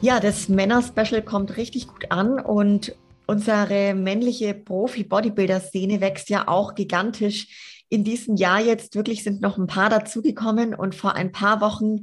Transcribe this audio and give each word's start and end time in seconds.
Ja, 0.00 0.20
das 0.20 0.48
Männer-Special 0.48 1.22
kommt 1.22 1.56
richtig 1.56 1.88
gut 1.88 2.12
an 2.12 2.38
und 2.38 2.94
unsere 3.26 3.94
männliche 3.94 4.54
Profi-Bodybuilder-Szene 4.54 6.00
wächst 6.00 6.30
ja 6.30 6.46
auch 6.46 6.76
gigantisch. 6.76 7.84
In 7.88 8.04
diesem 8.04 8.36
Jahr 8.36 8.60
jetzt 8.60 8.94
wirklich 8.94 9.24
sind 9.24 9.40
noch 9.40 9.58
ein 9.58 9.66
paar 9.66 9.90
dazugekommen 9.90 10.74
und 10.74 10.94
vor 10.94 11.16
ein 11.16 11.32
paar 11.32 11.60
Wochen 11.60 12.02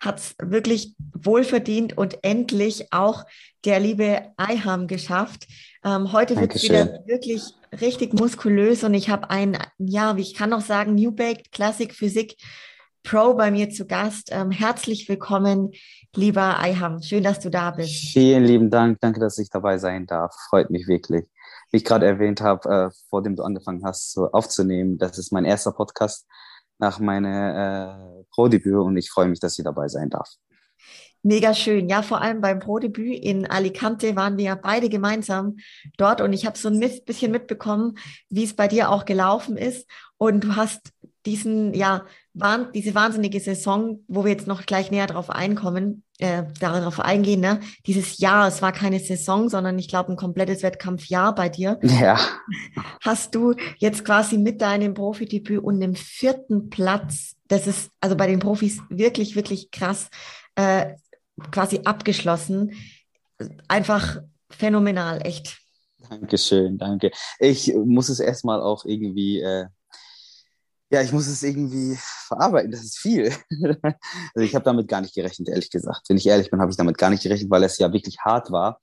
hat 0.00 0.20
es 0.20 0.34
wirklich 0.40 0.94
wohlverdient 1.12 1.98
und 1.98 2.18
endlich 2.22 2.92
auch 2.92 3.24
der 3.66 3.78
liebe 3.78 4.22
Eiham 4.38 4.86
geschafft. 4.86 5.46
Ähm, 5.84 6.12
heute 6.12 6.40
wird 6.40 6.54
es 6.54 6.62
wieder 6.62 7.02
wirklich 7.06 7.42
richtig 7.78 8.14
muskulös 8.14 8.84
und 8.84 8.94
ich 8.94 9.10
habe 9.10 9.28
ein, 9.28 9.58
ja, 9.76 10.16
wie 10.16 10.22
ich 10.22 10.34
kann 10.34 10.48
noch 10.48 10.62
sagen, 10.62 10.94
New 10.94 11.12
Baked 11.12 11.52
Classic 11.52 11.92
Physik 11.92 12.36
Pro 13.02 13.34
bei 13.34 13.50
mir 13.50 13.68
zu 13.68 13.86
Gast. 13.86 14.30
Ähm, 14.32 14.50
herzlich 14.50 15.10
willkommen, 15.10 15.72
lieber 16.16 16.58
Eiham. 16.60 17.02
Schön, 17.02 17.22
dass 17.22 17.40
du 17.40 17.50
da 17.50 17.70
bist. 17.70 18.12
Vielen 18.12 18.44
lieben 18.44 18.70
Dank. 18.70 18.98
Danke, 19.00 19.20
dass 19.20 19.38
ich 19.38 19.50
dabei 19.50 19.78
sein 19.78 20.06
darf. 20.06 20.34
Freut 20.48 20.70
mich 20.70 20.86
wirklich. 20.86 21.24
Wie 21.70 21.78
ich 21.78 21.84
gerade 21.84 22.06
erwähnt 22.06 22.40
habe, 22.40 22.68
äh, 22.68 22.90
vor 23.08 23.22
dem 23.22 23.36
du 23.36 23.42
angefangen 23.42 23.84
hast 23.84 24.12
so 24.12 24.30
aufzunehmen, 24.30 24.98
das 24.98 25.18
ist 25.18 25.32
mein 25.32 25.44
erster 25.44 25.72
Podcast 25.72 26.26
nach 26.78 26.98
meinem 26.98 27.24
äh, 27.24 28.24
Pro-Debüt 28.32 28.74
und 28.74 28.96
ich 28.96 29.10
freue 29.10 29.28
mich, 29.28 29.40
dass 29.40 29.58
ich 29.58 29.64
dabei 29.64 29.88
sein 29.88 30.10
darf. 30.10 30.28
Mega 31.26 31.54
schön. 31.54 31.88
Ja, 31.88 32.02
vor 32.02 32.20
allem 32.20 32.42
beim 32.42 32.58
Pro-Debüt 32.58 33.18
in 33.24 33.46
Alicante 33.46 34.14
waren 34.14 34.36
wir 34.36 34.44
ja 34.44 34.54
beide 34.56 34.90
gemeinsam 34.90 35.56
dort 35.96 36.20
und 36.20 36.34
ich 36.34 36.44
habe 36.44 36.58
so 36.58 36.68
ein 36.68 36.80
bisschen 36.80 37.32
mitbekommen, 37.32 37.96
wie 38.28 38.44
es 38.44 38.54
bei 38.54 38.68
dir 38.68 38.90
auch 38.90 39.06
gelaufen 39.06 39.56
ist. 39.56 39.88
Und 40.18 40.44
du 40.44 40.54
hast 40.54 40.92
diesen, 41.26 41.74
ja, 41.74 42.04
diese 42.74 42.94
wahnsinnige 42.94 43.40
Saison, 43.40 44.04
wo 44.08 44.24
wir 44.24 44.32
jetzt 44.32 44.46
noch 44.46 44.66
gleich 44.66 44.90
näher 44.90 45.06
drauf 45.06 45.30
einkommen, 45.30 46.02
äh, 46.18 46.44
darauf 46.60 47.00
eingehen, 47.00 47.40
ne? 47.40 47.60
Dieses 47.86 48.18
Jahr, 48.18 48.48
es 48.48 48.60
war 48.62 48.72
keine 48.72 49.00
Saison, 49.00 49.48
sondern 49.48 49.78
ich 49.78 49.88
glaube 49.88 50.12
ein 50.12 50.16
komplettes 50.16 50.62
Wettkampfjahr 50.62 51.34
bei 51.34 51.48
dir. 51.48 51.78
Ja. 51.82 52.18
Hast 53.02 53.34
du 53.34 53.54
jetzt 53.78 54.04
quasi 54.04 54.38
mit 54.38 54.60
deinem 54.60 54.94
Profidebüt 54.94 55.62
und 55.62 55.80
dem 55.80 55.94
vierten 55.94 56.70
Platz, 56.70 57.36
das 57.48 57.66
ist 57.66 57.90
also 58.00 58.16
bei 58.16 58.26
den 58.26 58.38
Profis 58.38 58.80
wirklich, 58.90 59.36
wirklich 59.36 59.70
krass, 59.70 60.08
äh, 60.56 60.94
quasi 61.50 61.80
abgeschlossen. 61.84 62.72
Einfach 63.68 64.18
phänomenal, 64.50 65.24
echt. 65.26 65.58
Dankeschön, 66.08 66.78
danke. 66.78 67.10
Ich 67.38 67.74
muss 67.74 68.08
es 68.08 68.20
erstmal 68.20 68.60
auch 68.60 68.84
irgendwie 68.84 69.40
äh, 69.40 69.66
ja, 70.94 71.02
ich 71.02 71.12
muss 71.12 71.26
es 71.26 71.42
irgendwie 71.42 71.98
verarbeiten. 71.98 72.70
Das 72.70 72.84
ist 72.84 72.98
viel. 72.98 73.32
also 73.82 74.44
ich 74.44 74.54
habe 74.54 74.64
damit 74.64 74.86
gar 74.86 75.00
nicht 75.00 75.14
gerechnet, 75.14 75.48
ehrlich 75.48 75.70
gesagt. 75.70 76.02
Wenn 76.08 76.16
ich 76.16 76.26
ehrlich 76.26 76.50
bin, 76.50 76.60
habe 76.60 76.70
ich 76.70 76.76
damit 76.76 76.98
gar 76.98 77.10
nicht 77.10 77.24
gerechnet, 77.24 77.50
weil 77.50 77.64
es 77.64 77.78
ja 77.78 77.92
wirklich 77.92 78.18
hart 78.20 78.52
war. 78.52 78.80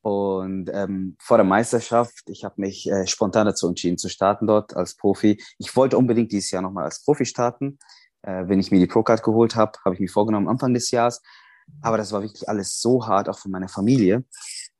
Und 0.00 0.70
ähm, 0.72 1.16
vor 1.20 1.36
der 1.36 1.44
Meisterschaft, 1.44 2.22
ich 2.28 2.44
habe 2.44 2.54
mich 2.58 2.90
äh, 2.90 3.06
spontan 3.06 3.46
dazu 3.46 3.68
entschieden 3.68 3.98
zu 3.98 4.08
starten 4.08 4.46
dort 4.46 4.74
als 4.74 4.96
Profi. 4.96 5.42
Ich 5.58 5.76
wollte 5.76 5.98
unbedingt 5.98 6.32
dieses 6.32 6.50
Jahr 6.50 6.62
nochmal 6.62 6.84
als 6.84 7.04
Profi 7.04 7.26
starten. 7.26 7.78
Äh, 8.22 8.44
wenn 8.46 8.60
ich 8.60 8.70
mir 8.70 8.80
die 8.80 8.86
Pro-Card 8.86 9.22
geholt 9.22 9.54
habe, 9.54 9.72
habe 9.84 9.94
ich 9.94 10.00
mir 10.00 10.08
vorgenommen 10.08 10.48
Anfang 10.48 10.72
des 10.72 10.90
Jahres. 10.90 11.20
Aber 11.82 11.98
das 11.98 12.12
war 12.12 12.22
wirklich 12.22 12.48
alles 12.48 12.80
so 12.80 13.06
hart, 13.06 13.28
auch 13.28 13.38
von 13.38 13.50
meiner 13.50 13.68
Familie. 13.68 14.24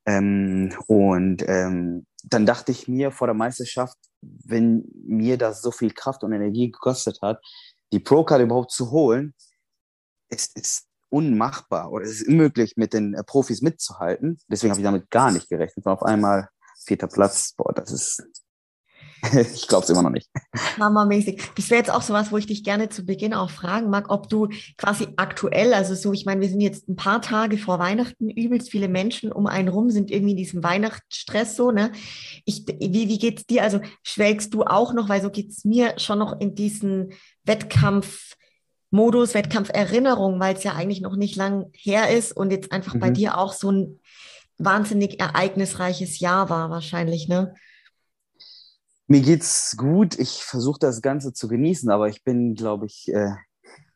Ähm, 0.07 0.75
und 0.87 1.43
ähm, 1.47 2.07
dann 2.25 2.47
dachte 2.47 2.73
ich 2.73 2.89
mir 2.89 3.11
vor 3.11 3.27
der 3.27 3.35
Meisterschaft, 3.35 3.99
wenn 4.21 4.85
mir 4.95 5.37
das 5.37 5.61
so 5.61 5.71
viel 5.71 5.93
Kraft 5.93 6.25
und 6.25 6.33
Energie 6.33 6.71
gekostet 6.71 7.21
hat, 7.23 7.41
die 7.93 8.01
Pro-Card 8.01 8.43
überhaupt 8.43 8.73
zu 8.73 8.91
holen, 8.91 9.35
es 10.29 10.47
ist 10.55 10.87
unmachbar 11.11 11.93
oder 11.93 12.05
es 12.05 12.23
ist 12.23 12.29
unmöglich, 12.29 12.77
mit 12.77 12.93
den 12.93 13.15
äh, 13.15 13.23
Profis 13.23 13.63
mitzuhalten. 13.63 14.39
Deswegen 14.49 14.71
habe 14.73 14.81
ich 14.81 14.85
damit 14.85 15.11
gar 15.11 15.31
nicht 15.31 15.49
gerechnet. 15.49 15.87
Und 15.87 15.93
auf 15.93 16.03
einmal 16.03 16.49
vierter 16.85 17.07
Platz, 17.07 17.55
boah, 17.57 17.73
das 17.73 17.93
ist 17.93 18.23
ich 19.55 19.69
glaube 19.69 19.85
es 19.85 19.91
immer 19.91 20.03
noch 20.03 20.11
nicht. 20.11 20.29
Hammermäßig. 20.79 21.43
Das 21.57 21.71
wäre 21.71 21.79
jetzt 21.79 21.91
auch 21.91 22.03
so 22.03 22.13
was, 22.13 22.33
wo 22.33 22.37
ich 22.37 22.47
dich 22.47 22.65
gerne 22.65 22.89
zu 22.89 23.05
Beginn 23.05 23.35
auch 23.35 23.51
fragen 23.51 23.91
mag, 23.91 24.11
ob 24.11 24.29
du 24.29 24.49
quasi 24.77 25.09
aktuell, 25.17 25.73
also 25.75 25.95
so, 25.95 26.13
ich 26.13 26.27
meine, 26.27 26.41
wir 26.41 26.49
sind 26.49 26.61
jetzt 26.61 26.89
ein 26.89 26.97
paar 26.97 27.23
Tage 27.23 27.59
vor 27.59 27.79
Weihnachten, 27.79 28.31
übelst 28.31 28.71
viele 28.71 28.89
Menschen 28.89 29.33
um 29.33 29.47
einen 29.47 29.69
rum 29.69 29.91
sind 29.91 30.11
irgendwie 30.11 30.33
in 30.33 30.37
diesem 30.37 30.63
Weihnachtsstress 30.63 31.57
so, 31.57 31.71
ne? 31.71 31.93
Ich, 32.45 32.67
wie, 32.67 33.09
wie 33.09 33.19
geht's 33.19 33.47
dir? 33.47 33.63
Also 33.63 33.81
schwelgst 34.03 34.53
du 34.55 34.63
auch 34.63 34.93
noch, 34.93 35.09
weil 35.09 35.23
so 35.23 35.31
geht's 35.31 35.65
mir 35.65 35.95
schon 35.99 36.19
noch 36.19 36.41
in 36.41 36.55
diesen 36.55 37.13
Wettkampf, 37.45 38.35
Modus, 38.91 39.35
Wettkampferinnerung, 39.35 40.39
weil 40.39 40.55
es 40.55 40.63
ja 40.63 40.75
eigentlich 40.75 41.01
noch 41.01 41.17
nicht 41.17 41.37
lang 41.37 41.67
her 41.73 42.11
ist 42.11 42.33
und 42.37 42.53
jetzt 42.53 42.71
einfach 42.71 42.95
mhm. 42.95 43.01
bei 43.01 43.11
dir 43.11 43.39
auch 43.39 43.53
so 43.53 43.71
ein 43.71 44.01
wahnsinnig 44.59 45.21
ereignisreiches 45.21 46.21
Jahr 46.21 46.49
war 46.49 46.71
wahrscheinlich, 46.71 47.29
ne? 47.29 47.55
Mir 49.07 49.21
geht's 49.21 49.77
gut. 49.77 50.19
Ich 50.19 50.45
versuche 50.45 50.79
das 50.79 51.03
Ganze 51.03 51.33
zu 51.35 51.47
genießen, 51.47 51.91
aber 51.91 52.09
ich 52.09 52.25
bin, 52.25 52.55
glaube 52.55 52.87
ich, 52.87 53.13
äh, 53.13 53.33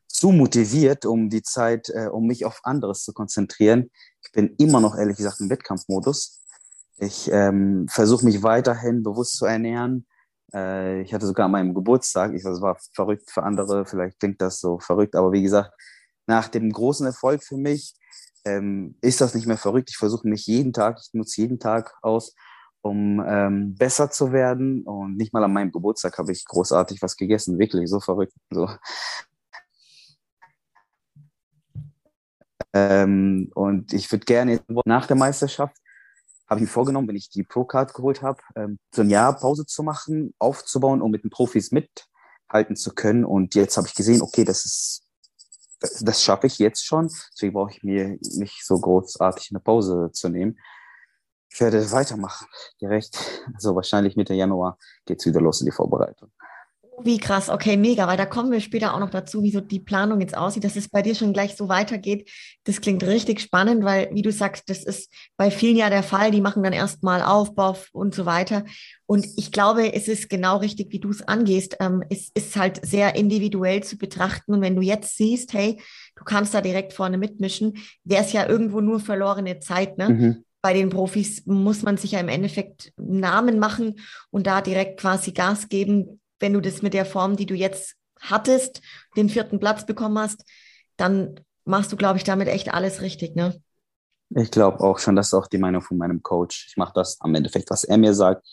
zu 0.07 0.31
motiviert, 0.31 1.05
um 1.05 1.29
die 1.29 1.41
Zeit, 1.41 1.89
äh, 1.89 2.07
um 2.07 2.27
mich 2.27 2.45
auf 2.45 2.59
anderes 2.63 3.03
zu 3.03 3.13
konzentrieren. 3.13 3.89
Ich 4.23 4.31
bin 4.31 4.53
immer 4.57 4.81
noch, 4.81 4.95
ehrlich 4.95 5.17
gesagt, 5.17 5.39
im 5.39 5.49
Wettkampfmodus. 5.49 6.41
Ich 6.97 7.29
ähm, 7.31 7.87
versuche 7.89 8.25
mich 8.25 8.43
weiterhin 8.43 9.01
bewusst 9.01 9.37
zu 9.37 9.45
ernähren. 9.45 10.05
Äh, 10.53 11.01
ich 11.01 11.13
hatte 11.13 11.25
sogar 11.25 11.45
an 11.45 11.51
meinem 11.53 11.73
Geburtstag, 11.73 12.33
ich, 12.33 12.43
das 12.43 12.61
war 12.61 12.77
verrückt 12.93 13.31
für 13.31 13.43
andere, 13.43 13.85
vielleicht 13.85 14.19
klingt 14.19 14.41
das 14.41 14.59
so 14.59 14.79
verrückt, 14.79 15.15
aber 15.15 15.31
wie 15.31 15.43
gesagt, 15.43 15.71
nach 16.27 16.49
dem 16.49 16.71
großen 16.71 17.05
Erfolg 17.05 17.43
für 17.43 17.57
mich 17.57 17.95
ähm, 18.45 18.95
ist 19.01 19.21
das 19.21 19.33
nicht 19.33 19.47
mehr 19.47 19.57
verrückt. 19.57 19.89
Ich 19.89 19.97
versuche 19.97 20.27
mich 20.27 20.45
jeden 20.45 20.73
Tag, 20.73 20.99
ich 21.01 21.13
nutze 21.13 21.41
jeden 21.41 21.59
Tag 21.59 21.95
aus, 22.01 22.35
um 22.81 23.23
ähm, 23.25 23.75
besser 23.75 24.09
zu 24.11 24.31
werden. 24.31 24.83
Und 24.83 25.17
nicht 25.17 25.33
mal 25.33 25.43
an 25.43 25.53
meinem 25.53 25.71
Geburtstag 25.71 26.17
habe 26.17 26.31
ich 26.31 26.45
großartig 26.45 27.01
was 27.01 27.15
gegessen, 27.15 27.59
wirklich 27.59 27.89
so 27.89 27.99
verrückt. 27.99 28.33
So. 28.51 28.69
Ähm, 32.73 33.51
und 33.55 33.93
ich 33.93 34.11
würde 34.11 34.25
gerne 34.25 34.61
nach 34.85 35.07
der 35.07 35.15
Meisterschaft, 35.15 35.75
habe 36.47 36.59
ich 36.59 36.67
mir 36.67 36.71
vorgenommen, 36.71 37.07
wenn 37.07 37.15
ich 37.15 37.29
die 37.29 37.43
Pro-Card 37.43 37.93
geholt 37.93 38.21
habe, 38.21 38.39
ähm, 38.55 38.79
so 38.93 39.01
ein 39.01 39.09
Jahr 39.09 39.37
Pause 39.37 39.65
zu 39.65 39.83
machen, 39.83 40.33
aufzubauen, 40.39 41.01
um 41.01 41.11
mit 41.11 41.23
den 41.23 41.29
Profis 41.29 41.71
mithalten 41.71 42.75
zu 42.75 42.93
können. 42.93 43.25
Und 43.25 43.55
jetzt 43.55 43.77
habe 43.77 43.87
ich 43.87 43.95
gesehen, 43.95 44.21
okay, 44.21 44.43
das 44.43 44.65
ist 44.65 45.09
das, 45.79 45.99
das 45.99 46.23
schaffe 46.23 46.47
ich 46.47 46.59
jetzt 46.59 46.85
schon. 46.85 47.09
Deswegen 47.33 47.53
brauche 47.53 47.71
ich 47.71 47.83
mir 47.83 48.17
nicht 48.21 48.65
so 48.65 48.79
großartig 48.79 49.49
eine 49.51 49.59
Pause 49.59 50.09
zu 50.13 50.29
nehmen. 50.29 50.59
Ich 51.51 51.59
werde 51.59 51.91
weitermachen, 51.91 52.47
direkt. 52.79 53.17
Also 53.53 53.75
wahrscheinlich 53.75 54.15
Mitte 54.15 54.33
Januar 54.33 54.77
geht 55.05 55.19
es 55.19 55.25
wieder 55.25 55.41
los 55.41 55.61
in 55.61 55.65
die 55.65 55.71
Vorbereitung. 55.71 56.31
Wie 57.01 57.17
krass, 57.17 57.49
okay, 57.49 57.77
mega, 57.77 58.07
weil 58.07 58.17
da 58.17 58.25
kommen 58.25 58.51
wir 58.51 58.59
später 58.59 58.93
auch 58.93 58.99
noch 58.99 59.09
dazu, 59.09 59.41
wie 59.41 59.51
so 59.51 59.61
die 59.61 59.79
Planung 59.79 60.19
jetzt 60.19 60.35
aussieht, 60.35 60.65
dass 60.65 60.75
es 60.75 60.89
bei 60.89 61.01
dir 61.01 61.15
schon 61.15 61.31
gleich 61.31 61.55
so 61.55 61.69
weitergeht. 61.69 62.29
Das 62.65 62.81
klingt 62.81 63.03
richtig 63.03 63.39
spannend, 63.39 63.85
weil, 63.85 64.09
wie 64.11 64.21
du 64.21 64.33
sagst, 64.33 64.69
das 64.69 64.83
ist 64.83 65.09
bei 65.37 65.49
vielen 65.49 65.77
ja 65.77 65.89
der 65.89 66.03
Fall, 66.03 66.31
die 66.31 66.41
machen 66.41 66.61
dann 66.61 66.73
erstmal 66.73 67.21
Aufbau 67.21 67.77
und 67.93 68.13
so 68.13 68.25
weiter. 68.25 68.65
Und 69.05 69.25
ich 69.37 69.53
glaube, 69.53 69.93
es 69.93 70.09
ist 70.09 70.29
genau 70.29 70.57
richtig, 70.57 70.91
wie 70.91 70.99
du 70.99 71.09
es 71.09 71.25
angehst. 71.25 71.77
Ähm, 71.79 72.03
es 72.09 72.31
ist 72.33 72.57
halt 72.57 72.85
sehr 72.85 73.15
individuell 73.15 73.81
zu 73.81 73.97
betrachten. 73.97 74.53
Und 74.53 74.61
wenn 74.61 74.75
du 74.75 74.81
jetzt 74.81 75.15
siehst, 75.15 75.53
hey, 75.53 75.81
du 76.15 76.25
kannst 76.25 76.53
da 76.53 76.59
direkt 76.59 76.91
vorne 76.91 77.17
mitmischen, 77.17 77.77
wäre 78.03 78.25
es 78.25 78.33
ja 78.33 78.45
irgendwo 78.45 78.81
nur 78.81 78.99
verlorene 78.99 79.59
Zeit, 79.59 79.97
ne? 79.97 80.09
Mhm 80.09 80.43
bei 80.61 80.73
den 80.73 80.89
Profis 80.89 81.45
muss 81.45 81.83
man 81.83 81.97
sich 81.97 82.11
ja 82.11 82.19
im 82.19 82.29
Endeffekt 82.29 82.91
Namen 82.97 83.59
machen 83.59 83.99
und 84.29 84.47
da 84.47 84.61
direkt 84.61 84.99
quasi 84.99 85.31
Gas 85.31 85.69
geben. 85.69 86.21
Wenn 86.39 86.53
du 86.53 86.61
das 86.61 86.81
mit 86.81 86.93
der 86.93 87.05
Form, 87.05 87.35
die 87.35 87.45
du 87.45 87.53
jetzt 87.53 87.95
hattest, 88.19 88.81
den 89.15 89.29
vierten 89.29 89.59
Platz 89.59 89.85
bekommen 89.85 90.19
hast, 90.19 90.43
dann 90.97 91.39
machst 91.65 91.91
du, 91.91 91.97
glaube 91.97 92.17
ich, 92.17 92.23
damit 92.23 92.47
echt 92.47 92.73
alles 92.73 93.01
richtig, 93.01 93.35
ne? 93.35 93.61
Ich 94.35 94.51
glaube 94.51 94.81
auch 94.81 94.99
schon, 94.99 95.15
das 95.15 95.27
ist 95.27 95.33
auch 95.33 95.47
die 95.47 95.57
Meinung 95.57 95.81
von 95.81 95.97
meinem 95.97 96.21
Coach. 96.21 96.67
Ich 96.69 96.77
mache 96.77 96.93
das 96.93 97.19
am 97.21 97.33
Endeffekt, 97.33 97.69
was 97.71 97.83
er 97.83 97.97
mir 97.97 98.13
sagt. 98.13 98.45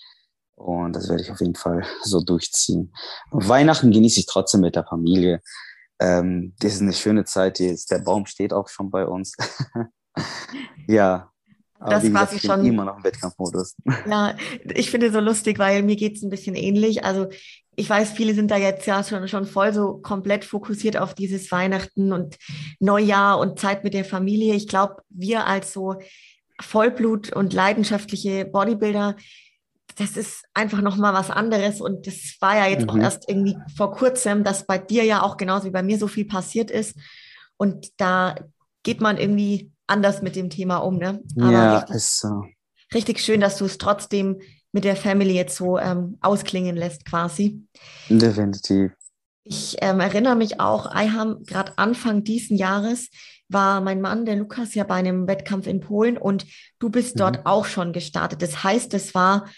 Und 0.55 0.97
das 0.97 1.09
werde 1.09 1.23
ich 1.23 1.31
auf 1.31 1.41
jeden 1.41 1.55
Fall 1.55 1.85
so 2.03 2.23
durchziehen. 2.23 2.95
Weihnachten 3.31 3.91
genieße 3.91 4.21
ich 4.21 4.27
trotzdem 4.27 4.63
mit 4.63 4.75
der 4.75 4.87
Familie. 4.87 5.43
Ähm, 5.99 6.55
das 6.61 6.75
ist 6.75 6.81
eine 6.81 6.95
schöne 6.95 7.25
Zeit. 7.25 7.59
Der 7.59 7.99
Baum 7.99 8.25
steht 8.25 8.55
auch 8.55 8.69
schon 8.69 8.91
bei 8.91 9.07
uns. 9.07 9.37
ja. 10.89 11.31
Aber 11.79 11.91
das 11.91 12.03
gesagt, 12.03 12.31
quasi 12.31 12.47
schon 12.47 12.65
immer 12.65 12.85
noch 12.85 12.99
im 12.99 13.05
Wettkampfmodus. 13.05 13.77
Ja, 14.09 14.37
ich 14.75 14.91
finde 14.91 15.13
so 15.13 15.21
lustig, 15.21 15.59
weil 15.59 15.83
mir 15.83 15.97
geht 15.97 16.17
es 16.17 16.23
ein 16.23 16.31
bisschen 16.31 16.55
ähnlich. 16.55 17.05
Also 17.05 17.29
ich 17.77 17.91
weiß, 17.91 18.13
viele 18.13 18.35
sind 18.35 18.51
da 18.51 18.57
jetzt 18.57 18.87
ja 18.87 19.05
schon, 19.05 19.29
schon 19.29 19.45
voll 19.45 19.73
so 19.73 19.99
komplett 19.99 20.45
fokussiert 20.45 20.97
auf 20.97 21.15
dieses 21.15 21.53
Weihnachten 21.53 22.13
und 22.13 22.37
Neujahr 22.81 23.39
und 23.39 23.61
Zeit 23.61 23.85
mit 23.85 23.93
der 23.93 24.05
Familie. 24.05 24.55
Ich 24.55 24.67
glaube, 24.67 25.03
wir 25.11 25.47
als 25.47 25.73
so 25.73 25.97
Vollblut 26.59 27.33
und 27.33 27.53
leidenschaftliche 27.53 28.47
Bodybuilder, 28.47 29.17
das 29.97 30.17
ist 30.17 30.45
einfach 30.55 30.81
nochmal 30.81 31.13
was 31.13 31.31
anderes. 31.31 31.83
Und 31.83 32.07
das 32.07 32.37
war 32.41 32.57
ja 32.57 32.67
jetzt 32.67 32.85
mhm. 32.85 32.91
auch 32.91 32.97
erst 32.97 33.29
irgendwie 33.29 33.59
vor 33.77 33.93
kurzem, 33.93 34.43
dass 34.43 34.67
bei 34.67 34.79
dir 34.79 35.05
ja 35.05 35.23
auch 35.23 35.37
genauso 35.37 35.67
wie 35.67 35.73
bei 35.73 35.83
mir 35.83 35.99
so 35.99 36.09
viel 36.09 36.25
passiert 36.25 36.71
ist. 36.71 36.97
Und 37.59 37.89
da 37.99 38.37
geht 38.83 39.03
man 39.03 39.19
irgendwie 39.19 39.71
anders 39.87 40.23
mit 40.23 40.37
dem 40.37 40.51
Thema 40.51 40.79
um. 40.79 40.99
Ne? 40.99 41.23
Aber 41.39 41.53
ja, 41.53 41.79
richtig, 41.79 41.97
ist 41.97 42.21
so. 42.21 42.45
Richtig 42.95 43.21
schön, 43.21 43.41
dass 43.41 43.57
du 43.57 43.65
es 43.65 43.79
trotzdem 43.79 44.41
mit 44.73 44.85
der 44.85 44.97
Family 44.97 45.35
jetzt 45.35 45.57
so 45.57 45.79
ähm, 45.79 46.19
ausklingen 46.21 46.77
lässt, 46.77 47.05
quasi. 47.05 47.67
Definitiv. 48.09 48.93
Ich 49.45 49.77
ähm, 49.81 50.01
erinnere 50.01 50.37
mich 50.37 50.61
auch, 50.61 50.93
Eiham, 50.93 51.45
gerade 51.45 51.79
Anfang 51.79 52.25
diesen 52.25 52.57
Jahres 52.57 53.09
war 53.49 53.81
mein 53.81 54.01
Mann, 54.01 54.27
der 54.27 54.37
Lukas, 54.37 54.75
ja 54.75 54.85
bei 54.85 54.97
einem 54.97 55.29
Wettkampf 55.29 55.67
in 55.67 55.81
Polen 55.81 56.19
und 56.19 56.47
du 56.79 56.91
bist 56.91 57.15
mhm. 57.15 57.21
dort 57.21 57.47
auch 57.47 57.65
schon 57.65 57.93
gestartet. 57.93 58.43
Das 58.43 58.65
heißt, 58.65 58.93
es 58.95 59.15
war 59.15 59.49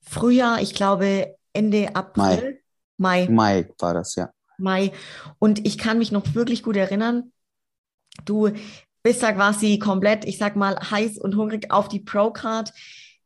Frühjahr, 0.00 0.60
ich 0.62 0.74
glaube 0.74 1.36
Ende 1.52 1.94
April. 1.94 2.60
Mai. 2.96 3.26
Mai. 3.26 3.28
Mai 3.30 3.68
war 3.78 3.94
das, 3.94 4.14
ja. 4.14 4.30
Mai. 4.58 4.92
Und 5.38 5.66
ich 5.66 5.78
kann 5.78 5.98
mich 5.98 6.10
noch 6.10 6.34
wirklich 6.34 6.62
gut 6.62 6.76
erinnern, 6.76 7.32
du 8.24 8.50
bist 9.04 9.22
da 9.22 9.32
quasi 9.32 9.78
komplett, 9.78 10.24
ich 10.24 10.38
sag 10.38 10.56
mal, 10.56 10.76
heiß 10.76 11.18
und 11.18 11.36
hungrig 11.36 11.70
auf 11.70 11.88
die 11.88 12.00
Pro-Card 12.00 12.72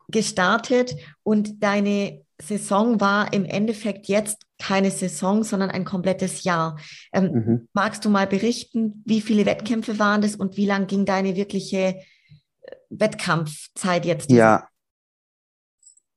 gestartet 0.08 0.96
und 1.22 1.62
deine 1.62 2.24
Saison 2.40 3.00
war 3.00 3.32
im 3.32 3.44
Endeffekt 3.44 4.06
jetzt 4.06 4.42
keine 4.58 4.90
Saison, 4.90 5.44
sondern 5.44 5.70
ein 5.70 5.84
komplettes 5.84 6.44
Jahr. 6.44 6.78
Ähm, 7.12 7.32
mhm. 7.32 7.68
Magst 7.72 8.04
du 8.04 8.10
mal 8.10 8.26
berichten, 8.26 9.02
wie 9.06 9.20
viele 9.20 9.46
Wettkämpfe 9.46 9.98
waren 9.98 10.20
das 10.20 10.34
und 10.34 10.56
wie 10.56 10.66
lang 10.66 10.86
ging 10.88 11.04
deine 11.04 11.36
wirkliche 11.36 11.76
äh, 11.78 11.96
Wettkampfzeit 12.90 14.04
jetzt? 14.04 14.30
Ja, 14.30 14.68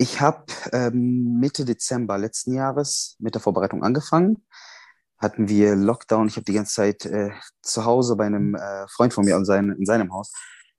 ich 0.01 0.19
habe 0.19 0.45
ähm, 0.73 1.39
Mitte 1.39 1.65
Dezember 1.65 2.17
letzten 2.17 2.55
Jahres 2.55 3.15
mit 3.19 3.35
der 3.35 3.41
Vorbereitung 3.41 3.83
angefangen. 3.83 4.43
Hatten 5.21 5.47
wir 5.47 5.75
Lockdown. 5.75 6.27
Ich 6.27 6.35
habe 6.35 6.45
die 6.45 6.53
ganze 6.53 6.73
Zeit 6.73 7.05
äh, 7.05 7.29
zu 7.61 7.85
Hause 7.85 8.15
bei 8.15 8.25
einem 8.25 8.55
äh, 8.55 8.87
Freund 8.87 9.13
von 9.13 9.23
mir 9.23 9.35
in, 9.35 9.45
sein, 9.45 9.69
in 9.77 9.85
seinem 9.85 10.11
Haus. 10.11 10.33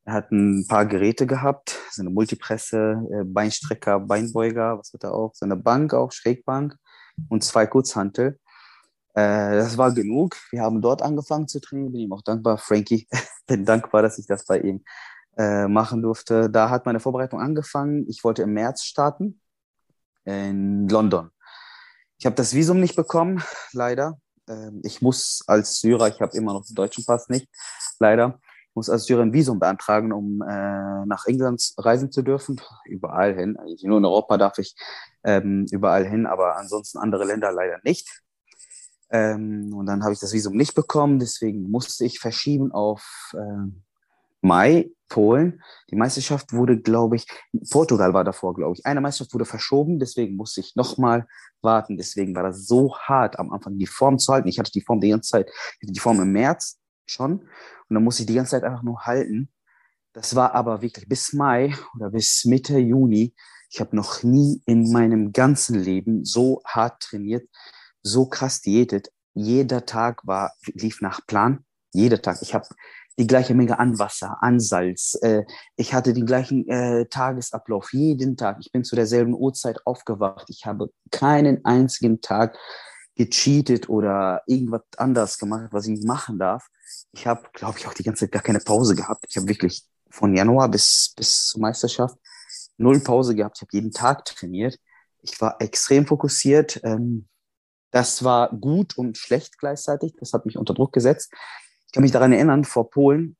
Er 0.05 0.15
hat 0.15 0.33
ein 0.33 0.67
paar 0.67 0.85
Geräte 0.85 1.29
gehabt, 1.29 1.79
so 1.93 2.03
eine 2.03 2.11
Multipresse, 2.11 3.07
äh, 3.13 3.25
Beinstrecker, 3.25 4.01
Beinbeuger, 4.01 4.79
was 4.79 4.93
hat 4.93 5.05
er 5.05 5.15
auch, 5.15 5.33
so 5.35 5.45
eine 5.45 5.55
Bank 5.55 5.95
auch, 5.95 6.11
Schrägbank 6.11 6.75
und 7.29 7.45
zwei 7.45 7.69
Kurzhantel. 7.69 8.41
Äh, 9.15 9.57
das 9.59 9.79
war 9.79 9.93
genug. 9.95 10.37
Wir 10.51 10.63
haben 10.63 10.83
dort 10.83 11.03
angefangen 11.03 11.47
zu 11.47 11.61
trainieren. 11.61 11.93
Bin 11.93 12.01
ihm 12.01 12.13
auch 12.13 12.23
dankbar. 12.23 12.59
Frankie, 12.59 13.07
bin 13.47 13.65
dankbar, 13.65 14.03
dass 14.03 14.19
ich 14.19 14.27
das 14.27 14.45
bei 14.45 14.59
ihm 14.59 14.83
äh, 15.37 15.69
machen 15.69 16.03
durfte. 16.03 16.51
Da 16.51 16.69
hat 16.69 16.85
meine 16.85 16.99
Vorbereitung 16.99 17.41
angefangen. 17.41 18.07
Ich 18.09 18.25
wollte 18.25 18.43
im 18.43 18.55
März 18.55 18.83
starten 18.83 19.41
in 20.25 20.89
London. 20.89 21.31
Ich 22.19 22.27
habe 22.27 22.37
das 22.37 22.55
Visum 22.55 22.81
nicht 22.81 22.97
bekommen, 22.97 23.43
leider. 23.73 24.19
Ähm, 24.49 24.81
ich 24.85 25.03
muss 25.03 25.43
als 25.47 25.81
Syrer, 25.81 26.09
ich 26.09 26.21
habe 26.21 26.37
immer 26.37 26.53
noch 26.53 26.67
den 26.67 26.75
deutschen 26.75 27.05
Pass 27.05 27.29
nicht, 27.29 27.49
leider. 27.99 28.41
Muss 28.75 28.89
als 28.89 29.05
Syrer 29.05 29.23
ein 29.23 29.35
Visum 29.35 29.59
beantragen, 29.59 30.13
um 30.13 30.41
äh, 30.41 31.05
nach 31.05 31.27
England 31.27 31.63
reisen 31.77 32.11
zu 32.11 32.23
dürfen. 32.23 32.59
Überall 32.87 33.35
hin. 33.35 33.59
Also 33.59 33.87
nur 33.87 33.99
in 33.99 34.05
Europa 34.05 34.39
darf 34.39 34.59
ich 34.59 34.75
ähm, 35.25 35.67
überall 35.71 36.07
hin, 36.07 36.27
aber 36.27 36.57
ansonsten 36.57 36.99
andere 36.99 37.25
Länder 37.25 37.53
leider 37.53 37.81
nicht. 37.85 38.23
Ähm, 39.11 39.75
und 39.75 39.85
dann 39.87 40.03
habe 40.03 40.15
ich 40.15 40.21
das 40.21 40.33
Visum 40.33 40.57
nicht 40.57 40.75
bekommen, 40.75 41.19
deswegen 41.19 41.71
musste 41.71 42.07
ich 42.07 42.19
verschieben 42.19 42.73
auf 42.73 43.35
äh, 43.35 43.71
Mai 44.43 44.91
Polen. 45.09 45.63
Die 45.91 45.97
Meisterschaft 45.97 46.53
wurde, 46.53 46.81
glaube 46.81 47.17
ich, 47.17 47.27
Portugal 47.71 48.15
war 48.15 48.25
davor, 48.25 48.55
glaube 48.55 48.75
ich. 48.77 48.87
Eine 48.87 49.01
Meisterschaft 49.01 49.35
wurde 49.35 49.45
verschoben, 49.45 49.99
deswegen 49.99 50.37
musste 50.37 50.61
ich 50.61 50.75
nochmal 50.75 51.27
warten. 51.61 51.97
Deswegen 51.97 52.35
war 52.35 52.43
das 52.43 52.67
so 52.67 52.97
hart, 52.97 53.39
am 53.39 53.53
Anfang 53.53 53.79
die 53.79 53.87
Form 53.87 54.19
zu 54.19 54.33
halten. 54.33 54.49
Ich 54.49 54.59
hatte 54.59 54.73
die 54.73 54.81
Form 54.81 55.01
die 55.01 55.11
ganze 55.11 55.31
Zeit, 55.31 55.51
die 55.83 56.01
Form 56.01 56.21
im 56.21 56.33
März 56.33 56.79
schon. 57.07 57.41
Und 57.89 57.95
dann 57.95 58.05
musste 58.05 58.23
ich 58.23 58.27
die 58.27 58.35
ganze 58.35 58.53
Zeit 58.53 58.65
einfach 58.65 58.83
nur 58.83 59.01
halten. 59.01 59.51
Das 60.13 60.35
war 60.35 60.55
aber 60.55 60.83
wirklich 60.83 61.09
bis 61.09 61.33
Mai 61.33 61.75
oder 61.95 62.11
bis 62.11 62.45
Mitte 62.45 62.79
Juni. 62.79 63.35
Ich 63.71 63.81
habe 63.81 63.97
noch 63.97 64.23
nie 64.23 64.63
in 64.67 64.93
meinem 64.93 65.33
ganzen 65.33 65.79
Leben 65.79 66.25
so 66.25 66.63
hart 66.67 67.03
trainiert, 67.03 67.49
so 68.03 68.27
krass 68.27 68.61
diätet. 68.61 69.11
Jeder 69.35 69.87
Tag 69.87 70.27
war, 70.27 70.53
lief 70.67 71.01
nach 71.01 71.27
Plan. 71.27 71.65
Jeder 71.93 72.21
Tag. 72.21 72.39
Ich 72.43 72.55
habe 72.55 72.67
die 73.19 73.27
gleiche 73.27 73.55
Menge 73.55 73.79
an 73.79 73.99
Wasser, 73.99 74.39
an 74.41 74.59
Salz. 74.59 75.19
Äh, 75.23 75.45
ich 75.77 75.93
hatte 75.95 76.13
den 76.13 76.27
gleichen 76.27 76.67
äh, 76.69 77.07
Tagesablauf 77.07 77.93
jeden 77.93 78.37
Tag. 78.37 78.59
Ich 78.61 78.73
bin 78.73 78.85
zu 78.85 78.97
derselben 78.97 79.35
Uhrzeit 79.35 79.87
aufgewacht. 79.87 80.47
Ich 80.49 80.65
habe 80.67 80.91
keinen 81.11 81.65
einzigen 81.65 82.21
Tag 82.21 82.57
gecheatet 83.17 83.89
oder 83.89 84.43
irgendwas 84.47 84.83
anders 84.97 85.39
gemacht, 85.39 85.69
was 85.73 85.87
ich 85.87 85.93
nicht 85.93 86.07
machen 86.07 86.39
darf. 86.39 86.67
Ich 87.13 87.27
habe, 87.27 87.43
glaube 87.53 87.79
ich, 87.79 87.87
auch 87.87 87.95
die 87.95 88.03
ganze 88.03 88.25
Zeit 88.25 88.33
gar 88.33 88.43
keine 88.43 88.61
Pause 88.61 88.95
gehabt. 88.95 89.27
Ich 89.29 89.37
habe 89.37 89.49
wirklich 89.49 89.85
von 90.11 90.35
Januar 90.35 90.71
bis, 90.71 91.13
bis 91.17 91.47
zur 91.49 91.61
Meisterschaft 91.61 92.17
null 92.79 93.01
Pause 93.01 93.35
gehabt. 93.35 93.59
Ich 93.59 93.63
habe 93.63 93.71
jeden 93.73 93.93
Tag 93.93 94.25
trainiert. 94.25 94.79
Ich 95.23 95.41
war 95.41 95.57
extrem 95.61 96.07
fokussiert. 96.07 96.81
Ähm, 96.85 97.29
das 97.91 98.25
war 98.25 98.51
gut 98.51 98.97
und 98.97 99.19
schlecht 99.19 99.59
gleichzeitig. 99.59 100.15
Das 100.19 100.33
hat 100.33 100.47
mich 100.47 100.57
unter 100.57 100.73
Druck 100.73 100.93
gesetzt 100.93 101.31
ich 101.93 101.95
kann 101.95 102.05
mich 102.05 102.13
daran 102.13 102.33
erinnern, 102.33 102.65
vor 102.65 102.89
Polen, 102.89 103.37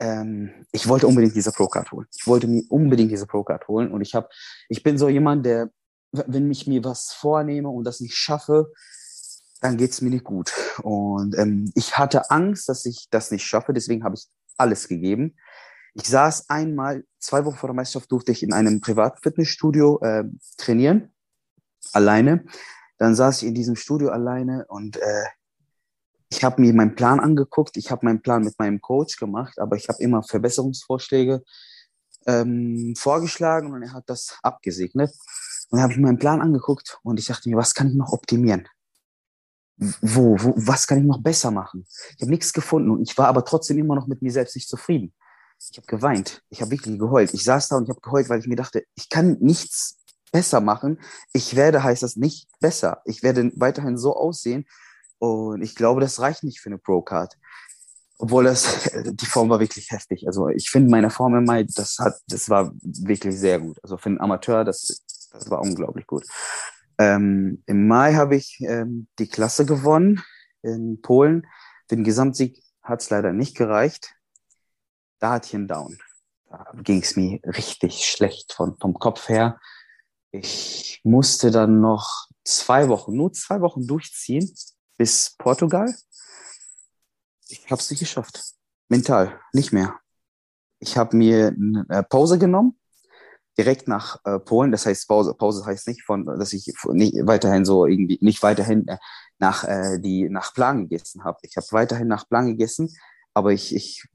ähm, 0.00 0.50
ich 0.72 0.88
wollte 0.88 1.06
unbedingt 1.06 1.36
diese 1.36 1.52
Pro-Card 1.52 1.92
holen. 1.92 2.08
Ich 2.12 2.26
wollte 2.26 2.48
mir 2.48 2.64
unbedingt 2.68 3.12
diese 3.12 3.24
Pro-Card 3.24 3.68
holen. 3.68 3.92
Und 3.92 4.00
ich 4.00 4.16
habe, 4.16 4.28
ich 4.68 4.82
bin 4.82 4.98
so 4.98 5.08
jemand, 5.08 5.46
der, 5.46 5.70
wenn 6.10 6.50
ich 6.50 6.66
mir 6.66 6.82
was 6.82 7.12
vornehme 7.12 7.68
und 7.68 7.84
das 7.84 8.00
nicht 8.00 8.16
schaffe, 8.16 8.72
dann 9.60 9.76
geht 9.76 9.92
es 9.92 10.00
mir 10.00 10.10
nicht 10.10 10.24
gut. 10.24 10.52
Und 10.82 11.38
ähm, 11.38 11.70
ich 11.76 11.96
hatte 11.96 12.32
Angst, 12.32 12.68
dass 12.68 12.84
ich 12.84 13.06
das 13.10 13.30
nicht 13.30 13.44
schaffe, 13.44 13.72
deswegen 13.72 14.02
habe 14.02 14.16
ich 14.16 14.26
alles 14.56 14.88
gegeben. 14.88 15.36
Ich 15.92 16.08
saß 16.08 16.50
einmal, 16.50 17.04
zwei 17.20 17.44
Wochen 17.44 17.58
vor 17.58 17.68
der 17.68 17.76
Meisterschaft 17.76 18.10
durfte 18.10 18.32
ich 18.32 18.42
in 18.42 18.52
einem 18.52 18.80
privaten 18.80 19.22
Fitnessstudio 19.22 20.00
äh, 20.02 20.24
trainieren, 20.56 21.14
alleine. 21.92 22.44
Dann 22.98 23.14
saß 23.14 23.42
ich 23.42 23.48
in 23.50 23.54
diesem 23.54 23.76
Studio 23.76 24.08
alleine 24.08 24.64
und 24.66 24.96
äh, 24.96 25.26
ich 26.34 26.42
habe 26.42 26.60
mir 26.60 26.74
meinen 26.74 26.96
Plan 26.96 27.20
angeguckt, 27.20 27.76
ich 27.76 27.90
habe 27.90 28.04
meinen 28.06 28.20
Plan 28.20 28.42
mit 28.42 28.58
meinem 28.58 28.80
Coach 28.80 29.16
gemacht, 29.16 29.58
aber 29.58 29.76
ich 29.76 29.88
habe 29.88 30.02
immer 30.02 30.22
Verbesserungsvorschläge 30.22 31.42
ähm, 32.26 32.94
vorgeschlagen 32.96 33.72
und 33.72 33.82
er 33.82 33.92
hat 33.92 34.04
das 34.06 34.36
abgesegnet. 34.42 35.10
Und 35.70 35.78
dann 35.78 35.82
habe 35.82 35.92
ich 35.92 35.98
meinen 35.98 36.18
Plan 36.18 36.40
angeguckt 36.40 36.98
und 37.02 37.20
ich 37.20 37.26
dachte 37.26 37.48
mir, 37.48 37.56
was 37.56 37.74
kann 37.74 37.88
ich 37.88 37.94
noch 37.94 38.12
optimieren? 38.12 38.66
Wo, 39.76 40.36
wo, 40.38 40.54
was 40.56 40.86
kann 40.86 40.98
ich 40.98 41.04
noch 41.04 41.22
besser 41.22 41.50
machen? 41.50 41.86
Ich 42.16 42.22
habe 42.22 42.30
nichts 42.30 42.52
gefunden 42.52 42.90
und 42.90 43.02
ich 43.02 43.16
war 43.16 43.28
aber 43.28 43.44
trotzdem 43.44 43.78
immer 43.78 43.94
noch 43.94 44.06
mit 44.06 44.20
mir 44.20 44.32
selbst 44.32 44.56
nicht 44.56 44.68
zufrieden. 44.68 45.14
Ich 45.70 45.78
habe 45.78 45.86
geweint, 45.86 46.42
ich 46.50 46.60
habe 46.60 46.72
wirklich 46.72 46.98
geheult. 46.98 47.32
Ich 47.32 47.44
saß 47.44 47.68
da 47.68 47.76
und 47.76 47.84
ich 47.84 47.90
habe 47.90 48.00
geheult, 48.00 48.28
weil 48.28 48.40
ich 48.40 48.46
mir 48.46 48.56
dachte, 48.56 48.84
ich 48.96 49.08
kann 49.08 49.38
nichts 49.40 49.98
besser 50.32 50.60
machen. 50.60 51.00
Ich 51.32 51.54
werde, 51.54 51.84
heißt 51.84 52.02
das, 52.02 52.16
nicht 52.16 52.48
besser. 52.60 53.02
Ich 53.04 53.22
werde 53.22 53.52
weiterhin 53.54 53.96
so 53.96 54.16
aussehen, 54.16 54.66
und 55.24 55.62
ich 55.62 55.74
glaube, 55.74 56.00
das 56.00 56.20
reicht 56.20 56.44
nicht 56.44 56.60
für 56.60 56.68
eine 56.68 56.78
Pro-Card. 56.78 57.36
Obwohl 58.18 58.44
das, 58.44 58.90
die 59.04 59.26
Form 59.26 59.48
war 59.50 59.60
wirklich 59.60 59.90
heftig. 59.90 60.26
Also 60.26 60.48
ich 60.48 60.70
finde 60.70 60.90
meine 60.90 61.10
Form 61.10 61.34
im 61.36 61.44
Mai, 61.44 61.64
das 61.64 61.98
hat, 61.98 62.20
das 62.28 62.48
war 62.48 62.72
wirklich 62.82 63.38
sehr 63.38 63.58
gut. 63.58 63.78
Also 63.82 63.96
für 63.96 64.08
einen 64.08 64.20
Amateur, 64.20 64.64
das, 64.64 65.04
das 65.32 65.50
war 65.50 65.60
unglaublich 65.60 66.06
gut. 66.06 66.24
Ähm, 66.98 67.62
Im 67.66 67.88
Mai 67.88 68.14
habe 68.14 68.36
ich 68.36 68.60
ähm, 68.60 69.08
die 69.18 69.28
Klasse 69.28 69.66
gewonnen 69.66 70.22
in 70.62 71.00
Polen. 71.02 71.46
Den 71.90 72.04
Gesamtsieg 72.04 72.62
hat 72.82 73.02
es 73.02 73.10
leider 73.10 73.32
nicht 73.32 73.56
gereicht. 73.56 74.14
Da 75.18 75.32
hatte 75.32 75.48
ich 75.48 75.54
einen 75.54 75.68
Down. 75.68 75.98
Da 76.48 76.66
ging 76.82 77.02
es 77.02 77.16
mir 77.16 77.40
richtig 77.44 78.04
schlecht 78.04 78.52
von, 78.52 78.76
vom 78.78 78.94
Kopf 78.94 79.28
her. 79.28 79.58
Ich 80.30 81.00
musste 81.02 81.50
dann 81.50 81.80
noch 81.80 82.28
zwei 82.44 82.88
Wochen, 82.88 83.16
nur 83.16 83.32
zwei 83.32 83.60
Wochen 83.60 83.86
durchziehen 83.86 84.54
bis 84.96 85.34
Portugal. 85.38 85.94
Ich 87.48 87.70
habe 87.70 87.80
es 87.80 87.90
nicht 87.90 88.00
geschafft. 88.00 88.42
Mental, 88.88 89.40
nicht 89.52 89.72
mehr. 89.72 89.98
Ich 90.78 90.96
habe 90.96 91.16
mir 91.16 91.48
eine 91.48 91.86
äh, 91.88 92.02
Pause 92.02 92.38
genommen, 92.38 92.78
direkt 93.56 93.88
nach 93.88 94.20
äh, 94.24 94.38
Polen. 94.38 94.72
Das 94.72 94.86
heißt, 94.86 95.08
Pause, 95.08 95.34
Pause 95.34 95.64
heißt 95.64 95.88
nicht 95.88 96.02
von, 96.02 96.26
dass 96.26 96.52
ich 96.52 96.72
nicht 96.88 97.14
weiterhin 97.26 97.64
so 97.64 97.86
irgendwie, 97.86 98.18
nicht 98.20 98.42
weiterhin 98.42 98.86
äh, 98.88 98.98
nach, 99.38 99.64
äh, 99.64 99.98
die, 99.98 100.28
nach 100.28 100.52
Plan 100.52 100.88
gegessen 100.88 101.24
habe. 101.24 101.38
Ich 101.42 101.56
habe 101.56 101.66
weiterhin 101.70 102.08
nach 102.08 102.28
Plan 102.28 102.46
gegessen, 102.46 102.94
aber 103.32 103.52
ich, 103.52 103.74
ich 103.74 104.06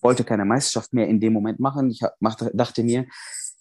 wollte 0.00 0.24
keine 0.24 0.44
Meisterschaft 0.44 0.92
mehr 0.92 1.08
in 1.08 1.20
dem 1.20 1.32
Moment 1.32 1.60
machen. 1.60 1.90
Ich 1.90 2.02
machte, 2.18 2.50
dachte 2.54 2.82
mir, 2.82 3.06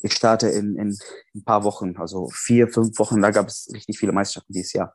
ich 0.01 0.13
starte 0.13 0.47
in, 0.47 0.77
in 0.77 0.97
ein 1.35 1.43
paar 1.43 1.63
Wochen, 1.63 1.97
also 1.97 2.29
vier, 2.29 2.69
fünf 2.69 2.97
Wochen, 2.99 3.21
da 3.21 3.31
gab 3.31 3.47
es 3.47 3.69
richtig 3.73 3.99
viele 3.99 4.13
Meisterschaften 4.13 4.53
dieses 4.53 4.73
Jahr. 4.73 4.93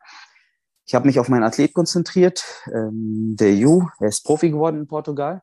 Ich 0.87 0.95
habe 0.95 1.07
mich 1.07 1.19
auf 1.19 1.29
meinen 1.29 1.45
Athlet 1.45 1.73
konzentriert. 1.73 2.45
Ähm, 2.67 3.37
der 3.39 3.55
Ju, 3.55 3.89
er 4.01 4.09
ist 4.09 4.25
Profi 4.25 4.51
geworden 4.51 4.81
in 4.81 4.87
Portugal 4.87 5.43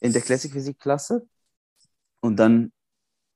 in 0.00 0.12
der 0.12 0.22
Classic 0.22 0.50
Physik 0.50 0.78
Klasse. 0.78 1.28
Und 2.20 2.36
dann 2.36 2.72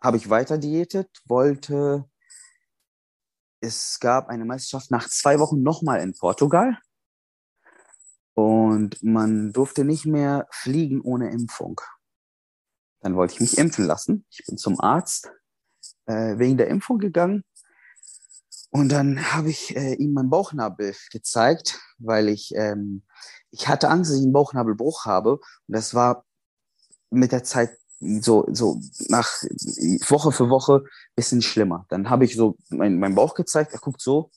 habe 0.03 0.17
ich 0.17 0.29
weiter 0.29 0.59
diätet, 0.59 1.09
wollte, 1.26 2.09
es 3.61 3.99
gab 4.00 4.29
eine 4.29 4.45
Meisterschaft 4.45 4.91
nach 4.91 5.09
zwei 5.09 5.38
Wochen 5.38 5.62
nochmal 5.62 6.00
in 6.00 6.14
Portugal. 6.14 6.79
Und 8.35 9.03
man 9.03 9.53
durfte 9.53 9.85
nicht 9.85 10.07
mehr 10.07 10.47
fliegen 10.50 11.00
ohne 11.00 11.31
Impfung. 11.31 11.81
Dann 13.00 13.14
wollte 13.17 13.35
ich 13.35 13.41
mich 13.41 13.59
impfen 13.59 13.87
lassen. 13.87 14.26
Ich 14.31 14.45
bin 14.47 14.59
zum 14.59 14.81
Arzt 14.81 15.31
äh, 16.07 16.37
wegen 16.38 16.57
der 16.57 16.69
Impfung 16.69 16.99
gegangen. 16.99 17.45
Und 18.76 18.88
dann 18.88 19.33
habe 19.33 19.50
ich 19.50 19.76
äh, 19.76 19.95
ihm 19.95 20.14
meinen 20.14 20.31
Bauchnabel 20.31 20.97
gezeigt, 21.12 21.78
weil 21.99 22.28
ich, 22.28 22.52
ähm, 22.57 23.04
ich 23.52 23.69
hatte 23.69 23.88
Angst, 23.88 24.11
dass 24.11 24.19
ich 24.19 24.25
einen 24.25 24.33
Bauchnabelbruch 24.33 25.04
habe. 25.04 25.35
Und 25.35 25.43
das 25.69 25.95
war 25.95 26.25
mit 27.09 27.31
der 27.31 27.45
Zeit 27.45 27.71
so, 28.00 28.45
so 28.50 28.81
nach 29.07 29.31
Woche 30.09 30.33
für 30.33 30.50
Woche 30.50 30.83
bisschen 31.14 31.40
schlimmer. 31.40 31.87
Dann 31.88 32.11
habe 32.11 32.25
ich 32.25 32.35
so 32.35 32.57
meinen 32.69 32.99
mein 32.99 33.14
Bauch 33.14 33.35
gezeigt, 33.35 33.73
er 33.73 33.78
guckt 33.78 34.00
so, 34.00 34.33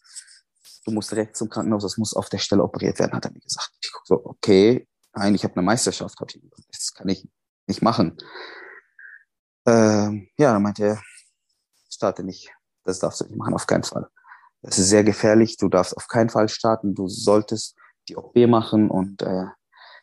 du 0.85 0.91
musst 0.91 1.09
direkt 1.09 1.35
zum 1.35 1.49
Krankenhaus, 1.49 1.81
das 1.81 1.97
muss 1.97 2.13
auf 2.13 2.29
der 2.29 2.37
Stelle 2.37 2.63
operiert 2.63 2.99
werden, 2.99 3.13
hat 3.13 3.25
er 3.25 3.31
mir 3.31 3.39
gesagt. 3.39 3.71
Ich 3.81 3.91
gucke 3.91 4.05
so, 4.05 4.21
okay, 4.23 4.87
nein, 5.15 5.33
ich 5.33 5.45
habe 5.45 5.55
eine 5.55 5.65
Meisterschaft, 5.65 6.19
habe 6.19 6.29
ich 6.35 6.39
gesagt. 6.43 6.67
Das 6.71 6.93
kann 6.93 7.09
ich 7.09 7.27
nicht 7.65 7.81
machen. 7.81 8.15
Ähm, 9.65 10.29
ja, 10.37 10.53
dann 10.53 10.61
meinte 10.61 10.85
er, 10.85 11.01
starte 11.89 12.23
nicht. 12.23 12.51
Das 12.83 12.99
darfst 12.99 13.21
du 13.21 13.25
nicht 13.25 13.35
machen, 13.35 13.55
auf 13.55 13.65
keinen 13.65 13.83
Fall. 13.83 14.07
Das 14.61 14.79
ist 14.79 14.89
sehr 14.89 15.03
gefährlich, 15.03 15.57
du 15.57 15.69
darfst 15.69 15.95
auf 15.95 16.07
keinen 16.07 16.29
Fall 16.29 16.49
starten, 16.49 16.95
du 16.95 17.07
solltest 17.07 17.75
die 18.09 18.17
OP 18.17 18.35
machen 18.47 18.89
und 18.89 19.21
äh, 19.21 19.45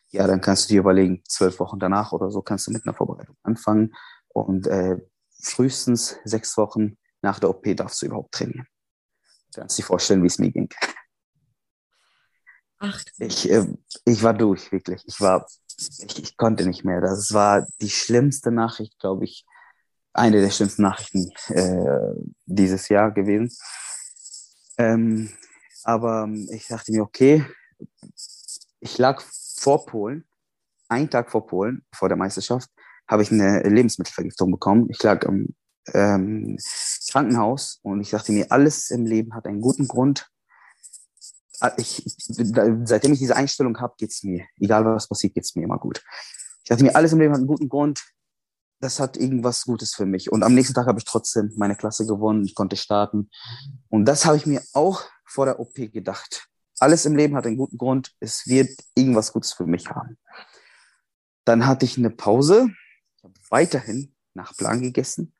ja, 0.09 0.27
dann 0.27 0.41
kannst 0.41 0.69
du 0.69 0.73
dir 0.73 0.79
überlegen, 0.79 1.21
zwölf 1.27 1.59
Wochen 1.59 1.79
danach 1.79 2.11
oder 2.13 2.31
so 2.31 2.41
kannst 2.41 2.67
du 2.67 2.71
mit 2.71 2.85
einer 2.85 2.95
Vorbereitung 2.95 3.35
anfangen 3.43 3.93
und 4.29 4.67
äh, 4.67 4.97
frühestens 5.41 6.17
sechs 6.23 6.57
Wochen 6.57 6.97
nach 7.21 7.39
der 7.39 7.49
OP 7.49 7.63
darfst 7.75 8.01
du 8.01 8.07
überhaupt 8.07 8.33
trainieren. 8.33 8.67
Du 9.53 9.61
kannst 9.61 9.77
dir 9.77 9.83
vorstellen, 9.83 10.23
wie 10.23 10.27
es 10.27 10.39
mir 10.39 10.51
ging. 10.51 10.69
Ach. 12.79 13.03
Ich, 13.17 13.49
äh, 13.49 13.65
ich 14.05 14.23
war 14.23 14.33
durch, 14.33 14.71
wirklich. 14.71 15.03
Ich 15.07 15.19
war, 15.21 15.47
ich, 15.77 16.19
ich 16.19 16.37
konnte 16.37 16.65
nicht 16.65 16.83
mehr. 16.83 17.01
Das 17.01 17.33
war 17.33 17.65
die 17.81 17.89
schlimmste 17.89 18.51
Nachricht, 18.51 18.99
glaube 18.99 19.25
ich, 19.25 19.45
eine 20.13 20.41
der 20.41 20.49
schlimmsten 20.49 20.83
Nachrichten 20.83 21.31
äh, 21.49 22.13
dieses 22.45 22.89
Jahr 22.89 23.11
gewesen. 23.11 23.49
Ähm, 24.77 25.31
aber 25.83 26.27
ich 26.51 26.67
dachte 26.67 26.91
mir, 26.91 27.03
okay, 27.03 27.45
ich 28.79 28.97
lag 28.97 29.21
vor 29.21 29.85
Polen, 29.85 30.25
einen 30.87 31.09
Tag 31.09 31.31
vor 31.31 31.47
Polen, 31.47 31.85
vor 31.93 32.09
der 32.09 32.17
Meisterschaft, 32.17 32.69
habe 33.07 33.23
ich 33.23 33.31
eine 33.31 33.61
Lebensmittelvergiftung 33.63 34.51
bekommen. 34.51 34.87
Ich 34.89 35.01
lag 35.03 35.23
im 35.23 35.55
ähm, 35.93 36.57
Krankenhaus 37.11 37.79
und 37.83 38.01
ich 38.01 38.09
dachte 38.09 38.31
mir, 38.31 38.51
alles 38.51 38.89
im 38.89 39.05
Leben 39.05 39.35
hat 39.35 39.45
einen 39.45 39.61
guten 39.61 39.87
Grund. 39.87 40.29
Ah, 41.59 41.71
ich, 41.77 42.03
seitdem 42.05 43.13
ich 43.13 43.19
diese 43.19 43.35
Einstellung 43.35 43.79
habe, 43.79 43.95
geht 43.97 44.11
es 44.11 44.23
mir, 44.23 44.45
egal 44.59 44.85
was 44.85 45.07
passiert, 45.07 45.35
geht 45.35 45.45
es 45.45 45.55
mir 45.55 45.63
immer 45.63 45.77
gut. 45.77 46.03
Ich 46.63 46.69
dachte 46.69 46.83
mir, 46.83 46.95
alles 46.95 47.13
im 47.13 47.19
Leben 47.19 47.31
hat 47.31 47.39
einen 47.39 47.47
guten 47.47 47.69
Grund. 47.69 48.03
Das 48.79 48.99
hat 48.99 49.17
irgendwas 49.17 49.63
Gutes 49.63 49.95
für 49.95 50.05
mich. 50.05 50.31
Und 50.31 50.43
am 50.43 50.53
nächsten 50.53 50.73
Tag 50.73 50.87
habe 50.87 50.99
ich 50.99 51.05
trotzdem 51.05 51.51
meine 51.55 51.75
Klasse 51.75 52.05
gewonnen. 52.05 52.45
Ich 52.45 52.55
konnte 52.55 52.75
starten. 52.75 53.29
Und 53.89 54.05
das 54.05 54.25
habe 54.25 54.37
ich 54.37 54.45
mir 54.45 54.61
auch 54.73 55.01
vor 55.25 55.45
der 55.45 55.59
OP 55.59 55.75
gedacht. 55.75 56.47
Alles 56.79 57.05
im 57.05 57.15
Leben 57.15 57.35
hat 57.35 57.45
einen 57.45 57.57
guten 57.57 57.77
Grund. 57.77 58.13
Es 58.19 58.47
wird 58.47 58.69
irgendwas 58.95 59.31
Gutes 59.31 59.53
für 59.53 59.65
mich 59.65 59.89
haben. 59.89 60.17
Dann 61.45 61.65
hatte 61.65 61.85
ich 61.85 61.97
eine 61.97 62.09
Pause. 62.09 62.67
Ich 63.17 63.23
habe 63.23 63.33
weiterhin 63.49 64.13
nach 64.33 64.55
Plan 64.55 64.81
gegessen. 64.81 65.33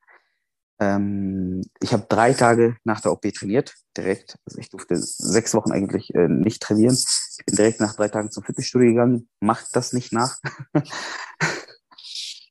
Ähm, 0.79 1.61
ich 1.81 1.93
habe 1.93 2.05
drei 2.07 2.33
Tage 2.33 2.77
nach 2.83 2.99
der 3.01 3.11
OP 3.11 3.21
trainiert, 3.33 3.75
direkt. 3.95 4.37
Also 4.45 4.59
ich 4.59 4.69
durfte 4.69 4.95
sechs 4.97 5.53
Wochen 5.53 5.71
eigentlich 5.71 6.13
äh, 6.15 6.27
nicht 6.27 6.61
trainieren. 6.61 6.95
Ich 6.95 7.45
bin 7.45 7.55
direkt 7.55 7.79
nach 7.79 7.95
drei 7.95 8.09
Tagen 8.09 8.31
zum 8.31 8.43
Fitnessstudio 8.43 8.89
gegangen. 8.89 9.29
Macht 9.39 9.67
das 9.73 9.93
nicht 9.93 10.11
nach. 10.11 10.39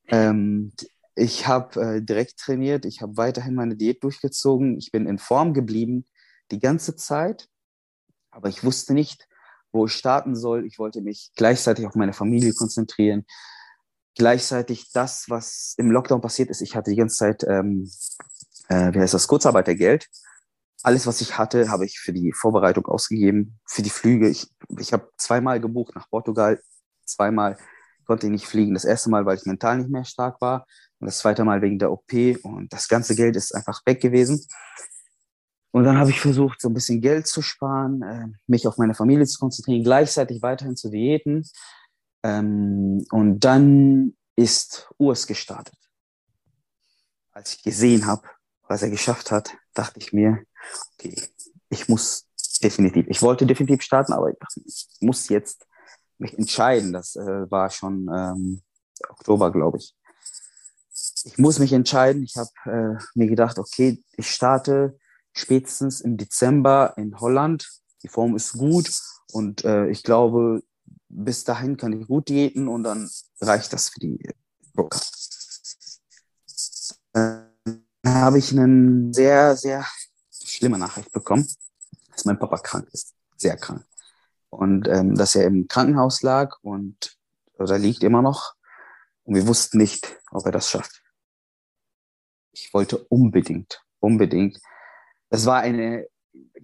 ähm, 0.09 0.73
ich 1.15 1.47
habe 1.47 1.81
äh, 1.81 2.03
direkt 2.03 2.39
trainiert. 2.39 2.85
Ich 2.85 3.01
habe 3.01 3.17
weiterhin 3.17 3.55
meine 3.55 3.77
Diät 3.77 4.03
durchgezogen. 4.03 4.79
Ich 4.79 4.91
bin 4.91 5.07
in 5.07 5.19
Form 5.19 5.55
geblieben 5.55 6.07
die 6.51 6.59
ganze 6.59 6.97
Zeit. 6.97 7.49
Aber 8.31 8.49
ich 8.49 8.65
wusste 8.65 8.95
nicht, 8.95 9.29
wo 9.73 9.87
ich 9.87 9.93
starten 9.93 10.35
soll. 10.35 10.67
Ich 10.67 10.79
wollte 10.79 11.01
mich 11.01 11.31
gleichzeitig 11.37 11.87
auf 11.87 11.95
meine 11.95 12.13
Familie 12.13 12.53
konzentrieren. 12.53 13.25
Gleichzeitig 14.17 14.93
das, 14.93 15.27
was 15.29 15.75
im 15.77 15.91
Lockdown 15.91 16.21
passiert 16.21 16.51
ist, 16.51 16.61
ich 16.61 16.77
hatte 16.77 16.91
die 16.91 16.97
ganze 16.97 17.17
Zeit, 17.17 17.45
ähm, 17.45 17.91
äh, 18.69 18.93
wie 18.93 19.01
heißt 19.01 19.15
das, 19.15 19.29
Kurzarbeitergeld. 19.29 20.09
Alles, 20.83 21.07
was 21.07 21.21
ich 21.21 21.39
hatte, 21.39 21.71
habe 21.71 21.87
ich 21.87 21.99
für 21.99 22.13
die 22.13 22.33
Vorbereitung 22.33 22.87
ausgegeben, 22.87 23.59
für 23.67 23.83
die 23.83 23.91
Flüge. 23.91 24.29
Ich, 24.29 24.53
ich 24.79 24.93
habe 24.93 25.11
zweimal 25.17 25.61
gebucht 25.61 25.95
nach 25.95 26.09
Portugal, 26.11 26.61
zweimal 27.05 27.57
konnte 28.05 28.27
ich 28.27 28.33
nicht 28.33 28.47
fliegen. 28.47 28.75
Das 28.75 28.85
erste 28.85 29.11
Mal, 29.11 29.27
weil 29.27 29.37
ich 29.37 29.47
mental 29.47 29.79
nicht 29.79 29.91
mehr 29.91 30.05
stark 30.05 30.41
war 30.41 30.67
und 30.99 31.07
das 31.07 31.19
zweite 31.19 31.45
Mal 31.45 31.63
wegen 31.63 31.79
der 31.79 31.93
OP 31.93 32.13
und 32.43 32.73
das 32.73 32.89
ganze 32.89 33.15
Geld 33.15 33.37
ist 33.37 33.55
einfach 33.55 33.81
weg 33.87 34.01
gewesen. 34.01 34.47
Und 35.73 35.85
dann 35.85 35.99
habe 35.99 36.11
ich 36.11 36.21
versucht, 36.21 36.61
so 36.61 36.69
ein 36.69 36.75
bisschen 36.75 37.01
Geld 37.01 37.27
zu 37.27 37.43
sparen, 37.43 38.03
äh, 38.03 38.27
mich 38.47 38.69
auf 38.69 38.79
meine 38.79 38.95
Familie 38.95 39.27
zu 39.27 39.41
konzentrieren, 39.41 39.83
gleichzeitig 39.83 40.41
weiterhin 40.41 40.77
zu 40.77 40.89
diäten. 40.89 41.45
Ähm, 42.23 43.05
und 43.11 43.41
dann 43.41 44.15
ist 44.37 44.89
Urs 44.99 45.27
gestartet. 45.27 45.77
Als 47.33 47.55
ich 47.55 47.63
gesehen 47.65 48.07
habe, 48.07 48.23
was 48.69 48.83
er 48.83 48.91
geschafft 48.91 49.33
hat, 49.33 49.57
dachte 49.75 49.99
ich 49.99 50.13
mir, 50.13 50.45
okay, 50.95 51.21
ich 51.69 51.89
muss 51.89 52.29
definitiv, 52.63 53.07
ich 53.09 53.21
wollte 53.21 53.45
definitiv 53.45 53.83
starten, 53.83 54.13
aber 54.13 54.31
ich, 54.31 54.37
ich 54.65 54.87
muss 55.01 55.29
jetzt 55.29 55.67
mich 56.25 56.37
entscheiden. 56.39 56.93
Das 56.93 57.17
äh, 57.17 57.51
war 57.51 57.71
schon 57.71 58.09
ähm, 58.13 58.63
Oktober, 59.09 59.53
glaube 59.53 59.79
ich. 59.79 59.95
Ich 61.25 61.39
muss 61.39 61.59
mich 61.59 61.73
entscheiden. 61.73 62.23
Ich 62.23 62.37
habe 62.37 62.51
äh, 62.67 63.03
mir 63.15 63.29
gedacht, 63.29 63.59
okay, 63.59 64.03
ich 64.17 64.31
starte 64.31 64.99
spätestens 65.33 66.01
im 66.01 66.17
Dezember 66.17 66.95
in 66.97 67.19
Holland. 67.21 67.69
Die 68.03 68.09
Form 68.09 68.37
ist 68.37 68.55
gut 68.55 68.91
und 69.33 69.65
äh, 69.65 69.89
ich 69.89 70.03
glaube, 70.03 70.63
bis 71.09 71.45
dahin 71.45 71.77
kann 71.77 71.99
ich 71.99 72.07
gut 72.07 72.29
diäten 72.29 72.69
und 72.69 72.83
dann 72.83 73.09
reicht 73.41 73.73
das 73.73 73.89
für 73.89 74.01
die 74.01 74.19
Broker. 74.75 75.01
Dann 77.13 77.51
habe 78.05 78.39
ich 78.39 78.53
eine 78.53 79.13
sehr, 79.15 79.57
sehr 79.57 79.87
schlimme 80.31 80.79
Nachricht 80.79 81.11
bekommen, 81.13 81.47
dass 82.11 82.25
mein 82.25 82.39
Papa 82.39 82.59
krank 82.59 82.89
ist, 82.93 83.15
sehr 83.37 83.57
krank. 83.57 83.85
Und 84.55 84.89
ähm, 84.89 85.15
dass 85.15 85.35
er 85.35 85.47
im 85.47 85.69
Krankenhaus 85.69 86.23
lag 86.23 86.57
und 86.63 87.17
oder 87.59 87.79
liegt 87.79 88.03
immer 88.03 88.23
noch. 88.23 88.55
Und 89.25 89.35
wir 89.35 89.47
wussten 89.47 89.79
nicht, 89.79 90.21
ob 90.31 90.47
er 90.47 90.53
das 90.53 90.71
schafft. 90.71 91.03
Ich 92.53 92.73
wollte 92.73 92.99
unbedingt, 92.99 93.83
unbedingt 94.01 94.61
das 95.31 95.47
war 95.47 95.61
eine 95.61 96.07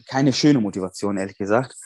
keine 0.08 0.32
schöne 0.32 0.60
Motivation, 0.60 1.16
ehrlich 1.16 1.38
gesagt. 1.38 1.76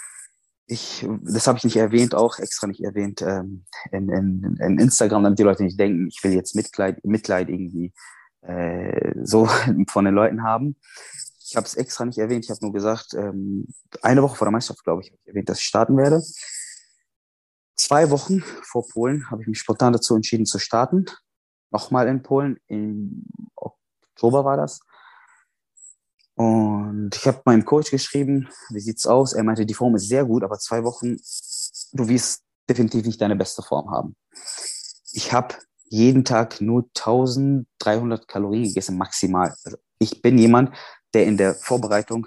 Ich, 0.67 1.07
das 1.23 1.47
habe 1.47 1.59
ich 1.59 1.65
nicht 1.65 1.77
erwähnt, 1.77 2.15
auch 2.15 2.39
extra 2.39 2.67
nicht 2.67 2.83
erwähnt 2.83 3.21
ähm, 3.21 3.65
in, 3.93 4.09
in, 4.09 4.57
in 4.61 4.79
Instagram, 4.79 5.23
damit 5.23 5.39
die 5.39 5.43
Leute 5.43 5.63
nicht 5.63 5.79
denken, 5.79 6.09
ich 6.09 6.23
will 6.25 6.33
jetzt 6.33 6.55
Mitleid, 6.55 7.05
Mitleid 7.05 7.51
irgendwie 7.51 7.93
äh, 8.43 9.13
so 9.23 9.47
von 9.89 10.05
den 10.05 10.15
Leuten 10.15 10.43
haben. 10.43 10.77
Ich 11.47 11.57
habe 11.57 11.67
es 11.67 11.75
extra 11.75 12.07
nicht 12.07 12.19
erwähnt. 12.19 12.45
Ich 12.45 12.51
habe 12.51 12.61
nur 12.63 12.73
gesagt, 12.73 13.13
ähm, 13.13 13.67
eine 14.01 14.23
Woche 14.23 14.37
vor 14.37 14.47
der 14.47 14.53
Meisterschaft, 14.53 14.85
glaube 14.85 15.03
ich, 15.03 15.09
habe 15.09 15.19
ich 15.23 15.29
erwähnt, 15.29 15.49
dass 15.49 15.59
ich 15.59 15.65
starten 15.65 15.97
werde. 15.97 16.23
Zwei 17.77 18.11
Wochen 18.11 18.43
vor 18.63 18.87
Polen 18.89 19.31
habe 19.31 19.43
ich 19.43 19.49
mich 19.49 19.59
spontan 19.59 19.93
dazu 19.93 20.15
entschieden 20.15 20.47
zu 20.47 20.59
starten. 20.59 21.05
Nochmal 21.71 22.09
in 22.09 22.23
Polen. 22.23 22.59
Im 22.67 23.27
Oktober 23.57 24.45
war 24.45 24.57
das. 24.57 24.81
Und 26.35 27.11
ich 27.15 27.27
habe 27.27 27.43
meinem 27.45 27.65
Coach 27.65 27.91
geschrieben, 27.91 28.49
wie 28.71 28.81
sieht's 28.81 29.07
aus? 29.07 29.35
Er 29.35 29.45
meinte, 29.45 29.67
die 29.67 29.75
Form 29.75 29.95
ist 29.97 30.09
sehr 30.09 30.25
gut, 30.25 30.43
aber 30.45 30.59
zwei 30.59 30.83
Wochen, 30.83 31.17
du 31.93 32.09
wirst 32.09 32.43
definitiv 32.69 33.05
nicht 33.05 33.21
deine 33.21 33.37
beste 33.37 33.63
Form 33.63 33.91
haben. 33.91 34.17
Ich 35.13 35.33
habe 35.33 35.55
jeden 35.91 36.25
Tag 36.25 36.61
nur 36.61 36.89
1300 36.97 38.27
Kalorien 38.27 38.65
gegessen, 38.65 38.97
maximal. 38.97 39.55
Also 39.63 39.77
ich 39.99 40.23
bin 40.23 40.39
jemand, 40.39 40.75
der 41.15 41.27
in 41.27 41.37
der 41.37 41.55
Vorbereitung 41.55 42.27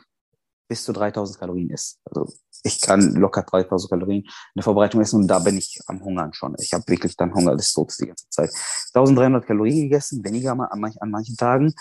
bis 0.68 0.84
zu 0.84 0.94
3000 0.94 1.40
Kalorien 1.40 1.70
isst. 1.70 2.00
Also 2.06 2.34
ich 2.64 2.82
kann 2.82 3.14
locker 3.16 3.44
3000 3.44 3.90
Kalorien 3.90 4.24
in 4.24 4.32
der 4.56 4.64
Vorbereitung 4.64 5.02
essen 5.02 5.22
und 5.22 5.28
da 5.28 5.40
bin 5.40 5.58
ich 5.58 5.80
am 5.88 6.04
Hungern 6.04 6.34
schon. 6.34 6.56
Ich 6.60 6.74
habe 6.74 6.84
wirklich 6.88 7.16
dann 7.16 7.34
Hunger 7.34 7.56
des 7.56 7.72
Todes 7.72 7.98
die 7.98 8.08
ganze 8.08 8.30
Zeit. 8.30 8.50
1300 8.94 9.46
Kalorien 9.46 9.84
gegessen, 9.84 10.24
weniger 10.24 10.52
an, 10.52 10.80
manch, 10.80 11.02
an 11.02 11.12
manchen 11.12 11.38
Tagen 11.38 11.74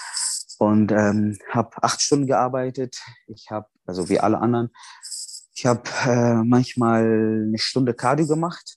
und 0.59 0.93
ähm, 0.93 1.39
habe 1.51 1.83
acht 1.83 2.01
Stunden 2.01 2.27
gearbeitet. 2.27 2.99
Ich 3.27 3.51
habe, 3.51 3.67
also 3.87 4.09
wie 4.09 4.21
alle 4.21 4.39
anderen, 4.39 4.71
ich 5.55 5.67
habe 5.67 5.83
äh, 6.05 6.43
manchmal 6.45 7.03
eine 7.49 7.59
Stunde 7.59 7.95
Cardio 7.95 8.27
gemacht. 8.27 8.77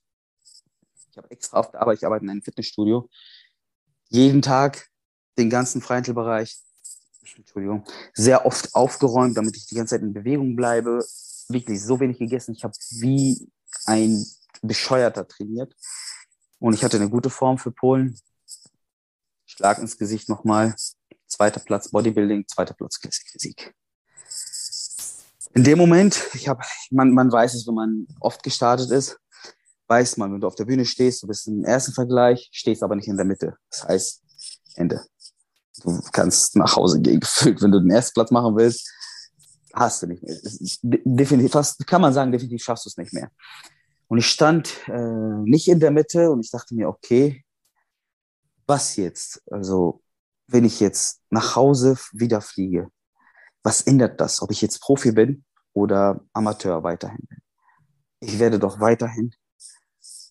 Ich 1.12 1.18
habe 1.18 1.30
extra 1.32 1.58
auf 1.58 1.72
der 1.72 1.82
Arbeit, 1.82 1.98
ich 1.98 2.06
arbeite 2.06 2.24
in 2.24 2.32
einem 2.32 2.42
Fitnessstudio. 2.42 3.10
Jeden 4.08 4.42
Tag 4.42 4.88
den 5.38 5.50
ganzen 5.50 5.82
Freihandelbereich 5.82 6.58
Entschuldigung, 7.22 7.84
sehr 8.14 8.46
oft 8.46 8.74
aufgeräumt, 8.76 9.38
damit 9.38 9.56
ich 9.58 9.68
die 9.68 9.76
ganze 9.76 9.96
Zeit 9.96 10.02
in 10.02 10.14
Bewegung 10.14 10.56
bleibe. 10.56 11.06
Wirklich 11.48 11.82
so 11.84 12.00
wenig 12.00 12.20
gegessen. 12.20 12.54
Ich 12.54 12.64
habe 12.64 12.74
wie 12.92 13.50
ein 13.86 14.26
Bescheuerter 14.62 15.28
trainiert. 15.28 15.76
Und 16.60 16.74
ich 16.74 16.84
hatte 16.84 16.98
eine 16.98 17.10
gute 17.10 17.30
Form 17.30 17.58
für 17.58 17.72
Polen. 17.72 18.18
Schlag 19.46 19.80
ins 19.80 19.98
Gesicht 19.98 20.30
nochmal. 20.30 20.76
Zweiter 21.28 21.60
Platz 21.60 21.90
Bodybuilding, 21.90 22.48
zweiter 22.48 22.74
Platz 22.74 23.00
Classic 23.00 23.28
Physik. 23.30 23.74
In 25.54 25.64
dem 25.64 25.78
Moment, 25.78 26.22
ich 26.34 26.48
habe, 26.48 26.64
man, 26.92 27.12
man 27.12 27.32
weiß 27.32 27.56
es, 27.56 27.68
wenn 27.68 27.76
man 27.76 28.08
oft 28.20 28.44
gestartet 28.44 28.92
ist, 28.92 29.18
weiß 29.88 30.18
man, 30.18 30.34
wenn 30.34 30.42
du 30.42 30.48
auf 30.48 30.56
der 30.56 30.66
Bühne 30.66 30.86
stehst, 30.86 31.24
du 31.24 31.28
bist 31.28 31.48
im 31.48 31.64
ersten 31.64 31.94
Vergleich, 31.94 32.50
stehst 32.52 32.84
aber 32.84 32.96
nicht 32.96 33.08
in 33.08 33.18
der 33.18 33.26
Mitte. 33.26 33.58
Das 33.70 33.88
heißt, 33.88 34.24
Ende 34.76 35.04
du 35.84 36.02
kannst 36.12 36.56
nach 36.56 36.76
Hause 36.76 37.02
gehen 37.02 37.20
gefühlt, 37.22 37.62
wenn 37.62 37.72
du 37.72 37.80
den 37.80 37.92
ersten 37.92 38.14
Platz 38.14 38.32
machen 38.32 38.56
willst, 38.56 38.92
hast 39.74 40.04
du 40.04 40.08
nicht 40.08 40.24
mehr. 40.24 40.38
Definitiv, 40.82 41.52
fast 41.52 41.86
kann 41.86 42.02
man 42.02 42.14
sagen, 42.14 42.32
definitiv 42.32 42.64
schaffst 42.64 42.86
du 42.86 42.90
es 42.90 42.98
nicht 42.98 43.14
mehr. 43.14 43.30
Und 44.08 44.18
ich 44.18 44.28
stand 44.28 44.88
äh, 44.88 45.38
nicht 45.44 45.68
in 45.68 45.80
der 45.80 45.92
Mitte 45.92 46.32
und 46.32 46.44
ich 46.44 46.52
dachte 46.52 46.74
mir, 46.74 46.90
okay, 46.90 47.46
was 48.66 48.96
jetzt? 48.96 49.42
Also, 49.52 50.02
wenn 50.48 50.66
ich 50.66 50.80
jetzt 50.80 51.22
nach 51.30 51.56
Hause 51.56 51.98
wieder 52.12 52.42
fliege, 52.42 52.90
was 53.64 53.82
ändert 53.82 54.20
das, 54.20 54.42
ob 54.42 54.52
ich 54.52 54.62
jetzt 54.62 54.82
Profi 54.82 55.12
bin 55.12 55.44
oder 55.74 56.22
Amateur 56.34 56.84
weiterhin 56.84 57.26
bin? 57.28 57.40
Ich 58.20 58.40
werde 58.40 58.58
doch 58.58 58.80
weiterhin 58.80 59.32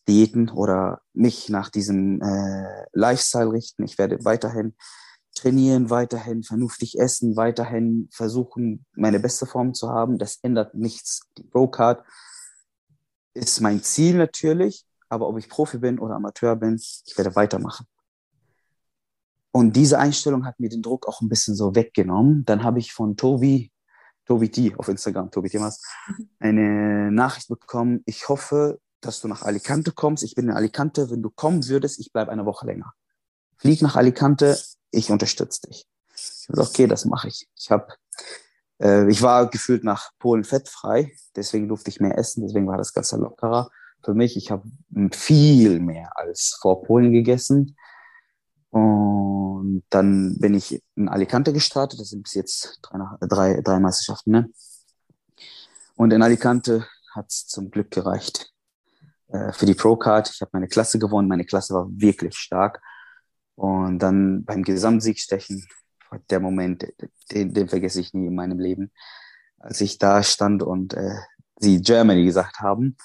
Diäten 0.09 0.49
oder 0.50 1.02
mich 1.12 1.49
nach 1.49 1.68
diesem 1.68 2.21
äh, 2.23 2.87
Lifestyle 2.92 3.52
richten. 3.52 3.85
Ich 3.85 3.99
werde 3.99 4.25
weiterhin 4.25 4.75
trainieren, 5.40 5.90
weiterhin 5.90 6.42
vernünftig 6.42 6.99
essen, 6.99 7.37
weiterhin 7.37 8.09
versuchen, 8.12 8.85
meine 8.95 9.21
beste 9.21 9.47
Form 9.47 9.75
zu 9.75 9.88
haben. 9.90 10.18
Das 10.18 10.38
ändert 10.42 10.75
nichts. 10.75 11.23
Die 11.37 11.42
Pro-Card 11.42 12.04
ist 13.35 13.61
mein 13.61 13.83
Ziel 13.83 14.16
natürlich, 14.16 14.85
aber 15.09 15.28
ob 15.28 15.38
ich 15.38 15.49
Profi 15.49 15.78
bin 15.78 15.99
oder 15.99 16.16
Amateur 16.16 16.57
bin, 16.57 16.76
ich 16.76 17.16
werde 17.16 17.35
weitermachen. 17.37 17.87
Und 19.50 19.75
diese 19.75 19.99
Einstellung 19.99 20.45
hat 20.45 20.61
mir 20.61 20.68
den 20.68 20.83
Druck 20.83 21.09
auch 21.09 21.21
ein 21.21 21.28
bisschen 21.28 21.54
so 21.54 21.75
weggenommen. 21.75 22.45
Dann 22.45 22.62
habe 22.62 22.78
ich 22.78 22.92
von 22.92 23.16
Tobi, 23.16 23.73
Tobi 24.26 24.50
T 24.50 24.75
auf 24.76 24.88
Instagram, 24.88 25.30
Tobi 25.30 25.49
Themas, 25.49 25.83
eine 26.38 27.11
Nachricht 27.11 27.49
bekommen. 27.49 28.02
Ich 28.04 28.28
hoffe, 28.28 28.78
dass 29.00 29.21
du 29.21 29.28
nach 29.28 29.42
Alicante 29.42 29.92
kommst. 29.92 30.23
Ich 30.23 30.35
bin 30.35 30.47
in 30.47 30.54
Alicante. 30.54 31.11
Wenn 31.11 31.23
du 31.23 31.30
kommen 31.30 31.66
würdest, 31.66 31.99
ich 31.99 32.12
bleibe 32.12 32.30
eine 32.30 32.45
Woche 32.45 32.66
länger. 32.66 32.92
Flieg 33.57 33.83
nach 33.83 33.97
Alicante, 33.97 34.59
ich 34.90 35.11
unterstütze 35.11 35.62
dich. 35.68 35.87
Ich 36.14 36.49
habe 36.49 36.62
okay, 36.62 36.87
das 36.87 37.04
mache 37.04 37.28
ich. 37.28 37.49
Ich 37.57 37.71
habe, 37.71 37.88
äh, 38.80 39.09
ich 39.11 39.23
war 39.23 39.49
gefühlt 39.49 39.85
nach 39.85 40.11
Polen 40.18 40.45
fettfrei, 40.45 41.12
deswegen 41.37 41.68
durfte 41.68 41.90
ich 41.90 42.00
mehr 42.00 42.18
essen, 42.18 42.42
deswegen 42.42 42.66
war 42.66 42.78
das 42.78 42.92
Ganze 42.92 43.16
lockerer 43.16 43.71
für 44.04 44.14
mich. 44.14 44.37
Ich 44.37 44.50
habe 44.50 44.68
viel 45.12 45.80
mehr 45.80 46.16
als 46.16 46.59
vor 46.61 46.83
Polen 46.83 47.12
gegessen. 47.12 47.76
Und 48.71 49.83
dann 49.90 50.38
bin 50.38 50.54
ich 50.54 50.83
in 50.95 51.09
Alicante 51.09 51.52
gestartet. 51.52 52.00
Das 52.00 52.10
sind 52.10 52.23
bis 52.23 52.34
jetzt 52.34 52.78
drei, 52.82 52.99
drei, 53.21 53.60
drei 53.62 53.80
Meisterschaften. 53.80 54.30
Ne? 54.30 54.50
Und 55.97 56.12
in 56.12 56.23
Alicante 56.23 56.86
hat 57.15 57.30
es 57.30 57.47
zum 57.47 57.71
Glück 57.71 57.91
gereicht 57.91 58.52
äh, 59.28 59.52
für 59.52 59.67
die 59.67 59.75
Pro-Card. 59.75 60.30
Ich 60.32 60.41
habe 60.41 60.50
meine 60.52 60.69
Klasse 60.69 60.99
gewonnen. 60.99 61.28
Meine 61.28 61.45
Klasse 61.45 61.75
war 61.75 61.89
wirklich 61.91 62.36
stark. 62.36 62.80
Und 63.58 63.99
dann 63.99 64.44
beim 64.44 64.62
Gesamtsiegstechen, 64.62 65.66
der 66.30 66.38
Moment, 66.38 66.86
den, 67.32 67.52
den 67.52 67.68
vergesse 67.68 68.00
ich 68.00 68.14
nie 68.14 68.28
in 68.28 68.36
meinem 68.36 68.60
Leben, 68.60 68.92
als 69.58 69.80
ich 69.80 69.99
da 69.99 70.23
stand 70.23 70.62
und 70.62 70.94
äh, 70.94 71.16
sie 71.58 71.82
Germany 71.82 72.25
gesagt 72.25 72.60
haben. 72.60 72.97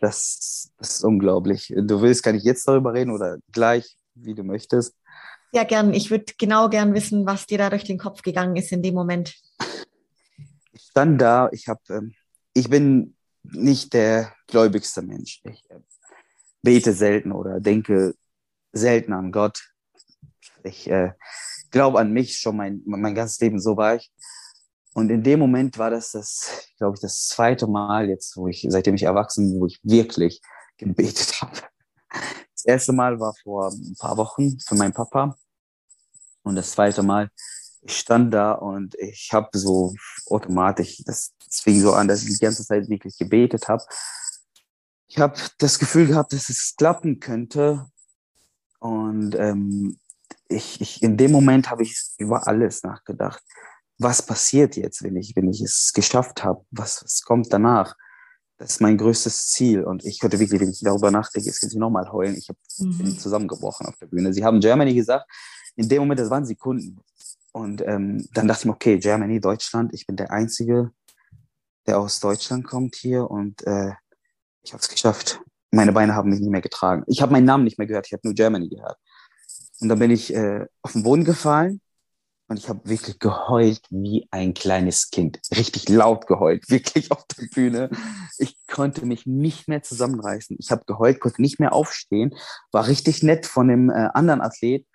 Das, 0.00 0.72
das 0.78 0.90
ist 0.90 1.04
unglaublich. 1.04 1.72
Du 1.76 2.02
willst, 2.02 2.24
kann 2.24 2.34
ich 2.34 2.42
jetzt 2.42 2.66
darüber 2.66 2.92
reden 2.92 3.12
oder 3.12 3.38
gleich, 3.52 3.96
wie 4.16 4.34
du 4.34 4.42
möchtest? 4.42 4.96
Ja, 5.52 5.62
gern. 5.62 5.94
Ich 5.94 6.10
würde 6.10 6.32
genau 6.36 6.68
gern 6.68 6.92
wissen, 6.92 7.24
was 7.24 7.46
dir 7.46 7.58
da 7.58 7.70
durch 7.70 7.84
den 7.84 7.98
Kopf 7.98 8.22
gegangen 8.22 8.56
ist 8.56 8.72
in 8.72 8.82
dem 8.82 8.94
Moment. 8.94 9.36
Ich 10.72 10.82
stand 10.90 11.20
da, 11.20 11.48
ich 11.52 11.68
habe, 11.68 11.80
ähm, 11.90 12.14
ich 12.52 12.68
bin 12.68 13.14
nicht 13.44 13.94
der 13.94 14.34
gläubigste 14.48 15.02
Mensch. 15.02 15.40
Ich 15.44 15.70
äh, 15.70 15.78
bete 16.62 16.92
selten 16.92 17.30
oder 17.30 17.60
denke 17.60 18.16
selten 18.76 19.12
an 19.12 19.32
Gott. 19.32 19.62
Ich 20.62 20.88
äh, 20.90 21.12
glaube 21.70 21.98
an 21.98 22.12
mich 22.12 22.38
schon 22.38 22.56
mein, 22.56 22.82
mein 22.86 23.14
ganzes 23.14 23.40
Leben 23.40 23.60
so 23.60 23.76
war 23.76 23.96
ich. 23.96 24.12
Und 24.94 25.10
in 25.10 25.22
dem 25.22 25.38
Moment 25.40 25.76
war 25.76 25.90
das 25.90 26.12
das, 26.12 26.70
glaube 26.78 26.94
ich, 26.96 27.00
das 27.00 27.28
zweite 27.28 27.66
Mal 27.66 28.08
jetzt, 28.08 28.36
wo 28.36 28.48
ich, 28.48 28.66
seitdem 28.68 28.94
ich 28.94 29.02
erwachsen 29.02 29.50
bin, 29.50 29.60
wo 29.60 29.66
ich 29.66 29.78
wirklich 29.82 30.40
gebetet 30.78 31.38
habe. 31.42 31.60
Das 32.54 32.64
erste 32.64 32.92
Mal 32.92 33.20
war 33.20 33.34
vor 33.42 33.70
ein 33.70 33.94
paar 33.98 34.16
Wochen 34.16 34.58
für 34.58 34.74
meinen 34.74 34.94
Papa. 34.94 35.36
Und 36.42 36.56
das 36.56 36.72
zweite 36.72 37.02
Mal, 37.02 37.30
ich 37.82 37.98
stand 37.98 38.32
da 38.32 38.52
und 38.52 38.94
ich 38.94 39.30
habe 39.32 39.56
so 39.58 39.94
automatisch, 40.26 41.02
das, 41.04 41.34
das 41.44 41.60
fing 41.60 41.80
so 41.80 41.92
an, 41.92 42.08
dass 42.08 42.22
ich 42.22 42.30
die 42.30 42.44
ganze 42.44 42.64
Zeit 42.64 42.88
wirklich 42.88 43.18
gebetet 43.18 43.68
habe. 43.68 43.84
Ich 45.08 45.18
habe 45.18 45.38
das 45.58 45.78
Gefühl 45.78 46.06
gehabt, 46.06 46.32
dass 46.32 46.48
es 46.48 46.74
klappen 46.76 47.20
könnte. 47.20 47.86
Und 48.78 49.34
ähm, 49.36 49.98
ich, 50.48 50.80
ich, 50.80 51.02
in 51.02 51.16
dem 51.16 51.32
Moment 51.32 51.70
habe 51.70 51.82
ich 51.82 51.96
über 52.18 52.46
alles 52.46 52.82
nachgedacht. 52.82 53.42
Was 53.98 54.22
passiert 54.22 54.76
jetzt, 54.76 55.02
wenn 55.02 55.16
ich, 55.16 55.34
wenn 55.34 55.48
ich 55.48 55.60
es 55.62 55.92
geschafft 55.94 56.44
habe? 56.44 56.64
Was, 56.70 57.02
was 57.02 57.22
kommt 57.22 57.52
danach? 57.52 57.94
Das 58.58 58.72
ist 58.72 58.80
mein 58.80 58.96
größtes 58.96 59.48
Ziel. 59.48 59.84
Und 59.84 60.04
ich 60.04 60.18
könnte 60.18 60.38
wirklich, 60.38 60.60
wenn 60.60 60.70
ich 60.70 60.80
darüber 60.80 61.10
nachdenke, 61.10 61.46
jetzt 61.46 61.60
kann 61.60 61.70
ich 61.70 61.76
nochmal 61.76 62.10
heulen. 62.10 62.36
Ich 62.36 62.48
hab, 62.48 62.56
mhm. 62.78 62.98
bin 62.98 63.18
zusammengebrochen 63.18 63.86
auf 63.86 63.96
der 63.96 64.06
Bühne. 64.06 64.32
Sie 64.32 64.44
haben 64.44 64.60
Germany 64.60 64.94
gesagt. 64.94 65.30
In 65.76 65.88
dem 65.88 66.00
Moment, 66.00 66.20
das 66.20 66.30
waren 66.30 66.46
Sekunden. 66.46 67.00
Und 67.52 67.82
ähm, 67.86 68.26
dann 68.32 68.48
dachte 68.48 68.62
ich 68.62 68.64
mir, 68.66 68.72
okay, 68.72 68.98
Germany, 68.98 69.40
Deutschland. 69.40 69.92
Ich 69.94 70.06
bin 70.06 70.16
der 70.16 70.30
Einzige, 70.30 70.92
der 71.86 71.98
aus 71.98 72.20
Deutschland 72.20 72.66
kommt 72.66 72.96
hier. 72.96 73.30
Und 73.30 73.66
äh, 73.66 73.92
ich 74.62 74.72
habe 74.72 74.82
es 74.82 74.88
geschafft 74.88 75.40
meine 75.70 75.92
Beine 75.92 76.14
haben 76.14 76.30
mich 76.30 76.40
nicht 76.40 76.50
mehr 76.50 76.60
getragen. 76.60 77.04
Ich 77.06 77.22
habe 77.22 77.32
meinen 77.32 77.44
Namen 77.44 77.64
nicht 77.64 77.78
mehr 77.78 77.86
gehört, 77.86 78.06
ich 78.06 78.12
habe 78.12 78.22
nur 78.24 78.34
Germany 78.34 78.68
gehört. 78.68 78.96
Und 79.80 79.88
dann 79.88 79.98
bin 79.98 80.10
ich 80.10 80.34
äh, 80.34 80.66
auf 80.82 80.92
den 80.92 81.02
Boden 81.02 81.24
gefallen 81.24 81.80
und 82.48 82.58
ich 82.58 82.68
habe 82.68 82.88
wirklich 82.88 83.18
geheult 83.18 83.82
wie 83.90 84.28
ein 84.30 84.54
kleines 84.54 85.10
Kind. 85.10 85.40
Richtig 85.56 85.88
laut 85.88 86.26
geheult, 86.26 86.64
wirklich 86.70 87.10
auf 87.10 87.24
der 87.26 87.46
Bühne. 87.46 87.90
Ich 88.38 88.56
konnte 88.68 89.04
mich 89.04 89.26
nicht 89.26 89.68
mehr 89.68 89.82
zusammenreißen. 89.82 90.56
Ich 90.58 90.70
habe 90.70 90.84
geheult, 90.86 91.20
konnte 91.20 91.42
nicht 91.42 91.58
mehr 91.58 91.72
aufstehen. 91.72 92.34
War 92.70 92.86
richtig 92.86 93.22
nett 93.22 93.46
von 93.46 93.68
dem 93.68 93.90
äh, 93.90 94.08
anderen 94.14 94.40
Athlet. 94.40 94.86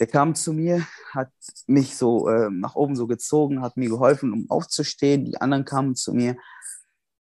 Der 0.00 0.06
kam 0.06 0.34
zu 0.34 0.54
mir, 0.54 0.86
hat 1.12 1.30
mich 1.66 1.96
so 1.96 2.26
äh, 2.28 2.48
nach 2.50 2.74
oben 2.74 2.96
so 2.96 3.06
gezogen, 3.06 3.60
hat 3.60 3.76
mir 3.76 3.90
geholfen, 3.90 4.32
um 4.32 4.46
aufzustehen. 4.48 5.26
Die 5.26 5.38
anderen 5.38 5.66
kamen 5.66 5.94
zu 5.94 6.14
mir. 6.14 6.36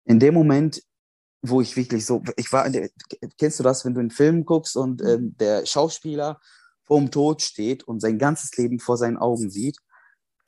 In 0.06 0.20
dem 0.20 0.34
Moment 0.34 0.82
wo 1.42 1.62
ich 1.62 1.76
wirklich 1.76 2.06
so, 2.06 2.22
ich 2.36 2.52
war, 2.52 2.70
der, 2.70 2.90
kennst 3.38 3.60
du 3.60 3.64
das, 3.64 3.86
wenn 3.86 3.94
du 3.94 4.00
einen 4.00 4.12
Film 4.12 4.46
guckst 4.46 4.76
und 4.76 5.02
ähm, 5.02 5.36
der 5.40 5.66
Schauspieler 5.66 6.40
vorm 6.86 7.12
Tod 7.12 7.42
steht 7.42 7.84
und 7.84 8.02
sein 8.02 8.18
ganzes 8.18 8.56
Leben 8.58 8.80
vor 8.80 8.98
seinen 8.98 9.18
Augen 9.18 9.50
sieht? 9.50 9.78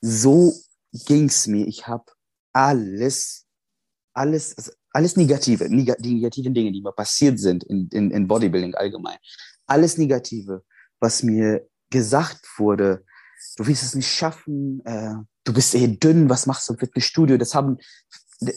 So 0.00 0.52
ging 0.92 1.26
es 1.26 1.46
mir. 1.46 1.66
Ich 1.66 1.86
habe 1.86 2.04
alles, 2.52 3.46
alles, 4.12 4.56
also 4.56 4.72
alles 4.90 5.16
Negative, 5.16 5.68
neg 5.68 5.94
die 6.00 6.14
negativen 6.14 6.52
Dinge, 6.52 6.72
die 6.72 6.82
mir 6.82 6.92
passiert 6.92 7.38
sind 7.38 7.64
in, 7.64 7.88
in, 7.92 8.10
in 8.10 8.28
Bodybuilding 8.28 8.74
allgemein, 8.74 9.16
alles 9.66 9.96
Negative, 9.96 10.62
was 11.00 11.22
mir 11.22 11.66
gesagt 11.90 12.46
wurde, 12.58 13.04
du 13.56 13.66
wirst 13.66 13.82
es 13.82 13.94
nicht 13.94 14.10
schaffen, 14.10 14.84
äh, 14.84 15.14
du 15.44 15.52
bist 15.52 15.74
eh 15.74 15.86
dünn, 15.86 16.28
was 16.28 16.46
machst 16.46 16.68
du 16.68 16.74
im 16.74 16.78
Fitnessstudio? 16.78 17.38
Das 17.38 17.54
haben 17.54 17.78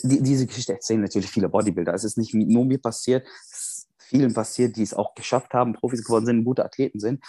die, 0.03 0.21
diese 0.21 0.45
Geschichte 0.45 0.73
erzählen 0.73 1.01
natürlich 1.01 1.29
viele 1.29 1.49
Bodybuilder. 1.49 1.93
Es 1.93 2.03
ist 2.03 2.17
nicht 2.17 2.33
nur 2.33 2.65
mir 2.65 2.79
passiert, 2.79 3.25
es 3.51 3.57
ist 3.57 3.87
vielen 3.97 4.33
passiert, 4.33 4.75
die 4.75 4.83
es 4.83 4.93
auch 4.93 5.15
geschafft 5.15 5.53
haben, 5.53 5.73
Profis 5.73 6.03
geworden 6.03 6.25
sind, 6.25 6.43
gute 6.43 6.65
Athleten 6.65 6.99
sind. 6.99 7.23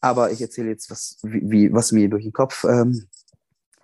Aber 0.00 0.30
ich 0.30 0.40
erzähle 0.40 0.70
jetzt, 0.70 0.90
was, 0.90 1.18
wie, 1.22 1.72
was 1.72 1.92
mir 1.92 2.08
durch 2.08 2.24
den 2.24 2.32
Kopf 2.32 2.64
ähm, 2.64 3.08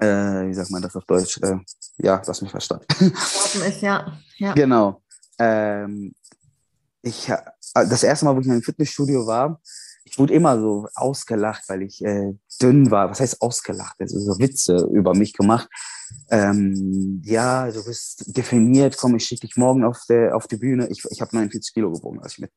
äh, 0.02 0.48
wie 0.48 0.54
sagt 0.54 0.70
man 0.70 0.82
das 0.82 0.96
auf 0.96 1.04
Deutsch? 1.04 1.38
Äh, 1.42 1.58
ja, 1.98 2.18
das 2.18 2.42
mich 2.42 2.50
verstanden. 2.50 2.86
ist, 3.00 3.82
ja. 3.82 4.18
ja. 4.36 4.52
Genau. 4.52 5.00
Ähm, 5.38 6.12
ich, 7.02 7.28
äh, 7.28 7.38
das 7.74 8.02
erste 8.02 8.24
Mal, 8.24 8.34
wo 8.34 8.40
ich 8.40 8.46
in 8.46 8.52
einem 8.52 8.62
Fitnessstudio 8.62 9.26
war, 9.26 9.60
ich 10.12 10.18
wurde 10.18 10.34
immer 10.34 10.60
so 10.60 10.88
ausgelacht, 10.94 11.64
weil 11.68 11.82
ich 11.82 12.04
äh, 12.04 12.34
dünn 12.60 12.90
war. 12.90 13.08
Was 13.08 13.20
heißt 13.20 13.40
ausgelacht? 13.40 13.96
Also 13.98 14.18
so 14.18 14.38
Witze 14.38 14.86
über 14.92 15.14
mich 15.14 15.32
gemacht. 15.32 15.70
Ähm, 16.30 17.22
ja, 17.24 17.70
du 17.70 17.82
bist 17.82 18.36
definiert, 18.36 18.98
komm, 18.98 19.16
ich 19.16 19.24
schicke 19.24 19.46
dich 19.46 19.56
morgen 19.56 19.84
auf, 19.84 20.02
der, 20.10 20.36
auf 20.36 20.46
die 20.46 20.58
Bühne. 20.58 20.88
Ich, 20.90 21.02
ich 21.08 21.22
habe 21.22 21.34
49 21.34 21.72
Kilo 21.72 21.90
gewogen, 21.90 22.20
als 22.20 22.34
ich 22.34 22.40
mit 22.40 22.50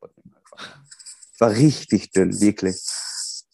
Ich 1.34 1.40
war 1.40 1.52
richtig 1.52 2.12
dünn, 2.12 2.38
wirklich. 2.42 2.76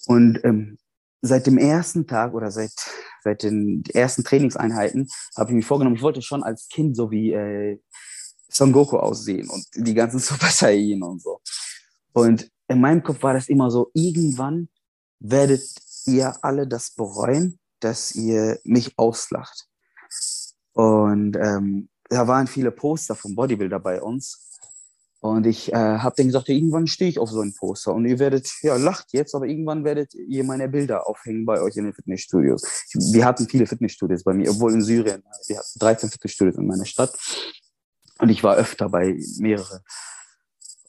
Und 0.07 0.39
ähm, 0.45 0.79
seit 1.21 1.45
dem 1.45 1.59
ersten 1.59 2.07
Tag 2.07 2.33
oder 2.33 2.49
seit, 2.49 2.73
seit 3.23 3.43
den 3.43 3.83
ersten 3.93 4.23
Trainingseinheiten 4.23 5.09
habe 5.37 5.51
ich 5.51 5.55
mich 5.57 5.65
vorgenommen, 5.67 5.97
ich 5.97 6.01
wollte 6.01 6.23
schon 6.23 6.41
als 6.41 6.67
Kind 6.69 6.97
so 6.97 7.11
wie 7.11 7.33
äh, 7.33 7.79
Son 8.49 8.71
Goku 8.71 8.97
aussehen 8.97 9.47
und 9.47 9.63
die 9.75 9.93
ganzen 9.93 10.17
Super 10.19 10.49
Saiyan 10.49 11.03
und 11.03 11.21
so. 11.21 11.39
Und 12.13 12.49
in 12.71 12.81
meinem 12.81 13.03
Kopf 13.03 13.21
war 13.23 13.33
das 13.33 13.49
immer 13.49 13.69
so, 13.71 13.91
irgendwann 13.93 14.69
werdet 15.19 15.63
ihr 16.05 16.33
alle 16.43 16.67
das 16.67 16.91
bereuen, 16.91 17.59
dass 17.79 18.15
ihr 18.15 18.59
mich 18.63 18.97
auslacht. 18.97 19.67
Und 20.73 21.35
ähm, 21.35 21.89
da 22.09 22.27
waren 22.27 22.47
viele 22.47 22.71
Poster 22.71 23.15
vom 23.15 23.35
Bodybuilder 23.35 23.79
bei 23.79 24.01
uns. 24.01 24.47
Und 25.19 25.45
ich 25.45 25.71
äh, 25.71 25.75
habe 25.75 26.15
dann 26.17 26.27
gesagt, 26.27 26.47
ja, 26.47 26.55
irgendwann 26.55 26.87
stehe 26.87 27.09
ich 27.09 27.19
auf 27.19 27.29
so 27.29 27.41
ein 27.41 27.53
Poster 27.53 27.93
und 27.93 28.05
ihr 28.05 28.17
werdet, 28.17 28.49
ja, 28.63 28.75
lacht 28.75 29.13
jetzt, 29.13 29.35
aber 29.35 29.45
irgendwann 29.45 29.83
werdet 29.83 30.15
ihr 30.15 30.43
meine 30.43 30.67
Bilder 30.67 31.07
aufhängen 31.07 31.45
bei 31.45 31.61
euch 31.61 31.77
in 31.77 31.83
den 31.83 31.93
Fitnessstudios. 31.93 32.63
Wir 33.11 33.23
hatten 33.25 33.47
viele 33.47 33.67
Fitnessstudios 33.67 34.23
bei 34.23 34.33
mir, 34.33 34.49
obwohl 34.49 34.73
in 34.73 34.81
Syrien, 34.81 35.21
wir 35.47 35.59
hatten 35.59 35.79
13 35.79 36.09
Fitnessstudios 36.09 36.57
in 36.57 36.65
meiner 36.65 36.85
Stadt. 36.85 37.15
Und 38.17 38.29
ich 38.29 38.43
war 38.43 38.55
öfter 38.55 38.89
bei 38.89 39.15
mehreren. 39.37 39.81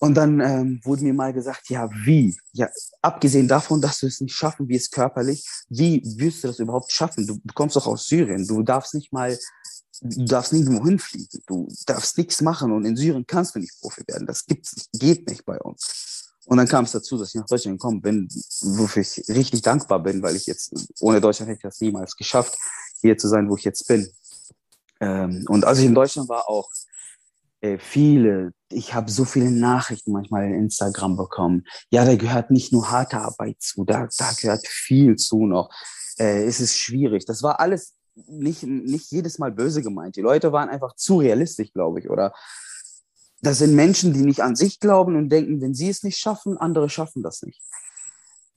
Und 0.03 0.15
dann 0.15 0.41
ähm, 0.41 0.81
wurde 0.83 1.05
mir 1.05 1.15
mal 1.15 1.33
gesagt, 1.33 1.71
ja, 1.71 1.89
wie? 2.05 2.37
Ja, 2.55 2.69
abgesehen 3.03 3.47
davon, 3.47 3.81
dass 3.81 4.01
du 4.01 4.09
es 4.09 4.21
nicht 4.21 4.35
schaffen 4.35 4.67
wirst 4.69 4.91
körperlich, 4.91 5.47
wie 5.69 6.03
wirst 6.17 6.43
du 6.43 6.49
das 6.49 6.59
überhaupt 6.59 6.91
schaffen? 6.91 7.25
Du, 7.25 7.39
kommst 7.55 7.77
doch 7.77 7.87
aus 7.87 8.09
Syrien, 8.09 8.45
du 8.45 8.65
darfst 8.65 8.95
nicht 8.95 9.13
mal, 9.13 9.39
du 10.01 10.25
darfst 10.25 10.53
nirgendwo 10.53 10.85
hinfliegen, 10.85 11.41
du 11.47 11.69
darfst 11.87 12.19
nichts 12.19 12.41
machen 12.41 12.73
und 12.73 12.85
in 12.85 12.97
Syrien 12.97 13.25
kannst 13.29 13.55
du 13.55 13.61
nicht 13.61 13.81
Profi 13.81 14.03
werden. 14.09 14.27
Das 14.27 14.45
gibt's, 14.45 14.89
geht 14.93 15.29
nicht 15.31 15.45
bei 15.45 15.61
uns. 15.61 16.35
Und 16.47 16.57
dann 16.57 16.67
kam 16.67 16.85
es 16.85 16.91
dazu, 16.91 17.17
dass 17.17 17.29
ich 17.29 17.37
nach 17.37 17.47
Deutschland 17.47 17.79
gekommen 17.79 18.03
bin, 18.03 18.29
wofür 18.61 19.03
ich 19.03 19.23
richtig 19.29 19.63
dankbar 19.63 20.03
bin, 20.03 20.21
weil 20.21 20.35
ich 20.35 20.47
jetzt, 20.47 20.75
ohne 20.99 21.21
Deutschland 21.21 21.49
hätte 21.49 21.59
ich 21.59 21.63
das 21.63 21.81
niemals 21.81 22.17
geschafft, 22.17 22.59
hier 23.03 23.17
zu 23.17 23.29
sein, 23.29 23.49
wo 23.49 23.57
ich 23.57 23.63
jetzt 23.63 23.87
bin. 23.87 24.09
Ähm, 24.99 25.45
und 25.49 25.65
als 25.65 25.79
ich 25.79 25.85
in 25.85 25.95
Deutschland 25.95 26.29
war, 26.29 26.49
auch 26.49 26.69
viele, 27.79 28.53
ich 28.71 28.95
habe 28.95 29.11
so 29.11 29.25
viele 29.25 29.51
Nachrichten 29.51 30.13
manchmal 30.13 30.47
in 30.47 30.55
Instagram 30.55 31.17
bekommen. 31.17 31.65
Ja, 31.91 32.05
da 32.05 32.17
gehört 32.17 32.51
nicht 32.51 32.73
nur 32.73 32.91
harte 32.91 33.19
Arbeit 33.19 33.57
zu, 33.61 33.85
da, 33.85 34.09
da 34.17 34.31
gehört 34.41 34.67
viel 34.67 35.17
zu 35.17 35.47
noch. 35.47 35.71
Äh, 36.19 36.45
es 36.45 36.61
ist 36.61 36.77
schwierig. 36.77 37.25
Das 37.25 37.43
war 37.43 37.61
alles 37.61 37.95
nicht, 38.15 38.63
nicht 38.65 39.11
jedes 39.11 39.39
Mal 39.39 39.53
böse 39.53 39.83
gemeint. 39.83 40.17
Die 40.17 40.21
Leute 40.21 40.53
waren 40.53 40.69
einfach 40.69 40.97
zu 40.97 41.19
realistisch, 41.19 41.73
glaube 41.73 42.01
ich. 42.01 42.11
Oder 42.11 42.35
das 43.41 43.59
sind 43.59 43.75
Menschen, 43.75 44.13
die 44.13 44.23
nicht 44.23 44.41
an 44.41 44.57
sich 44.57 44.81
glauben 44.81 45.17
und 45.17 45.29
denken, 45.29 45.61
wenn 45.61 45.75
sie 45.75 45.89
es 45.89 46.03
nicht 46.03 46.19
schaffen, 46.19 46.59
andere 46.59 46.89
schaffen 46.89 47.23
das 47.23 47.43
nicht. 47.43 47.61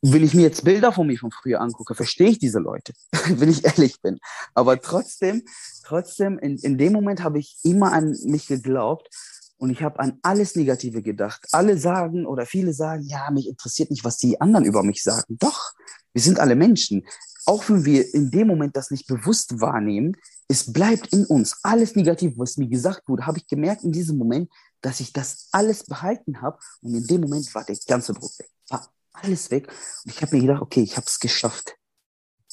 Wenn 0.08 0.24
ich 0.24 0.36
mir 0.36 0.44
jetzt 0.44 0.64
Bilder 0.64 0.92
von 0.92 1.08
mir 1.08 1.18
von 1.18 1.32
früher 1.32 1.60
angucke, 1.62 1.96
verstehe 1.96 2.30
ich 2.30 2.38
diese 2.38 2.60
Leute, 2.60 2.94
wenn 3.28 3.50
ich 3.50 3.66
ehrlich 3.66 4.00
bin. 4.04 4.20
Aber 4.54 4.80
trotzdem, 4.80 5.42
trotzdem, 5.84 6.38
in, 6.38 6.58
in 6.58 6.78
dem 6.78 6.94
Moment 6.94 7.24
habe 7.24 7.40
ich 7.40 7.58
immer 7.64 7.92
an 7.92 8.16
mich 8.24 8.46
geglaubt 8.46 9.10
und 9.58 9.72
ich 9.72 9.82
habe 9.82 10.00
an 10.00 10.20
alles 10.22 10.56
Negative 10.56 11.02
gedacht. 11.02 11.48
Alle 11.54 11.80
sagen 11.80 12.28
oder 12.28 12.46
viele 12.46 12.74
sagen, 12.74 13.02
ja, 13.08 13.32
mich 13.32 13.48
interessiert 13.48 13.90
nicht, 13.90 14.04
was 14.04 14.18
die 14.18 14.40
anderen 14.40 14.66
über 14.66 14.84
mich 14.84 15.02
sagen. 15.02 15.38
Doch, 15.40 15.72
wir 16.14 16.22
sind 16.22 16.40
alle 16.40 16.56
Menschen. 16.56 17.08
Auch 17.48 17.68
wenn 17.68 17.84
wir 17.84 18.14
in 18.14 18.30
dem 18.30 18.48
Moment 18.48 18.76
das 18.76 18.92
nicht 18.92 19.08
bewusst 19.08 19.60
wahrnehmen, 19.60 20.16
es 20.48 20.72
bleibt 20.72 21.14
in 21.14 21.26
uns. 21.26 21.58
Alles 21.64 21.96
Negative, 21.96 22.38
was 22.38 22.58
mir 22.58 22.68
gesagt 22.68 23.08
wurde, 23.08 23.26
habe 23.26 23.40
ich 23.40 23.48
gemerkt 23.48 23.84
in 23.84 23.92
diesem 23.92 24.20
Moment, 24.20 24.52
dass 24.82 25.00
ich 25.00 25.14
das 25.14 25.48
alles 25.52 25.84
behalten 25.84 26.44
habe. 26.44 26.60
Und 26.82 26.94
in 26.94 27.08
dem 27.08 27.22
Moment 27.22 27.56
war 27.56 27.64
der 27.64 27.78
ganze 27.88 28.14
Druck 28.14 28.38
weg. 28.38 28.52
War 28.70 28.88
alles 29.22 29.52
weg. 29.52 29.68
Und 30.04 30.12
ich 30.12 30.22
habe 30.22 30.36
mir 30.36 30.42
gedacht, 30.42 30.62
okay, 30.62 30.82
ich 30.82 30.98
habe 30.98 31.08
es 31.08 31.20
geschafft. 31.20 31.76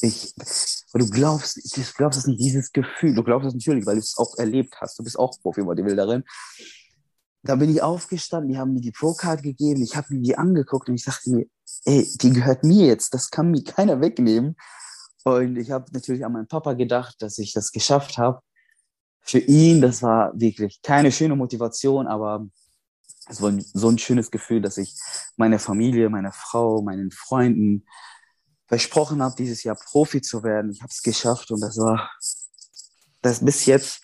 Ich, 0.01 0.35
du 0.95 1.11
glaubst, 1.11 1.77
du 1.77 1.83
glaubst 1.97 2.19
es 2.19 2.27
nicht, 2.27 2.41
dieses 2.41 2.73
Gefühl, 2.73 3.15
du 3.15 3.23
glaubst 3.23 3.47
es 3.47 3.55
natürlich, 3.55 3.87
weil 3.87 3.95
du 3.95 4.01
es 4.01 4.17
auch 4.19 4.37
erlebt 4.37 4.75
hast. 4.81 4.99
Du 4.99 5.05
bist 5.05 5.19
auch 5.19 5.41
Profi-Bodybuilderin. 5.41 6.25
Da 7.45 7.57
bin 7.57 7.71
ich 7.71 7.83
aufgestanden, 7.83 8.53
die 8.53 8.59
haben 8.59 8.73
mir 8.73 8.81
die 8.81 8.93
Pro-Card 8.93 9.43
gegeben, 9.43 9.83
ich 9.83 9.97
habe 9.97 10.15
mir 10.15 10.21
die 10.21 10.39
angeguckt 10.39 10.89
und 10.89 10.95
ich 10.95 11.05
dachte 11.05 11.31
mir, 11.31 11.47
ey, 11.85 12.09
die 12.21 12.33
gehört 12.33 12.63
mir 12.63 12.87
jetzt, 12.87 13.15
das 13.15 13.31
kann 13.31 13.51
mir 13.51 13.65
keiner 13.65 14.01
wegnehmen. 14.01 14.57
Und 15.25 15.57
ich 15.57 15.71
habe 15.71 15.87
natürlich 15.93 16.25
an 16.25 16.33
meinen 16.33 16.49
Papa 16.49 16.75
gedacht, 16.75 17.17
dass 17.21 17.39
ich 17.39 17.53
das 17.53 17.73
geschafft 17.73 18.19
habe. 18.19 18.41
Für 19.21 19.39
ihn, 19.39 19.81
das 19.81 20.03
war 20.03 20.33
wirklich 20.35 20.83
keine 20.83 21.13
schöne 21.13 21.37
Motivation, 21.37 22.07
aber 22.09 22.47
es 23.29 23.41
war 23.41 23.53
so 23.73 23.89
ein 23.89 23.99
schönes 23.99 24.31
Gefühl, 24.31 24.61
dass 24.61 24.79
ich 24.79 24.95
meiner 25.37 25.59
Familie, 25.59 26.09
meiner 26.09 26.33
Frau, 26.33 26.83
meinen 26.83 27.11
Freunden 27.11 27.87
versprochen 28.67 29.23
habe, 29.23 29.35
dieses 29.37 29.63
Jahr 29.63 29.77
Profi 29.77 30.23
zu 30.23 30.43
werden. 30.43 30.71
Ich 30.71 30.81
habe 30.83 30.91
es 30.91 31.03
geschafft 31.03 31.51
und 31.51 31.61
das 31.61 31.77
war 31.79 32.11
das 33.21 33.45
bis 33.45 33.67
jetzt. 33.67 34.03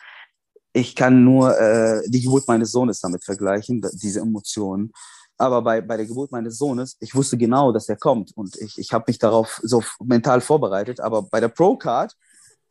Ich 0.73 0.94
kann 0.94 1.25
nur 1.25 1.59
äh, 1.59 2.03
die 2.07 2.23
Geburt 2.23 2.47
meines 2.47 2.71
Sohnes 2.71 3.01
damit 3.01 3.25
vergleichen, 3.25 3.83
diese 3.94 4.21
Emotionen. 4.21 4.92
Aber 5.38 5.62
bei, 5.62 5.81
bei 5.81 5.97
der 5.97 6.07
Geburt 6.07 6.33
meines 6.33 6.59
Sohnes, 6.59 6.97
ich 7.01 7.14
wusste 7.14 7.38
genau, 7.38 7.73
dass 7.73 7.88
er 7.88 7.97
kommt 7.97 8.37
und 8.37 8.57
ich, 8.57 8.77
ich 8.77 8.92
habe 8.92 9.05
mich 9.07 9.18
darauf 9.18 9.61
so 9.62 9.83
mental 10.05 10.40
vorbereitet. 10.40 11.01
Aber 11.01 11.23
bei 11.23 11.40
der 11.40 11.49
Pro-Card, 11.49 12.14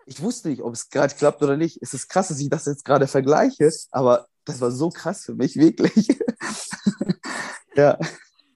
ich 0.05 0.21
wusste 0.21 0.49
nicht, 0.49 0.61
ob 0.61 0.73
es 0.73 0.89
gerade 0.89 1.15
klappt 1.15 1.41
oder 1.41 1.57
nicht. 1.57 1.79
Es 1.81 1.93
ist 1.93 2.09
krass, 2.09 2.27
dass 2.27 2.39
ich 2.39 2.49
das 2.49 2.65
jetzt 2.65 2.85
gerade 2.85 3.07
vergleiche, 3.07 3.71
aber 3.91 4.27
das 4.47 4.61
war 4.61 4.71
so 4.71 4.89
krass 4.89 5.25
für 5.25 5.35
mich, 5.35 5.57
wirklich. 5.57 6.07
ja. 7.75 7.97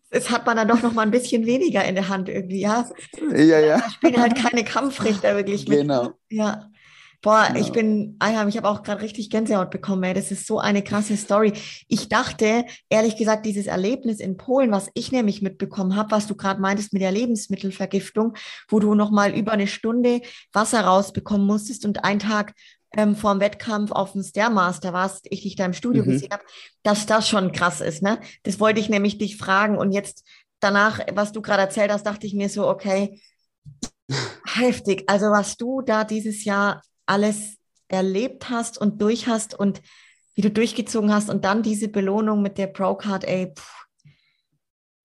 Es 0.09 0.29
hat 0.29 0.45
man 0.45 0.57
dann 0.57 0.67
doch 0.67 0.81
noch 0.81 0.93
mal 0.93 1.03
ein 1.03 1.11
bisschen 1.11 1.45
weniger 1.45 1.85
in 1.85 1.95
der 1.95 2.09
Hand 2.09 2.27
irgendwie, 2.27 2.61
ja. 2.61 2.89
Ja, 3.33 3.59
ja. 3.59 3.77
Da 3.77 3.89
spielen 3.89 4.21
halt 4.21 4.35
keine 4.35 4.63
Kampfrichter 4.63 5.35
wirklich 5.35 5.67
mit. 5.67 5.79
Genau. 5.79 6.11
Ja. 6.29 6.69
Boah, 7.21 7.49
ja. 7.49 7.55
ich 7.55 7.71
bin, 7.71 8.17
ich 8.19 8.57
habe 8.57 8.67
auch 8.67 8.81
gerade 8.81 9.03
richtig 9.03 9.29
Gänsehaut 9.29 9.69
bekommen, 9.69 10.03
ey. 10.03 10.13
Das 10.13 10.31
ist 10.31 10.47
so 10.47 10.59
eine 10.59 10.83
krasse 10.83 11.15
Story. 11.15 11.53
Ich 11.87 12.09
dachte, 12.09 12.65
ehrlich 12.89 13.15
gesagt, 13.15 13.45
dieses 13.45 13.67
Erlebnis 13.67 14.19
in 14.19 14.37
Polen, 14.37 14.71
was 14.71 14.89
ich 14.95 15.11
nämlich 15.11 15.41
mitbekommen 15.41 15.95
habe, 15.95 16.11
was 16.11 16.25
du 16.25 16.35
gerade 16.35 16.59
meintest 16.59 16.93
mit 16.93 17.01
der 17.01 17.11
Lebensmittelvergiftung, 17.11 18.33
wo 18.69 18.79
du 18.79 18.95
noch 18.95 19.11
mal 19.11 19.37
über 19.37 19.51
eine 19.51 19.67
Stunde 19.67 20.21
Wasser 20.51 20.81
rausbekommen 20.81 21.45
musstest 21.45 21.85
und 21.85 22.03
einen 22.03 22.19
Tag 22.19 22.53
ähm, 22.95 23.15
vor 23.15 23.33
dem 23.33 23.39
Wettkampf 23.39 23.91
auf 23.91 24.13
dem 24.13 24.23
Stairmaster 24.23 24.93
warst, 24.93 25.27
ich 25.29 25.43
dich 25.43 25.55
da 25.55 25.65
im 25.65 25.73
Studio 25.73 26.03
mhm. 26.03 26.09
gesehen 26.09 26.31
habe, 26.31 26.43
dass 26.83 27.05
das 27.05 27.27
schon 27.27 27.51
krass 27.51 27.81
ist. 27.81 28.01
Ne? 28.01 28.19
Das 28.43 28.59
wollte 28.59 28.79
ich 28.79 28.89
nämlich 28.89 29.17
dich 29.17 29.37
fragen. 29.37 29.77
Und 29.77 29.91
jetzt 29.91 30.25
danach, 30.59 30.99
was 31.13 31.31
du 31.31 31.41
gerade 31.41 31.61
erzählt 31.61 31.91
hast, 31.91 32.05
dachte 32.05 32.27
ich 32.27 32.33
mir 32.33 32.49
so, 32.49 32.67
okay, 32.67 33.21
heftig. 34.45 35.03
Also 35.07 35.27
was 35.27 35.57
du 35.57 35.81
da 35.81 36.03
dieses 36.03 36.43
Jahr 36.43 36.81
alles 37.05 37.57
erlebt 37.87 38.49
hast 38.49 38.77
und 38.77 39.01
durch 39.01 39.27
hast 39.27 39.57
und 39.57 39.81
wie 40.35 40.41
du 40.41 40.51
durchgezogen 40.51 41.13
hast 41.13 41.29
und 41.29 41.45
dann 41.45 41.63
diese 41.63 41.87
Belohnung 41.87 42.41
mit 42.41 42.57
der 42.57 42.67
Pro-Card, 42.67 43.25
ey, 43.25 43.53
pff, 43.53 43.85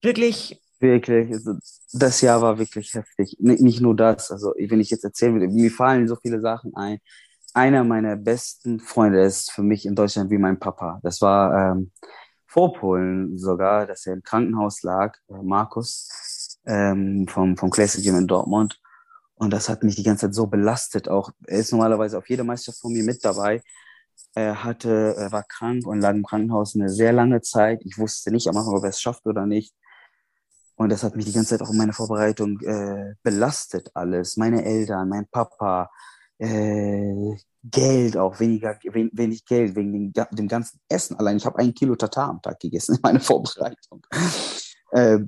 wirklich. 0.01 0.61
Wirklich, 0.79 1.31
also 1.31 1.53
das 1.93 2.21
Jahr 2.21 2.41
war 2.41 2.59
wirklich 2.59 2.93
heftig. 2.93 3.35
Nicht 3.39 3.81
nur 3.81 3.95
das, 3.95 4.31
also 4.31 4.53
wenn 4.57 4.79
ich 4.79 4.89
jetzt 4.89 5.03
erzählen 5.03 5.33
würde, 5.33 5.51
mir 5.51 5.71
fallen 5.71 6.07
so 6.07 6.15
viele 6.15 6.39
Sachen 6.39 6.75
ein 6.75 6.99
einer 7.57 7.83
meiner 7.83 8.15
besten 8.15 8.79
Freunde 8.79 9.21
ist 9.23 9.51
für 9.51 9.63
mich 9.63 9.85
in 9.87 9.95
Deutschland 9.95 10.29
wie 10.29 10.37
mein 10.37 10.59
Papa. 10.59 10.99
Das 11.01 11.21
war 11.21 11.71
ähm, 11.71 11.91
vor 12.45 12.73
Polen 12.73 13.37
sogar, 13.37 13.87
dass 13.87 14.05
er 14.05 14.13
im 14.13 14.21
Krankenhaus 14.21 14.83
lag, 14.83 15.17
äh, 15.27 15.41
Markus 15.41 16.59
ähm, 16.67 17.27
vom, 17.27 17.57
vom 17.57 17.71
Classic 17.71 18.03
Gym 18.03 18.15
in 18.15 18.27
Dortmund. 18.27 18.79
Und 19.33 19.51
das 19.51 19.69
hat 19.69 19.83
mich 19.83 19.95
die 19.95 20.03
ganze 20.03 20.27
Zeit 20.27 20.35
so 20.35 20.45
belastet. 20.45 21.09
Auch 21.09 21.31
er 21.47 21.59
ist 21.59 21.71
normalerweise 21.71 22.19
auf 22.19 22.29
jeder 22.29 22.43
Meisterschaft 22.43 22.81
von 22.81 22.93
mir 22.93 23.03
mit 23.03 23.25
dabei. 23.25 23.61
Er 24.35 24.63
hatte, 24.63 25.15
er 25.17 25.31
war 25.31 25.43
krank 25.43 25.87
und 25.87 25.99
lag 25.99 26.13
im 26.13 26.23
Krankenhaus 26.23 26.75
eine 26.75 26.89
sehr 26.89 27.11
lange 27.11 27.41
Zeit. 27.41 27.81
Ich 27.85 27.97
wusste 27.97 28.31
nicht 28.31 28.47
am 28.47 28.57
Anfang, 28.57 28.75
ob 28.75 28.83
er 28.83 28.89
es 28.89 29.01
schafft 29.01 29.25
oder 29.25 29.47
nicht. 29.47 29.73
Und 30.75 30.89
das 30.91 31.03
hat 31.03 31.15
mich 31.15 31.25
die 31.25 31.33
ganze 31.33 31.57
Zeit 31.57 31.61
auch 31.63 31.71
in 31.71 31.77
meiner 31.77 31.93
Vorbereitung 31.93 32.59
äh, 32.61 33.15
belastet 33.23 33.89
alles. 33.95 34.37
Meine 34.37 34.63
Eltern, 34.63 35.09
mein 35.09 35.27
Papa, 35.27 35.89
äh, 36.39 37.35
Geld 37.63 38.17
auch, 38.17 38.39
weniger, 38.39 38.77
wenig 38.83 39.45
Geld 39.45 39.75
wegen 39.75 40.13
dem, 40.13 40.25
dem 40.31 40.47
ganzen 40.47 40.79
Essen. 40.87 41.17
Allein 41.17 41.37
ich 41.37 41.45
habe 41.45 41.59
ein 41.59 41.73
Kilo 41.73 41.95
Tatar 41.95 42.29
am 42.29 42.41
Tag 42.41 42.59
gegessen 42.59 42.95
in 42.95 43.01
meiner 43.01 43.19
Vorbereitung. 43.19 44.05
Äh, 44.91 45.19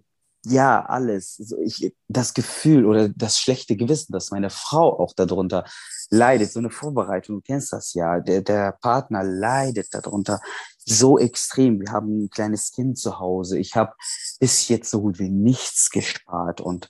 ja, 0.45 0.85
alles. 0.85 1.35
Also 1.39 1.57
ich, 1.57 1.93
das 2.07 2.33
Gefühl 2.33 2.85
oder 2.85 3.09
das 3.09 3.37
schlechte 3.39 3.75
Gewissen, 3.75 4.13
dass 4.13 4.31
meine 4.31 4.49
Frau 4.49 4.97
auch 4.99 5.13
darunter 5.13 5.65
leidet, 6.09 6.51
so 6.51 6.59
eine 6.59 6.69
Vorbereitung, 6.69 7.37
du 7.37 7.41
kennst 7.41 7.73
das 7.73 7.93
ja, 7.93 8.19
der, 8.19 8.41
der 8.41 8.71
Partner 8.81 9.23
leidet 9.23 9.93
darunter 9.93 10.39
so 10.85 11.19
extrem. 11.19 11.81
Wir 11.81 11.91
haben 11.91 12.23
ein 12.23 12.29
kleines 12.29 12.71
Kind 12.71 12.97
zu 12.97 13.19
Hause. 13.19 13.59
Ich 13.59 13.75
habe 13.75 13.93
bis 14.39 14.67
jetzt 14.69 14.89
so 14.89 15.01
gut 15.01 15.19
wie 15.19 15.29
nichts 15.29 15.89
gespart 15.89 16.61
und 16.61 16.89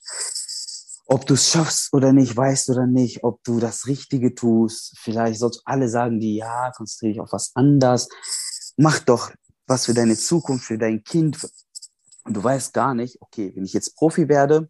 ob 1.11 1.25
du 1.25 1.33
es 1.33 1.49
schaffst 1.49 1.91
oder 1.91 2.13
nicht, 2.13 2.37
weißt 2.37 2.69
oder 2.69 2.85
nicht, 2.85 3.23
ob 3.23 3.43
du 3.43 3.59
das 3.59 3.87
Richtige 3.87 4.35
tust. 4.35 4.95
Vielleicht 4.99 5.39
sollst 5.39 5.63
alle 5.65 5.89
sagen 5.89 6.19
die, 6.19 6.35
ja, 6.35 6.71
konzentriere 6.71 7.13
dich 7.13 7.21
auf 7.21 7.33
was 7.33 7.55
anderes. 7.55 8.07
Mach 8.77 8.99
doch 8.99 9.31
was 9.65 9.87
für 9.87 9.95
deine 9.95 10.15
Zukunft, 10.15 10.65
für 10.65 10.77
dein 10.77 11.03
Kind. 11.03 11.43
Und 12.25 12.37
du 12.37 12.43
weißt 12.43 12.75
gar 12.75 12.93
nicht, 12.93 13.19
okay, 13.21 13.51
wenn 13.55 13.65
ich 13.65 13.73
jetzt 13.73 13.95
Profi 13.95 14.29
werde, 14.29 14.69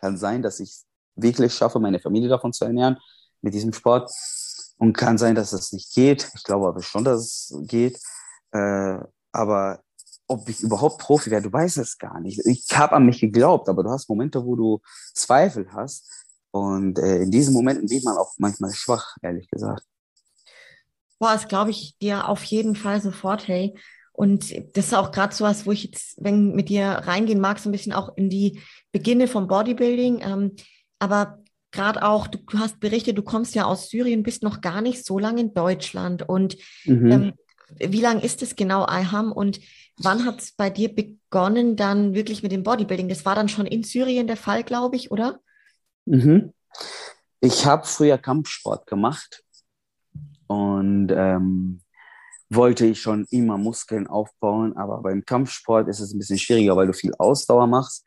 kann 0.00 0.18
sein, 0.18 0.42
dass 0.42 0.60
ich 0.60 0.82
wirklich 1.16 1.54
schaffe, 1.54 1.80
meine 1.80 1.98
Familie 1.98 2.28
davon 2.28 2.52
zu 2.52 2.66
ernähren 2.66 2.98
mit 3.40 3.54
diesem 3.54 3.72
Sport. 3.72 4.10
Und 4.76 4.92
kann 4.92 5.16
sein, 5.16 5.34
dass 5.34 5.52
es 5.54 5.72
nicht 5.72 5.94
geht. 5.94 6.30
Ich 6.34 6.44
glaube 6.44 6.68
aber 6.68 6.82
schon, 6.82 7.04
dass 7.04 7.20
es 7.50 7.54
geht. 7.66 7.98
Äh, 8.52 8.98
aber 9.32 9.80
ob 10.28 10.48
ich 10.48 10.60
überhaupt 10.60 10.98
Profi 11.00 11.30
werde, 11.30 11.48
du 11.48 11.52
weißt 11.52 11.78
es 11.78 11.98
gar 11.98 12.20
nicht. 12.20 12.40
Ich 12.46 12.66
habe 12.76 12.94
an 12.94 13.06
mich 13.06 13.20
geglaubt, 13.20 13.68
aber 13.68 13.82
du 13.82 13.90
hast 13.90 14.08
Momente, 14.08 14.44
wo 14.44 14.54
du 14.54 14.80
Zweifel 15.14 15.72
hast. 15.72 16.08
Und 16.50 16.98
äh, 16.98 17.22
in 17.22 17.30
diesen 17.30 17.54
Momenten 17.54 17.90
wird 17.90 18.04
man 18.04 18.16
auch 18.16 18.34
manchmal 18.38 18.72
schwach, 18.72 19.16
ehrlich 19.22 19.50
gesagt. 19.50 19.82
Boah, 21.18 21.32
das 21.32 21.48
glaube 21.48 21.70
ich 21.70 21.96
dir 21.98 22.28
auf 22.28 22.44
jeden 22.44 22.76
Fall 22.76 23.00
sofort, 23.00 23.48
hey. 23.48 23.74
Und 24.12 24.52
das 24.76 24.86
ist 24.86 24.94
auch 24.94 25.12
gerade 25.12 25.34
so 25.34 25.44
was, 25.44 25.64
wo 25.64 25.72
ich 25.72 25.84
jetzt, 25.84 26.16
wenn 26.22 26.54
mit 26.54 26.68
dir 26.68 26.86
reingehen 26.86 27.40
mag, 27.40 27.58
so 27.58 27.68
ein 27.68 27.72
bisschen 27.72 27.92
auch 27.92 28.16
in 28.16 28.28
die 28.28 28.60
Beginne 28.92 29.28
vom 29.28 29.46
Bodybuilding. 29.46 30.20
Ähm, 30.20 30.56
aber 30.98 31.38
gerade 31.70 32.02
auch, 32.02 32.26
du, 32.26 32.38
du, 32.38 32.58
hast 32.58 32.80
berichtet, 32.80 33.16
du 33.16 33.22
kommst 33.22 33.54
ja 33.54 33.64
aus 33.64 33.88
Syrien, 33.88 34.22
bist 34.22 34.42
noch 34.42 34.60
gar 34.60 34.80
nicht 34.80 35.06
so 35.06 35.18
lange 35.18 35.40
in 35.40 35.54
Deutschland. 35.54 36.28
Und 36.28 36.56
mhm. 36.84 37.10
ähm, 37.10 37.32
wie 37.78 38.00
lange 38.00 38.22
ist 38.22 38.42
es 38.42 38.56
genau, 38.56 38.86
IHAM? 38.88 39.32
Und 39.32 39.60
wann 39.98 40.24
hat 40.24 40.40
es 40.40 40.52
bei 40.52 40.70
dir 40.70 40.94
begonnen 40.94 41.76
dann 41.76 42.14
wirklich 42.14 42.42
mit 42.42 42.52
dem 42.52 42.62
Bodybuilding? 42.62 43.08
Das 43.08 43.24
war 43.24 43.34
dann 43.34 43.48
schon 43.48 43.66
in 43.66 43.84
Syrien 43.84 44.26
der 44.26 44.36
Fall, 44.36 44.62
glaube 44.64 44.96
ich, 44.96 45.10
oder? 45.10 45.40
Mhm. 46.06 46.52
Ich 47.40 47.66
habe 47.66 47.86
früher 47.86 48.18
Kampfsport 48.18 48.86
gemacht 48.86 49.44
und 50.46 51.12
ähm, 51.12 51.82
wollte 52.50 52.86
ich 52.86 53.00
schon 53.00 53.26
immer 53.30 53.58
Muskeln 53.58 54.06
aufbauen, 54.06 54.76
aber 54.76 55.02
beim 55.02 55.24
Kampfsport 55.24 55.88
ist 55.88 56.00
es 56.00 56.12
ein 56.12 56.18
bisschen 56.18 56.38
schwieriger, 56.38 56.76
weil 56.76 56.86
du 56.86 56.92
viel 56.92 57.14
Ausdauer 57.18 57.66
machst. 57.66 58.04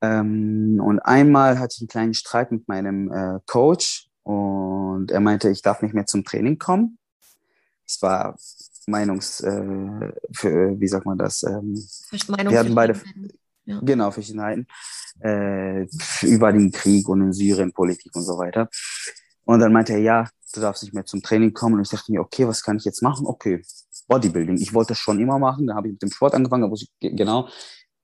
Ähm, 0.00 0.80
und 0.82 0.98
einmal 1.00 1.58
hatte 1.58 1.74
ich 1.76 1.82
einen 1.82 1.88
kleinen 1.88 2.14
Streit 2.14 2.50
mit 2.52 2.66
meinem 2.68 3.12
äh, 3.12 3.38
Coach 3.46 4.08
und 4.22 5.10
er 5.10 5.20
meinte, 5.20 5.50
ich 5.50 5.62
darf 5.62 5.82
nicht 5.82 5.94
mehr 5.94 6.06
zum 6.06 6.24
Training 6.24 6.58
kommen. 6.58 6.98
Es 7.86 8.00
war 8.00 8.36
Meinungs, 8.86 9.40
äh, 9.40 10.12
für, 10.32 10.80
wie 10.80 10.88
sagt 10.88 11.06
man 11.06 11.18
das? 11.18 11.42
Ähm, 11.42 11.74
wir 12.10 12.58
hatten 12.58 12.74
beide, 12.74 13.00
ja. 13.64 13.80
genau, 13.82 14.10
Verschiedenheiten 14.10 14.66
äh, 15.22 15.86
über 16.22 16.52
den 16.52 16.72
Krieg 16.72 17.08
und 17.08 17.22
in 17.22 17.32
Syrien, 17.32 17.72
Politik 17.72 18.14
und 18.14 18.22
so 18.22 18.38
weiter. 18.38 18.68
Und 19.44 19.60
dann 19.60 19.72
meinte 19.72 19.92
er, 19.92 20.00
ja, 20.00 20.28
du 20.54 20.60
darfst 20.60 20.82
nicht 20.82 20.94
mehr 20.94 21.04
zum 21.04 21.22
Training 21.22 21.52
kommen. 21.52 21.76
Und 21.76 21.82
ich 21.82 21.88
dachte 21.88 22.12
mir, 22.12 22.20
okay, 22.20 22.46
was 22.46 22.62
kann 22.62 22.76
ich 22.76 22.84
jetzt 22.84 23.02
machen? 23.02 23.26
Okay, 23.26 23.62
Bodybuilding. 24.08 24.56
Ich 24.58 24.74
wollte 24.74 24.88
das 24.88 24.98
schon 24.98 25.20
immer 25.20 25.38
machen. 25.38 25.66
Da 25.66 25.74
habe 25.74 25.88
ich 25.88 25.92
mit 25.92 26.02
dem 26.02 26.10
Sport 26.10 26.34
angefangen, 26.34 26.62
da 26.62 26.70
wusste 26.70 26.86
ich, 27.00 27.16
genau, 27.16 27.48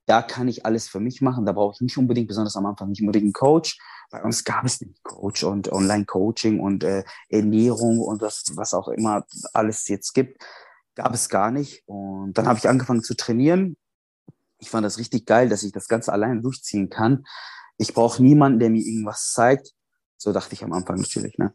da 0.05 0.21
kann 0.21 0.47
ich 0.47 0.65
alles 0.65 0.87
für 0.87 0.99
mich 0.99 1.21
machen. 1.21 1.45
Da 1.45 1.51
brauche 1.51 1.75
ich 1.75 1.81
nicht 1.81 1.97
unbedingt, 1.97 2.27
besonders 2.27 2.55
am 2.55 2.65
Anfang, 2.65 2.89
nicht 2.89 3.01
unbedingt 3.01 3.25
einen 3.25 3.33
Coach. 3.33 3.77
Bei 4.09 4.23
uns 4.23 4.45
gab 4.45 4.63
es 4.63 4.79
nicht 4.79 5.03
Coach 5.03 5.43
und 5.43 5.71
Online-Coaching 5.71 6.61
und 6.61 6.83
äh, 6.85 7.03
Ernährung 7.29 7.99
und 7.99 8.21
das, 8.21 8.45
was 8.55 8.73
auch 8.73 8.87
immer 8.87 9.25
alles 9.53 9.87
jetzt 9.89 10.13
gibt 10.13 10.41
gab 10.97 11.13
es 11.13 11.29
gar 11.29 11.51
nicht. 11.51 11.83
Und 11.85 12.33
dann 12.33 12.47
habe 12.47 12.59
ich 12.59 12.67
angefangen 12.67 13.03
zu 13.03 13.15
trainieren. 13.15 13.77
Ich 14.57 14.69
fand 14.69 14.83
das 14.83 14.97
richtig 14.97 15.25
geil, 15.25 15.47
dass 15.47 15.63
ich 15.63 15.71
das 15.71 15.87
Ganze 15.87 16.11
alleine 16.11 16.41
durchziehen 16.41 16.89
kann. 16.89 17.25
Ich 17.77 17.93
brauche 17.93 18.21
niemanden, 18.21 18.59
der 18.59 18.71
mir 18.71 18.83
irgendwas 18.83 19.31
zeigt. 19.31 19.73
So 20.17 20.33
dachte 20.33 20.53
ich 20.53 20.63
am 20.63 20.73
Anfang 20.73 20.99
natürlich. 20.99 21.37
Ne? 21.37 21.53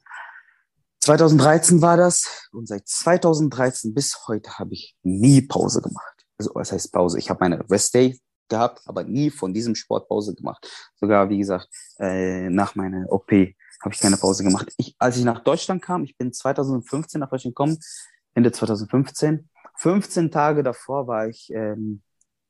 2013 1.01 1.83
war 1.83 1.97
das 1.97 2.49
und 2.53 2.69
seit 2.69 2.87
2013 2.87 3.93
bis 3.93 4.29
heute 4.29 4.57
habe 4.59 4.75
ich 4.75 4.97
nie 5.03 5.43
Pause 5.43 5.83
gemacht. 5.83 6.25
Also 6.39 6.53
was 6.55 6.71
heißt 6.71 6.93
Pause? 6.93 7.19
Ich 7.19 7.29
habe 7.29 7.41
meine 7.41 7.69
Rest 7.69 7.93
Day 7.95 8.21
gehabt, 8.49 8.83
aber 8.87 9.03
nie 9.03 9.31
von 9.31 9.53
diesem 9.53 9.75
Sport 9.75 10.09
Pause 10.09 10.37
gemacht. 10.37 10.71
Sogar, 10.95 11.29
wie 11.29 11.39
gesagt, 11.39 11.69
äh, 11.99 12.49
nach 12.49 12.77
meiner 12.77 13.11
OP 13.11 13.33
habe 13.33 13.93
ich 13.93 13.99
keine 13.99 14.17
Pause 14.17 14.45
gemacht. 14.45 14.73
Ich, 14.77 14.95
als 15.01 15.17
ich 15.17 15.25
nach 15.25 15.41
Deutschland 15.41 15.83
kam, 15.83 16.05
ich 16.05 16.17
bin 16.17 16.33
2015 16.33 17.19
nach 17.19 17.31
Deutschland 17.31 17.57
gekommen, 17.57 17.79
Ende 18.35 18.53
2015. 18.53 19.49
15 19.77 20.31
Tage 20.31 20.63
davor 20.63 21.07
war 21.07 21.29
ich 21.29 21.51
ähm, 21.55 22.03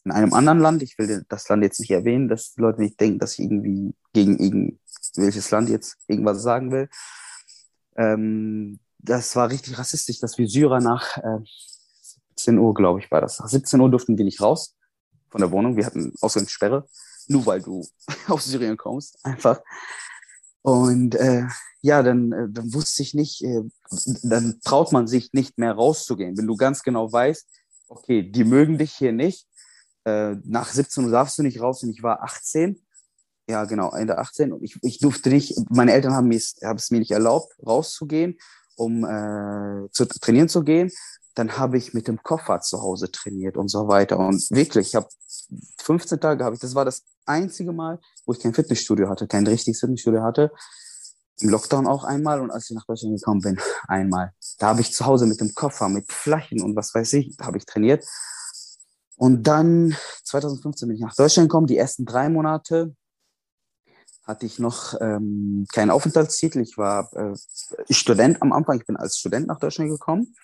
in 0.04 0.10
einem 0.10 0.34
anderen 0.34 0.58
Land. 0.58 0.82
Ich 0.82 0.98
will 0.98 1.24
das 1.28 1.48
Land 1.48 1.62
jetzt 1.62 1.80
nicht 1.80 1.90
erwähnen, 1.90 2.28
dass 2.28 2.54
die 2.54 2.60
Leute 2.60 2.80
nicht 2.80 3.00
denken, 3.00 3.18
dass 3.18 3.38
ich 3.38 3.44
irgendwie 3.44 3.94
gegen 4.12 4.38
irgendwelches 4.38 5.50
Land 5.50 5.68
jetzt 5.68 5.96
irgendwas 6.08 6.42
sagen 6.42 6.72
will. 6.72 6.88
Ähm, 7.96 8.80
das 8.98 9.34
war 9.36 9.50
richtig 9.50 9.78
rassistisch, 9.78 10.20
dass 10.20 10.38
wir 10.38 10.48
Syrer 10.48 10.80
nach 10.80 11.18
äh, 11.18 11.38
17 12.36 12.58
Uhr, 12.58 12.74
glaube 12.74 13.00
ich, 13.00 13.10
war 13.10 13.20
das. 13.20 13.38
Nach 13.38 13.48
17 13.48 13.80
Uhr 13.80 13.90
durften 13.90 14.18
wir 14.18 14.24
nicht 14.24 14.40
raus 14.40 14.76
von 15.30 15.40
der 15.40 15.50
Wohnung. 15.50 15.76
Wir 15.76 15.86
hatten 15.86 16.12
Ausgangssperre, 16.20 16.86
nur 17.28 17.46
weil 17.46 17.62
du 17.62 17.86
aus 18.28 18.44
Syrien 18.44 18.76
kommst, 18.76 19.18
einfach. 19.24 19.60
Und 20.62 21.16
äh, 21.16 21.46
ja, 21.80 22.02
dann, 22.02 22.32
äh, 22.32 22.46
dann 22.48 22.72
wusste 22.72 23.02
ich 23.02 23.14
nicht, 23.14 23.42
äh, 23.42 23.62
dann 24.22 24.60
traut 24.64 24.92
man 24.92 25.08
sich 25.08 25.32
nicht 25.32 25.58
mehr 25.58 25.72
rauszugehen. 25.72 26.38
Wenn 26.38 26.46
du 26.46 26.56
ganz 26.56 26.82
genau 26.82 27.12
weißt, 27.12 27.46
okay, 27.88 28.22
die 28.22 28.44
mögen 28.44 28.78
dich 28.78 28.92
hier 28.92 29.12
nicht, 29.12 29.48
äh, 30.04 30.36
nach 30.44 30.70
17 30.70 31.04
Uhr 31.04 31.10
darfst 31.10 31.38
du 31.38 31.42
nicht 31.42 31.60
raus 31.60 31.82
und 31.82 31.90
ich 31.90 32.02
war 32.02 32.22
18. 32.22 32.80
Ja, 33.48 33.64
genau, 33.64 33.92
Ende 33.92 34.18
18 34.18 34.52
und 34.52 34.62
ich, 34.62 34.78
ich 34.82 34.98
durfte 34.98 35.28
nicht, 35.28 35.58
meine 35.68 35.92
Eltern 35.92 36.14
haben, 36.14 36.30
haben 36.30 36.76
es 36.76 36.90
mir 36.90 36.98
nicht 37.00 37.10
erlaubt, 37.10 37.52
rauszugehen, 37.64 38.38
um 38.76 39.04
äh, 39.04 39.90
zu 39.90 40.06
trainieren 40.06 40.48
zu 40.48 40.62
gehen. 40.62 40.90
Dann 41.34 41.58
habe 41.58 41.76
ich 41.76 41.92
mit 41.92 42.08
dem 42.08 42.22
Koffer 42.22 42.60
zu 42.60 42.82
Hause 42.82 43.10
trainiert 43.10 43.56
und 43.56 43.68
so 43.68 43.88
weiter. 43.88 44.18
Und 44.18 44.48
wirklich, 44.50 44.88
ich 44.88 44.94
habe 44.94 45.08
15 45.82 46.20
Tage 46.20 46.44
habe 46.44 46.54
ich, 46.54 46.60
das 46.60 46.74
war 46.74 46.84
das 46.84 47.04
einzige 47.26 47.72
Mal, 47.72 47.98
wo 48.26 48.32
ich 48.32 48.40
kein 48.40 48.54
Fitnessstudio 48.54 49.08
hatte, 49.08 49.26
kein 49.26 49.46
richtiges 49.46 49.80
Fitnessstudio 49.80 50.22
hatte. 50.22 50.52
Im 51.40 51.48
Lockdown 51.48 51.86
auch 51.86 52.04
einmal 52.04 52.40
und 52.40 52.50
als 52.50 52.70
ich 52.70 52.76
nach 52.76 52.86
Deutschland 52.86 53.16
gekommen 53.16 53.40
bin, 53.40 53.58
einmal. 53.88 54.32
Da 54.58 54.68
habe 54.68 54.80
ich 54.80 54.92
zu 54.92 55.06
Hause 55.06 55.26
mit 55.26 55.40
dem 55.40 55.54
Koffer, 55.54 55.88
mit 55.88 56.10
Flaschen 56.12 56.62
und 56.62 56.76
was 56.76 56.94
weiß 56.94 57.14
ich, 57.14 57.36
habe 57.40 57.58
ich 57.58 57.66
trainiert. 57.66 58.04
Und 59.16 59.44
dann 59.44 59.96
2015 60.24 60.88
bin 60.88 60.96
ich 60.96 61.02
nach 61.02 61.14
Deutschland 61.14 61.48
gekommen. 61.48 61.66
Die 61.66 61.76
ersten 61.76 62.04
drei 62.04 62.28
Monate 62.28 62.94
hatte 64.24 64.46
ich 64.46 64.58
noch 64.58 64.94
ähm, 65.00 65.66
keinen 65.72 65.90
Aufenthaltstitel. 65.90 66.60
Ich 66.60 66.78
war 66.78 67.12
äh, 67.14 67.34
Student 67.90 68.40
am 68.40 68.52
Anfang. 68.52 68.78
Ich 68.78 68.86
bin 68.86 68.96
als 68.96 69.18
Student 69.18 69.46
nach 69.46 69.58
Deutschland 69.58 69.90
gekommen. 69.90 70.34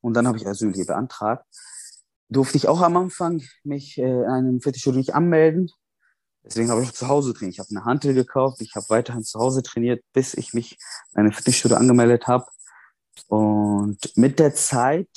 Und 0.00 0.14
dann 0.14 0.26
habe 0.26 0.38
ich 0.38 0.46
Asyl 0.46 0.72
hier 0.74 0.86
beantragt. 0.86 1.46
Durfte 2.32 2.56
ich 2.56 2.66
auch 2.66 2.80
am 2.80 2.96
Anfang 2.96 3.42
mich 3.62 3.98
äh, 3.98 4.02
in 4.02 4.24
einem 4.24 4.60
Fitnessstudio 4.60 4.98
nicht 4.98 5.14
anmelden. 5.14 5.70
Deswegen 6.44 6.70
habe 6.70 6.82
ich 6.82 6.88
auch 6.88 6.94
zu 6.94 7.08
Hause 7.08 7.34
trainiert. 7.34 7.54
Ich 7.54 7.58
habe 7.60 7.68
eine 7.70 7.84
Hantel 7.84 8.14
gekauft. 8.14 8.60
Ich 8.60 8.74
habe 8.74 8.86
weiterhin 8.88 9.22
zu 9.22 9.38
Hause 9.38 9.62
trainiert, 9.62 10.02
bis 10.12 10.34
ich 10.34 10.54
mich 10.54 10.78
in 11.12 11.20
eine 11.20 11.32
Fitnessstudio 11.32 11.76
angemeldet 11.76 12.26
habe. 12.26 12.46
Und 13.28 13.98
mit 14.16 14.38
der 14.38 14.54
Zeit 14.54 15.08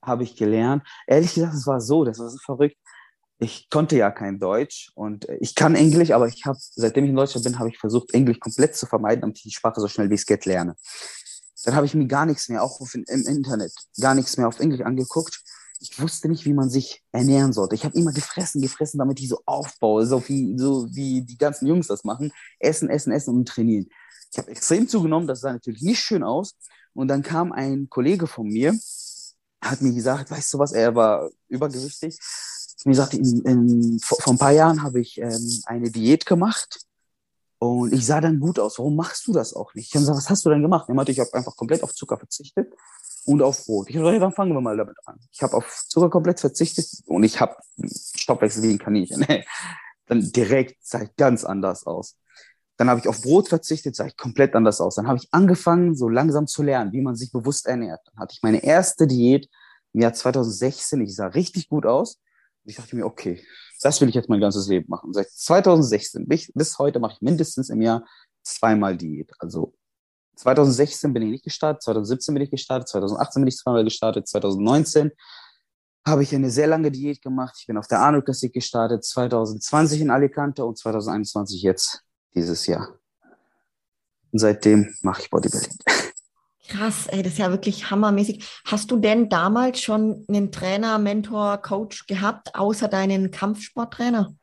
habe 0.00 0.24
ich 0.24 0.34
gelernt, 0.34 0.82
ehrlich 1.06 1.34
gesagt, 1.34 1.54
es 1.54 1.66
war 1.66 1.80
so, 1.80 2.04
das 2.04 2.18
war 2.18 2.30
so 2.30 2.38
verrückt. 2.38 2.76
Ich 3.38 3.68
konnte 3.68 3.96
ja 3.96 4.10
kein 4.10 4.38
Deutsch 4.38 4.90
und 4.94 5.26
ich 5.40 5.54
kann 5.54 5.74
Englisch, 5.74 6.12
aber 6.12 6.26
ich 6.26 6.46
habe, 6.46 6.58
seitdem 6.58 7.04
ich 7.04 7.10
in 7.10 7.16
Deutschland 7.16 7.44
bin, 7.44 7.58
habe 7.58 7.68
ich 7.68 7.78
versucht, 7.78 8.14
Englisch 8.14 8.40
komplett 8.40 8.76
zu 8.76 8.86
vermeiden, 8.86 9.20
damit 9.20 9.36
ich 9.38 9.42
die 9.42 9.50
Sprache 9.50 9.80
so 9.80 9.88
schnell 9.88 10.10
wie 10.10 10.14
es 10.14 10.26
geht 10.26 10.46
lerne. 10.46 10.74
Dann 11.64 11.74
habe 11.74 11.86
ich 11.86 11.94
mir 11.94 12.06
gar 12.06 12.24
nichts 12.24 12.48
mehr, 12.48 12.62
auch 12.62 12.80
auf, 12.80 12.94
im 12.94 13.04
Internet, 13.04 13.72
gar 14.00 14.14
nichts 14.14 14.36
mehr 14.36 14.48
auf 14.48 14.58
Englisch 14.58 14.80
angeguckt 14.80 15.42
ich 15.82 16.00
wusste 16.00 16.28
nicht, 16.28 16.44
wie 16.44 16.52
man 16.52 16.70
sich 16.70 17.02
ernähren 17.10 17.52
sollte. 17.52 17.74
Ich 17.74 17.84
habe 17.84 17.98
immer 17.98 18.12
gefressen, 18.12 18.62
gefressen, 18.62 18.98
damit 18.98 19.20
ich 19.20 19.28
so 19.28 19.40
aufbaue, 19.44 20.06
so 20.06 20.26
wie, 20.28 20.56
so 20.56 20.86
wie 20.94 21.22
die 21.22 21.36
ganzen 21.36 21.66
Jungs 21.66 21.88
das 21.88 22.04
machen. 22.04 22.32
Essen, 22.60 22.88
essen, 22.88 23.12
essen 23.12 23.34
und 23.34 23.48
trainieren. 23.48 23.88
Ich 24.30 24.38
habe 24.38 24.50
extrem 24.50 24.88
zugenommen, 24.88 25.26
das 25.26 25.40
sah 25.40 25.52
natürlich 25.52 25.82
nicht 25.82 26.00
schön 26.00 26.22
aus. 26.22 26.54
Und 26.94 27.08
dann 27.08 27.22
kam 27.22 27.52
ein 27.52 27.88
Kollege 27.90 28.26
von 28.26 28.46
mir, 28.46 28.78
hat 29.60 29.82
mir 29.82 29.92
gesagt, 29.92 30.30
weißt 30.30 30.54
du 30.54 30.58
was, 30.58 30.72
er 30.72 30.94
war 30.94 31.28
übergewichtig. 31.48 32.18
Mir 32.84 32.94
sagte, 32.94 33.16
in, 33.16 33.42
in, 33.42 34.00
vor, 34.00 34.18
vor 34.20 34.34
ein 34.34 34.38
paar 34.38 34.52
Jahren 34.52 34.82
habe 34.82 35.00
ich 35.00 35.18
ähm, 35.18 35.62
eine 35.66 35.90
Diät 35.90 36.26
gemacht 36.26 36.80
und 37.58 37.92
ich 37.92 38.06
sah 38.06 38.20
dann 38.20 38.40
gut 38.40 38.58
aus. 38.58 38.78
Warum 38.78 38.96
machst 38.96 39.26
du 39.26 39.32
das 39.32 39.54
auch 39.54 39.74
nicht? 39.74 39.88
Ich 39.88 39.94
habe 39.94 40.02
gesagt, 40.02 40.18
was 40.18 40.30
hast 40.30 40.44
du 40.44 40.50
denn 40.50 40.62
gemacht? 40.62 40.88
Er 40.88 40.94
meinte, 40.94 41.12
ich 41.12 41.20
habe 41.20 41.32
einfach 41.34 41.56
komplett 41.56 41.82
auf 41.82 41.94
Zucker 41.94 42.18
verzichtet 42.18 42.72
und 43.24 43.42
auf 43.42 43.64
Brot. 43.66 43.88
Ich 43.88 43.96
dachte, 43.96 44.18
dann 44.18 44.32
fangen 44.32 44.52
wir 44.52 44.60
mal 44.60 44.76
damit 44.76 44.96
an. 45.06 45.18
Ich 45.30 45.42
habe 45.42 45.56
auf 45.56 45.84
Zucker 45.88 46.10
komplett 46.10 46.40
verzichtet 46.40 46.86
und 47.06 47.22
ich 47.22 47.40
habe 47.40 47.56
Stoffwechsel 48.16 48.62
wie 48.62 48.70
ein 48.70 48.78
Kaninchen. 48.78 49.26
dann 50.06 50.32
direkt 50.32 50.84
sah 50.84 51.02
ich 51.02 51.14
ganz 51.16 51.44
anders 51.44 51.86
aus. 51.86 52.16
Dann 52.76 52.90
habe 52.90 53.00
ich 53.00 53.08
auf 53.08 53.22
Brot 53.22 53.48
verzichtet, 53.48 53.94
sah 53.94 54.06
ich 54.06 54.16
komplett 54.16 54.54
anders 54.54 54.80
aus. 54.80 54.96
Dann 54.96 55.06
habe 55.06 55.18
ich 55.18 55.28
angefangen, 55.32 55.94
so 55.94 56.08
langsam 56.08 56.46
zu 56.46 56.62
lernen, 56.62 56.92
wie 56.92 57.02
man 57.02 57.14
sich 57.14 57.30
bewusst 57.30 57.66
ernährt. 57.66 58.00
Dann 58.06 58.22
hatte 58.22 58.34
ich 58.34 58.42
meine 58.42 58.64
erste 58.64 59.06
Diät 59.06 59.48
im 59.92 60.00
Jahr 60.00 60.12
2016. 60.12 61.00
Ich 61.02 61.14
sah 61.14 61.26
richtig 61.26 61.68
gut 61.68 61.86
aus. 61.86 62.16
Und 62.64 62.70
ich 62.70 62.76
dachte 62.76 62.96
mir, 62.96 63.04
okay, 63.04 63.42
das 63.82 64.00
will 64.00 64.08
ich 64.08 64.14
jetzt 64.14 64.28
mein 64.28 64.40
ganzes 64.40 64.68
Leben 64.68 64.86
machen. 64.88 65.12
Seit 65.12 65.30
2016 65.30 66.26
bis, 66.26 66.50
bis 66.52 66.78
heute 66.78 66.98
mache 66.98 67.14
ich 67.14 67.20
mindestens 67.20 67.68
im 67.68 67.82
Jahr 67.82 68.04
zweimal 68.42 68.96
Diät. 68.96 69.32
Also 69.38 69.74
2016 70.36 71.12
bin 71.12 71.22
ich 71.22 71.30
nicht 71.30 71.44
gestartet, 71.44 71.82
2017 71.82 72.34
bin 72.34 72.42
ich 72.42 72.50
gestartet, 72.50 72.88
2018 72.88 73.42
bin 73.42 73.48
ich 73.48 73.56
zweimal 73.56 73.84
gestartet, 73.84 74.28
2019 74.28 75.12
habe 76.06 76.22
ich 76.22 76.34
eine 76.34 76.50
sehr 76.50 76.66
lange 76.66 76.90
Diät 76.90 77.22
gemacht. 77.22 77.54
Ich 77.58 77.66
bin 77.66 77.76
auf 77.76 77.86
der 77.86 78.00
Arnold 78.00 78.24
Classic 78.24 78.52
gestartet, 78.52 79.04
2020 79.04 80.00
in 80.00 80.10
Alicante 80.10 80.64
und 80.64 80.76
2021 80.76 81.62
jetzt 81.62 82.02
dieses 82.34 82.66
Jahr. 82.66 82.88
Und 84.32 84.38
seitdem 84.38 84.94
mache 85.02 85.22
ich 85.22 85.30
Bodybuilding. 85.30 85.78
Krass, 86.68 87.06
ey, 87.08 87.22
das 87.22 87.34
ist 87.34 87.38
ja 87.38 87.50
wirklich 87.50 87.90
hammermäßig. 87.90 88.48
Hast 88.64 88.90
du 88.90 88.96
denn 88.96 89.28
damals 89.28 89.80
schon 89.80 90.24
einen 90.28 90.50
Trainer, 90.50 90.98
Mentor, 90.98 91.58
Coach 91.58 92.06
gehabt, 92.06 92.54
außer 92.54 92.88
deinen 92.88 93.30
Kampfsporttrainer? 93.30 94.34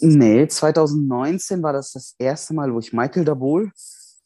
Nee, 0.00 0.46
2019 0.46 1.62
war 1.62 1.72
das 1.72 1.92
das 1.92 2.14
erste 2.18 2.54
Mal, 2.54 2.72
wo 2.72 2.78
ich 2.78 2.92
Michael 2.92 3.24
Dabol, 3.24 3.72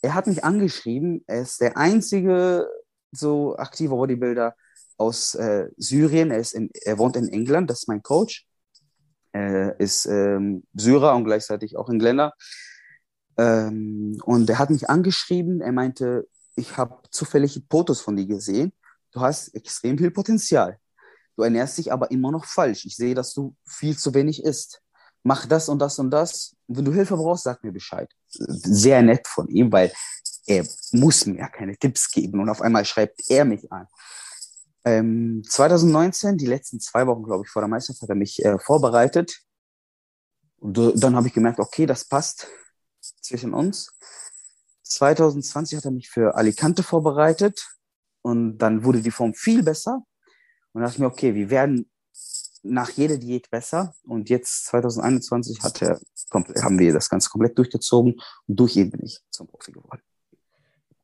er 0.03 0.15
hat 0.15 0.27
mich 0.27 0.45
angeschrieben, 0.45 1.25
er 1.27 1.43
ist 1.43 1.61
der 1.61 1.77
einzige 1.77 2.69
so 3.13 3.57
aktive 3.57 3.95
Bodybuilder 3.95 4.55
aus 4.97 5.35
äh, 5.35 5.69
Syrien, 5.77 6.31
er, 6.31 6.39
ist 6.39 6.53
in, 6.53 6.71
er 6.85 6.99
wohnt 6.99 7.17
in 7.17 7.29
England, 7.29 7.71
das 7.71 7.81
ist 7.81 7.89
mein 7.89 8.03
Coach, 8.03 8.47
er 9.33 9.79
ist 9.81 10.07
ähm, 10.07 10.65
Syrer 10.75 11.15
und 11.15 11.25
gleichzeitig 11.25 11.77
auch 11.77 11.89
Engländer. 11.89 12.35
Ähm, 13.39 14.21
und 14.25 14.51
er 14.51 14.59
hat 14.59 14.71
mich 14.71 14.91
angeschrieben, 14.91 15.61
er 15.61 15.73
meinte, 15.73 16.29
ich 16.57 16.77
habe 16.77 17.03
zufällig 17.11 17.63
Fotos 17.71 18.01
von 18.01 18.17
dir 18.17 18.27
gesehen. 18.27 18.73
Du 19.13 19.21
hast 19.21 19.55
extrem 19.55 19.99
viel 19.99 20.11
Potenzial. 20.11 20.79
Du 21.37 21.43
ernährst 21.43 21.79
dich 21.79 21.93
aber 21.93 22.11
immer 22.11 22.31
noch 22.31 22.45
falsch. 22.45 22.85
Ich 22.85 22.97
sehe, 22.97 23.15
dass 23.15 23.33
du 23.33 23.57
viel 23.65 23.97
zu 23.97 24.13
wenig 24.15 24.45
isst. 24.45 24.83
Mach 25.23 25.47
das 25.47 25.69
und 25.69 25.79
das 25.79 25.99
und 25.99 26.11
das. 26.11 26.57
Wenn 26.69 26.85
du 26.85 26.93
Hilfe 26.93 27.17
brauchst, 27.17 27.45
sag 27.45 27.65
mir 27.65 27.73
Bescheid. 27.73 28.13
Sehr 28.31 29.03
nett 29.03 29.27
von 29.27 29.49
ihm, 29.49 29.73
weil 29.73 29.93
er 30.47 30.67
muss 30.93 31.27
mir 31.27 31.49
keine 31.49 31.77
Tipps 31.77 32.11
geben. 32.11 32.41
Und 32.41 32.49
auf 32.49 32.63
einmal 32.63 32.85
schreibt 32.85 33.29
er 33.29 33.45
mich 33.45 33.71
an. 33.73 33.87
Ähm, 34.85 35.43
2019, 35.47 36.39
die 36.39 36.47
letzten 36.47 36.81
zwei 36.81 37.07
Wochen, 37.07 37.23
glaube 37.23 37.45
ich, 37.45 37.51
vor 37.51 37.63
der 37.63 37.69
Meisterschaft, 37.69 38.03
hat 38.03 38.09
er 38.09 38.15
mich 38.15 38.45
äh, 38.45 38.59
vorbereitet. 38.59 39.41
Und 40.59 40.75
dann 41.03 41.17
habe 41.17 41.29
ich 41.29 41.35
gemerkt, 41.35 41.59
okay, 41.59 41.87
das 41.87 42.05
passt 42.05 42.49
zwischen 43.01 43.55
uns. 43.55 43.93
2020 44.83 45.79
hat 45.79 45.85
er 45.85 45.91
mich 45.91 46.11
für 46.11 46.35
Alicante 46.35 46.83
vorbereitet 46.83 47.69
und 48.23 48.59
dann 48.59 48.85
wurde 48.85 49.01
die 49.01 49.11
Form 49.11 49.35
viel 49.35 49.63
besser. 49.63 50.05
Und 50.73 50.81
da 50.81 50.87
dachte 50.87 50.97
ich 50.97 51.01
mir, 51.01 51.07
okay, 51.07 51.35
wir 51.35 51.51
werden 51.51 51.91
nach 52.63 52.91
jeder 52.91 53.19
Diät 53.19 53.51
besser. 53.51 53.95
Und 54.05 54.29
jetzt 54.29 54.67
2021 54.67 55.63
hat 55.63 55.83
er, 55.83 56.01
haben 56.63 56.79
wir 56.79 56.93
das 56.93 57.09
Ganze 57.09 57.31
komplett 57.31 57.59
durchgezogen 57.59 58.21
und 58.47 58.61
durch 58.61 58.77
ihn 58.77 58.91
bin 58.91 59.05
ich 59.05 59.19
zum 59.31 59.47
Profi 59.47 59.73
geworden. 59.73 60.03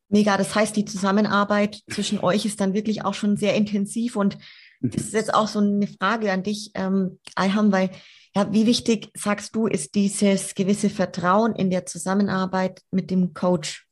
Mega, 0.09 0.37
das 0.37 0.55
heißt, 0.55 0.77
die 0.77 0.85
Zusammenarbeit 0.85 1.83
zwischen 1.91 2.21
euch 2.21 2.45
ist 2.47 2.61
dann 2.61 2.75
wirklich 2.75 3.05
auch 3.05 3.15
schon 3.15 3.37
sehr 3.37 3.55
intensiv 3.55 4.15
und 4.17 4.39
mhm. 4.81 4.91
das 4.91 5.03
ist 5.03 5.15
jetzt 5.15 5.35
auch 5.35 5.49
so 5.49 5.59
eine 5.59 5.89
Frage 5.89 6.31
an 6.31 6.45
dich, 6.45 6.71
ähm, 6.75 7.19
Ayham, 7.35 7.73
weil 7.73 7.91
ja, 8.37 8.53
wie 8.53 8.67
wichtig, 8.67 9.11
sagst 9.15 9.57
du, 9.57 9.67
ist 9.67 9.95
dieses 9.95 10.55
gewisse 10.55 10.91
Vertrauen 10.91 11.55
in 11.55 11.71
der 11.71 11.87
Zusammenarbeit 11.87 12.83
mit 12.91 13.11
dem 13.11 13.33
Coach? 13.33 13.89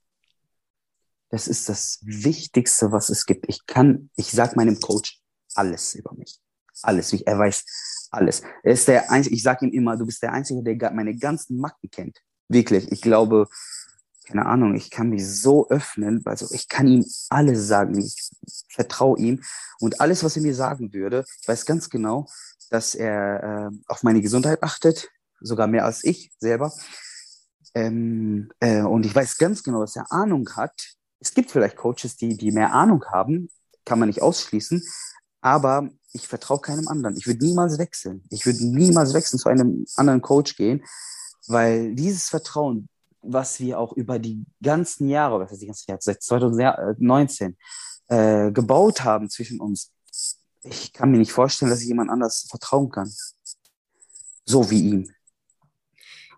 Das 1.31 1.49
ist 1.49 1.69
das 1.71 1.99
Wichtigste, 2.03 2.93
was 2.93 3.09
es 3.09 3.25
gibt. 3.25 3.49
Ich 3.49 3.65
kann, 3.67 4.11
ich 4.17 4.31
sage 4.31 4.53
meinem 4.57 4.79
Coach 4.81 5.21
alles 5.55 5.95
über 5.95 6.13
mich. 6.15 6.39
Alles. 6.85 7.13
Er 7.13 7.39
weiß 7.39 7.65
alles. 8.11 8.43
Er 8.63 8.73
ist 8.73 8.89
der 8.89 9.11
Einzige, 9.11 9.35
ich 9.35 9.43
sage 9.43 9.67
ihm 9.67 9.73
immer, 9.73 9.97
du 9.97 10.07
bist 10.07 10.23
der 10.23 10.33
Einzige, 10.33 10.63
der 10.63 10.91
meine 10.93 11.17
ganzen 11.17 11.59
Macken 11.59 11.91
kennt. 11.91 12.21
Wirklich. 12.49 12.91
Ich 12.93 13.01
glaube, 13.01 13.49
keine 14.27 14.47
Ahnung, 14.47 14.75
ich 14.75 14.91
kann 14.91 15.11
mich 15.11 15.27
so 15.27 15.69
öffnen, 15.69 16.23
also 16.25 16.47
ich 16.51 16.69
kann 16.69 16.89
ihm 16.89 17.05
alles 17.29 17.67
sagen. 17.69 17.99
Ich 17.99 18.31
vertraue 18.71 19.19
ihm. 19.19 19.43
Und 19.81 20.01
alles, 20.01 20.25
was 20.25 20.37
er 20.37 20.43
mir 20.43 20.55
sagen 20.55 20.93
würde, 20.93 21.25
ich 21.41 21.49
weiß 21.49 21.67
ganz 21.67 21.91
genau, 21.91 22.27
dass 22.71 22.95
er 22.95 23.71
äh, 23.71 23.77
auf 23.87 24.03
meine 24.03 24.23
Gesundheit 24.23 24.63
achtet, 24.63 25.09
sogar 25.41 25.67
mehr 25.67 25.85
als 25.85 26.05
ich 26.05 26.33
selber. 26.39 26.73
Ähm, 27.75 28.51
äh, 28.61 28.83
und 28.83 29.05
ich 29.05 29.15
weiß 29.15 29.37
ganz 29.37 29.63
genau, 29.63 29.81
dass 29.81 29.97
er 29.97 30.11
Ahnung 30.11 30.49
hat. 30.57 30.95
Es 31.21 31.35
gibt 31.35 31.51
vielleicht 31.51 31.77
Coaches, 31.77 32.17
die, 32.17 32.37
die 32.37 32.51
mehr 32.51 32.73
Ahnung 32.73 33.05
haben, 33.13 33.51
kann 33.85 33.99
man 33.99 34.09
nicht 34.09 34.23
ausschließen, 34.23 34.83
aber 35.45 35.91
ich 36.15 36.27
vertraue 36.27 36.59
keinem 36.59 36.89
anderen. 36.89 37.19
Ich 37.19 37.27
würde 37.27 37.45
niemals 37.45 37.77
wechseln. 37.77 38.25
Ich 38.31 38.47
würde 38.47 38.65
niemals 38.65 39.13
wechseln 39.13 39.39
zu 39.39 39.51
einem 39.51 39.85
anderen 39.95 40.23
Coach 40.23 40.57
gehen, 40.57 40.83
weil 41.49 41.95
dieses 41.95 42.31
Vertrauen, 42.31 42.89
was 43.21 43.61
wir 43.61 43.79
auch 43.79 43.93
über 43.93 44.19
die 44.19 44.47
ganzen 44.63 45.07
Jahre, 45.07 45.39
was 45.39 45.51
heißt 45.51 45.61
die 45.61 45.67
ganzen 45.67 45.91
Jahre, 45.91 46.01
seit 46.01 46.23
2019 46.23 47.59
äh, 48.09 48.53
gebaut 48.53 49.05
haben 49.05 49.29
zwischen 49.29 49.61
uns, 49.61 49.93
ich 50.63 50.95
kann 50.95 51.11
mir 51.11 51.19
nicht 51.19 51.33
vorstellen, 51.33 51.71
dass 51.71 51.83
ich 51.83 51.89
jemand 51.89 52.11
anders 52.11 52.47
vertrauen 52.49 52.89
kann. 52.89 53.13
So 54.47 54.71
wie 54.71 54.81
ihm. 54.81 55.11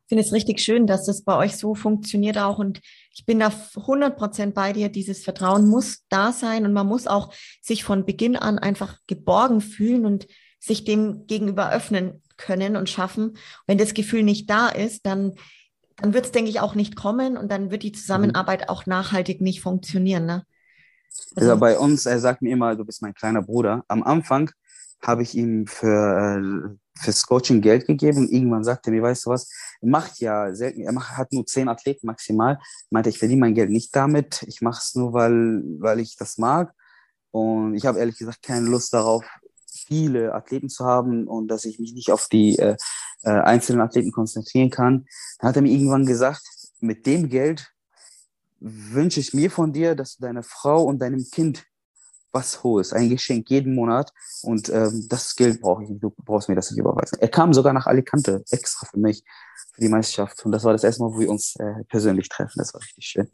Ich 0.07 0.11
finde 0.11 0.23
es 0.23 0.33
richtig 0.33 0.61
schön, 0.61 0.87
dass 0.87 1.05
das 1.05 1.23
bei 1.23 1.37
euch 1.37 1.57
so 1.57 1.75
funktioniert 1.75 2.39
auch. 2.39 2.61
Und 2.61 2.81
ich 3.13 3.27
bin 3.27 3.41
da 3.41 3.53
100 3.75 4.17
Prozent 4.17 4.55
bei 4.55 4.73
dir. 4.73 4.89
Dieses 4.89 5.25
Vertrauen 5.25 5.67
muss 5.67 6.05
da 6.09 6.31
sein 6.31 6.65
und 6.65 6.73
man 6.73 6.87
muss 6.87 7.09
auch 7.09 7.35
sich 7.61 7.83
von 7.83 8.07
Beginn 8.07 8.37
an 8.37 8.61
einfach 8.61 8.99
geborgen 9.09 9.61
fühlen 9.61 10.07
und 10.07 10.29
sich 10.61 10.85
dem 10.85 11.27
gegenüber 11.27 11.73
öffnen 11.73 12.23
können 12.37 12.77
und 12.77 12.89
schaffen. 12.89 13.37
Wenn 13.67 13.79
das 13.79 13.95
Gefühl 13.95 14.23
nicht 14.23 14.49
da 14.49 14.69
ist, 14.69 15.07
dann, 15.07 15.35
dann 15.97 16.15
wird 16.15 16.27
es, 16.27 16.31
denke 16.31 16.51
ich, 16.51 16.61
auch 16.61 16.77
nicht 16.77 16.95
kommen 16.95 17.37
und 17.37 17.51
dann 17.51 17.73
wird 17.73 17.83
die 17.83 17.91
Zusammenarbeit 17.91 18.61
mhm. 18.61 18.69
auch 18.69 18.87
nachhaltig 18.87 19.41
nicht 19.41 19.61
funktionieren. 19.61 20.25
Ne? 20.25 20.45
Also, 21.35 21.51
also 21.51 21.61
bei 21.61 21.77
uns, 21.77 22.07
er 22.07 22.21
sagt 22.21 22.43
mir 22.43 22.53
immer, 22.53 22.77
du 22.77 22.85
bist 22.85 23.03
mein 23.03 23.15
kleiner 23.15 23.43
Bruder. 23.43 23.85
Am 23.89 24.05
Anfang 24.05 24.53
habe 25.03 25.25
ich 25.25 25.35
ihm 25.35 25.67
für, 25.67 26.69
äh, 26.71 26.77
fürs 26.99 27.27
Coaching 27.27 27.61
Geld 27.61 27.87
gegeben 27.87 28.19
und 28.19 28.33
irgendwann 28.33 28.65
sagte 28.65 28.91
er 28.91 28.95
mir, 28.95 29.03
weißt 29.03 29.27
du 29.27 29.31
was, 29.31 29.51
er 29.81 29.89
macht 29.89 30.19
ja 30.19 30.55
selten, 30.55 30.83
er 30.83 30.93
macht, 30.93 31.17
hat 31.17 31.33
nur 31.33 31.47
zehn 31.47 31.69
Athleten 31.69 32.07
maximal. 32.07 32.59
Meinte, 32.91 33.11
ich 33.11 33.19
verdiene 33.19 33.41
mein 33.41 33.55
Geld 33.55 33.71
nicht 33.71 33.95
damit, 33.95 34.43
ich 34.47 34.63
mache 34.63 34.81
es 34.83 34.95
nur, 34.95 35.13
weil, 35.13 35.63
weil 35.79 36.01
ich 36.01 36.17
das 36.17 36.39
mag. 36.39 36.73
Und 37.31 37.75
ich 37.75 37.87
habe 37.87 37.99
ehrlich 37.99 38.19
gesagt 38.19 38.43
keine 38.43 38.69
Lust 38.69 38.95
darauf, 38.95 39.25
viele 39.67 40.35
Athleten 40.35 40.69
zu 40.69 40.85
haben 40.85 41.29
und 41.29 41.49
dass 41.49 41.65
ich 41.65 41.79
mich 41.79 41.93
nicht 41.93 42.11
auf 42.11 42.29
die 42.29 42.59
äh, 42.59 42.77
äh, 43.23 43.31
einzelnen 43.31 43.83
Athleten 43.83 44.13
konzentrieren 44.13 44.71
kann. 44.71 45.07
Dann 45.39 45.49
hat 45.49 45.57
er 45.57 45.63
mir 45.63 45.73
irgendwann 45.73 46.07
gesagt, 46.07 46.43
mit 46.81 47.07
dem 47.07 47.29
Geld 47.29 47.73
wünsche 48.59 49.21
ich 49.21 49.35
mir 49.35 49.51
von 49.51 49.73
dir, 49.73 49.95
dass 49.95 50.17
du 50.17 50.23
deiner 50.23 50.43
Frau 50.43 50.83
und 50.85 51.01
deinem 51.01 51.25
Kind 51.31 51.67
was 52.33 52.63
holst, 52.63 52.93
ein 52.93 53.09
Geschenk 53.09 53.51
jeden 53.51 53.75
Monat 53.75 54.13
und 54.43 54.69
ähm, 54.69 55.07
das 55.09 55.35
Geld 55.37 55.61
brauche 55.61 55.85
ich 55.85 55.91
du 55.99 56.11
brauchst 56.11 56.49
mir 56.49 56.55
das 56.55 56.71
nicht 56.71 56.81
überweisen. 56.81 57.19
Er 57.21 57.29
kam 57.29 57.55
sogar 57.55 57.73
nach 57.73 57.87
Alicante, 57.87 58.45
extra 58.51 58.87
für 58.87 58.99
mich, 58.99 59.23
für 59.73 59.81
die 59.81 59.89
Meisterschaft 59.89 60.45
und 60.45 60.53
das 60.53 60.65
war 60.65 60.73
das 60.73 60.85
erste 60.85 61.03
Mal, 61.03 61.13
wo 61.13 61.21
wir 61.21 61.31
uns 61.31 61.57
äh, 61.57 61.85
persönlich 61.89 62.29
treffen, 62.29 62.59
das 62.59 62.75
war 62.75 62.83
richtig 62.83 63.07
schön. 63.07 63.29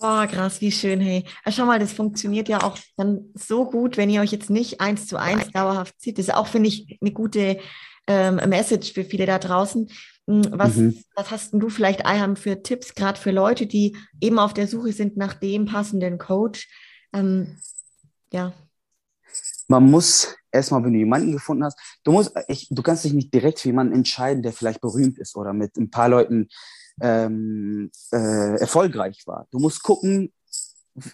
Boah, 0.00 0.26
krass, 0.26 0.60
wie 0.60 0.72
schön, 0.72 1.00
hey. 1.00 1.24
Ja, 1.46 1.52
schau 1.52 1.66
mal, 1.66 1.78
das 1.78 1.92
funktioniert 1.92 2.48
ja 2.48 2.62
auch 2.62 2.76
dann 2.96 3.30
so 3.34 3.64
gut, 3.64 3.96
wenn 3.96 4.10
ihr 4.10 4.20
euch 4.20 4.32
jetzt 4.32 4.50
nicht 4.50 4.80
eins 4.80 5.06
zu 5.06 5.16
eins 5.16 5.50
dauerhaft 5.52 6.00
zieht. 6.00 6.18
Das 6.18 6.26
ist 6.28 6.34
auch, 6.34 6.48
finde 6.48 6.68
ich, 6.68 6.98
eine 7.00 7.12
gute 7.12 7.58
ähm, 8.06 8.36
Message 8.48 8.92
für 8.92 9.04
viele 9.04 9.24
da 9.24 9.38
draußen. 9.38 9.88
Hm, 10.26 10.42
was, 10.50 10.76
mhm. 10.76 10.98
was 11.14 11.30
hast 11.30 11.54
du 11.54 11.68
vielleicht, 11.68 12.06
Ayham, 12.06 12.36
für 12.36 12.62
Tipps, 12.62 12.94
gerade 12.94 13.20
für 13.20 13.30
Leute, 13.30 13.66
die 13.66 13.96
eben 14.20 14.38
auf 14.38 14.52
der 14.52 14.66
Suche 14.66 14.92
sind 14.92 15.16
nach 15.16 15.34
dem 15.34 15.66
passenden 15.66 16.18
Coach? 16.18 16.68
Ähm, 17.12 17.56
ja. 18.34 18.52
Man 19.68 19.90
muss 19.90 20.36
erstmal, 20.50 20.84
wenn 20.84 20.92
du 20.92 20.98
jemanden 20.98 21.32
gefunden 21.32 21.64
hast, 21.64 21.78
du 22.02 22.12
musst, 22.12 22.32
ich, 22.48 22.68
du 22.70 22.82
kannst 22.82 23.04
dich 23.04 23.12
nicht 23.12 23.32
direkt 23.32 23.60
für 23.60 23.68
jemanden 23.68 23.94
entscheiden, 23.94 24.42
der 24.42 24.52
vielleicht 24.52 24.80
berühmt 24.80 25.18
ist 25.18 25.36
oder 25.36 25.52
mit 25.52 25.76
ein 25.76 25.90
paar 25.90 26.08
Leuten 26.08 26.48
ähm, 27.00 27.90
äh, 28.12 28.56
erfolgreich 28.60 29.22
war. 29.26 29.46
Du 29.50 29.58
musst 29.58 29.82
gucken, 29.82 30.32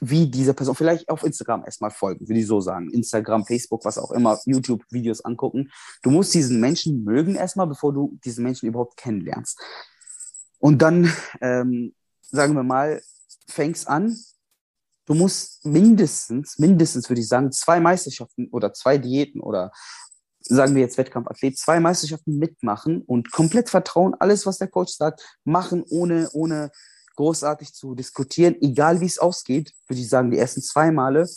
wie 0.00 0.30
diese 0.30 0.52
Person, 0.52 0.74
vielleicht 0.74 1.08
auf 1.08 1.22
Instagram 1.22 1.64
erstmal 1.64 1.90
folgen, 1.90 2.26
würde 2.28 2.40
ich 2.40 2.46
so 2.46 2.60
sagen. 2.60 2.90
Instagram, 2.90 3.46
Facebook, 3.46 3.84
was 3.84 3.98
auch 3.98 4.10
immer, 4.10 4.38
YouTube-Videos 4.44 5.24
angucken. 5.24 5.70
Du 6.02 6.10
musst 6.10 6.34
diesen 6.34 6.60
Menschen 6.60 7.04
mögen 7.04 7.34
erstmal, 7.34 7.66
bevor 7.66 7.92
du 7.92 8.18
diesen 8.24 8.44
Menschen 8.44 8.68
überhaupt 8.68 8.96
kennenlernst. 8.96 9.58
Und 10.58 10.82
dann, 10.82 11.10
ähm, 11.40 11.94
sagen 12.22 12.54
wir 12.54 12.62
mal, 12.62 13.00
fängst 13.46 13.88
an, 13.88 14.16
du 15.10 15.16
musst 15.16 15.66
mindestens, 15.66 16.56
mindestens 16.60 17.10
würde 17.10 17.20
ich 17.20 17.26
sagen, 17.26 17.50
zwei 17.50 17.80
Meisterschaften 17.80 18.46
oder 18.52 18.72
zwei 18.72 18.96
Diäten 18.96 19.40
oder 19.40 19.72
sagen 20.38 20.76
wir 20.76 20.82
jetzt 20.82 20.98
Wettkampfathlet, 20.98 21.58
zwei 21.58 21.80
Meisterschaften 21.80 22.38
mitmachen 22.38 23.02
und 23.02 23.32
komplett 23.32 23.68
vertrauen, 23.68 24.14
alles, 24.20 24.46
was 24.46 24.58
der 24.58 24.68
Coach 24.68 24.92
sagt, 24.92 25.38
machen, 25.42 25.82
ohne, 25.90 26.30
ohne 26.32 26.70
großartig 27.16 27.74
zu 27.74 27.96
diskutieren, 27.96 28.54
egal 28.60 29.00
wie 29.00 29.06
es 29.06 29.18
ausgeht, 29.18 29.74
würde 29.88 30.00
ich 30.00 30.08
sagen, 30.08 30.30
die 30.30 30.38
ersten 30.38 30.62
zwei 30.62 30.92
Male, 30.92 31.28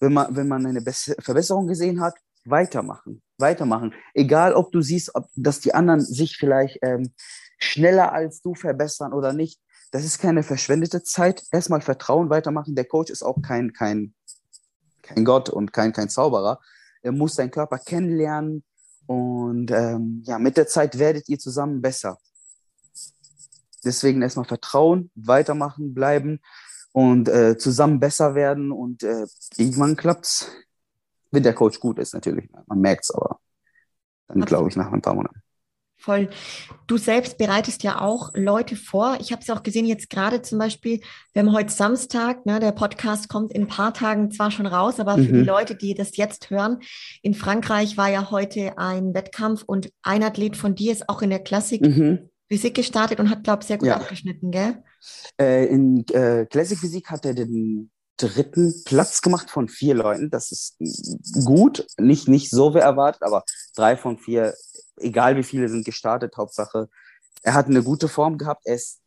wenn 0.00 0.12
man, 0.12 0.36
wenn 0.36 0.46
man 0.46 0.66
eine 0.66 0.82
Be 0.82 0.92
Verbesserung 0.92 1.66
gesehen 1.66 2.02
hat, 2.02 2.14
weitermachen, 2.44 3.22
weitermachen. 3.38 3.94
Egal, 4.12 4.52
ob 4.52 4.70
du 4.70 4.82
siehst, 4.82 5.14
ob, 5.14 5.28
dass 5.34 5.60
die 5.60 5.72
anderen 5.72 6.02
sich 6.02 6.36
vielleicht 6.36 6.78
ähm, 6.82 7.14
schneller 7.58 8.12
als 8.12 8.42
du 8.42 8.54
verbessern 8.54 9.14
oder 9.14 9.32
nicht. 9.32 9.58
Das 9.94 10.04
ist 10.04 10.18
keine 10.18 10.42
verschwendete 10.42 11.04
Zeit. 11.04 11.44
Erstmal 11.52 11.80
Vertrauen, 11.80 12.28
weitermachen. 12.28 12.74
Der 12.74 12.84
Coach 12.84 13.12
ist 13.12 13.22
auch 13.22 13.40
kein, 13.40 13.72
kein, 13.72 14.12
kein 15.02 15.24
Gott 15.24 15.48
und 15.48 15.72
kein, 15.72 15.92
kein 15.92 16.08
Zauberer. 16.08 16.58
Er 17.02 17.12
muss 17.12 17.36
seinen 17.36 17.52
Körper 17.52 17.78
kennenlernen 17.78 18.64
und 19.06 19.70
ähm, 19.70 20.24
ja, 20.26 20.40
mit 20.40 20.56
der 20.56 20.66
Zeit 20.66 20.98
werdet 20.98 21.28
ihr 21.28 21.38
zusammen 21.38 21.80
besser. 21.80 22.18
Deswegen 23.84 24.20
erstmal 24.20 24.46
Vertrauen, 24.46 25.12
weitermachen, 25.14 25.94
bleiben 25.94 26.40
und 26.90 27.28
äh, 27.28 27.56
zusammen 27.56 28.00
besser 28.00 28.34
werden 28.34 28.72
und 28.72 29.04
äh, 29.04 29.26
irgendwann 29.56 29.94
klappt's, 29.94 30.50
wenn 31.30 31.44
der 31.44 31.54
Coach 31.54 31.78
gut 31.78 32.00
ist 32.00 32.14
natürlich. 32.14 32.50
Man 32.66 32.80
merkt's 32.80 33.12
aber 33.12 33.38
dann 34.26 34.44
glaube 34.44 34.68
ich 34.68 34.74
nach 34.74 34.90
ein 34.90 35.02
paar 35.02 35.14
Monaten. 35.14 35.43
Voll. 36.04 36.28
Du 36.86 36.98
selbst 36.98 37.38
bereitest 37.38 37.82
ja 37.82 38.02
auch 38.02 38.30
Leute 38.34 38.76
vor. 38.76 39.16
Ich 39.20 39.32
habe 39.32 39.40
es 39.40 39.48
auch 39.48 39.62
gesehen, 39.62 39.86
jetzt 39.86 40.10
gerade 40.10 40.42
zum 40.42 40.58
Beispiel, 40.58 41.00
wir 41.32 41.40
haben 41.40 41.52
heute 41.52 41.72
Samstag, 41.72 42.44
ne, 42.44 42.60
der 42.60 42.72
Podcast 42.72 43.30
kommt 43.30 43.54
in 43.54 43.62
ein 43.62 43.68
paar 43.68 43.94
Tagen 43.94 44.30
zwar 44.30 44.50
schon 44.50 44.66
raus, 44.66 45.00
aber 45.00 45.14
für 45.14 45.32
mhm. 45.32 45.32
die 45.32 45.44
Leute, 45.44 45.74
die 45.74 45.94
das 45.94 46.18
jetzt 46.18 46.50
hören, 46.50 46.80
in 47.22 47.32
Frankreich 47.32 47.96
war 47.96 48.10
ja 48.10 48.30
heute 48.30 48.76
ein 48.76 49.14
Wettkampf 49.14 49.62
und 49.66 49.90
ein 50.02 50.22
Athlet 50.22 50.58
von 50.58 50.74
dir 50.74 50.92
ist 50.92 51.08
auch 51.08 51.22
in 51.22 51.30
der 51.30 51.38
Klassik 51.38 51.80
mhm. 51.80 52.28
Physik 52.50 52.74
gestartet 52.74 53.18
und 53.18 53.30
hat, 53.30 53.42
glaube 53.42 53.62
ich, 53.62 53.68
sehr 53.68 53.78
gut 53.78 53.88
ja. 53.88 53.96
abgeschnitten, 53.96 54.50
gell? 54.50 54.82
Äh, 55.40 55.68
in 55.68 56.04
äh, 56.08 56.44
Classic 56.44 56.78
Physik 56.78 57.10
hat 57.10 57.24
er 57.24 57.32
den 57.32 57.90
dritten 58.16 58.84
Platz 58.84 59.22
gemacht 59.22 59.50
von 59.50 59.68
vier 59.68 59.94
Leuten. 59.94 60.30
Das 60.30 60.52
ist 60.52 60.76
gut, 61.44 61.86
nicht, 61.98 62.28
nicht 62.28 62.50
so 62.50 62.74
wie 62.74 62.78
erwartet, 62.78 63.22
aber 63.22 63.44
drei 63.74 63.96
von 63.96 64.18
vier 64.18 64.54
egal 64.98 65.36
wie 65.36 65.42
viele 65.42 65.68
sind 65.68 65.84
gestartet, 65.84 66.36
Hauptsache, 66.36 66.88
er 67.42 67.54
hat 67.54 67.66
eine 67.66 67.82
gute 67.82 68.08
Form 68.08 68.38
gehabt. 68.38 68.62
Er 68.64 68.76
ist 68.76 69.00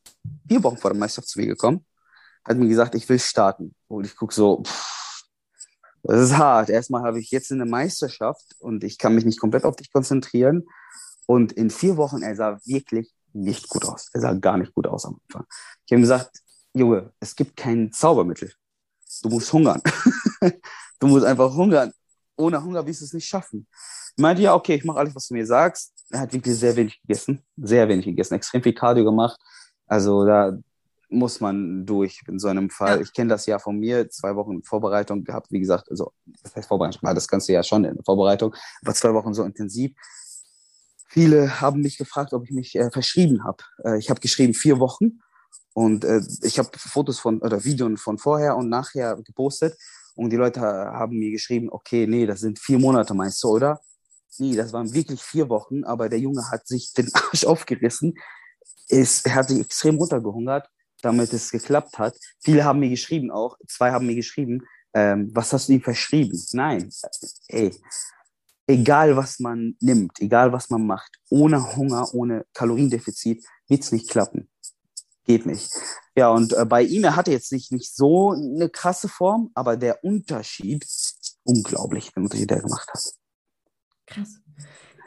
vier 0.47 0.63
Wochen 0.63 0.77
vor 0.77 0.91
der 0.91 0.99
Meisterschaft 0.99 1.29
zu 1.29 1.39
mir 1.39 1.47
gekommen, 1.47 1.85
hat 2.45 2.57
mir 2.57 2.67
gesagt, 2.67 2.95
ich 2.95 3.07
will 3.09 3.19
starten. 3.19 3.75
Und 3.87 4.05
ich 4.05 4.15
gucke 4.15 4.33
so, 4.33 4.63
pff, 4.63 5.23
das 6.03 6.21
ist 6.21 6.37
hart. 6.37 6.69
Erstmal 6.69 7.03
habe 7.03 7.19
ich 7.19 7.31
jetzt 7.31 7.51
eine 7.51 7.65
Meisterschaft 7.65 8.55
und 8.59 8.83
ich 8.83 8.97
kann 8.97 9.15
mich 9.15 9.25
nicht 9.25 9.39
komplett 9.39 9.65
auf 9.65 9.75
dich 9.75 9.91
konzentrieren. 9.91 10.67
Und 11.25 11.51
in 11.51 11.69
vier 11.69 11.97
Wochen, 11.97 12.21
er 12.21 12.35
sah 12.35 12.59
wirklich 12.63 13.11
nicht 13.33 13.67
gut 13.69 13.85
aus. 13.85 14.09
Er 14.13 14.21
sah 14.21 14.33
gar 14.33 14.57
nicht 14.57 14.73
gut 14.73 14.87
aus 14.87 15.05
am 15.05 15.19
Anfang. 15.27 15.45
Ich 15.85 15.91
habe 15.91 15.99
ihm 15.99 16.01
gesagt, 16.01 16.39
Junge, 16.73 17.11
es 17.19 17.35
gibt 17.35 17.57
kein 17.57 17.91
Zaubermittel. 17.91 18.53
Du 19.21 19.29
musst 19.29 19.51
hungern. 19.51 19.81
du 20.99 21.07
musst 21.07 21.25
einfach 21.25 21.53
hungern. 21.53 21.91
Ohne 22.35 22.63
Hunger 22.63 22.85
wirst 22.85 23.01
du 23.01 23.05
es 23.05 23.13
nicht 23.13 23.27
schaffen 23.27 23.67
meinte, 24.17 24.41
ja, 24.41 24.55
okay, 24.55 24.75
ich 24.75 24.83
mache 24.83 24.99
alles, 24.99 25.15
was 25.15 25.27
du 25.27 25.33
mir 25.33 25.45
sagst. 25.45 25.93
Er 26.09 26.21
hat 26.21 26.33
wirklich 26.33 26.57
sehr 26.57 26.75
wenig 26.75 26.99
gegessen, 27.01 27.43
sehr 27.57 27.87
wenig 27.87 28.05
gegessen, 28.05 28.35
extrem 28.35 28.63
viel 28.63 28.73
Cardio 28.73 29.05
gemacht. 29.05 29.39
Also 29.85 30.25
da 30.25 30.57
muss 31.09 31.39
man 31.39 31.85
durch 31.85 32.21
in 32.27 32.39
so 32.39 32.47
einem 32.47 32.69
Fall. 32.69 32.97
Ja. 32.97 33.01
Ich 33.01 33.13
kenne 33.13 33.29
das 33.29 33.45
ja 33.45 33.59
von 33.59 33.79
mir, 33.79 34.09
zwei 34.09 34.35
Wochen 34.35 34.63
Vorbereitung 34.63 35.23
gehabt, 35.23 35.51
wie 35.51 35.59
gesagt, 35.59 35.89
also 35.89 36.11
das 36.43 36.55
heißt 36.55 36.67
Vorbereitung, 36.67 37.01
war 37.03 37.13
das 37.13 37.27
Ganze 37.27 37.53
ja 37.53 37.63
schon 37.63 37.85
in 37.85 38.03
Vorbereitung, 38.03 38.53
aber 38.81 38.93
zwei 38.93 39.13
Wochen 39.13 39.33
so 39.33 39.43
intensiv. 39.43 39.91
Viele 41.09 41.61
haben 41.61 41.81
mich 41.81 41.97
gefragt, 41.97 42.33
ob 42.33 42.43
ich 42.43 42.51
mich 42.51 42.75
äh, 42.75 42.91
verschrieben 42.91 43.43
habe. 43.45 43.63
Äh, 43.83 43.97
ich 43.97 44.09
habe 44.09 44.19
geschrieben 44.19 44.53
vier 44.53 44.79
Wochen 44.79 45.19
und 45.77 46.05
äh, 46.05 46.21
ich 46.41 46.57
habe 46.57 46.71
Fotos 46.75 47.19
von 47.19 47.39
oder 47.39 47.63
Videos 47.63 48.01
von 48.01 48.17
vorher 48.17 48.57
und 48.57 48.67
nachher 48.67 49.15
gepostet 49.23 49.77
und 50.15 50.31
die 50.31 50.35
Leute 50.35 50.59
haben 50.59 51.19
mir 51.19 51.29
geschrieben, 51.29 51.69
okay, 51.69 52.07
nee, 52.07 52.25
das 52.25 52.39
sind 52.39 52.57
vier 52.57 52.79
Monate, 52.79 53.13
meinst 53.13 53.43
du, 53.43 53.49
oder? 53.49 53.79
Nee, 54.39 54.55
das 54.55 54.73
waren 54.73 54.91
wirklich 54.91 55.21
vier 55.21 55.49
Wochen, 55.49 55.83
aber 55.83 56.09
der 56.09 56.17
Junge 56.17 56.49
hat 56.49 56.67
sich 56.67 56.93
den 56.93 57.07
Arsch 57.13 57.45
aufgerissen. 57.45 58.15
Ist, 58.87 59.27
er 59.27 59.35
hat 59.35 59.49
sich 59.49 59.59
extrem 59.59 59.97
runtergehungert, 59.97 60.67
damit 61.03 61.31
es 61.31 61.51
geklappt 61.51 61.99
hat. 61.99 62.17
Viele 62.39 62.65
haben 62.65 62.79
mir 62.79 62.89
geschrieben 62.89 63.29
auch, 63.29 63.55
zwei 63.67 63.91
haben 63.91 64.07
mir 64.07 64.15
geschrieben, 64.15 64.63
ähm, 64.95 65.29
was 65.35 65.53
hast 65.53 65.69
du 65.69 65.73
ihm 65.73 65.83
verschrieben? 65.83 66.43
Nein, 66.53 66.89
ey, 67.49 67.71
egal 68.65 69.15
was 69.15 69.37
man 69.37 69.75
nimmt, 69.79 70.19
egal 70.21 70.51
was 70.51 70.71
man 70.71 70.87
macht, 70.87 71.19
ohne 71.29 71.75
Hunger, 71.75 72.11
ohne 72.15 72.47
Kaloriendefizit, 72.55 73.45
wird 73.67 73.83
es 73.83 73.91
nicht 73.91 74.09
klappen. 74.09 74.49
Geht 75.27 75.45
nicht. 75.45 75.69
Ja, 76.15 76.29
und 76.29 76.53
äh, 76.53 76.65
bei 76.65 76.81
ihm, 76.81 77.03
er 77.03 77.15
hatte 77.15 77.31
jetzt 77.31 77.51
nicht, 77.51 77.71
nicht 77.71 77.93
so 77.95 78.31
eine 78.31 78.69
krasse 78.69 79.09
Form, 79.09 79.51
aber 79.53 79.75
der 79.77 80.03
Unterschied, 80.03 80.85
unglaublich, 81.43 82.13
den 82.13 82.23
Unterschied, 82.23 82.49
der 82.49 82.57
er 82.57 82.63
gemacht 82.63 82.87
hat. 82.91 83.03
Krass. 84.07 84.39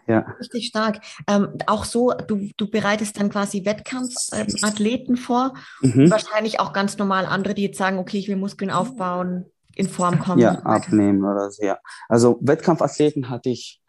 Ja. 0.07 0.27
Richtig 0.39 0.67
stark. 0.67 1.01
Ähm, 1.27 1.57
auch 1.67 1.85
so, 1.85 2.13
du, 2.13 2.51
du 2.57 2.71
bereitest 2.71 3.19
dann 3.19 3.31
quasi 3.31 3.65
Wettkampfathleten 3.65 5.17
ähm, 5.17 5.23
vor. 5.23 5.55
Mhm. 5.81 6.11
Wahrscheinlich 6.11 6.61
auch 6.61 6.73
ganz 6.73 6.99
normal 6.99 7.27
andere, 7.27 7.55
die 7.55 7.63
jetzt 7.63 7.79
sagen, 7.79 7.99
okay, 7.99 8.19
ich 8.19 8.29
will 8.29 8.37
Muskeln 8.37 8.71
aufbauen, 8.71 9.47
in 9.75 9.89
Form 9.89 10.19
kommen. 10.19 10.41
Ja, 10.41 10.59
abnehmen 10.61 11.25
oder 11.25 11.51
so, 11.51 11.65
ja. 11.65 11.79
Also 12.09 12.39
Wettkampfathleten 12.43 13.31
hatte 13.31 13.51
ich, 13.51 13.81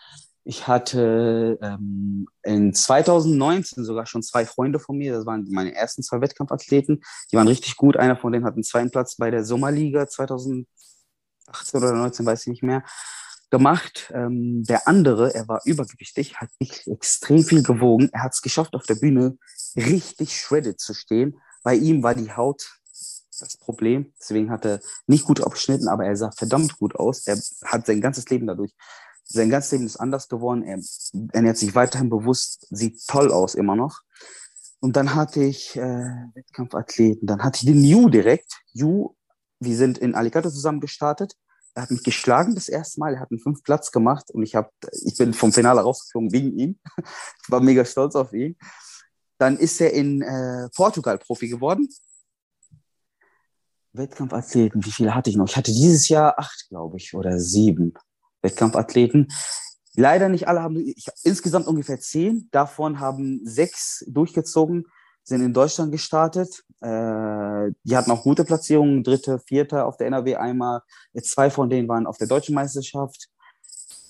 ich 0.43 0.67
hatte 0.67 1.59
ähm, 1.61 2.27
in 2.43 2.73
2019 2.73 3.85
sogar 3.85 4.05
schon 4.05 4.23
zwei 4.23 4.45
Freunde 4.45 4.79
von 4.79 4.97
mir, 4.97 5.13
das 5.13 5.25
waren 5.25 5.47
meine 5.49 5.75
ersten 5.75 6.03
zwei 6.03 6.21
Wettkampfathleten. 6.21 7.01
Die 7.31 7.35
waren 7.35 7.47
richtig 7.47 7.77
gut. 7.77 7.97
Einer 7.97 8.17
von 8.17 8.31
denen 8.31 8.45
hat 8.45 8.55
einen 8.55 8.63
zweiten 8.63 8.91
Platz 8.91 9.15
bei 9.15 9.29
der 9.29 9.43
Sommerliga 9.43 10.07
2018 10.07 10.65
oder 11.47 11.87
2019, 11.87 12.25
weiß 12.25 12.41
ich 12.41 12.47
nicht 12.47 12.63
mehr 12.63 12.83
gemacht. 13.51 14.11
Ähm, 14.15 14.63
der 14.63 14.87
andere, 14.87 15.33
er 15.35 15.47
war 15.47 15.61
übergewichtig, 15.65 16.37
hat 16.37 16.49
extrem 16.59 17.43
viel 17.43 17.61
gewogen. 17.61 18.09
Er 18.11 18.23
hat 18.23 18.33
es 18.33 18.41
geschafft, 18.41 18.73
auf 18.73 18.83
der 18.83 18.95
Bühne 18.95 19.37
richtig 19.75 20.39
shredded 20.39 20.79
zu 20.79 20.93
stehen. 20.93 21.39
Bei 21.63 21.75
ihm 21.75 22.01
war 22.01 22.15
die 22.15 22.33
Haut 22.33 22.79
das 23.39 23.57
Problem. 23.57 24.13
Deswegen 24.19 24.51
hat 24.51 24.65
er 24.65 24.79
nicht 25.07 25.25
gut 25.25 25.41
abgeschnitten, 25.41 25.87
aber 25.87 26.05
er 26.05 26.15
sah 26.15 26.31
verdammt 26.31 26.77
gut 26.77 26.95
aus. 26.95 27.27
Er 27.27 27.37
hat 27.65 27.85
sein 27.85 28.01
ganzes 28.01 28.29
Leben 28.29 28.47
dadurch, 28.47 28.73
sein 29.31 29.49
ganzes 29.49 29.71
Leben 29.71 29.85
ist 29.85 29.97
anders 29.97 30.27
geworden. 30.27 30.63
Er 30.63 30.79
ernährt 31.33 31.57
sich 31.57 31.75
weiterhin 31.75 32.09
bewusst, 32.09 32.67
sieht 32.69 33.05
toll 33.07 33.31
aus 33.31 33.55
immer 33.55 33.75
noch. 33.75 34.01
Und 34.79 34.95
dann 34.95 35.13
hatte 35.15 35.43
ich 35.43 35.75
äh, 35.75 35.81
Wettkampfathleten, 36.33 37.27
dann 37.27 37.43
hatte 37.43 37.59
ich 37.61 37.65
den 37.65 37.83
Yu 37.83 38.09
direkt. 38.09 38.61
Yu, 38.73 39.15
wir 39.59 39.75
sind 39.75 39.97
in 39.99 40.15
Alicante 40.15 40.51
zusammen 40.51 40.79
gestartet 40.79 41.35
er 41.73 41.83
hat 41.83 41.91
mich 41.91 42.03
geschlagen 42.03 42.55
das 42.55 42.67
erste 42.67 42.99
Mal. 42.99 43.13
Er 43.13 43.21
hat 43.21 43.31
einen 43.31 43.39
fünf 43.39 43.63
Platz 43.63 43.91
gemacht 43.91 44.29
und 44.31 44.43
ich, 44.43 44.55
hab, 44.55 44.71
ich 45.05 45.17
bin 45.17 45.33
vom 45.33 45.53
Finale 45.53 45.81
rausgeflogen 45.81 46.31
wegen 46.31 46.57
ihm. 46.57 46.79
ich 46.97 47.49
war 47.49 47.61
mega 47.61 47.85
stolz 47.85 48.15
auf 48.15 48.33
ihn. 48.33 48.57
Dann 49.37 49.57
ist 49.57 49.79
er 49.81 49.93
in 49.93 50.21
äh, 50.21 50.69
Portugal 50.75 51.17
Profi 51.17 51.47
geworden. 51.47 51.87
Wettkampfathleten, 53.93 54.83
wie 54.85 54.91
viele 54.91 55.15
hatte 55.15 55.29
ich 55.29 55.35
noch? 55.35 55.47
Ich 55.47 55.57
hatte 55.57 55.71
dieses 55.71 56.07
Jahr 56.07 56.37
acht, 56.37 56.67
glaube 56.69 56.97
ich, 56.97 57.13
oder 57.13 57.39
sieben 57.39 57.93
Wettkampfathleten. 58.41 59.27
Leider 59.95 60.29
nicht 60.29 60.47
alle 60.47 60.61
haben, 60.61 60.77
ich, 60.77 61.07
insgesamt 61.23 61.67
ungefähr 61.67 61.99
zehn. 61.99 62.47
Davon 62.51 62.99
haben 62.99 63.41
sechs 63.43 64.05
durchgezogen 64.07 64.85
sind 65.23 65.41
in 65.41 65.53
Deutschland 65.53 65.91
gestartet. 65.91 66.63
Äh, 66.81 67.71
die 67.83 67.95
hatten 67.95 68.11
auch 68.11 68.23
gute 68.23 68.43
Platzierungen, 68.43 69.03
dritte, 69.03 69.39
vierte 69.39 69.85
auf 69.85 69.97
der 69.97 70.07
NRW 70.07 70.35
einmal. 70.35 70.81
Zwei 71.21 71.49
von 71.49 71.69
denen 71.69 71.87
waren 71.87 72.07
auf 72.07 72.17
der 72.17 72.27
deutschen 72.27 72.55
Meisterschaft. 72.55 73.29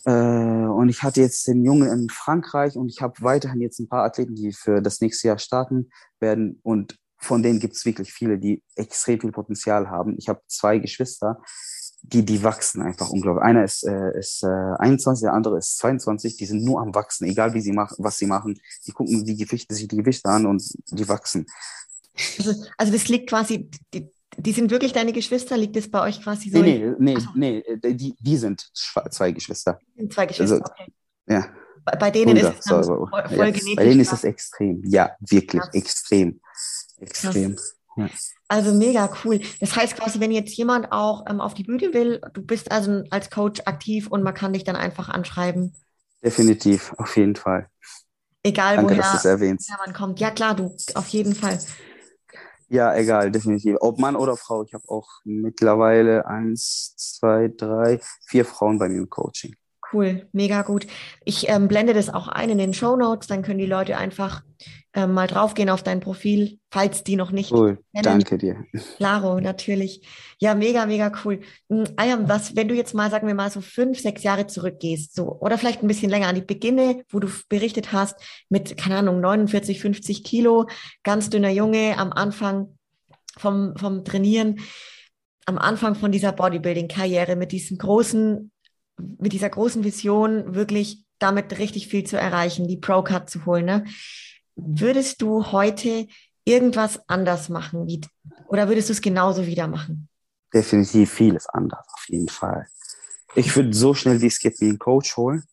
Äh, 0.06 0.12
und 0.12 0.90
ich 0.90 1.04
hatte 1.04 1.22
jetzt 1.22 1.48
den 1.48 1.64
Jungen 1.64 1.90
in 1.90 2.10
Frankreich 2.10 2.76
und 2.76 2.90
ich 2.90 3.02
habe 3.02 3.14
weiterhin 3.20 3.62
jetzt 3.62 3.80
ein 3.80 3.90
paar 3.90 4.04
Athleten, 4.04 4.36
die 4.36 4.54
für 4.54 4.82
das 4.82 5.02
nächste 5.02 5.28
Jahr 5.28 5.38
starten 5.38 5.90
werden. 6.20 6.60
Und 6.64 6.98
von 7.18 7.44
denen 7.44 7.60
gibt 7.60 7.76
es 7.76 7.86
wirklich 7.86 8.12
viele, 8.12 8.40
die 8.40 8.64
extrem 8.76 9.20
viel 9.20 9.32
Potenzial 9.32 9.90
haben. 9.90 10.16
Ich 10.18 10.28
habe 10.28 10.42
zwei 10.48 10.80
Geschwister, 10.80 11.40
die, 12.04 12.26
die 12.26 12.44
wachsen 12.44 12.82
einfach 12.82 13.10
unglaublich. 13.10 13.44
Einer 13.44 13.64
ist, 13.64 13.84
äh, 13.84 14.18
ist 14.18 14.44
äh, 14.44 14.48
21, 14.48 15.24
der 15.24 15.34
andere 15.34 15.58
ist 15.58 15.78
22, 15.78 16.38
die 16.38 16.46
sind 16.46 16.64
nur 16.64 16.82
am 16.82 16.94
Wachsen, 16.96 17.28
egal 17.28 17.54
wie 17.54 17.62
sie 17.62 17.72
machen, 17.72 17.98
was 18.00 18.18
sie 18.18 18.26
machen. 18.26 18.60
Die 18.86 18.92
gucken 18.92 19.24
die 19.24 19.38
Gewichte, 19.38 19.74
sich 19.76 19.88
die 19.88 19.98
Gewichte 19.98 20.30
an 20.30 20.46
und 20.46 20.64
die 20.92 21.08
wachsen. 21.08 21.46
Also, 22.38 22.54
also 22.78 22.92
das 22.92 23.08
liegt 23.08 23.30
quasi, 23.30 23.70
die, 23.94 24.10
die 24.38 24.52
sind 24.52 24.72
wirklich 24.72 24.94
deine 24.94 25.14
Geschwister? 25.14 25.58
Liegt 25.58 25.76
das 25.76 25.90
bei 25.90 26.02
euch 26.02 26.22
quasi 26.22 26.50
so? 26.50 26.62
Nee, 26.62 26.94
nee, 27.00 27.18
nee, 27.36 27.64
nee 27.84 27.94
die, 27.94 28.16
die 28.20 28.38
sind 28.38 28.70
zwei 28.74 29.32
Geschwister. 29.32 29.80
Zwei 30.10 30.26
Geschwister, 30.26 30.56
also, 30.56 30.66
okay. 30.66 30.92
Ja. 31.28 31.48
Bei, 31.84 31.96
bei 31.96 32.12
denen 32.12 32.36
Bruder, 32.36 32.52
ist 32.52 32.60
es 32.60 32.66
so, 32.66 33.08
voll, 33.08 33.08
voll 33.10 33.38
ja, 33.38 33.76
Bei 33.76 33.86
denen 33.86 34.02
ist 34.02 34.14
es 34.14 34.24
extrem, 34.24 34.84
ja, 34.86 35.12
wirklich, 35.20 35.62
Krass. 35.62 35.74
extrem. 35.74 36.40
Extrem. 37.00 37.58
Ja. 37.98 38.10
Also 38.52 38.74
mega 38.74 39.10
cool. 39.24 39.40
Das 39.62 39.78
heißt 39.78 39.96
quasi, 39.96 40.20
wenn 40.20 40.30
jetzt 40.30 40.54
jemand 40.58 40.92
auch 40.92 41.24
ähm, 41.30 41.40
auf 41.40 41.54
die 41.54 41.64
Bühne 41.64 41.94
will, 41.94 42.20
du 42.34 42.42
bist 42.42 42.70
also 42.70 43.02
als 43.10 43.30
Coach 43.30 43.62
aktiv 43.64 44.08
und 44.08 44.24
man 44.24 44.34
kann 44.34 44.52
dich 44.52 44.66
dann 44.66 44.76
einfach 44.76 45.08
anschreiben. 45.08 45.74
Definitiv, 46.22 46.94
auf 46.98 47.16
jeden 47.16 47.38
Fall. 47.38 47.70
Egal 48.44 48.76
Danke, 48.76 48.92
woher, 48.92 49.04
dass 49.04 49.12
du 49.12 49.18
es 49.20 49.26
erwähnst. 49.26 49.70
woher 49.70 49.86
man 49.86 49.96
kommt. 49.96 50.20
Ja 50.20 50.32
klar, 50.32 50.54
du, 50.54 50.76
auf 50.96 51.08
jeden 51.08 51.34
Fall. 51.34 51.60
Ja, 52.68 52.94
egal, 52.94 53.32
definitiv. 53.32 53.78
Ob 53.80 54.00
Mann 54.00 54.18
oder 54.18 54.36
Frau. 54.36 54.64
Ich 54.64 54.74
habe 54.74 54.84
auch 54.90 55.08
mittlerweile 55.24 56.26
eins, 56.26 56.94
zwei, 56.98 57.50
drei, 57.56 58.02
vier 58.26 58.44
Frauen 58.44 58.78
bei 58.78 58.90
mir 58.90 58.98
im 58.98 59.10
Coaching. 59.10 59.56
Cool, 59.94 60.28
mega 60.34 60.64
gut. 60.64 60.88
Ich 61.24 61.48
ähm, 61.48 61.70
blende 61.70 61.94
das 61.94 62.10
auch 62.10 62.28
ein 62.28 62.50
in 62.50 62.58
den 62.58 62.74
Show 62.74 62.98
Notes, 62.98 63.28
dann 63.28 63.44
können 63.44 63.60
die 63.60 63.66
Leute 63.66 63.96
einfach 63.96 64.44
ähm, 64.94 65.14
mal 65.14 65.28
draufgehen 65.28 65.70
auf 65.70 65.84
dein 65.84 66.02
Profil, 66.02 66.60
falls 66.70 67.04
die 67.04 67.16
noch 67.16 67.32
nicht 67.32 67.52
Cool, 67.52 67.80
kennen. 67.94 68.04
danke 68.04 68.38
dir. 68.38 68.66
Claro, 68.98 69.40
natürlich. 69.40 70.06
Ja, 70.40 70.54
mega, 70.54 70.86
mega 70.86 71.12
cool. 71.24 71.40
Hm, 71.70 71.86
Ayam, 71.96 72.28
was, 72.28 72.56
wenn 72.56 72.68
du 72.68 72.76
jetzt 72.76 72.94
mal, 72.94 73.10
sagen 73.10 73.28
wir 73.28 73.34
mal, 73.34 73.50
so 73.50 73.62
fünf, 73.62 74.00
sechs 74.00 74.24
Jahre 74.24 74.48
zurückgehst, 74.48 75.16
so, 75.16 75.38
oder 75.40 75.58
vielleicht 75.58 75.82
ein 75.82 75.88
bisschen 75.88 76.10
länger 76.10 76.28
an 76.28 76.36
die 76.36 76.42
Beginne, 76.42 77.04
wo 77.10 77.20
du 77.20 77.30
berichtet 77.48 77.94
hast, 77.94 78.16
mit, 78.50 78.78
keine 78.78 78.98
Ahnung, 78.98 79.22
49, 79.22 79.80
50 79.80 80.24
Kilo, 80.26 80.68
ganz 81.04 81.30
dünner 81.30 81.52
Junge 81.52 81.98
am 81.98 82.12
Anfang 82.12 82.78
vom, 83.38 83.76
vom 83.78 84.04
Trainieren, 84.04 84.60
am 85.46 85.58
Anfang 85.58 85.96
von 85.96 86.12
dieser 86.12 86.34
Bodybuilding-Karriere 86.34 87.36
mit 87.38 87.54
diesem 87.54 87.78
großen, 87.78 88.52
mit 89.20 89.32
dieser 89.34 89.50
großen 89.50 89.84
Vision, 89.86 90.54
wirklich 90.54 91.06
damit 91.18 91.58
richtig 91.60 91.88
viel 91.88 92.04
zu 92.04 92.18
erreichen, 92.18 92.68
die 92.68 92.78
Pro-Card 92.78 93.30
zu 93.30 93.46
holen, 93.46 93.66
ne? 93.66 93.86
Würdest 94.64 95.22
du 95.22 95.52
heute 95.52 96.08
irgendwas 96.46 97.00
anders 97.08 97.50
machen? 97.50 97.88
Wie, 97.88 98.02
oder 98.48 98.68
würdest 98.68 98.90
du 98.90 98.94
es 98.94 99.02
genauso 99.02 99.46
wieder 99.46 99.68
machen? 99.68 100.08
Definitiv 100.54 101.12
vieles 101.12 101.48
anders, 101.48 101.86
auf 101.94 102.06
jeden 102.10 102.30
Fall. 102.30 102.68
Ich 103.36 103.56
würde 103.56 103.74
so 103.74 103.94
schnell 103.94 104.22
wie 104.22 104.28
es 104.28 104.40
geht 104.40 104.60
wie 104.60 104.70
einen 104.70 104.80
Coach 104.80 105.16
holen. 105.18 105.44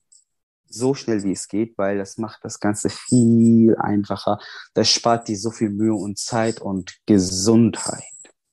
So 0.70 0.92
schnell 0.94 1.22
wie 1.22 1.32
es 1.32 1.48
geht, 1.48 1.78
weil 1.78 1.96
das 1.96 2.18
macht 2.18 2.40
das 2.42 2.61
Ganze 2.61 2.90
viel 2.90 3.74
einfacher. 3.76 4.38
Das 4.74 4.90
spart 4.90 5.28
dir 5.28 5.38
so 5.38 5.50
viel 5.50 5.70
Mühe 5.70 5.94
und 5.94 6.18
Zeit 6.18 6.61
und 6.61 6.98
Gesundheit. 7.06 8.02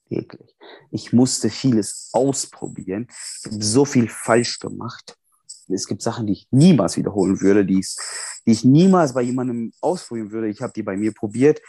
Wirklich. 0.07 0.55
Ich 0.91 1.11
musste 1.11 1.49
vieles 1.49 2.09
ausprobieren. 2.13 3.07
Ich 3.09 3.51
habe 3.51 3.63
so 3.63 3.83
viel 3.83 4.07
falsch 4.07 4.59
gemacht. 4.59 5.17
Es 5.67 5.87
gibt 5.87 6.01
Sachen, 6.01 6.27
die 6.27 6.33
ich 6.33 6.47
niemals 6.51 6.97
wiederholen 6.97 7.41
würde, 7.41 7.65
die 7.65 7.79
ich, 7.79 7.95
die 8.45 8.51
ich 8.51 8.63
niemals 8.63 9.13
bei 9.13 9.21
jemandem 9.21 9.71
ausprobieren 9.81 10.31
würde. 10.31 10.49
Ich 10.49 10.61
habe 10.61 10.73
die 10.73 10.83
bei 10.83 10.97
mir 10.97 11.13
probiert. 11.13 11.61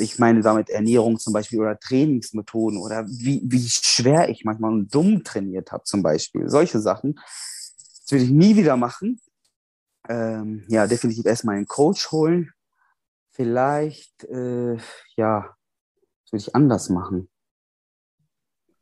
Ich 0.00 0.18
meine 0.18 0.40
damit 0.42 0.70
Ernährung 0.70 1.18
zum 1.18 1.32
Beispiel 1.32 1.60
oder 1.60 1.78
Trainingsmethoden 1.78 2.78
oder 2.78 3.06
wie, 3.06 3.42
wie 3.44 3.68
schwer 3.68 4.28
ich 4.28 4.44
manchmal 4.44 4.72
und 4.72 4.94
dumm 4.94 5.24
trainiert 5.24 5.72
habe 5.72 5.84
zum 5.84 6.02
Beispiel. 6.02 6.48
Solche 6.48 6.80
Sachen. 6.80 7.14
Das 7.14 8.10
würde 8.10 8.24
ich 8.24 8.30
nie 8.30 8.56
wieder 8.56 8.76
machen. 8.76 9.20
Ähm, 10.08 10.64
ja, 10.68 10.86
definitiv 10.86 11.26
erstmal 11.26 11.56
einen 11.56 11.66
Coach 11.66 12.10
holen. 12.10 12.50
Vielleicht, 13.30 14.24
äh, 14.24 14.76
ja, 15.16 15.54
das 16.24 16.32
würde 16.32 16.42
ich 16.42 16.54
anders 16.54 16.88
machen. 16.88 17.28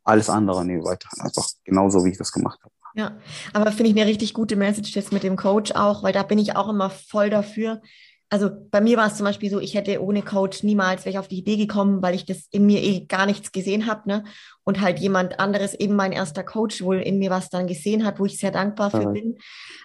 Alles 0.03 0.29
andere, 0.29 0.65
nee, 0.65 0.81
weiter. 0.83 1.09
Einfach 1.19 1.47
genauso, 1.63 2.03
wie 2.03 2.09
ich 2.09 2.17
das 2.17 2.31
gemacht 2.31 2.59
habe. 2.63 2.73
Ja, 2.95 3.17
aber 3.53 3.71
finde 3.71 3.91
ich 3.91 3.97
eine 3.99 4.09
richtig 4.09 4.33
gute 4.33 4.55
Message 4.55 4.95
jetzt 4.95 5.13
mit 5.13 5.23
dem 5.23 5.35
Coach 5.35 5.71
auch, 5.73 6.03
weil 6.03 6.13
da 6.13 6.23
bin 6.23 6.39
ich 6.39 6.55
auch 6.55 6.69
immer 6.69 6.89
voll 6.89 7.29
dafür. 7.29 7.81
Also 8.31 8.49
bei 8.69 8.81
mir 8.81 8.97
war 8.97 9.07
es 9.07 9.15
zum 9.17 9.25
Beispiel 9.25 9.49
so, 9.49 9.59
ich 9.59 9.73
hätte 9.73 10.03
ohne 10.03 10.21
Coach 10.21 10.61
niemals 10.63 11.01
wäre 11.05 11.11
ich 11.11 11.19
auf 11.19 11.27
die 11.27 11.39
Idee 11.39 11.57
gekommen, 11.57 12.01
weil 12.03 12.13
ich 12.13 12.25
das 12.25 12.47
in 12.51 12.65
mir 12.65 12.81
eh 12.83 13.05
gar 13.05 13.25
nichts 13.25 13.51
gesehen 13.51 13.87
habe, 13.87 14.07
ne? 14.07 14.23
Und 14.63 14.81
halt 14.81 14.99
jemand 14.99 15.39
anderes, 15.39 15.73
eben 15.73 15.95
mein 15.95 16.11
erster 16.11 16.43
Coach, 16.43 16.83
wohl 16.83 16.97
in 16.97 17.17
mir 17.17 17.31
was 17.31 17.49
dann 17.49 17.65
gesehen 17.65 18.05
hat, 18.05 18.19
wo 18.19 18.25
ich 18.25 18.37
sehr 18.37 18.51
dankbar 18.51 18.91
für 18.91 19.05
Mhm. 19.05 19.13
bin. 19.13 19.37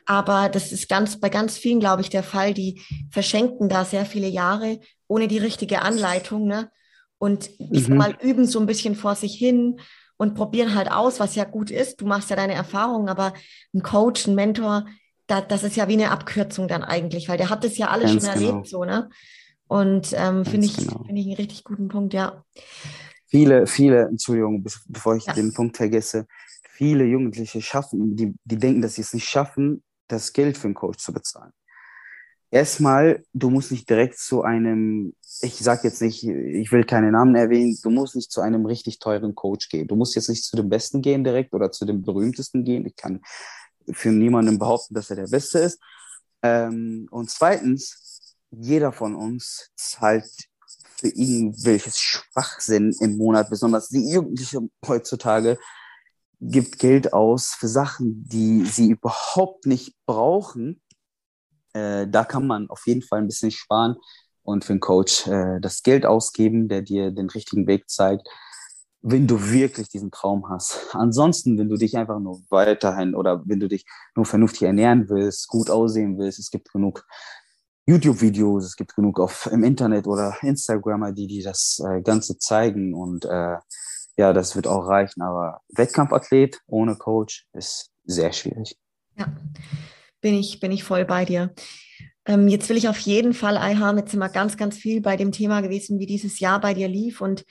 Aber 0.07 0.51
das 0.51 0.73
ist 0.73 0.89
ganz 0.91 1.19
bei 1.21 1.31
ganz 1.31 1.57
vielen, 1.57 1.81
glaube 1.81 2.03
ich, 2.03 2.11
der 2.11 2.23
Fall, 2.23 2.53
die 2.53 2.83
verschenken 3.11 3.69
da 3.71 3.85
sehr 3.87 4.05
viele 4.05 4.29
Jahre 4.29 4.81
ohne 5.09 5.27
die 5.29 5.39
richtige 5.39 5.81
Anleitung, 5.83 6.47
ne? 6.47 6.71
Und 7.19 7.49
ich 7.73 7.89
Mhm. 7.89 7.97
mal, 7.97 8.15
üben 8.21 8.47
so 8.47 8.61
ein 8.61 8.67
bisschen 8.67 8.95
vor 8.95 9.15
sich 9.15 9.35
hin 9.37 9.81
und 10.25 10.35
probieren 10.35 10.75
halt 10.75 10.91
aus, 10.91 11.21
was 11.21 11.35
ja 11.37 11.45
gut 11.45 11.71
ist. 11.71 12.01
Du 12.01 12.07
machst 12.07 12.31
ja 12.31 12.37
deine 12.37 12.55
Erfahrungen, 12.55 13.09
aber 13.09 13.33
ein 13.75 13.83
Coach, 13.83 14.27
ein 14.27 14.35
Mentor, 14.35 14.87
da, 15.27 15.41
das 15.41 15.63
ist 15.63 15.77
ja 15.77 15.89
wie 15.89 15.95
eine 15.95 16.11
Abkürzung 16.11 16.69
dann 16.69 16.83
eigentlich, 16.83 17.29
weil 17.29 17.39
der 17.39 17.51
hat 17.51 17.65
das 17.65 17.79
ja 17.79 17.89
alles 17.89 18.11
Ganz 18.11 18.25
schon 18.25 18.35
genau. 18.35 18.47
erlebt, 18.47 18.69
so, 18.69 18.85
ne? 18.85 19.09
Und 19.67 20.13
ähm, 20.15 20.45
finde 20.45 20.67
ich, 20.67 20.77
genau. 20.77 21.05
finde 21.07 21.21
ich 21.21 21.27
einen 21.27 21.37
richtig 21.37 21.65
guten 21.65 21.89
Punkt, 21.89 22.13
ja. 22.15 22.45
Viele, 23.27 23.67
viele, 23.67 24.03
Entschuldigung, 24.09 24.63
be- 24.63 24.71
bevor 24.89 25.17
ich 25.17 25.25
Ja. 25.25 25.33
den 25.33 25.53
Punkt 25.55 25.77
vergesse, 25.77 26.27
viele 26.71 27.05
Jugendliche 27.05 27.63
schaffen, 27.63 28.17
die, 28.17 28.35
die 28.45 28.57
denken, 28.59 28.83
dass 28.83 28.95
sie 28.97 29.03
es 29.03 29.15
nicht 29.15 29.29
schaffen, 29.29 29.83
das 30.09 30.33
Geld 30.33 30.59
für 30.59 30.67
einen 30.69 30.75
Coach 30.75 30.99
zu 30.99 31.13
bezahlen. 31.13 31.53
Erstmal, 32.51 33.25
du 33.33 33.51
musst 33.51 33.73
nicht 33.73 33.89
direkt 33.91 34.19
zu 34.19 34.43
einem, 34.43 35.15
ich 35.41 35.59
sag 35.59 35.85
jetzt 35.85 36.01
nicht, 36.01 36.25
ich 36.25 36.71
will 36.73 36.85
keine 36.85 37.11
Namen 37.11 37.35
erwähnen, 37.35 37.79
du 37.83 37.91
musst 37.91 38.15
nicht 38.17 38.31
zu 38.31 38.41
einem 38.41 38.67
richtig 38.67 38.99
teuren 38.99 39.35
Coach 39.35 39.69
gehen. 39.69 39.89
Du 39.89 39.97
musst 39.97 40.15
jetzt 40.15 40.29
nicht 40.29 40.45
zu 40.45 40.57
dem 40.57 40.69
Besten 40.69 41.03
gehen 41.03 41.25
direkt 41.25 41.53
oder 41.55 41.71
zu 41.73 41.85
dem 41.85 42.03
berühmtesten 42.03 42.65
gehen. 42.65 42.87
Ich 42.87 42.97
kann 42.97 43.21
für 43.93 44.11
niemanden 44.11 44.59
behaupten, 44.59 44.95
dass 44.95 45.11
er 45.11 45.17
der 45.17 45.29
Beste 45.29 45.59
ist. 45.59 45.81
Ähm, 46.43 47.09
und 47.11 47.31
zweitens, 47.31 48.37
jeder 48.51 48.93
von 48.93 49.15
uns 49.15 49.71
zahlt 49.77 50.31
für 50.97 51.09
irgendwelches 51.09 51.99
Schwachsinn 51.99 52.95
im 53.01 53.17
Monat, 53.17 53.51
besonders 53.51 53.89
die 53.89 54.11
Jugendlichen 54.11 54.71
heutzutage, 54.87 55.59
gibt 56.41 56.79
Geld 56.79 57.13
aus 57.13 57.55
für 57.59 57.69
Sachen, 57.69 58.29
die 58.29 58.65
sie 58.65 58.91
überhaupt 58.91 59.67
nicht 59.67 59.97
brauchen. 60.07 60.81
Äh, 61.73 62.07
da 62.07 62.25
kann 62.25 62.47
man 62.47 62.69
auf 62.71 62.87
jeden 62.87 63.03
Fall 63.03 63.21
ein 63.21 63.27
bisschen 63.27 63.51
sparen 63.51 63.97
und 64.45 64.65
für 64.65 64.75
einen 64.75 64.81
Coach 64.81 65.27
äh, 65.27 65.59
das 65.61 65.83
Geld 65.83 66.07
ausgeben, 66.07 66.69
der 66.69 66.83
dir 66.83 67.11
den 67.11 67.29
richtigen 67.29 67.67
Weg 67.67 67.91
zeigt, 67.91 68.29
wenn 69.03 69.27
du 69.27 69.51
wirklich 69.51 69.89
diesen 69.89 70.11
Traum 70.11 70.49
hast. 70.49 70.95
Ansonsten, 70.95 71.59
wenn 71.59 71.69
du 71.69 71.77
dich 71.77 71.97
einfach 71.97 72.21
nur 72.21 72.41
weiterhin 72.49 73.15
oder 73.15 73.43
wenn 73.47 73.61
du 73.61 73.69
dich 73.69 73.85
nur 74.15 74.25
vernünftig 74.25 74.63
ernähren 74.63 75.09
willst, 75.09 75.49
gut 75.49 75.69
aussehen 75.69 76.19
willst, 76.19 76.39
es 76.39 76.51
gibt 76.51 76.73
genug 76.73 77.05
YouTube-Videos, 77.87 78.65
es 78.65 78.77
gibt 78.77 78.95
genug 78.95 79.21
auf, 79.21 79.47
im 79.53 79.63
Internet 79.63 80.07
oder 80.07 80.37
Instagramer, 80.41 81.13
die 81.13 81.27
dir 81.27 81.45
das 81.45 81.83
äh, 81.87 82.01
Ganze 82.01 82.39
zeigen 82.39 82.95
und 82.95 83.27
äh, 83.27 83.57
ja, 84.17 84.33
das 84.33 84.57
wird 84.57 84.67
auch 84.67 84.87
reichen. 84.87 85.23
Aber 85.23 85.61
Wettkampfathlet 85.75 86.61
ohne 86.67 86.97
Coach 86.97 87.47
ist 87.53 87.91
sehr 88.05 88.33
schwierig. 88.33 88.79
Ja, 89.17 89.27
bin 90.21 90.35
ich, 90.35 90.61
bin 90.61 90.73
ich 90.73 90.83
voll 90.83 91.05
bei 91.05 91.25
dir. 91.25 91.55
Ähm, 92.27 92.49
jetzt 92.49 92.69
will 92.69 92.77
ich 92.77 92.89
auf 92.89 92.99
jeden 92.99 93.35
Fall, 93.35 93.57
Ayham, 93.57 93.99
jetzt 93.99 94.13
sind 94.13 94.21
wir 94.21 94.29
ganz, 94.29 94.57
ganz 94.57 94.77
viel 94.77 95.01
bei 95.01 95.17
dem 95.17 95.33
Thema 95.33 95.61
gewesen, 95.61 95.99
wie 95.99 96.07
dieses 96.07 96.41
Jahr 96.41 96.61
bei 96.61 96.75
dir 96.75 96.89
lief. 96.89 97.21
Und 97.21 97.45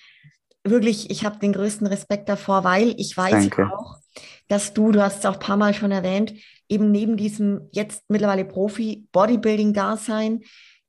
wirklich, 0.64 1.10
ich 1.10 1.26
habe 1.26 1.40
den 1.40 1.54
größten 1.54 1.88
Respekt 1.88 2.30
davor, 2.30 2.64
weil 2.64 2.96
ich 2.98 3.16
weiß 3.16 3.50
Danke. 3.50 3.72
auch, 3.74 3.98
dass 4.48 4.74
du, 4.74 4.92
du 4.92 5.02
hast 5.02 5.20
es 5.20 5.26
auch 5.26 5.36
ein 5.36 5.40
paar 5.40 5.58
Mal 5.58 5.74
schon 5.74 5.92
erwähnt, 5.92 6.34
eben 6.70 6.92
neben 6.92 7.18
diesem 7.18 7.70
jetzt 7.72 8.04
mittlerweile 8.10 8.46
Profi-Bodybuilding-Dasein, 8.46 10.42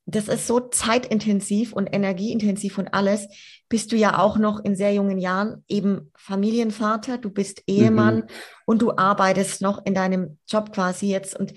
das 0.06 0.28
ist 0.28 0.46
so 0.46 0.60
zeitintensiv 0.60 1.72
und 1.72 1.86
energieintensiv 1.86 2.76
und 2.76 2.92
alles, 2.92 3.26
bist 3.70 3.90
du 3.90 3.96
ja 3.96 4.18
auch 4.18 4.36
noch 4.36 4.62
in 4.62 4.76
sehr 4.76 4.92
jungen 4.92 5.18
Jahren 5.18 5.64
eben 5.66 6.12
Familienvater, 6.14 7.16
du 7.16 7.30
bist 7.30 7.62
Ehemann 7.66 8.24
und 8.66 8.82
du 8.82 8.92
arbeitest 8.96 9.62
noch 9.62 9.84
in 9.86 9.94
deinem 9.94 10.38
Job 10.46 10.72
quasi 10.72 11.06
jetzt 11.06 11.38
und 11.38 11.54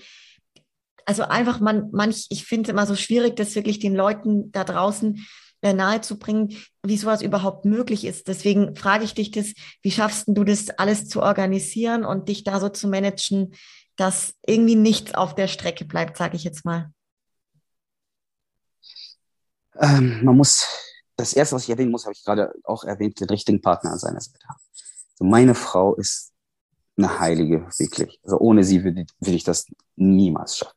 also 1.08 1.24
einfach 1.24 1.60
man 1.60 1.90
manch 1.92 2.28
ich 2.30 2.46
finde 2.46 2.70
es 2.70 2.74
immer 2.74 2.86
so 2.86 2.96
schwierig, 2.96 3.36
das 3.36 3.56
wirklich 3.56 3.80
den 3.80 3.96
Leuten 3.96 4.52
da 4.52 4.64
draußen 4.64 5.26
äh, 5.62 5.74
nahezubringen, 5.74 6.56
wie 6.84 6.98
sowas 6.98 7.22
überhaupt 7.22 7.66
möglich 7.66 8.06
ist. 8.06 8.28
Deswegen 8.28 8.76
frage 8.76 9.06
ich 9.06 9.16
dich 9.16 9.32
das, 9.32 9.54
wie 9.82 9.90
schaffst 9.90 10.26
du 10.28 10.44
das 10.44 10.70
alles 10.70 11.08
zu 11.08 11.24
organisieren 11.24 12.06
und 12.06 12.30
dich 12.30 12.44
da 12.44 12.60
so 12.60 12.70
zu 12.70 12.88
managen, 12.88 13.56
dass 13.96 14.36
irgendwie 14.46 14.76
nichts 14.76 15.16
auf 15.16 15.34
der 15.34 15.48
Strecke 15.48 15.86
bleibt, 15.86 16.18
sage 16.18 16.36
ich 16.36 16.44
jetzt 16.44 16.66
mal. 16.66 16.92
Ähm, 19.80 20.24
man 20.24 20.38
muss, 20.38 20.68
das 21.16 21.34
erste, 21.34 21.56
was 21.56 21.64
ich 21.64 21.70
erwähnen 21.70 21.92
muss, 21.92 22.06
habe 22.06 22.14
ich 22.14 22.24
gerade 22.24 22.54
auch 22.64 22.84
erwähnt, 22.84 23.20
den 23.20 23.30
richtigen 23.30 23.62
Partner 23.62 23.94
an 23.94 24.00
seiner 24.00 24.22
Seite 24.22 24.46
haben. 24.48 24.62
Also 25.14 25.24
meine 25.24 25.56
Frau 25.56 25.96
ist 25.96 26.34
eine 26.98 27.20
Heilige, 27.20 27.68
wirklich. 27.78 28.20
Also 28.24 28.38
ohne 28.40 28.64
sie 28.64 28.84
würde, 28.84 29.06
würde 29.20 29.36
ich 29.36 29.44
das 29.44 29.66
niemals 29.96 30.58
schaffen. 30.58 30.77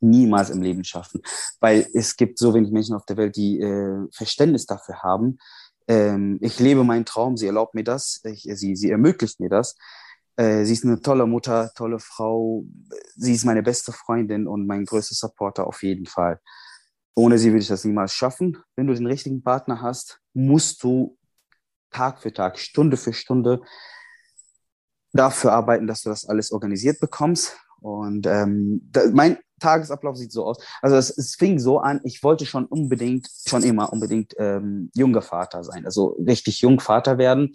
Niemals 0.00 0.50
im 0.50 0.62
Leben 0.62 0.84
schaffen. 0.84 1.20
Weil 1.60 1.86
es 1.94 2.16
gibt 2.16 2.38
so 2.38 2.54
wenig 2.54 2.70
Menschen 2.70 2.94
auf 2.94 3.06
der 3.06 3.16
Welt, 3.16 3.36
die 3.36 3.60
äh, 3.60 4.06
Verständnis 4.12 4.66
dafür 4.66 5.02
haben. 5.02 5.38
Ähm, 5.88 6.38
ich 6.40 6.58
lebe 6.58 6.84
meinen 6.84 7.04
Traum, 7.04 7.36
sie 7.36 7.46
erlaubt 7.46 7.74
mir 7.74 7.84
das, 7.84 8.20
ich, 8.24 8.42
sie, 8.54 8.76
sie 8.76 8.90
ermöglicht 8.90 9.40
mir 9.40 9.48
das. 9.48 9.76
Äh, 10.36 10.64
sie 10.64 10.74
ist 10.74 10.84
eine 10.84 11.00
tolle 11.00 11.26
Mutter, 11.26 11.72
tolle 11.74 11.98
Frau. 11.98 12.64
Sie 13.16 13.34
ist 13.34 13.44
meine 13.44 13.62
beste 13.62 13.92
Freundin 13.92 14.46
und 14.46 14.66
mein 14.66 14.84
größter 14.84 15.14
Supporter 15.14 15.66
auf 15.66 15.82
jeden 15.82 16.06
Fall. 16.06 16.40
Ohne 17.14 17.38
sie 17.38 17.50
würde 17.50 17.62
ich 17.62 17.68
das 17.68 17.84
niemals 17.84 18.12
schaffen. 18.12 18.58
Wenn 18.76 18.86
du 18.86 18.94
den 18.94 19.06
richtigen 19.06 19.42
Partner 19.42 19.80
hast, 19.80 20.20
musst 20.34 20.82
du 20.82 21.16
Tag 21.90 22.20
für 22.20 22.32
Tag, 22.32 22.58
Stunde 22.58 22.98
für 22.98 23.14
Stunde 23.14 23.62
dafür 25.14 25.52
arbeiten, 25.52 25.86
dass 25.86 26.02
du 26.02 26.10
das 26.10 26.26
alles 26.26 26.52
organisiert 26.52 27.00
bekommst. 27.00 27.56
Und 27.80 28.26
ähm, 28.26 28.86
da, 28.92 29.04
mein 29.12 29.38
Tagesablauf 29.60 30.16
sieht 30.16 30.32
so 30.32 30.44
aus. 30.44 30.58
Also 30.82 30.96
es, 30.96 31.10
es, 31.10 31.34
fing 31.34 31.58
so 31.58 31.78
an, 31.78 32.00
ich 32.04 32.22
wollte 32.22 32.46
schon 32.46 32.66
unbedingt, 32.66 33.28
schon 33.46 33.62
immer 33.62 33.92
unbedingt 33.92 34.34
ähm, 34.38 34.90
junger 34.94 35.22
Vater 35.22 35.64
sein, 35.64 35.84
also 35.84 36.16
richtig 36.26 36.60
jung 36.60 36.80
Vater 36.80 37.18
werden, 37.18 37.52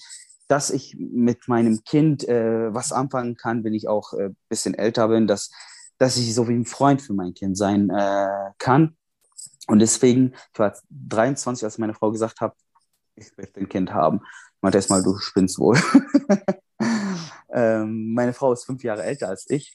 dass 0.48 0.70
ich 0.70 0.98
mit 1.00 1.48
meinem 1.48 1.84
Kind 1.84 2.28
äh, 2.28 2.74
was 2.74 2.92
anfangen 2.92 3.38
kann, 3.38 3.64
wenn 3.64 3.74
ich 3.74 3.88
auch 3.88 4.14
ein 4.14 4.20
äh, 4.20 4.34
bisschen 4.50 4.74
älter 4.74 5.08
bin, 5.08 5.28
dass, 5.28 5.52
dass 5.98 6.18
ich 6.18 6.34
so 6.36 6.48
wie 6.50 6.56
ein 6.56 6.66
Freund 6.66 7.02
für 7.02 7.14
mein 7.14 7.34
Kind 7.34 7.58
sein 7.58 7.90
äh, 7.90 8.52
kann. 8.58 8.98
Und 9.68 9.80
deswegen, 9.80 10.34
ich 10.52 10.60
war 10.60 10.76
23, 10.90 11.64
als 11.64 11.78
meine 11.78 11.94
Frau 11.94 12.12
gesagt 12.12 12.42
hat, 12.42 12.54
ich 13.16 13.32
möchte 13.38 13.60
ein 13.62 13.70
Kind 13.70 13.94
haben. 13.94 14.22
Ich 14.56 14.62
meinte 14.62 14.78
erstmal, 14.78 15.04
du 15.04 15.18
spinnst 15.20 15.58
wohl. 15.60 15.80
ähm, 17.54 18.14
meine 18.14 18.34
Frau 18.34 18.52
ist 18.52 18.66
fünf 18.66 18.84
Jahre 18.84 19.04
älter 19.04 19.30
als 19.30 19.50
ich. 19.50 19.74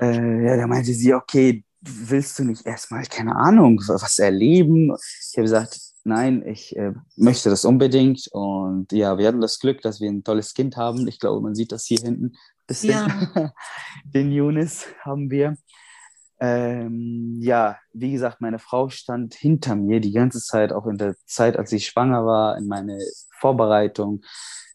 Äh, 0.00 0.44
ja, 0.46 0.56
da 0.56 0.66
meinte 0.66 0.92
sie, 0.92 1.14
okay, 1.14 1.64
willst 1.80 2.38
du 2.38 2.44
nicht 2.44 2.66
erstmal, 2.66 3.04
keine 3.04 3.36
Ahnung, 3.36 3.80
was 3.86 4.18
erleben? 4.18 4.94
Ich 5.30 5.36
habe 5.36 5.42
gesagt, 5.42 5.78
nein, 6.04 6.42
ich 6.46 6.76
äh, 6.76 6.92
möchte 7.16 7.50
das 7.50 7.64
unbedingt. 7.64 8.28
Und 8.32 8.92
ja, 8.92 9.18
wir 9.18 9.28
hatten 9.28 9.40
das 9.40 9.58
Glück, 9.58 9.82
dass 9.82 10.00
wir 10.00 10.10
ein 10.10 10.24
tolles 10.24 10.54
Kind 10.54 10.76
haben. 10.76 11.06
Ich 11.08 11.20
glaube, 11.20 11.40
man 11.40 11.54
sieht 11.54 11.72
das 11.72 11.84
hier 11.84 11.98
hinten. 11.98 12.36
Bisschen. 12.66 12.90
Ja. 12.90 13.52
Den 14.04 14.32
Yunis 14.32 14.86
haben 15.04 15.30
wir. 15.30 15.56
Ähm, 16.38 17.38
ja, 17.40 17.78
wie 17.92 18.12
gesagt, 18.12 18.40
meine 18.40 18.58
Frau 18.58 18.88
stand 18.90 19.34
hinter 19.34 19.74
mir 19.74 20.00
die 20.00 20.12
ganze 20.12 20.40
Zeit, 20.40 20.72
auch 20.72 20.86
in 20.86 20.98
der 20.98 21.14
Zeit, 21.24 21.56
als 21.56 21.72
ich 21.72 21.86
schwanger 21.86 22.26
war, 22.26 22.58
in 22.58 22.66
meine 22.66 22.98
Vorbereitung. 23.38 24.22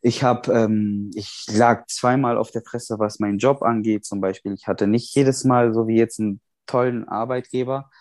Ich 0.01 0.23
habe, 0.23 0.51
ähm, 0.51 1.11
ich 1.13 1.45
lag 1.51 1.85
zweimal 1.87 2.37
auf 2.37 2.49
der 2.51 2.63
Fresse, 2.63 2.97
was 2.97 3.19
meinen 3.19 3.37
Job 3.37 3.61
angeht. 3.61 4.05
Zum 4.05 4.21
Beispiel, 4.21 4.53
ich 4.53 4.67
hatte 4.67 4.87
nicht 4.87 5.13
jedes 5.15 5.43
Mal 5.43 5.73
so 5.73 5.87
wie 5.87 5.97
jetzt 5.97 6.19
einen 6.19 6.41
tollen 6.65 7.07
Arbeitgeber. 7.07 7.91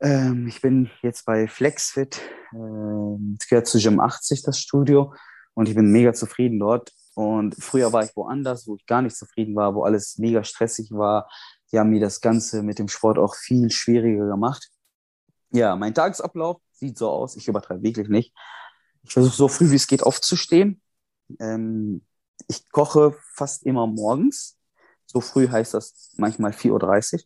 Ähm, 0.00 0.46
ich 0.46 0.60
bin 0.60 0.90
jetzt 1.02 1.26
bei 1.26 1.48
FlexFit. 1.48 2.20
Ähm, 2.54 3.36
es 3.40 3.48
gehört 3.48 3.66
zu 3.66 3.78
Gym 3.78 3.98
80 4.00 4.42
das 4.42 4.58
Studio 4.60 5.14
und 5.54 5.68
ich 5.68 5.74
bin 5.74 5.90
mega 5.90 6.12
zufrieden 6.12 6.60
dort. 6.60 6.92
Und 7.14 7.54
früher 7.58 7.92
war 7.92 8.04
ich 8.04 8.16
woanders, 8.16 8.66
wo 8.66 8.76
ich 8.76 8.86
gar 8.86 9.02
nicht 9.02 9.16
zufrieden 9.16 9.54
war, 9.54 9.74
wo 9.74 9.82
alles 9.82 10.18
mega 10.18 10.44
stressig 10.44 10.90
war. 10.92 11.28
Die 11.72 11.78
haben 11.78 11.90
mir 11.90 12.00
das 12.00 12.20
Ganze 12.20 12.62
mit 12.62 12.78
dem 12.78 12.88
Sport 12.88 13.18
auch 13.18 13.34
viel 13.34 13.70
schwieriger 13.70 14.26
gemacht. 14.26 14.70
Ja, 15.50 15.74
mein 15.76 15.94
Tagesablauf 15.94 16.60
sieht 16.72 16.98
so 16.98 17.10
aus. 17.10 17.36
Ich 17.36 17.48
übertreibe 17.48 17.82
wirklich 17.82 18.08
nicht. 18.08 18.34
Ich 19.02 19.12
versuche 19.12 19.36
so 19.36 19.48
früh 19.48 19.70
wie 19.70 19.76
es 19.76 19.86
geht 19.86 20.02
aufzustehen. 20.02 20.82
Ähm, 21.40 22.04
ich 22.48 22.70
koche 22.70 23.16
fast 23.34 23.64
immer 23.64 23.86
morgens. 23.86 24.58
So 25.06 25.20
früh 25.20 25.48
heißt 25.48 25.74
das 25.74 26.14
manchmal 26.16 26.52
4.30 26.52 27.14
Uhr. 27.14 27.20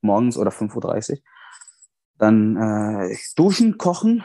Morgens 0.00 0.36
oder 0.36 0.50
5.30 0.50 1.12
Uhr. 1.12 1.18
Dann 2.18 2.56
äh, 2.56 3.16
duschen, 3.36 3.78
kochen, 3.78 4.24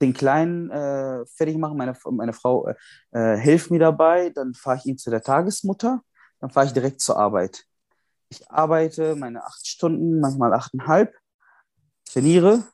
den 0.00 0.12
Kleinen 0.12 0.70
äh, 0.70 1.24
fertig 1.26 1.56
machen. 1.56 1.76
Meine, 1.76 1.96
meine 2.10 2.32
Frau 2.32 2.68
äh, 2.68 2.74
äh 3.12 3.38
hilft 3.38 3.70
mir 3.70 3.78
dabei. 3.78 4.30
Dann 4.30 4.54
fahre 4.54 4.78
ich 4.78 4.86
ihn 4.86 4.98
zu 4.98 5.10
der 5.10 5.22
Tagesmutter. 5.22 6.02
Dann 6.40 6.50
fahre 6.50 6.66
ich 6.66 6.72
direkt 6.72 7.00
zur 7.00 7.18
Arbeit. 7.18 7.66
Ich 8.30 8.50
arbeite 8.50 9.14
meine 9.16 9.44
acht 9.44 9.66
Stunden, 9.66 10.20
manchmal 10.20 10.54
achteinhalb, 10.54 11.14
trainiere, 12.04 12.64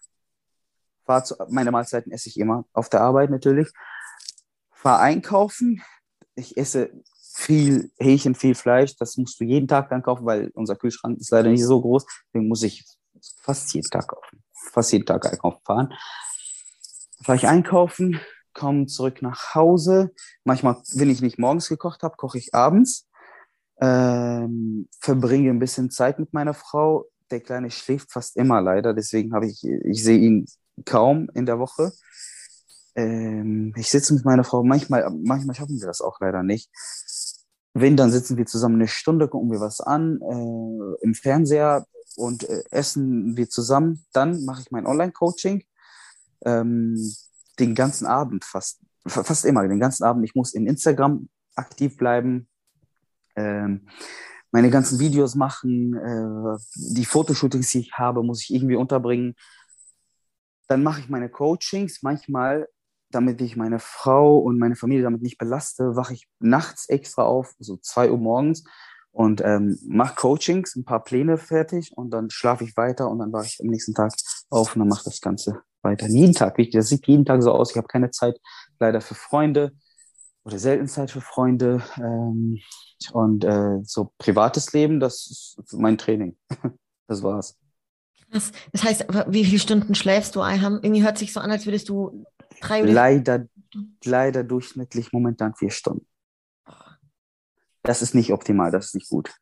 fahre 1.05 1.25
zu, 1.25 1.35
meine 1.49 1.73
Mahlzeiten 1.73 2.13
esse 2.13 2.29
ich 2.29 2.39
immer 2.39 2.65
auf 2.73 2.89
der 2.89 3.01
Arbeit 3.01 3.31
natürlich 3.31 3.69
fahre 4.87 5.01
einkaufen. 5.01 5.83
Ich 6.37 6.57
esse 6.57 6.93
viel 7.35 7.91
Hähnchen, 7.99 8.37
viel 8.37 8.55
Fleisch. 8.55 8.97
Das 8.97 9.17
musst 9.17 9.41
du 9.41 9.45
jeden 9.45 9.67
Tag 9.67 9.91
dann 9.91 10.01
kaufen, 10.01 10.25
weil 10.25 10.51
unser 10.55 10.77
Kühlschrank 10.77 11.19
ist 11.19 11.33
leider 11.33 11.51
nicht 11.51 11.65
so 11.65 11.81
groß. 11.81 12.07
Deswegen 12.29 12.47
muss 12.47 12.63
ich 12.63 12.85
fast 13.41 13.75
jeden 13.75 13.91
Tag 13.91 14.07
kaufen. 14.07 14.45
Fast 14.71 14.93
jeden 14.93 15.05
Tag 15.05 15.27
einkaufen 15.27 15.61
fahren. 15.65 15.93
Fahre 17.25 17.37
ich 17.37 17.49
einkaufen, 17.49 18.21
komme 18.53 18.87
zurück 18.87 19.23
nach 19.23 19.57
Hause. 19.57 20.15
Manchmal, 20.45 20.81
wenn 20.95 21.11
ich 21.11 21.21
nicht 21.21 21.41
morgens 21.41 21.69
gekocht 21.69 22.05
habe, 22.05 22.17
koche 22.17 22.39
ich 22.39 22.55
abends. 22.55 23.06
Ähm, 23.81 24.89
verbringe 25.01 25.51
ein 25.51 25.59
bisschen 25.59 25.91
Zeit 25.91 26.19
mit 26.19 26.33
meiner 26.33 26.55
Frau. 26.55 27.07
Der 27.31 27.41
Kleine 27.41 27.71
schläft 27.71 28.13
fast 28.13 28.37
immer 28.37 28.61
leider, 28.61 28.95
deswegen 28.95 29.35
habe 29.35 29.47
ich, 29.47 29.65
ich 29.65 30.03
sehe 30.03 30.19
ihn 30.19 30.47
kaum 30.85 31.29
in 31.35 31.47
der 31.47 31.59
Woche. 31.59 31.93
Ähm, 32.95 33.75
ich 33.77 33.91
sitze 33.91 34.15
mit 34.15 34.25
meiner 34.25 34.45
Frau, 34.45 34.63
manchmal, 34.63 35.09
manchmal 35.11 35.55
schaffen 35.55 35.79
wir 35.79 35.87
das 35.87 36.01
auch 36.01 36.19
leider 36.21 36.43
nicht. 36.43 36.71
Wenn, 37.75 37.97
dann 37.97 38.11
sitzen 38.11 38.39
wir 38.39 38.47
zusammen 38.47 38.77
eine 38.77 38.89
Stunde, 38.89 39.29
gucken 39.29 39.51
wir 39.51 39.61
was 39.61 39.81
an 39.81 40.21
äh, 40.23 41.05
im 41.05 41.15
Fernseher 41.15 41.87
und 42.17 42.49
äh, 42.49 42.63
essen 42.71 43.37
wir 43.37 43.51
zusammen. 43.51 44.07
Dann 44.13 44.45
mache 44.47 44.63
ich 44.63 44.71
mein 44.71 44.87
Online-Coaching 44.87 45.63
ähm, 46.47 46.97
den 47.59 47.75
ganzen 47.75 48.07
Abend 48.07 48.45
fast, 48.45 48.81
fast 49.07 49.45
immer, 49.45 49.67
den 49.69 49.81
ganzen 49.81 50.05
Abend. 50.05 50.25
Ich 50.25 50.35
muss 50.35 50.55
in 50.55 50.67
Instagram 50.67 51.29
aktiv 51.55 51.99
bleiben, 51.99 52.49
ähm, 53.37 53.89
meine 54.51 54.71
ganzen 54.71 54.99
Videos 54.99 55.35
machen, 55.35 55.95
äh, 55.95 56.59
die 56.75 57.05
Fotoshootings, 57.05 57.71
die 57.71 57.81
ich 57.81 57.93
habe, 57.95 58.23
muss 58.23 58.43
ich 58.43 58.55
irgendwie 58.55 58.77
unterbringen. 58.77 59.35
Dann 60.69 60.83
mache 60.83 61.01
ich 61.01 61.09
meine 61.09 61.29
Coachings. 61.29 62.03
Manchmal 62.03 62.67
damit 63.11 63.41
ich 63.41 63.57
meine 63.57 63.79
Frau 63.79 64.39
und 64.39 64.59
meine 64.59 64.77
Familie 64.77 65.05
damit 65.05 65.23
nicht 65.23 65.39
belaste, 65.39 65.97
wache 65.97 66.15
ich 66.15 66.29
nachts 66.39 66.89
extra 66.89 67.23
auf, 67.23 67.55
so 67.59 67.77
zwei 67.77 68.11
Uhr 68.11 68.19
morgens 68.19 68.65
und 69.11 69.41
ähm, 69.45 69.79
mache 69.87 70.15
Coachings, 70.17 70.77
ein 70.77 70.85
paar 70.85 71.03
Pläne 71.03 71.39
fertig 71.39 71.93
und 71.97 72.11
dann 72.11 72.31
schlafe 72.31 72.65
ich 72.65 72.77
weiter 72.77 73.09
und 73.09 73.19
dann 73.21 73.33
wache 73.33 73.47
ich 73.47 73.59
am 73.61 73.69
nächsten 73.69 73.95
Tag 73.95 74.13
auf 74.51 74.75
und 74.75 74.81
dann 74.81 74.89
mache 74.89 75.05
das 75.05 75.21
Ganze 75.21 75.63
weiter. 75.83 76.07
Jeden 76.09 76.35
Tag, 76.35 76.57
das 76.73 76.89
sieht 76.89 77.07
jeden 77.07 77.25
Tag 77.25 77.43
so 77.43 77.53
aus. 77.53 77.71
Ich 77.71 77.77
habe 77.77 77.87
keine 77.87 78.11
Zeit 78.11 78.39
leider 78.79 79.01
für 79.01 79.15
Freunde 79.15 79.73
oder 80.47 80.61
selten 80.61 80.87
Zeit 80.87 81.11
für 81.11 81.21
Freunde 81.21 81.83
ähm, 81.97 82.61
und 83.13 83.45
äh, 83.45 83.81
so 83.83 84.13
privates 84.17 84.73
Leben, 84.73 85.01
das 85.01 85.27
ist 85.27 85.73
mein 85.73 85.99
Training. 85.99 86.37
das 87.09 87.23
war's. 87.25 87.59
Das, 88.31 88.53
das 88.73 88.85
heißt, 88.85 89.07
wie 89.29 89.45
viele 89.45 89.59
Stunden 89.59 89.97
schläfst 89.97 90.37
du? 90.37 90.41
Irgendwie 90.43 91.03
hört 91.03 91.19
sich 91.19 91.33
so 91.33 91.41
an, 91.41 91.51
als 91.51 91.67
würdest 91.67 91.89
du 91.89 92.25
Drei 92.61 92.85
oder 92.85 92.93
leider, 92.93 93.47
leider 94.05 94.45
durchschnittlich 94.45 95.13
momentan 95.13 95.55
vier 95.55 95.71
Stunden. 95.71 96.07
Das 97.83 98.01
ist 98.01 98.15
nicht 98.15 98.33
optimal, 98.33 98.71
das 98.71 98.87
ist 98.87 98.95
nicht 98.95 99.11
gut. 99.11 99.35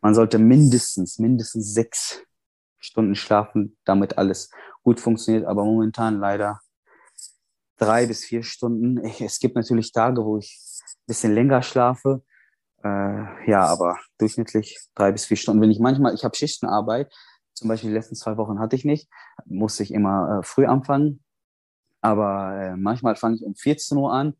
Man 0.00 0.14
sollte 0.14 0.38
mindestens, 0.38 1.18
mindestens 1.18 1.74
sechs 1.74 2.22
Stunden 2.78 3.16
schlafen, 3.16 3.76
damit 3.84 4.18
alles 4.18 4.50
gut 4.82 5.00
funktioniert, 5.00 5.46
aber 5.46 5.64
momentan 5.64 6.20
leider 6.20 6.60
drei 7.76 8.06
bis 8.06 8.24
vier 8.24 8.42
Stunden. 8.42 8.98
Es 9.20 9.38
gibt 9.38 9.56
natürlich 9.56 9.92
Tage, 9.92 10.24
wo 10.24 10.38
ich 10.38 10.58
ein 10.84 11.06
bisschen 11.06 11.34
länger 11.34 11.62
schlafe. 11.62 12.22
Äh, 12.82 13.50
ja, 13.50 13.64
aber 13.66 13.98
durchschnittlich 14.18 14.78
drei 14.94 15.12
bis 15.12 15.24
vier 15.24 15.36
Stunden. 15.36 15.62
Wenn 15.62 15.70
ich 15.70 15.80
manchmal, 15.80 16.14
ich 16.14 16.24
habe 16.24 16.36
Schichtenarbeit, 16.36 17.12
zum 17.54 17.68
Beispiel 17.68 17.90
die 17.90 17.96
letzten 17.96 18.14
zwei 18.14 18.36
Wochen 18.36 18.58
hatte 18.58 18.76
ich 18.76 18.84
nicht, 18.84 19.08
musste 19.46 19.82
ich 19.82 19.92
immer 19.92 20.40
äh, 20.40 20.42
früh 20.46 20.66
anfangen, 20.66 21.24
aber 22.02 22.54
äh, 22.60 22.76
manchmal 22.76 23.16
fange 23.16 23.36
ich 23.36 23.44
um 23.44 23.54
14 23.54 23.96
Uhr 23.96 24.12
an. 24.12 24.34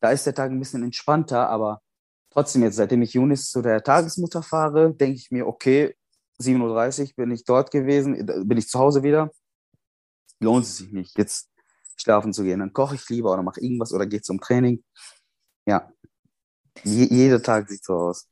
Da 0.00 0.10
ist 0.10 0.26
der 0.26 0.34
Tag 0.34 0.50
ein 0.50 0.58
bisschen 0.58 0.82
entspannter, 0.82 1.48
aber 1.48 1.82
trotzdem 2.30 2.62
jetzt, 2.62 2.76
seitdem 2.76 3.02
ich 3.02 3.12
Junis 3.12 3.50
zu 3.50 3.62
der 3.62 3.82
Tagesmutter 3.82 4.42
fahre, 4.42 4.94
denke 4.94 5.16
ich 5.16 5.30
mir, 5.30 5.46
okay, 5.46 5.94
7.30 6.40 7.02
Uhr 7.02 7.14
bin 7.16 7.30
ich 7.30 7.44
dort 7.44 7.70
gewesen, 7.70 8.16
äh, 8.16 8.44
bin 8.44 8.58
ich 8.58 8.68
zu 8.68 8.78
Hause 8.78 9.02
wieder. 9.02 9.30
Lohnt 10.40 10.64
es 10.64 10.78
sich 10.78 10.90
nicht, 10.92 11.16
jetzt 11.18 11.51
schlafen 11.96 12.32
zu 12.32 12.44
gehen. 12.44 12.60
Dann 12.60 12.72
koche 12.72 12.94
ich 12.94 13.08
lieber 13.08 13.32
oder 13.32 13.42
mache 13.42 13.60
irgendwas 13.60 13.92
oder 13.92 14.06
gehe 14.06 14.22
zum 14.22 14.40
Training. 14.40 14.82
Ja, 15.66 15.92
Je 16.84 17.06
jeder 17.10 17.42
Tag 17.42 17.68
sieht 17.68 17.84
so 17.84 17.94
aus. 17.94 18.26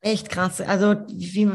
Echt 0.00 0.28
krass. 0.28 0.60
Also 0.60 0.96
wie 1.08 1.50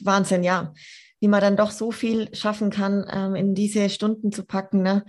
Wahnsinn, 0.00 0.42
ja. 0.42 0.72
Wie 1.20 1.28
man 1.28 1.40
dann 1.40 1.56
doch 1.56 1.70
so 1.70 1.90
viel 1.90 2.34
schaffen 2.34 2.70
kann, 2.70 3.06
ähm, 3.10 3.34
in 3.34 3.54
diese 3.54 3.88
Stunden 3.88 4.30
zu 4.30 4.44
packen. 4.44 4.82
Ne? 4.82 5.04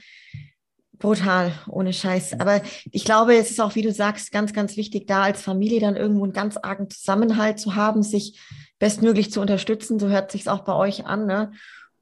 Brutal, 0.98 1.52
ohne 1.68 1.92
Scheiß. 1.92 2.40
Aber 2.40 2.62
ich 2.92 3.04
glaube, 3.04 3.36
es 3.36 3.52
ist 3.52 3.60
auch, 3.60 3.76
wie 3.76 3.82
du 3.82 3.92
sagst, 3.92 4.32
ganz, 4.32 4.54
ganz 4.54 4.78
wichtig, 4.78 5.08
da 5.08 5.24
als 5.24 5.42
Familie 5.42 5.82
dann 5.82 5.98
irgendwo 5.98 6.24
einen 6.24 6.32
ganz 6.32 6.56
argen 6.56 6.90
Zusammenhalt 6.90 7.60
zu 7.60 7.76
haben, 7.76 8.02
sich 8.02 8.40
bestmöglich 8.80 9.32
zu 9.32 9.42
unterstützen. 9.42 10.00
So 10.00 10.08
hört 10.08 10.32
sich 10.32 10.50
auch 10.50 10.64
bei 10.64 10.74
euch 10.74 11.06
an. 11.06 11.26
Ne? 11.26 11.52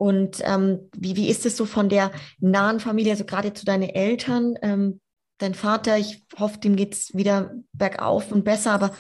Und 0.04 0.42
ähm, 0.44 0.90
wie, 0.98 1.16
wie 1.16 1.30
ist 1.30 1.46
es 1.46 1.56
so 1.56 1.66
von 1.66 1.88
der 1.88 2.12
nahen 2.40 2.82
Familie, 2.82 3.14
also 3.14 3.24
gerade 3.24 3.54
zu 3.54 3.64
deinen 3.64 3.88
Eltern? 3.88 4.56
Ähm, 4.62 5.00
dein 5.38 5.54
Vater, 5.54 5.98
ich 5.98 6.28
hoffe, 6.38 6.58
dem 6.58 6.76
geht 6.76 6.94
es 6.94 7.16
wieder 7.16 7.54
bergauf 7.72 8.30
und 8.34 8.44
besser, 8.44 8.74
aber 8.74 8.92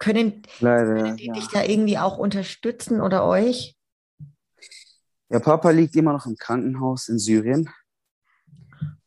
können, 0.00 0.42
Leider, 0.58 0.96
können 0.96 1.16
die 1.16 1.26
ja. 1.26 1.34
dich 1.34 1.46
da 1.46 1.62
irgendwie 1.62 1.96
auch 1.96 2.18
unterstützen 2.18 3.00
oder 3.00 3.24
euch? 3.24 3.76
Ja, 5.28 5.38
Papa 5.38 5.70
liegt 5.70 5.94
immer 5.94 6.12
noch 6.12 6.26
im 6.26 6.34
Krankenhaus 6.34 7.08
in 7.08 7.20
Syrien. 7.20 7.70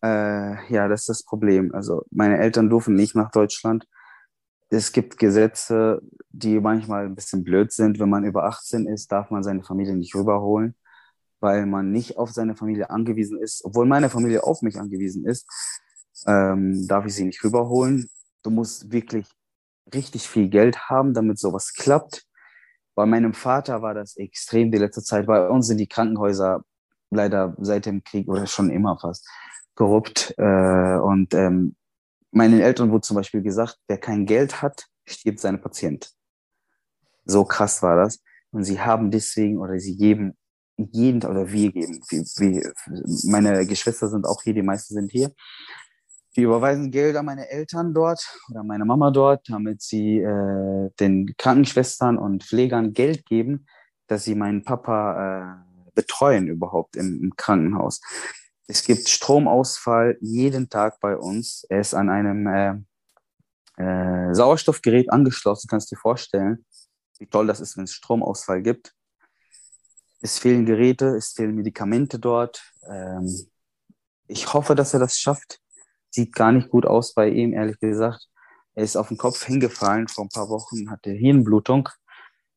Äh, 0.01 0.73
ja, 0.73 0.87
das 0.87 1.01
ist 1.01 1.09
das 1.09 1.23
Problem. 1.23 1.75
Also 1.75 2.05
meine 2.11 2.37
Eltern 2.37 2.69
durften 2.69 2.95
nicht 2.95 3.13
nach 3.13 3.29
Deutschland. 3.29 3.85
es 4.69 4.93
gibt 4.93 5.17
Gesetze, 5.17 6.01
die 6.29 6.61
manchmal 6.61 7.07
ein 7.07 7.15
bisschen 7.15 7.43
blöd 7.43 7.73
sind. 7.73 7.99
Wenn 7.99 8.09
man 8.09 8.23
über 8.23 8.45
18 8.45 8.87
ist, 8.87 9.11
darf 9.11 9.31
man 9.31 9.43
seine 9.43 9.63
Familie 9.63 9.97
nicht 9.97 10.15
rüberholen, 10.15 10.75
weil 11.43 11.65
man 11.65 11.91
nicht 11.91 12.17
auf 12.17 12.31
seine 12.31 12.55
Familie 12.55 12.89
angewiesen 12.89 13.37
ist. 13.37 13.65
Obwohl 13.65 13.85
meine 13.85 14.09
Familie 14.09 14.43
auf 14.43 14.61
mich 14.61 14.79
angewiesen 14.79 15.25
ist, 15.25 15.45
ähm, 16.25 16.87
darf 16.87 17.05
ich 17.05 17.15
sie 17.15 17.25
nicht 17.25 17.43
rüberholen. 17.43 18.09
Du 18.43 18.49
musst 18.49 18.93
wirklich 18.93 19.27
richtig 19.93 20.29
viel 20.29 20.47
Geld 20.47 20.89
haben, 20.89 21.13
damit 21.13 21.37
sowas 21.37 21.73
klappt. 21.73 22.25
Bei 22.95 23.05
meinem 23.05 23.33
Vater 23.33 23.81
war 23.81 23.93
das 23.93 24.15
extrem 24.15 24.71
die 24.71 24.77
letzte 24.77 25.03
Zeit. 25.03 25.25
Bei 25.25 25.49
uns 25.49 25.67
sind 25.67 25.79
die 25.79 25.87
Krankenhäuser 25.87 26.63
leider 27.09 27.55
seit 27.59 27.87
dem 27.87 28.05
Krieg 28.05 28.29
oder 28.29 28.47
schon 28.47 28.69
immer 28.69 28.97
fast 28.97 29.27
korrupt. 29.75 30.33
Äh, 30.37 30.97
und 30.97 31.33
ähm, 31.33 31.75
meinen 32.31 32.61
Eltern 32.61 32.89
wurde 32.89 33.01
zum 33.01 33.17
Beispiel 33.17 33.41
gesagt, 33.41 33.77
wer 33.89 33.97
kein 33.97 34.25
Geld 34.25 34.61
hat, 34.61 34.87
stirbt 35.03 35.41
seine 35.41 35.57
Patient. 35.57 36.09
So 37.25 37.43
krass 37.43 37.83
war 37.83 37.97
das. 37.97 38.23
Und 38.51 38.63
sie 38.63 38.79
haben 38.79 39.11
deswegen 39.11 39.57
oder 39.57 39.77
sie 39.77 39.97
geben 39.97 40.37
jeden 40.77 41.23
oder 41.23 41.51
wir 41.51 41.71
geben, 41.71 42.01
wie, 42.09 42.21
wie, 42.37 43.29
meine 43.29 43.65
Geschwister 43.65 44.09
sind 44.09 44.25
auch 44.25 44.41
hier, 44.41 44.53
die 44.53 44.61
meisten 44.61 44.93
sind 44.93 45.11
hier. 45.11 45.31
Wir 46.33 46.45
überweisen 46.45 46.89
Geld 46.89 47.15
an 47.15 47.25
meine 47.25 47.49
Eltern 47.49 47.93
dort 47.93 48.25
oder 48.49 48.63
meine 48.63 48.85
Mama 48.85 49.11
dort, 49.11 49.47
damit 49.49 49.83
sie 49.83 50.17
äh, 50.17 50.89
den 50.99 51.35
Krankenschwestern 51.37 52.17
und 52.17 52.43
Pflegern 52.43 52.93
Geld 52.93 53.25
geben, 53.25 53.67
dass 54.07 54.23
sie 54.23 54.33
meinen 54.33 54.63
Papa 54.63 55.61
äh, 55.61 55.91
betreuen 55.93 56.47
überhaupt 56.47 56.95
im, 56.95 57.21
im 57.21 57.35
Krankenhaus. 57.35 58.01
Es 58.67 58.83
gibt 58.83 59.09
Stromausfall 59.09 60.17
jeden 60.21 60.69
Tag 60.69 60.99
bei 60.99 61.15
uns. 61.15 61.65
Er 61.69 61.81
ist 61.81 61.93
an 61.93 62.09
einem 62.09 62.47
äh, 62.47 62.75
äh, 63.77 64.33
Sauerstoffgerät 64.33 65.11
angeschlossen, 65.11 65.67
kannst 65.67 65.91
dir 65.91 65.97
vorstellen, 65.97 66.65
wie 67.19 67.27
toll 67.27 67.47
das 67.47 67.59
ist, 67.59 67.77
wenn 67.77 67.83
es 67.83 67.93
Stromausfall 67.93 68.61
gibt. 68.61 68.93
Es 70.23 70.39
fehlen 70.39 70.65
Geräte, 70.65 71.15
es 71.15 71.33
fehlen 71.33 71.55
Medikamente 71.55 72.17
dort. 72.17 72.63
Ähm, 72.89 73.29
ich 74.27 74.53
hoffe, 74.53 74.73
dass 74.73 74.93
er 74.93 74.99
das 74.99 75.19
schafft. 75.19 75.59
Sieht 76.09 76.33
gar 76.33 76.51
nicht 76.51 76.69
gut 76.69 76.85
aus 76.85 77.13
bei 77.13 77.29
ihm, 77.29 77.53
ehrlich 77.53 77.79
gesagt. 77.79 78.27
Er 78.73 78.83
ist 78.83 78.95
auf 78.95 79.09
den 79.09 79.17
Kopf 79.17 79.43
hingefallen 79.43 80.07
vor 80.07 80.25
ein 80.25 80.29
paar 80.29 80.49
Wochen, 80.49 80.89
hatte 80.89 81.11
Hirnblutung. 81.11 81.89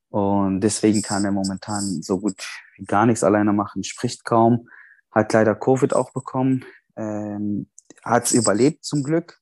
Und 0.08 0.60
deswegen 0.60 1.02
kann 1.02 1.24
er 1.24 1.32
momentan 1.32 2.00
so 2.02 2.20
gut 2.20 2.42
wie 2.76 2.84
gar 2.84 3.04
nichts 3.04 3.24
alleine 3.24 3.52
machen, 3.52 3.84
spricht 3.84 4.24
kaum 4.24 4.68
hat 5.16 5.32
leider 5.32 5.54
Covid 5.54 5.94
auch 5.94 6.12
bekommen, 6.12 6.64
ähm, 6.94 7.70
hat 8.04 8.26
es 8.26 8.32
überlebt 8.32 8.84
zum 8.84 9.02
Glück. 9.02 9.40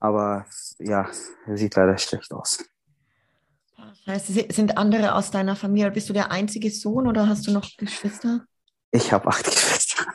Aber 0.00 0.44
ja, 0.78 1.08
er 1.46 1.56
sieht 1.56 1.76
leider 1.76 1.96
schlecht 1.96 2.32
aus. 2.32 2.64
Das 4.06 4.28
heißt, 4.28 4.52
sind 4.52 4.78
andere 4.78 5.14
aus 5.14 5.30
deiner 5.30 5.56
Familie, 5.56 5.90
bist 5.90 6.08
du 6.08 6.12
der 6.12 6.30
einzige 6.30 6.70
Sohn 6.70 7.06
oder 7.06 7.28
hast 7.28 7.46
du 7.46 7.52
noch 7.52 7.68
Geschwister? 7.76 8.44
Ich 8.90 9.12
habe 9.12 9.28
acht 9.28 9.44
Geschwister. 9.44 10.06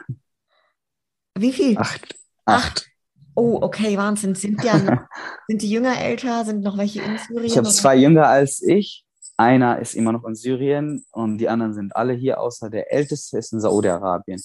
Wie 1.38 1.54
viel? 1.54 1.78
Acht. 1.78 2.16
Acht. 2.46 2.88
Oh, 3.36 3.60
okay, 3.62 3.98
Wahnsinn. 3.98 4.36
Sind, 4.36 4.64
ja 4.64 4.78
noch, 4.78 5.02
sind 5.48 5.62
die 5.62 5.70
Jünger 5.70 6.00
älter? 6.00 6.44
Sind 6.46 6.62
noch 6.62 6.78
welche 6.78 7.02
in 7.02 7.18
Syrien? 7.18 7.46
Ich 7.46 7.58
habe 7.58 7.70
zwei 7.70 7.96
jünger 7.96 8.28
als 8.28 8.62
ich. 8.62 9.06
Einer 9.38 9.80
ist 9.80 9.96
immer 9.96 10.12
noch 10.12 10.26
in 10.26 10.36
Syrien 10.36 11.06
und 11.12 11.38
die 11.38 11.48
anderen 11.48 11.74
sind 11.74 11.96
alle 11.96 12.12
hier, 12.12 12.42
außer 12.42 12.70
der 12.70 12.92
älteste 12.92 13.38
ist 13.38 13.54
in 13.54 13.62
Saudi-Arabien. 13.62 14.42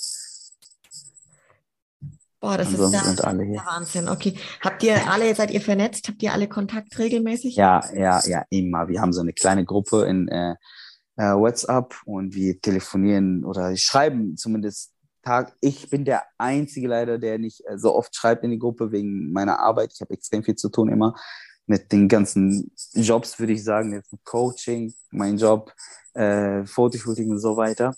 Boah, 2.44 2.58
das 2.58 2.72
ist, 2.72 2.78
das 2.78 3.16
der 3.16 3.24
Wahnsinn. 3.24 4.06
Okay. 4.06 4.34
Habt 4.60 4.82
ihr 4.82 5.10
alle, 5.10 5.34
seid 5.34 5.50
ihr 5.50 5.62
vernetzt? 5.62 6.08
Habt 6.08 6.22
ihr 6.22 6.30
alle 6.30 6.46
Kontakt 6.46 6.98
regelmäßig? 6.98 7.56
Ja, 7.56 7.82
ja, 7.94 8.20
ja, 8.26 8.44
immer. 8.50 8.86
Wir 8.86 9.00
haben 9.00 9.14
so 9.14 9.22
eine 9.22 9.32
kleine 9.32 9.64
Gruppe 9.64 10.04
in 10.04 10.28
äh, 10.28 10.54
äh, 11.16 11.32
WhatsApp 11.32 11.94
und 12.04 12.34
wir 12.34 12.60
telefonieren 12.60 13.46
oder 13.46 13.74
schreiben 13.78 14.36
zumindest 14.36 14.92
Tag. 15.22 15.54
Ich 15.62 15.88
bin 15.88 16.04
der 16.04 16.24
Einzige 16.36 16.86
leider, 16.86 17.16
der 17.16 17.38
nicht 17.38 17.62
äh, 17.66 17.78
so 17.78 17.94
oft 17.94 18.14
schreibt 18.14 18.44
in 18.44 18.50
die 18.50 18.58
Gruppe 18.58 18.92
wegen 18.92 19.32
meiner 19.32 19.58
Arbeit. 19.60 19.92
Ich 19.94 20.02
habe 20.02 20.12
extrem 20.12 20.44
viel 20.44 20.56
zu 20.56 20.68
tun 20.68 20.90
immer 20.90 21.14
mit 21.64 21.92
den 21.92 22.08
ganzen 22.08 22.70
Jobs, 22.92 23.38
würde 23.38 23.54
ich 23.54 23.64
sagen, 23.64 23.94
jetzt 23.94 24.14
Coaching, 24.22 24.92
mein 25.10 25.38
Job, 25.38 25.72
äh, 26.12 26.62
Fotoshooting 26.66 27.30
und 27.30 27.38
so 27.38 27.56
weiter. 27.56 27.94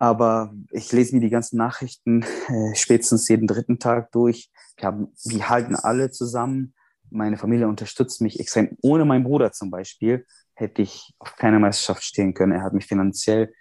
Aber 0.00 0.54
ich 0.70 0.90
lese 0.92 1.14
mir 1.14 1.20
die 1.20 1.30
ganzen 1.30 1.58
Nachrichten 1.58 2.22
äh, 2.48 2.74
spätestens 2.74 3.28
jeden 3.28 3.46
dritten 3.46 3.78
Tag 3.78 4.10
durch. 4.12 4.50
Wir, 4.76 4.86
haben, 4.86 5.12
wir 5.24 5.48
halten 5.48 5.76
alle 5.76 6.10
zusammen. 6.10 6.74
Meine 7.10 7.36
Familie 7.36 7.68
unterstützt 7.68 8.20
mich 8.22 8.40
extrem. 8.40 8.76
Ohne 8.82 9.04
meinen 9.04 9.24
Bruder 9.24 9.52
zum 9.52 9.70
Beispiel 9.70 10.26
hätte 10.54 10.82
ich 10.82 11.14
auf 11.18 11.36
keiner 11.36 11.58
Meisterschaft 11.58 12.02
stehen 12.02 12.32
können. 12.32 12.52
Er 12.52 12.62
hat 12.62 12.72
mich 12.72 12.86
finanziell 12.86 13.52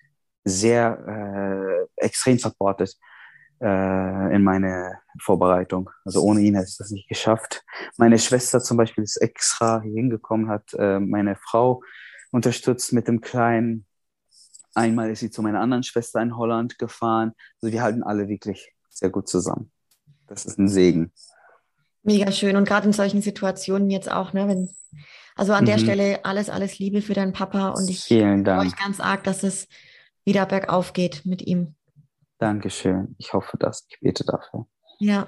sehr 0.45 1.87
äh, 1.97 2.05
extrem 2.05 2.39
supportet 2.39 2.95
äh, 3.61 4.35
in 4.35 4.43
meine 4.43 4.99
Vorbereitung. 5.21 5.89
Also 6.05 6.21
ohne 6.21 6.39
ihn 6.39 6.55
hätte 6.55 6.69
ich 6.69 6.77
das 6.77 6.91
nicht 6.91 7.09
geschafft. 7.09 7.65
Meine 7.97 8.17
Schwester 8.17 8.61
zum 8.61 8.77
Beispiel 8.77 9.03
ist 9.03 9.17
extra 9.17 9.81
hier 9.81 9.93
hingekommen, 9.93 10.47
hat 10.47 10.73
äh, 10.75 10.99
meine 10.99 11.35
Frau 11.35 11.81
unterstützt 12.31 12.93
mit 12.93 13.09
dem 13.09 13.19
Kleinen. 13.19 13.85
Einmal 14.75 15.09
ist 15.09 15.19
sie 15.19 15.31
zu 15.31 15.41
meiner 15.41 15.61
anderen 15.61 15.83
Schwester 15.83 16.21
in 16.21 16.37
Holland 16.37 16.77
gefahren. 16.77 17.33
Also 17.61 17.73
wir 17.73 17.81
halten 17.81 18.03
alle 18.03 18.27
wirklich 18.27 18.73
sehr 18.89 19.09
gut 19.09 19.27
zusammen. 19.27 19.71
Das 20.27 20.45
ist 20.45 20.59
ein 20.59 20.67
Segen. 20.67 21.11
Mega 22.03 22.31
schön. 22.31 22.55
Und 22.55 22.67
gerade 22.67 22.87
in 22.87 22.93
solchen 22.93 23.21
Situationen 23.21 23.89
jetzt 23.89 24.11
auch, 24.11 24.33
ne, 24.33 24.47
wenn, 24.47 24.69
also 25.35 25.53
an 25.53 25.63
mhm. 25.63 25.67
der 25.67 25.77
Stelle 25.79 26.25
alles, 26.25 26.49
alles 26.49 26.79
Liebe 26.79 27.01
für 27.01 27.13
deinen 27.13 27.33
Papa 27.33 27.69
und 27.69 27.89
ich 27.89 28.05
freue 28.05 28.63
mich 28.63 28.75
ganz 28.75 28.99
arg, 28.99 29.23
dass 29.23 29.43
es 29.43 29.67
wieder 30.23 30.45
bergauf 30.45 30.93
geht 30.93 31.25
mit 31.25 31.41
ihm. 31.41 31.75
Dankeschön. 32.37 33.15
Ich 33.17 33.33
hoffe 33.33 33.57
das. 33.57 33.85
Ich 33.89 33.99
bete 33.99 34.23
dafür. 34.23 34.65
Ja. 34.99 35.27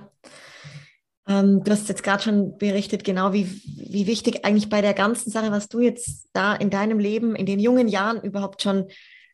Ähm, 1.27 1.63
du 1.63 1.71
hast 1.71 1.89
jetzt 1.89 2.03
gerade 2.03 2.23
schon 2.23 2.57
berichtet, 2.57 3.03
genau 3.03 3.33
wie, 3.33 3.45
wie 3.45 4.07
wichtig 4.07 4.45
eigentlich 4.45 4.69
bei 4.69 4.81
der 4.81 4.93
ganzen 4.93 5.29
Sache, 5.29 5.51
was 5.51 5.67
du 5.67 5.79
jetzt 5.79 6.29
da 6.33 6.55
in 6.55 6.69
deinem 6.69 6.99
Leben, 6.99 7.35
in 7.35 7.45
den 7.45 7.59
jungen 7.59 7.87
Jahren 7.87 8.21
überhaupt 8.21 8.61
schon 8.61 8.87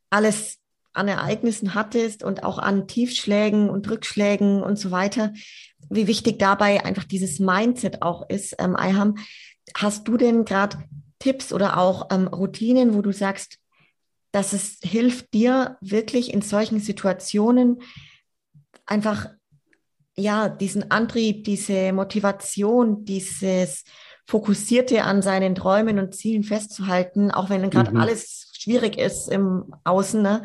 alles 0.10 0.58
an 0.93 1.08
Ereignissen 1.08 1.76
hattest 1.76 2.24
und 2.24 2.43
auch 2.43 2.58
an 2.58 2.88
Tiefschlägen 2.88 3.70
und 3.70 3.89
Rückschlägen 3.89 4.64
und 4.64 4.80
so 4.80 4.91
weiter, 4.91 5.34
wie 5.89 6.08
wichtig 6.08 6.39
dabei 6.39 6.84
einfach 6.84 7.03
dieses 7.03 7.39
Mindset 7.39 8.01
auch 8.01 8.28
ist. 8.30 8.55
Ähm, 8.60 8.76
Ayham, 8.76 9.16
hast 9.76 10.08
du 10.08 10.18
denn 10.18 10.43
gerade 10.43 10.78
Tipps 11.20 11.53
oder 11.53 11.78
auch 11.78 12.08
ähm, 12.12 12.28
Routinen, 12.28 12.93
wo 12.93 13.01
du 13.01 13.12
sagst, 13.12 13.60
dass 14.32 14.53
es 14.53 14.80
hilft 14.84 15.34
dir 15.34 15.78
wirklich 15.82 16.34
in 16.34 16.41
solchen 16.41 16.80
Situationen 16.80 17.82
einfach 18.86 19.28
ja 20.16 20.49
diesen 20.49 20.91
Antrieb, 20.91 21.43
diese 21.43 21.93
Motivation, 21.93 23.05
dieses 23.05 23.84
Fokussierte 24.26 25.03
an 25.03 25.22
seinen 25.22 25.55
Träumen 25.55 25.99
und 25.99 26.14
Zielen 26.14 26.43
festzuhalten, 26.43 27.32
auch 27.32 27.49
wenn 27.49 27.70
gerade 27.70 27.91
mhm. 27.91 27.97
alles 27.97 28.47
schwierig 28.62 28.97
ist 28.97 29.30
im 29.30 29.74
Außen, 29.84 30.22
ne? 30.22 30.43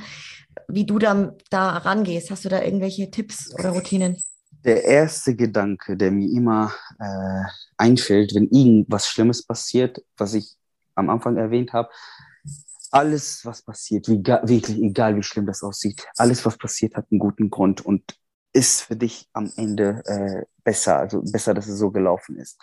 wie 0.68 0.86
du 0.86 0.98
da, 0.98 1.32
da 1.50 1.78
rangehst. 1.78 2.30
Hast 2.30 2.44
du 2.44 2.48
da 2.48 2.62
irgendwelche 2.62 3.10
Tipps 3.10 3.54
oder 3.54 3.70
Routinen? 3.70 4.16
Der 4.64 4.84
erste 4.84 5.34
Gedanke, 5.34 5.96
der 5.96 6.10
mir 6.10 6.30
immer 6.30 6.72
äh, 6.98 7.42
einfällt, 7.76 8.34
wenn 8.34 8.48
irgendwas 8.48 9.08
Schlimmes 9.08 9.44
passiert, 9.44 10.04
was 10.16 10.34
ich 10.34 10.56
am 10.94 11.10
Anfang 11.10 11.36
erwähnt 11.36 11.72
habe, 11.72 11.88
alles, 12.90 13.44
was 13.44 13.62
passiert, 13.62 14.08
wie, 14.08 14.22
wirklich 14.22 14.78
egal 14.78 15.16
wie 15.16 15.22
schlimm 15.22 15.46
das 15.46 15.62
aussieht, 15.62 16.06
alles, 16.16 16.44
was 16.44 16.58
passiert, 16.58 16.94
hat 16.94 17.06
einen 17.10 17.18
guten 17.18 17.48
Grund 17.48 17.84
und 17.84 18.02
ist 18.52 18.82
für 18.82 18.96
dich 18.96 19.28
am 19.32 19.50
Ende 19.56 20.02
äh, 20.04 20.44
besser, 20.62 20.98
also 20.98 21.22
besser, 21.22 21.54
dass 21.54 21.66
es 21.66 21.78
so 21.78 21.90
gelaufen 21.90 22.36
ist. 22.36 22.60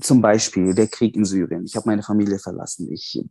Zum 0.00 0.20
Beispiel 0.20 0.74
der 0.74 0.88
Krieg 0.88 1.14
in 1.14 1.24
Syrien. 1.24 1.64
Ich 1.64 1.76
habe 1.76 1.88
meine 1.88 2.02
Familie 2.02 2.38
verlassen. 2.38 2.90
Ich, 2.90 3.22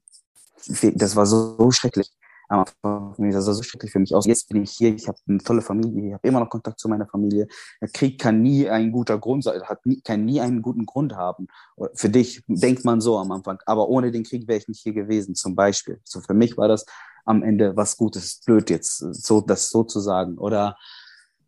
das 0.95 1.15
war 1.15 1.25
so, 1.25 1.71
schrecklich 1.71 2.11
das 2.47 3.45
sah 3.45 3.53
so 3.53 3.63
schrecklich 3.63 3.91
für 3.91 3.99
mich 3.99 4.13
aus. 4.13 4.25
Jetzt 4.25 4.49
bin 4.49 4.63
ich 4.63 4.71
hier, 4.71 4.93
ich 4.93 5.07
habe 5.07 5.17
eine 5.27 5.39
tolle 5.39 5.61
Familie, 5.61 6.07
ich 6.07 6.13
habe 6.13 6.27
immer 6.27 6.39
noch 6.39 6.49
Kontakt 6.49 6.79
zu 6.79 6.87
meiner 6.87 7.07
Familie. 7.07 7.47
Der 7.81 7.89
Krieg 7.89 8.19
kann 8.19 8.41
nie 8.41 8.69
ein 8.69 8.91
guter 8.91 9.17
Grund 9.17 9.45
hat 9.45 9.85
nie, 9.85 10.01
kann 10.01 10.25
nie 10.25 10.41
einen 10.41 10.61
guten 10.61 10.85
Grund 10.85 11.15
haben. 11.15 11.47
Für 11.93 12.09
dich 12.09 12.43
denkt 12.47 12.85
man 12.85 13.01
so 13.01 13.17
am 13.17 13.31
Anfang, 13.31 13.59
aber 13.65 13.89
ohne 13.89 14.11
den 14.11 14.23
Krieg 14.23 14.47
wäre 14.47 14.59
ich 14.59 14.67
nicht 14.67 14.81
hier 14.81 14.93
gewesen, 14.93 15.35
zum 15.35 15.55
Beispiel. 15.55 15.99
So 16.03 16.21
für 16.21 16.33
mich 16.33 16.57
war 16.57 16.67
das 16.67 16.85
am 17.25 17.41
Ende 17.41 17.75
was 17.75 17.97
Gutes, 17.97 18.41
blöd 18.45 18.69
jetzt, 18.69 18.97
so 18.97 19.41
das 19.41 19.69
so 19.69 19.83
zu 19.83 19.99
sagen. 19.99 20.37
Oder 20.37 20.77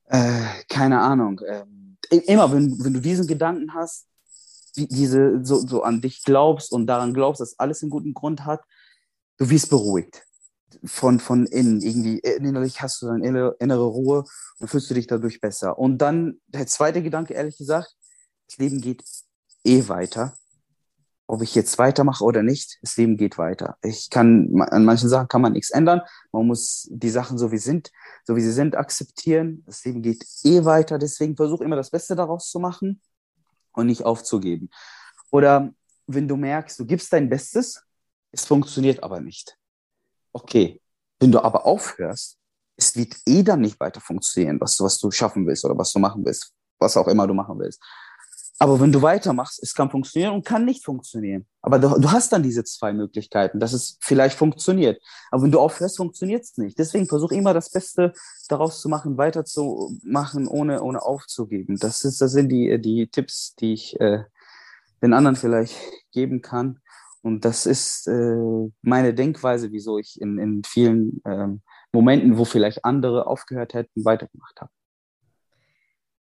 äh, 0.05 0.45
keine 0.69 1.01
Ahnung. 1.01 1.39
Äh, 1.41 1.65
immer, 2.25 2.51
wenn, 2.51 2.83
wenn 2.83 2.93
du 2.93 3.01
diesen 3.01 3.27
Gedanken 3.27 3.73
hast, 3.73 4.07
diese 4.75 5.43
so, 5.43 5.57
so 5.57 5.83
an 5.83 6.01
dich 6.01 6.23
glaubst 6.23 6.71
und 6.71 6.87
daran 6.87 7.13
glaubst, 7.13 7.41
dass 7.41 7.59
alles 7.59 7.81
einen 7.81 7.89
guten 7.89 8.13
Grund 8.13 8.45
hat, 8.45 8.61
du 9.37 9.49
wirst 9.49 9.69
beruhigt 9.69 10.23
von, 10.83 11.19
von 11.19 11.45
innen. 11.45 11.81
Irgendwie 11.81 12.19
innerlich 12.19 12.81
hast 12.81 13.01
du 13.01 13.09
eine 13.09 13.55
innere 13.59 13.85
Ruhe 13.85 14.25
und 14.59 14.67
fühlst 14.67 14.89
du 14.89 14.93
dich 14.93 15.07
dadurch 15.07 15.39
besser. 15.39 15.77
Und 15.77 15.99
dann 15.99 16.39
der 16.47 16.67
zweite 16.67 17.01
Gedanke, 17.01 17.33
ehrlich 17.33 17.57
gesagt, 17.57 17.95
das 18.47 18.57
Leben 18.57 18.81
geht 18.81 19.03
eh 19.63 19.87
weiter. 19.87 20.33
Ob 21.29 21.41
ich 21.41 21.55
jetzt 21.55 21.77
weitermache 21.77 22.23
oder 22.23 22.41
nicht, 22.41 22.79
das 22.81 22.95
Leben 22.95 23.17
geht 23.17 23.37
weiter. 23.37 23.77
Ich 23.81 24.09
kann, 24.09 24.61
an 24.61 24.85
manchen 24.85 25.09
Sachen 25.09 25.27
kann 25.27 25.41
man 25.41 25.51
nichts 25.51 25.71
ändern. 25.71 26.01
Man 26.31 26.47
muss 26.47 26.87
die 26.89 27.09
Sachen 27.09 27.37
so 27.37 27.51
wie 27.51 27.57
sind, 27.57 27.91
so 28.23 28.37
wie 28.37 28.41
sie 28.41 28.53
sind, 28.53 28.77
akzeptieren. 28.77 29.63
Das 29.65 29.83
Leben 29.83 30.01
geht 30.01 30.25
eh 30.45 30.63
weiter. 30.63 30.97
Deswegen 30.97 31.35
versuche 31.35 31.65
immer 31.65 31.75
das 31.75 31.89
Beste 31.89 32.15
daraus 32.15 32.49
zu 32.49 32.59
machen 32.59 33.01
und 33.73 33.87
nicht 33.87 34.05
aufzugeben. 34.05 34.69
Oder 35.29 35.73
wenn 36.07 36.29
du 36.29 36.37
merkst, 36.37 36.79
du 36.79 36.85
gibst 36.85 37.11
dein 37.11 37.27
Bestes, 37.27 37.81
es 38.37 38.45
funktioniert 38.45 39.03
aber 39.03 39.19
nicht. 39.19 39.57
Okay. 40.33 40.81
Wenn 41.19 41.31
du 41.31 41.39
aber 41.39 41.65
aufhörst, 41.65 42.37
es 42.75 42.95
wird 42.95 43.15
eh 43.25 43.41
dann 43.41 43.61
nicht 43.61 43.79
weiter 43.79 43.99
funktionieren, 43.99 44.61
was, 44.61 44.79
was 44.79 44.99
du 44.99 45.09
schaffen 45.09 45.47
willst 45.47 45.65
oder 45.65 45.77
was 45.77 45.91
du 45.91 45.99
machen 45.99 46.23
willst, 46.23 46.53
was 46.77 46.95
auch 46.95 47.07
immer 47.07 47.25
du 47.25 47.33
machen 47.33 47.57
willst. 47.57 47.81
Aber 48.59 48.79
wenn 48.79 48.91
du 48.91 49.01
weitermachst, 49.01 49.61
es 49.61 49.73
kann 49.73 49.89
funktionieren 49.89 50.33
und 50.33 50.45
kann 50.45 50.65
nicht 50.65 50.83
funktionieren. 50.83 51.47
Aber 51.61 51.77
du, 51.77 51.99
du 51.99 52.11
hast 52.11 52.33
dann 52.33 52.41
diese 52.41 52.63
zwei 52.63 52.91
Möglichkeiten, 52.91 53.59
dass 53.59 53.73
es 53.73 53.97
vielleicht 54.01 54.35
funktioniert. 54.35 55.01
Aber 55.29 55.43
wenn 55.43 55.51
du 55.51 55.59
aufhörst, 55.59 55.97
funktioniert 55.97 56.43
es 56.43 56.57
nicht. 56.57 56.77
Deswegen 56.77 57.07
versuch 57.07 57.31
immer 57.31 57.53
das 57.53 57.71
Beste 57.71 58.13
daraus 58.49 58.81
zu 58.81 58.89
machen, 58.89 59.17
weiterzumachen, 59.17 60.47
ohne, 60.47 60.81
ohne 60.81 61.03
aufzugeben. 61.03 61.77
Das, 61.77 62.03
ist, 62.03 62.19
das 62.19 62.31
sind 62.31 62.49
die, 62.49 62.79
die 62.81 63.07
Tipps, 63.07 63.55
die 63.55 63.73
ich 63.73 63.99
äh, 63.99 64.23
den 65.03 65.13
anderen 65.13 65.35
vielleicht 65.35 65.75
geben 66.11 66.41
kann. 66.41 66.79
Und 67.27 67.43
das 67.43 67.65
ist 67.65 68.07
äh, 68.07 68.71
meine 68.81 69.13
Denkweise, 69.13 69.73
wieso 69.73 69.97
ich 69.97 70.21
in, 70.21 70.39
in 70.39 70.63
vielen 70.63 71.21
ähm, 71.25 71.61
Momenten, 71.91 72.37
wo 72.37 72.45
vielleicht 72.45 72.85
andere 72.85 73.27
aufgehört 73.27 73.73
hätten, 73.73 74.05
weitergemacht 74.05 74.61
habe. 74.61 74.71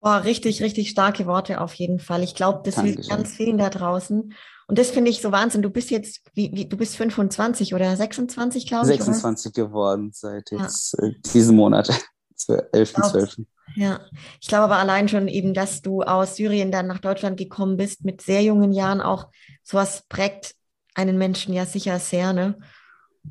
Boah, 0.02 0.24
richtig, 0.24 0.64
richtig 0.64 0.90
starke 0.90 1.28
Worte 1.28 1.62
auf 1.62 1.76
jeden 1.76 2.00
Fall. 2.00 2.24
Ich 2.24 2.34
glaube, 2.34 2.62
das 2.64 2.82
hilft 2.82 3.10
ganz 3.10 3.36
vielen 3.36 3.60
da 3.60 3.70
draußen. 3.70 4.34
Und 4.68 4.80
das 4.80 4.90
finde 4.90 5.12
ich 5.12 5.22
so 5.22 5.32
Wahnsinn. 5.32 5.62
Du 5.62 5.70
bist 5.70 5.92
jetzt, 5.92 6.22
wie, 6.34 6.52
wie, 6.54 6.68
du 6.68 6.78
bist 6.78 6.96
25 6.98 7.76
oder 7.76 7.96
26, 7.96 8.66
glaube 8.66 8.92
ich. 8.92 8.98
26 8.98 9.52
oder? 9.52 9.68
geworden 9.68 10.10
seit 10.14 10.50
jetzt 10.50 10.98
ja. 11.00 11.10
äh, 11.10 11.14
diesem 11.32 11.58
Monat, 11.58 11.90
11.12. 12.40 13.46
Ja, 13.76 14.00
ich 14.42 14.48
glaube 14.48 14.64
aber 14.64 14.78
allein 14.78 15.10
schon 15.10 15.28
eben, 15.28 15.54
dass 15.54 15.84
du 15.84 16.02
aus 16.02 16.38
Syrien 16.38 16.72
dann 16.72 16.88
nach 16.88 17.00
Deutschland 17.00 17.38
gekommen 17.38 17.78
bist, 17.78 18.04
mit 18.04 18.22
sehr 18.22 18.42
jungen 18.42 18.72
Jahren 18.72 19.02
auch, 19.02 19.28
sowas 19.64 20.04
prägt 20.10 20.56
einen 20.98 21.18
Menschen 21.18 21.54
ja 21.54 21.66
sicher 21.66 22.00
sehr, 22.00 22.34
ne? 22.34 22.58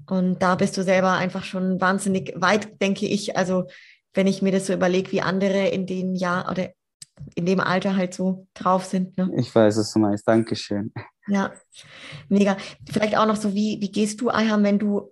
Und 0.06 0.42
da 0.42 0.54
bist 0.54 0.76
du 0.76 0.82
selber 0.82 1.12
einfach 1.12 1.44
schon 1.44 1.80
wahnsinnig 1.80 2.34
weit, 2.36 2.80
denke 2.80 3.06
ich. 3.06 3.36
Also 3.36 3.66
wenn 4.14 4.26
ich 4.26 4.42
mir 4.42 4.52
das 4.52 4.66
so 4.66 4.72
überlege, 4.72 5.12
wie 5.12 5.22
andere 5.22 5.68
in 5.68 5.86
den 5.86 6.14
Jahr 6.14 6.50
oder 6.50 6.70
in 7.34 7.46
dem 7.46 7.60
Alter 7.60 7.96
halt 7.96 8.14
so 8.14 8.46
drauf 8.54 8.84
sind. 8.84 9.16
Ne? 9.16 9.30
Ich 9.36 9.54
weiß, 9.54 9.78
was 9.78 9.92
du 9.92 9.98
meinst. 9.98 10.28
Dankeschön. 10.28 10.92
Ja, 11.28 11.52
mega. 12.28 12.56
Vielleicht 12.90 13.16
auch 13.16 13.26
noch 13.26 13.36
so, 13.36 13.54
wie, 13.54 13.80
wie 13.80 13.90
gehst 13.90 14.20
du, 14.20 14.28
Ayham, 14.28 14.62
wenn 14.64 14.78
du 14.78 15.10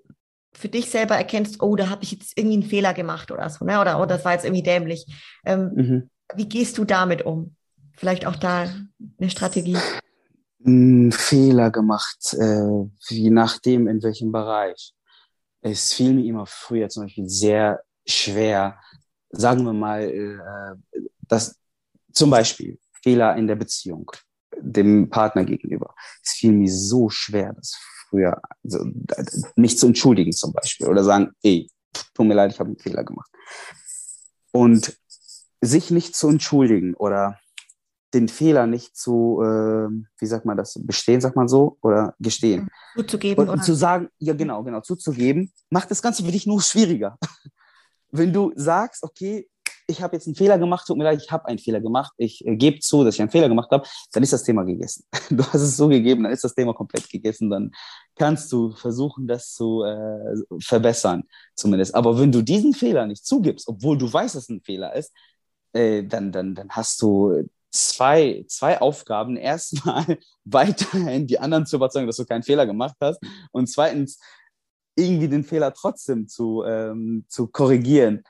für 0.53 0.69
dich 0.69 0.91
selber 0.91 1.17
erkennst, 1.17 1.63
oh, 1.63 1.77
da 1.77 1.89
habe 1.89 2.05
ich 2.05 2.13
jetzt 2.13 2.39
irgendwie 2.39 2.59
einen 2.59 2.63
Fehler 2.63 2.95
gemacht 2.95 3.33
oder 3.33 3.49
so, 3.51 3.65
ne? 3.65 3.81
oder 3.81 4.01
oh, 4.01 4.07
das 4.07 4.25
war 4.25 4.33
jetzt 4.33 4.45
irgendwie 4.45 4.63
dämlich. 4.63 5.07
Ähm, 5.45 5.73
mhm. 5.75 6.11
Wie 6.37 6.49
gehst 6.49 6.79
du 6.79 6.85
damit 6.85 7.23
um? 7.27 7.57
Vielleicht 7.97 8.27
auch 8.27 8.37
da 8.37 8.69
eine 9.19 9.31
Strategie. 9.31 9.77
Einen 10.65 11.13
Fehler 11.13 11.71
gemacht, 11.71 12.35
äh, 12.35 12.85
je 13.09 13.31
nachdem, 13.31 13.87
in 13.87 14.03
welchem 14.03 14.33
Bereich. 14.33 14.95
Es 15.61 15.93
fiel 15.93 16.15
mir 16.15 16.25
immer 16.25 16.47
früher 16.47 16.89
zum 16.89 17.05
Beispiel 17.05 17.29
sehr 17.29 17.83
schwer, 18.07 18.79
sagen 19.31 19.65
wir 19.65 19.73
mal, 19.73 20.03
äh, 20.03 20.99
dass 21.29 21.59
zum 22.13 22.31
Beispiel 22.31 22.79
Fehler 23.03 23.37
in 23.37 23.47
der 23.47 23.57
Beziehung 23.57 24.11
dem 24.59 25.11
Partner 25.11 25.45
gegenüber. 25.45 25.95
Es 26.23 26.33
fiel 26.33 26.53
mir 26.53 26.71
so 26.71 27.09
schwer, 27.11 27.53
das 27.53 27.77
früher, 28.09 28.41
also, 28.63 28.87
mich 29.57 29.79
zu 29.79 29.87
entschuldigen 29.87 30.33
zum 30.33 30.53
Beispiel 30.53 30.87
oder 30.87 31.05
sagen, 31.05 31.33
ey, 31.43 31.69
tut 32.15 32.27
mir 32.27 32.35
leid, 32.35 32.53
ich 32.53 32.61
habe 32.61 32.69
einen 32.69 32.79
Fehler 32.79 33.05
gemacht. 33.05 33.31
Und 34.53 34.97
sich 35.61 35.91
nicht 35.91 36.15
zu 36.15 36.29
entschuldigen 36.29 36.95
oder 36.95 37.39
den 38.15 38.29
Fehler 38.29 38.67
nicht 38.67 38.97
zu, 38.97 39.41
äh, 39.43 39.89
wie 40.19 40.27
sagt 40.27 40.47
man 40.47 40.57
das, 40.57 40.79
bestehen, 40.81 41.21
sagt 41.21 41.37
man 41.37 41.49
so, 41.49 41.79
oder 41.83 42.15
gestehen. 42.21 42.71
Zuzugeben. 42.97 43.43
Und, 43.43 43.51
und 43.53 43.65
zu 43.65 43.75
sagen, 43.75 44.09
ja 44.19 44.35
genau, 44.35 44.63
genau, 44.63 44.81
zuzugeben, 44.81 45.53
macht 45.71 45.91
das 45.91 46.01
Ganze 46.01 46.25
für 46.25 46.33
dich 46.33 46.47
nur 46.47 46.63
schwieriger 46.63 47.19
wenn 48.15 48.33
du 48.33 48.53
sagst, 48.55 49.03
okay, 49.03 49.49
ich 49.87 50.01
habe 50.01 50.17
jetzt 50.17 50.27
einen 50.27 50.37
Fehler 50.37 50.59
gemacht, 50.59 50.87
tut 50.87 50.97
mir 50.97 51.05
leid, 51.05 51.21
ich 51.23 51.31
habe 51.31 51.47
einen 51.47 51.59
Fehler 51.59 51.81
gemacht, 51.81 52.13
ich 52.17 52.47
äh, 52.47 52.57
gebe 52.57 52.79
zu, 52.79 53.05
dass 53.05 53.17
ich 53.17 53.21
einen 53.21 53.31
Fehler 53.31 53.49
gemacht 53.49 53.71
habe, 53.71 53.87
dann 54.13 54.23
ist 54.23 54.33
das 54.33 54.45
Thema 54.45 54.63
gegessen. 54.63 55.05
Du 55.31 55.45
hast 55.45 55.61
es 55.61 55.77
so 55.77 55.89
gegeben, 55.89 56.23
dann 56.23 56.33
ist 56.33 56.45
das 56.45 56.55
Thema 56.55 56.73
komplett 56.73 57.11
gegessen, 57.11 57.51
dann 57.51 57.73
kannst 58.17 58.51
du 58.53 58.73
versuchen, 58.73 59.27
das 59.27 59.53
zu 59.53 59.83
äh, 59.83 60.37
verbessern, 60.61 61.25
zumindest. 61.55 61.95
Aber 61.95 62.19
wenn 62.19 62.33
du 62.33 62.41
diesen 62.41 62.73
Fehler 62.73 63.07
nicht 63.07 63.27
zugibst, 63.27 63.69
obwohl 63.69 63.99
du 63.99 64.11
weißt, 64.11 64.37
dass 64.37 64.45
es 64.45 64.49
ein 64.49 64.63
Fehler 64.63 64.95
ist, 64.95 65.13
äh, 65.73 66.05
dann, 66.05 66.33
dann, 66.33 66.55
dann 66.55 66.71
hast 66.71 67.03
du 67.03 67.45
zwei, 67.75 68.45
zwei 68.49 68.81
Aufgaben. 68.81 69.37
Erstmal 69.37 70.19
weiterhin 70.45 71.27
die 71.27 71.39
anderen 71.39 71.67
zu 71.67 71.77
überzeugen, 71.77 72.07
dass 72.07 72.17
du 72.17 72.25
keinen 72.25 72.43
Fehler 72.43 72.67
gemacht 72.67 72.97
hast. 73.01 73.21
Und 73.53 73.67
zweitens, 73.67 74.19
irgendwie 74.97 75.29
den 75.29 75.45
Fehler 75.45 75.73
trotzdem 75.75 76.29
zu, 76.29 76.63
ähm, 76.65 77.25
zu 77.29 77.49
korrigieren. 77.49 78.23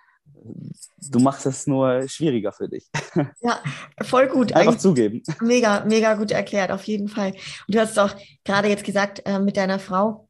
Du 1.11 1.21
machst 1.21 1.45
es 1.47 1.67
nur 1.67 2.09
schwieriger 2.09 2.53
für 2.53 2.69
dich. 2.69 2.89
Ja, 3.41 3.63
voll 4.03 4.27
gut. 4.29 4.53
Einfach 4.53 4.73
Eigentlich 4.73 4.81
zugeben. 4.81 5.23
Mega, 5.41 5.85
mega 5.85 6.15
gut 6.15 6.33
erklärt, 6.33 6.73
auf 6.73 6.83
jeden 6.85 7.09
Fall. 7.09 7.31
Und 7.31 7.75
du 7.75 7.79
hast 7.79 7.99
auch 7.99 8.13
gerade 8.45 8.69
jetzt 8.69 8.83
gesagt, 8.83 9.23
äh, 9.25 9.39
mit 9.39 9.57
deiner 9.57 9.79
Frau, 9.79 10.29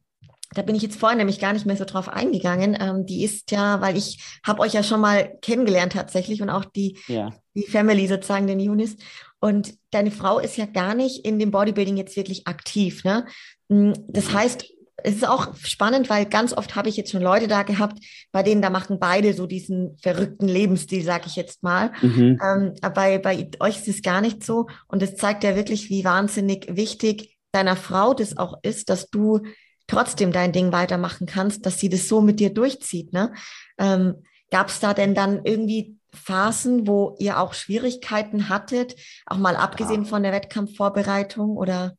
da 0.55 0.61
bin 0.61 0.75
ich 0.75 0.81
jetzt 0.81 0.99
vorhin 0.99 1.17
nämlich 1.17 1.39
gar 1.39 1.53
nicht 1.53 1.65
mehr 1.65 1.77
so 1.77 1.85
drauf 1.85 2.09
eingegangen. 2.09 2.77
Ähm, 2.79 3.05
die 3.05 3.23
ist 3.23 3.51
ja, 3.51 3.81
weil 3.81 3.97
ich 3.97 4.19
habe 4.43 4.61
euch 4.61 4.73
ja 4.73 4.83
schon 4.83 5.01
mal 5.01 5.37
kennengelernt 5.41 5.93
tatsächlich 5.93 6.41
und 6.41 6.49
auch 6.49 6.65
die, 6.65 6.97
ja. 7.07 7.29
die 7.53 7.67
Family 7.67 8.07
sozusagen, 8.07 8.47
den 8.47 8.59
Yunis. 8.59 8.95
Und 9.39 9.75
deine 9.91 10.11
Frau 10.11 10.39
ist 10.39 10.57
ja 10.57 10.65
gar 10.65 10.95
nicht 10.95 11.25
in 11.25 11.37
dem 11.37 11.51
Bodybuilding 11.51 11.97
jetzt 11.97 12.15
wirklich 12.15 12.47
aktiv. 12.47 13.03
Ne? 13.03 13.25
Hm, 13.69 13.93
das 14.07 14.33
heißt, 14.33 14.65
es 15.03 15.15
ist 15.15 15.27
auch 15.27 15.53
spannend, 15.57 16.09
weil 16.09 16.25
ganz 16.25 16.53
oft 16.53 16.75
habe 16.75 16.89
ich 16.89 16.97
jetzt 16.97 17.11
schon 17.11 17.21
Leute 17.21 17.47
da 17.47 17.63
gehabt, 17.63 17.99
bei 18.31 18.41
denen 18.41 18.61
da 18.61 18.69
machen 18.69 18.97
beide 18.97 19.33
so 19.33 19.45
diesen 19.45 19.97
verrückten 20.01 20.47
Lebensstil, 20.47 21.03
sage 21.03 21.25
ich 21.27 21.35
jetzt 21.35 21.63
mal. 21.63 21.91
Mhm. 22.01 22.39
Ähm, 22.41 22.73
bei, 22.93 23.17
bei 23.19 23.49
euch 23.59 23.77
ist 23.77 23.87
es 23.89 24.01
gar 24.01 24.21
nicht 24.21 24.43
so. 24.43 24.67
Und 24.87 25.03
es 25.03 25.15
zeigt 25.15 25.43
ja 25.43 25.55
wirklich, 25.55 25.89
wie 25.89 26.05
wahnsinnig 26.05 26.67
wichtig 26.75 27.37
deiner 27.51 27.75
Frau 27.75 28.13
das 28.13 28.37
auch 28.37 28.57
ist, 28.63 28.89
dass 28.89 29.09
du 29.09 29.41
trotzdem 29.87 30.31
dein 30.31 30.51
Ding 30.51 30.71
weitermachen 30.71 31.27
kannst, 31.27 31.65
dass 31.65 31.79
sie 31.79 31.89
das 31.89 32.07
so 32.07 32.21
mit 32.21 32.39
dir 32.39 32.53
durchzieht. 32.53 33.13
Ne? 33.13 33.33
Ähm, 33.77 34.23
Gab 34.51 34.69
es 34.69 34.79
da 34.79 34.93
denn 34.93 35.15
dann 35.15 35.43
irgendwie 35.43 35.97
Phasen, 36.13 36.87
wo 36.87 37.15
ihr 37.19 37.39
auch 37.39 37.53
Schwierigkeiten 37.53 38.47
hattet, 38.47 38.95
auch 39.25 39.37
mal 39.37 39.55
abgesehen 39.55 40.03
ja. 40.03 40.09
von 40.09 40.23
der 40.23 40.31
Wettkampfvorbereitung 40.31 41.57
oder? 41.57 41.97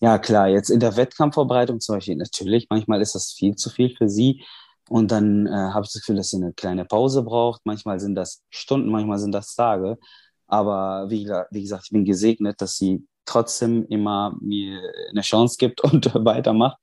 Ja, 0.00 0.18
klar, 0.18 0.48
jetzt 0.48 0.70
in 0.70 0.80
der 0.80 0.96
Wettkampfvorbereitung 0.96 1.80
zum 1.80 1.96
Beispiel 1.96 2.16
natürlich, 2.16 2.68
manchmal 2.70 3.02
ist 3.02 3.14
das 3.14 3.32
viel 3.32 3.56
zu 3.56 3.68
viel 3.68 3.94
für 3.94 4.08
sie. 4.08 4.44
Und 4.88 5.10
dann 5.10 5.46
äh, 5.46 5.50
habe 5.50 5.84
ich 5.84 5.92
das 5.92 6.00
Gefühl, 6.00 6.16
dass 6.16 6.30
sie 6.30 6.38
eine 6.38 6.54
kleine 6.54 6.86
Pause 6.86 7.22
braucht. 7.22 7.60
Manchmal 7.64 8.00
sind 8.00 8.14
das 8.14 8.42
Stunden, 8.48 8.88
manchmal 8.88 9.18
sind 9.18 9.32
das 9.32 9.54
Tage. 9.54 9.98
Aber 10.46 11.10
wie, 11.10 11.28
wie 11.50 11.60
gesagt, 11.60 11.84
ich 11.86 11.90
bin 11.90 12.06
gesegnet, 12.06 12.62
dass 12.62 12.78
sie 12.78 13.06
trotzdem 13.28 13.86
immer 13.88 14.36
mir 14.40 14.80
eine 15.10 15.22
Chance 15.22 15.56
gibt 15.58 15.80
und 15.84 16.12
weitermacht. 16.24 16.78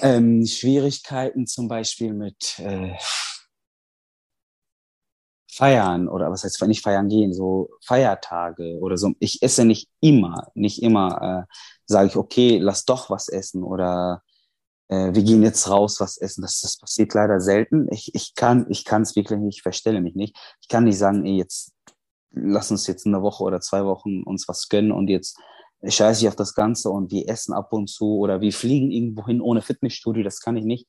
Ähm, 0.00 0.46
Schwierigkeiten 0.46 1.46
zum 1.46 1.68
Beispiel 1.68 2.14
mit 2.14 2.58
äh, 2.58 2.94
Feiern 5.50 6.08
oder 6.08 6.30
was 6.30 6.44
heißt 6.44 6.62
nicht 6.66 6.82
feiern 6.82 7.08
gehen, 7.08 7.34
so 7.34 7.68
Feiertage 7.84 8.78
oder 8.80 8.96
so. 8.96 9.12
Ich 9.18 9.42
esse 9.42 9.66
nicht 9.66 9.90
immer, 10.00 10.50
nicht 10.54 10.82
immer 10.82 11.46
äh, 11.50 11.54
sage 11.84 12.08
ich, 12.08 12.16
okay, 12.16 12.58
lass 12.58 12.86
doch 12.86 13.10
was 13.10 13.28
essen 13.28 13.62
oder 13.62 14.22
äh, 14.88 15.12
wir 15.12 15.22
gehen 15.22 15.42
jetzt 15.42 15.68
raus, 15.68 16.00
was 16.00 16.16
essen. 16.16 16.40
Das, 16.40 16.60
das 16.60 16.78
passiert 16.78 17.12
leider 17.12 17.38
selten. 17.40 17.86
Ich, 17.90 18.14
ich 18.14 18.34
kann 18.34 18.66
ich 18.70 18.90
es 18.90 19.14
wirklich 19.14 19.40
nicht, 19.40 19.58
ich 19.58 19.62
verstelle 19.62 20.00
mich 20.00 20.14
nicht. 20.14 20.34
Ich 20.62 20.68
kann 20.68 20.84
nicht 20.84 20.98
sagen, 20.98 21.26
ey, 21.26 21.36
jetzt 21.36 21.72
lass 22.30 22.70
uns 22.70 22.86
jetzt 22.86 23.06
eine 23.06 23.22
Woche 23.22 23.44
oder 23.44 23.60
zwei 23.60 23.84
Wochen 23.84 24.22
uns 24.22 24.48
was 24.48 24.68
gönnen 24.68 24.92
und 24.92 25.08
jetzt 25.08 25.38
scheiße 25.86 26.22
ich 26.22 26.28
auf 26.28 26.36
das 26.36 26.54
Ganze 26.54 26.90
und 26.90 27.10
wir 27.10 27.28
essen 27.28 27.52
ab 27.52 27.72
und 27.72 27.88
zu 27.88 28.18
oder 28.18 28.40
wir 28.40 28.52
fliegen 28.52 28.90
irgendwo 28.90 29.26
hin 29.26 29.40
ohne 29.40 29.62
Fitnessstudio. 29.62 30.22
Das 30.22 30.40
kann 30.40 30.56
ich 30.56 30.64
nicht 30.64 30.86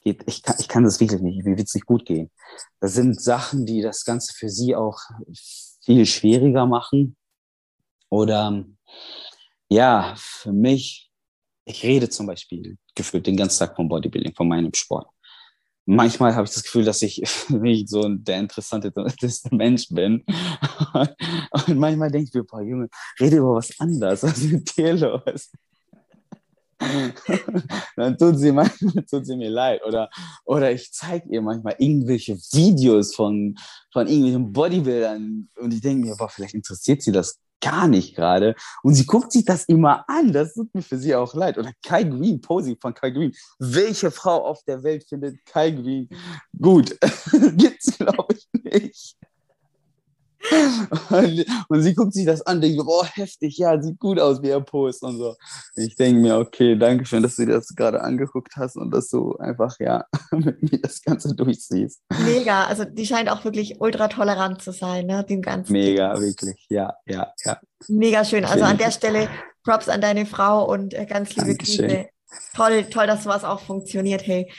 geht, 0.00 0.24
ich 0.26 0.42
kann, 0.42 0.56
ich 0.58 0.68
kann 0.68 0.84
das 0.84 1.00
wirklich 1.00 1.20
nicht, 1.20 1.44
wie 1.44 1.56
wird 1.56 1.66
es 1.66 1.74
nicht 1.74 1.86
gut 1.86 2.04
gehen? 2.04 2.30
Das 2.80 2.94
sind 2.94 3.20
Sachen, 3.20 3.66
die 3.66 3.82
das 3.82 4.04
Ganze 4.04 4.32
für 4.34 4.48
sie 4.48 4.74
auch 4.74 4.98
viel 5.82 6.06
schwieriger 6.06 6.66
machen. 6.66 7.16
Oder 8.10 8.64
ja, 9.68 10.14
für 10.16 10.52
mich, 10.52 11.10
ich 11.64 11.82
rede 11.82 12.08
zum 12.08 12.26
Beispiel 12.26 12.78
gefühlt 12.94 13.26
den 13.26 13.36
ganzen 13.36 13.58
Tag 13.58 13.76
vom 13.76 13.88
Bodybuilding, 13.88 14.34
von 14.34 14.48
meinem 14.48 14.72
Sport. 14.74 15.08
Manchmal 15.88 16.34
habe 16.34 16.44
ich 16.44 16.52
das 16.52 16.62
Gefühl, 16.62 16.84
dass 16.84 17.02
ich 17.02 17.22
nicht 17.48 17.88
so 17.88 18.06
der 18.08 18.38
interessanteste 18.38 19.48
Mensch 19.50 19.88
bin. 19.88 20.24
Und 21.66 21.78
manchmal 21.78 22.10
denke 22.10 22.28
ich 22.28 22.34
mir, 22.34 22.44
boah, 22.44 22.60
Junge, 22.60 22.88
rede 23.18 23.38
über 23.38 23.54
was 23.54 23.78
anderes. 23.80 24.22
Was 24.22 24.38
ist 24.38 24.52
mit 24.52 24.76
dir 24.76 24.94
los? 24.94 25.50
dann 27.96 28.16
tut 28.16 28.38
sie, 28.38 28.52
manchmal, 28.52 29.04
tut 29.04 29.26
sie 29.26 29.36
mir 29.36 29.50
leid. 29.50 29.80
Oder, 29.84 30.08
oder 30.44 30.70
ich 30.70 30.92
zeige 30.92 31.28
ihr 31.28 31.42
manchmal 31.42 31.74
irgendwelche 31.78 32.36
Videos 32.36 33.16
von, 33.16 33.56
von 33.92 34.06
irgendwelchen 34.06 34.52
Bodybuildern 34.52 35.48
und 35.56 35.74
ich 35.74 35.80
denke 35.80 36.06
mir, 36.06 36.14
boah, 36.16 36.28
vielleicht 36.28 36.54
interessiert 36.54 37.02
sie 37.02 37.10
das 37.10 37.40
gar 37.60 37.88
nicht 37.88 38.14
gerade. 38.14 38.54
Und 38.82 38.94
sie 38.94 39.06
guckt 39.06 39.32
sich 39.32 39.44
das 39.44 39.64
immer 39.64 40.04
an. 40.08 40.32
Das 40.32 40.54
tut 40.54 40.74
mir 40.74 40.82
für 40.82 40.98
sie 40.98 41.14
auch 41.14 41.34
leid. 41.34 41.58
Oder 41.58 41.72
Kai 41.82 42.04
Green, 42.04 42.40
Posing 42.40 42.76
von 42.80 42.94
Kai 42.94 43.10
Green. 43.10 43.32
Welche 43.58 44.10
Frau 44.10 44.44
auf 44.46 44.62
der 44.64 44.82
Welt 44.82 45.04
findet 45.08 45.44
Kai 45.44 45.70
Green 45.70 46.08
gut? 46.60 46.96
Gibt's, 47.56 47.98
glaube 47.98 48.34
ich, 48.34 48.48
nicht. 48.62 49.17
Und, 51.10 51.46
und, 51.68 51.82
sie 51.82 51.94
guckt 51.94 52.14
sich 52.14 52.26
das 52.26 52.42
an, 52.42 52.60
denkt, 52.60 52.84
boah, 52.84 53.06
heftig, 53.06 53.58
ja, 53.58 53.80
sieht 53.80 53.98
gut 53.98 54.18
aus, 54.18 54.42
wie 54.42 54.48
er 54.48 54.60
post 54.60 55.02
und 55.02 55.18
so. 55.18 55.34
Ich 55.76 55.96
denke 55.96 56.20
mir, 56.20 56.38
okay, 56.38 56.76
danke 56.76 57.04
schön, 57.04 57.22
dass 57.22 57.36
du 57.36 57.46
dir 57.46 57.54
das 57.54 57.74
gerade 57.74 58.00
angeguckt 58.00 58.56
hast 58.56 58.76
und 58.76 58.90
dass 58.90 59.08
du 59.08 59.36
einfach, 59.36 59.76
ja, 59.80 60.04
mit 60.32 60.62
mir 60.62 60.80
das 60.80 61.02
Ganze 61.02 61.34
durchsiehst. 61.34 62.02
Mega, 62.24 62.64
also 62.64 62.84
die 62.84 63.06
scheint 63.06 63.30
auch 63.30 63.44
wirklich 63.44 63.80
ultra 63.80 64.08
tolerant 64.08 64.62
zu 64.62 64.72
sein, 64.72 65.06
ne, 65.06 65.24
dem 65.24 65.42
Ganzen. 65.42 65.72
Mega, 65.72 66.18
wirklich, 66.20 66.66
ja, 66.68 66.94
ja, 67.06 67.32
ja. 67.44 67.58
Mega 67.88 68.24
schön, 68.24 68.44
also 68.44 68.64
an 68.64 68.78
der 68.78 68.90
Stelle 68.90 69.28
Props 69.64 69.88
an 69.88 70.00
deine 70.00 70.26
Frau 70.26 70.70
und 70.70 70.94
äh, 70.94 71.06
ganz 71.06 71.36
liebe 71.36 71.48
Dankeschön. 71.48 71.88
Grüße. 71.88 72.06
Toll, 72.54 72.84
toll, 72.84 73.06
dass 73.06 73.24
sowas 73.24 73.44
auch 73.44 73.60
funktioniert, 73.60 74.26
hey. 74.26 74.50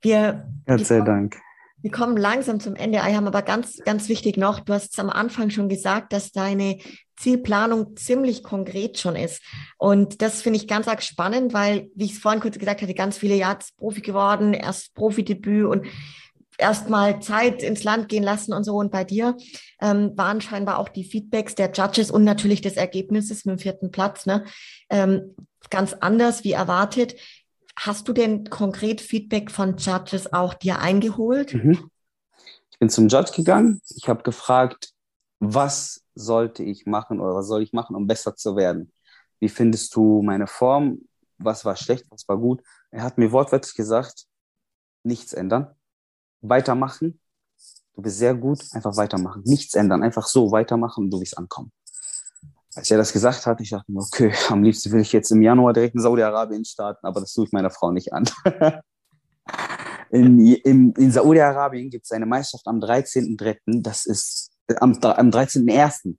Wir, 0.00 0.48
Gott 0.66 0.84
sei 0.84 1.00
Dank 1.00 1.40
wir 1.82 1.90
kommen 1.90 2.16
langsam 2.16 2.60
zum 2.60 2.76
Ende. 2.76 3.02
Habe 3.02 3.26
aber 3.26 3.42
ganz, 3.42 3.78
ganz 3.84 4.08
wichtig 4.08 4.36
noch, 4.36 4.60
du 4.60 4.72
hast 4.72 4.92
es 4.92 4.98
am 4.98 5.10
Anfang 5.10 5.50
schon 5.50 5.68
gesagt, 5.68 6.12
dass 6.12 6.32
deine 6.32 6.78
Zielplanung 7.16 7.96
ziemlich 7.96 8.42
konkret 8.42 8.98
schon 8.98 9.16
ist. 9.16 9.42
Und 9.78 10.22
das 10.22 10.42
finde 10.42 10.58
ich 10.58 10.68
ganz 10.68 10.88
arg 10.88 11.02
spannend, 11.02 11.52
weil, 11.52 11.88
wie 11.94 12.06
ich 12.06 12.12
es 12.12 12.18
vorhin 12.18 12.40
kurz 12.40 12.58
gesagt 12.58 12.82
hatte, 12.82 12.94
ganz 12.94 13.18
viele 13.18 13.34
Jahre 13.34 13.58
Profi 13.76 14.00
geworden, 14.00 14.54
erst 14.54 14.94
Profidebüt 14.94 15.66
und 15.66 15.86
erstmal 16.58 17.20
Zeit 17.20 17.62
ins 17.62 17.84
Land 17.84 18.08
gehen 18.08 18.22
lassen 18.22 18.52
und 18.52 18.64
so. 18.64 18.76
Und 18.76 18.90
bei 18.90 19.04
dir 19.04 19.36
ähm, 19.80 20.12
waren 20.16 20.40
scheinbar 20.40 20.78
auch 20.78 20.88
die 20.88 21.04
Feedbacks 21.04 21.54
der 21.54 21.72
Judges 21.72 22.10
und 22.10 22.24
natürlich 22.24 22.60
des 22.60 22.76
Ergebnisses 22.76 23.44
mit 23.44 23.58
dem 23.58 23.62
vierten 23.62 23.90
Platz 23.90 24.26
ne, 24.26 24.44
ähm, 24.90 25.34
ganz 25.70 25.94
anders 25.94 26.44
wie 26.44 26.52
erwartet. 26.52 27.14
Hast 27.76 28.06
du 28.06 28.12
denn 28.12 28.48
konkret 28.50 29.00
Feedback 29.00 29.50
von 29.50 29.76
Judges 29.76 30.32
auch 30.32 30.54
dir 30.54 30.78
eingeholt? 30.78 31.54
Mhm. 31.54 31.90
Ich 32.70 32.78
bin 32.78 32.90
zum 32.90 33.08
Judge 33.08 33.32
gegangen. 33.34 33.80
Ich 33.96 34.08
habe 34.08 34.22
gefragt, 34.22 34.92
was 35.38 36.02
sollte 36.14 36.62
ich 36.62 36.86
machen 36.86 37.20
oder 37.20 37.34
was 37.34 37.46
soll 37.46 37.62
ich 37.62 37.72
machen, 37.72 37.96
um 37.96 38.06
besser 38.06 38.36
zu 38.36 38.56
werden? 38.56 38.92
Wie 39.40 39.48
findest 39.48 39.94
du 39.94 40.22
meine 40.22 40.46
Form? 40.46 41.00
Was 41.38 41.64
war 41.64 41.76
schlecht, 41.76 42.06
was 42.10 42.28
war 42.28 42.38
gut? 42.38 42.62
Er 42.90 43.02
hat 43.02 43.18
mir 43.18 43.32
wortwörtlich 43.32 43.74
gesagt, 43.74 44.26
nichts 45.02 45.32
ändern, 45.32 45.74
weitermachen. 46.40 47.20
Du 47.94 48.02
bist 48.02 48.18
sehr 48.18 48.34
gut, 48.34 48.60
einfach 48.72 48.96
weitermachen. 48.96 49.42
Nichts 49.44 49.74
ändern, 49.74 50.02
einfach 50.02 50.26
so 50.26 50.52
weitermachen 50.52 51.04
und 51.04 51.10
du 51.10 51.20
wirst 51.20 51.36
ankommen 51.36 51.72
als 52.74 52.90
er 52.90 52.96
das 52.96 53.12
gesagt 53.12 53.46
hat, 53.46 53.60
ich 53.60 53.70
dachte 53.70 53.90
mir, 53.92 54.00
okay, 54.00 54.32
am 54.48 54.62
liebsten 54.62 54.92
will 54.92 55.00
ich 55.00 55.12
jetzt 55.12 55.30
im 55.30 55.42
Januar 55.42 55.72
direkt 55.72 55.94
in 55.94 56.00
Saudi-Arabien 56.00 56.64
starten, 56.64 57.06
aber 57.06 57.20
das 57.20 57.32
tue 57.32 57.46
ich 57.46 57.52
meiner 57.52 57.70
Frau 57.70 57.90
nicht 57.92 58.12
an. 58.12 58.24
in, 60.10 60.38
in, 60.40 60.92
in 60.92 61.12
Saudi-Arabien 61.12 61.90
gibt 61.90 62.06
es 62.06 62.12
eine 62.12 62.26
Meisterschaft 62.26 62.66
am 62.66 62.78
13.3., 62.78 63.82
das 63.82 64.06
ist 64.06 64.50
äh, 64.68 64.76
am, 64.76 64.92
am 65.02 65.30
13.1. 65.30 66.16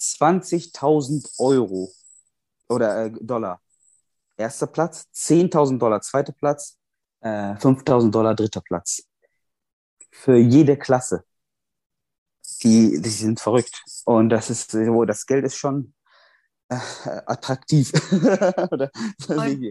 20.000 0.00 1.28
Euro 1.38 1.90
oder 2.68 3.06
äh, 3.06 3.10
Dollar. 3.20 3.60
Erster 4.36 4.68
Platz, 4.68 5.08
10.000 5.14 5.78
Dollar 5.78 6.00
zweiter 6.00 6.32
Platz, 6.32 6.78
äh, 7.20 7.54
5.000 7.54 8.12
Dollar 8.12 8.36
dritter 8.36 8.60
Platz. 8.60 9.02
Für 10.10 10.36
jede 10.36 10.76
Klasse 10.76 11.24
die, 12.62 13.00
die 13.00 13.08
sind 13.08 13.40
verrückt. 13.40 13.82
Und 14.04 14.30
das 14.30 14.50
ist 14.50 14.70
so, 14.70 15.04
das 15.04 15.26
Geld 15.26 15.44
ist 15.44 15.56
schon 15.56 15.94
äh, 16.68 16.76
attraktiv. 17.26 17.92
Oder 18.70 18.90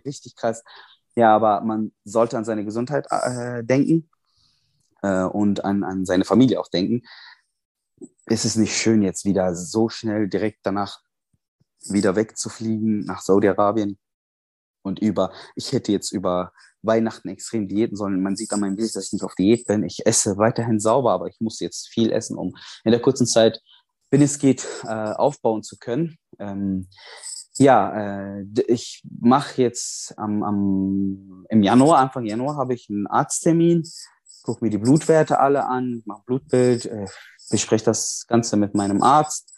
richtig 0.05 0.35
krass. 0.35 0.63
Ja, 1.15 1.35
aber 1.35 1.61
man 1.61 1.93
sollte 2.03 2.38
an 2.38 2.45
seine 2.45 2.63
Gesundheit 2.63 3.07
äh, 3.09 3.63
denken 3.63 4.09
äh, 5.01 5.23
und 5.23 5.63
an, 5.65 5.83
an 5.83 6.05
seine 6.05 6.25
Familie 6.25 6.59
auch 6.59 6.69
denken. 6.69 7.01
Es 8.25 8.45
ist 8.45 8.57
nicht 8.57 8.75
schön, 8.75 9.01
jetzt 9.01 9.25
wieder 9.25 9.55
so 9.55 9.89
schnell 9.89 10.27
direkt 10.27 10.59
danach 10.63 11.01
wieder 11.89 12.15
wegzufliegen 12.15 13.05
nach 13.05 13.21
Saudi-Arabien 13.21 13.97
und 14.88 14.99
über, 14.99 15.31
ich 15.55 15.71
hätte 15.71 15.91
jetzt 15.91 16.11
über 16.11 16.51
Weihnachten 16.81 17.29
extrem 17.29 17.67
diäten 17.67 17.95
sollen. 17.95 18.21
Man 18.21 18.35
sieht 18.35 18.51
an 18.53 18.61
meinem 18.61 18.75
Bild, 18.75 18.95
dass 18.95 19.07
ich 19.07 19.13
nicht 19.13 19.23
auf 19.23 19.35
Diät 19.35 19.65
bin. 19.65 19.83
Ich 19.83 20.05
esse 20.05 20.38
weiterhin 20.38 20.79
sauber, 20.79 21.11
aber 21.11 21.27
ich 21.27 21.39
muss 21.39 21.59
jetzt 21.59 21.89
viel 21.89 22.11
essen, 22.11 22.38
um 22.38 22.55
in 22.83 22.91
der 22.91 23.01
kurzen 23.01 23.27
Zeit, 23.27 23.61
wenn 24.09 24.21
es 24.21 24.39
geht, 24.39 24.65
äh, 24.85 24.88
aufbauen 24.88 25.63
zu 25.63 25.77
können. 25.77 26.17
Ähm, 26.39 26.88
ja, 27.57 28.39
äh, 28.39 28.45
ich 28.67 29.03
mache 29.19 29.61
jetzt 29.61 30.17
am, 30.17 30.43
am, 30.43 31.45
im 31.49 31.63
Januar, 31.63 31.99
Anfang 31.99 32.25
Januar, 32.25 32.55
habe 32.55 32.73
ich 32.73 32.88
einen 32.89 33.07
Arzttermin, 33.07 33.83
gucke 34.43 34.63
mir 34.63 34.69
die 34.69 34.77
Blutwerte 34.77 35.39
alle 35.39 35.65
an, 35.65 36.03
mache 36.05 36.21
Blutbild, 36.25 36.85
äh, 36.85 37.07
bespreche 37.49 37.85
das 37.85 38.25
Ganze 38.27 38.57
mit 38.57 38.75
meinem 38.75 39.01
Arzt. 39.01 39.53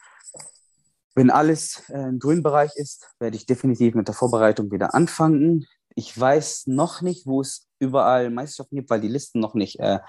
Wenn 1.15 1.31
alles 1.31 1.83
äh, 1.89 2.09
im 2.09 2.19
grünen 2.19 2.43
Bereich 2.43 2.71
ist, 2.75 3.07
werde 3.19 3.35
ich 3.35 3.45
definitiv 3.45 3.95
mit 3.95 4.07
der 4.07 4.15
Vorbereitung 4.15 4.71
wieder 4.71 4.93
anfangen 4.93 5.65
ich 5.99 6.17
weiß 6.17 6.67
noch 6.67 7.01
nicht, 7.01 7.25
wo 7.25 7.41
es 7.41 7.67
überall 7.79 8.29
Meisterschaften 8.29 8.77
gibt, 8.77 8.89
weil 8.89 9.01
die 9.01 9.09
Listen 9.09 9.39
noch 9.39 9.53
nicht 9.53 9.79
äh, 9.79 9.99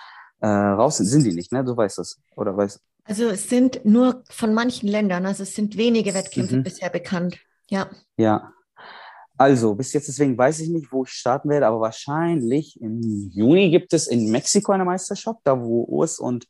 äh, 0.41 0.47
raus 0.47 0.99
sind. 0.99 1.07
Sind 1.07 1.25
die 1.25 1.35
nicht, 1.35 1.53
ne? 1.53 1.65
Du 1.65 1.77
weißt 1.77 1.99
das, 1.99 2.21
oder 2.37 2.57
weißt 2.57 2.81
Also 3.05 3.29
es 3.29 3.49
sind 3.49 3.85
nur 3.85 4.23
von 4.31 4.55
manchen 4.55 4.89
Ländern, 4.89 5.27
also 5.27 5.43
es 5.43 5.55
sind 5.55 5.77
wenige 5.77 6.15
Wettkämpfe 6.15 6.57
mhm. 6.57 6.63
bisher 6.63 6.91
bekannt. 6.91 7.39
Ja. 7.69 7.91
Ja. 8.17 8.53
Also, 9.37 9.75
bis 9.75 9.93
jetzt 9.95 10.07
deswegen 10.07 10.37
weiß 10.37 10.61
ich 10.61 10.69
nicht, 10.69 10.93
wo 10.93 11.05
ich 11.05 11.11
starten 11.11 11.49
werde, 11.49 11.67
aber 11.67 11.81
wahrscheinlich 11.81 12.79
im 12.81 13.01
Juni 13.33 13.71
gibt 13.71 13.93
es 13.95 14.07
in 14.07 14.31
Mexiko 14.31 14.73
eine 14.73 14.85
Meisterschaft, 14.85 15.41
da 15.45 15.59
wo 15.59 15.85
Urs 15.85 16.19
und 16.19 16.47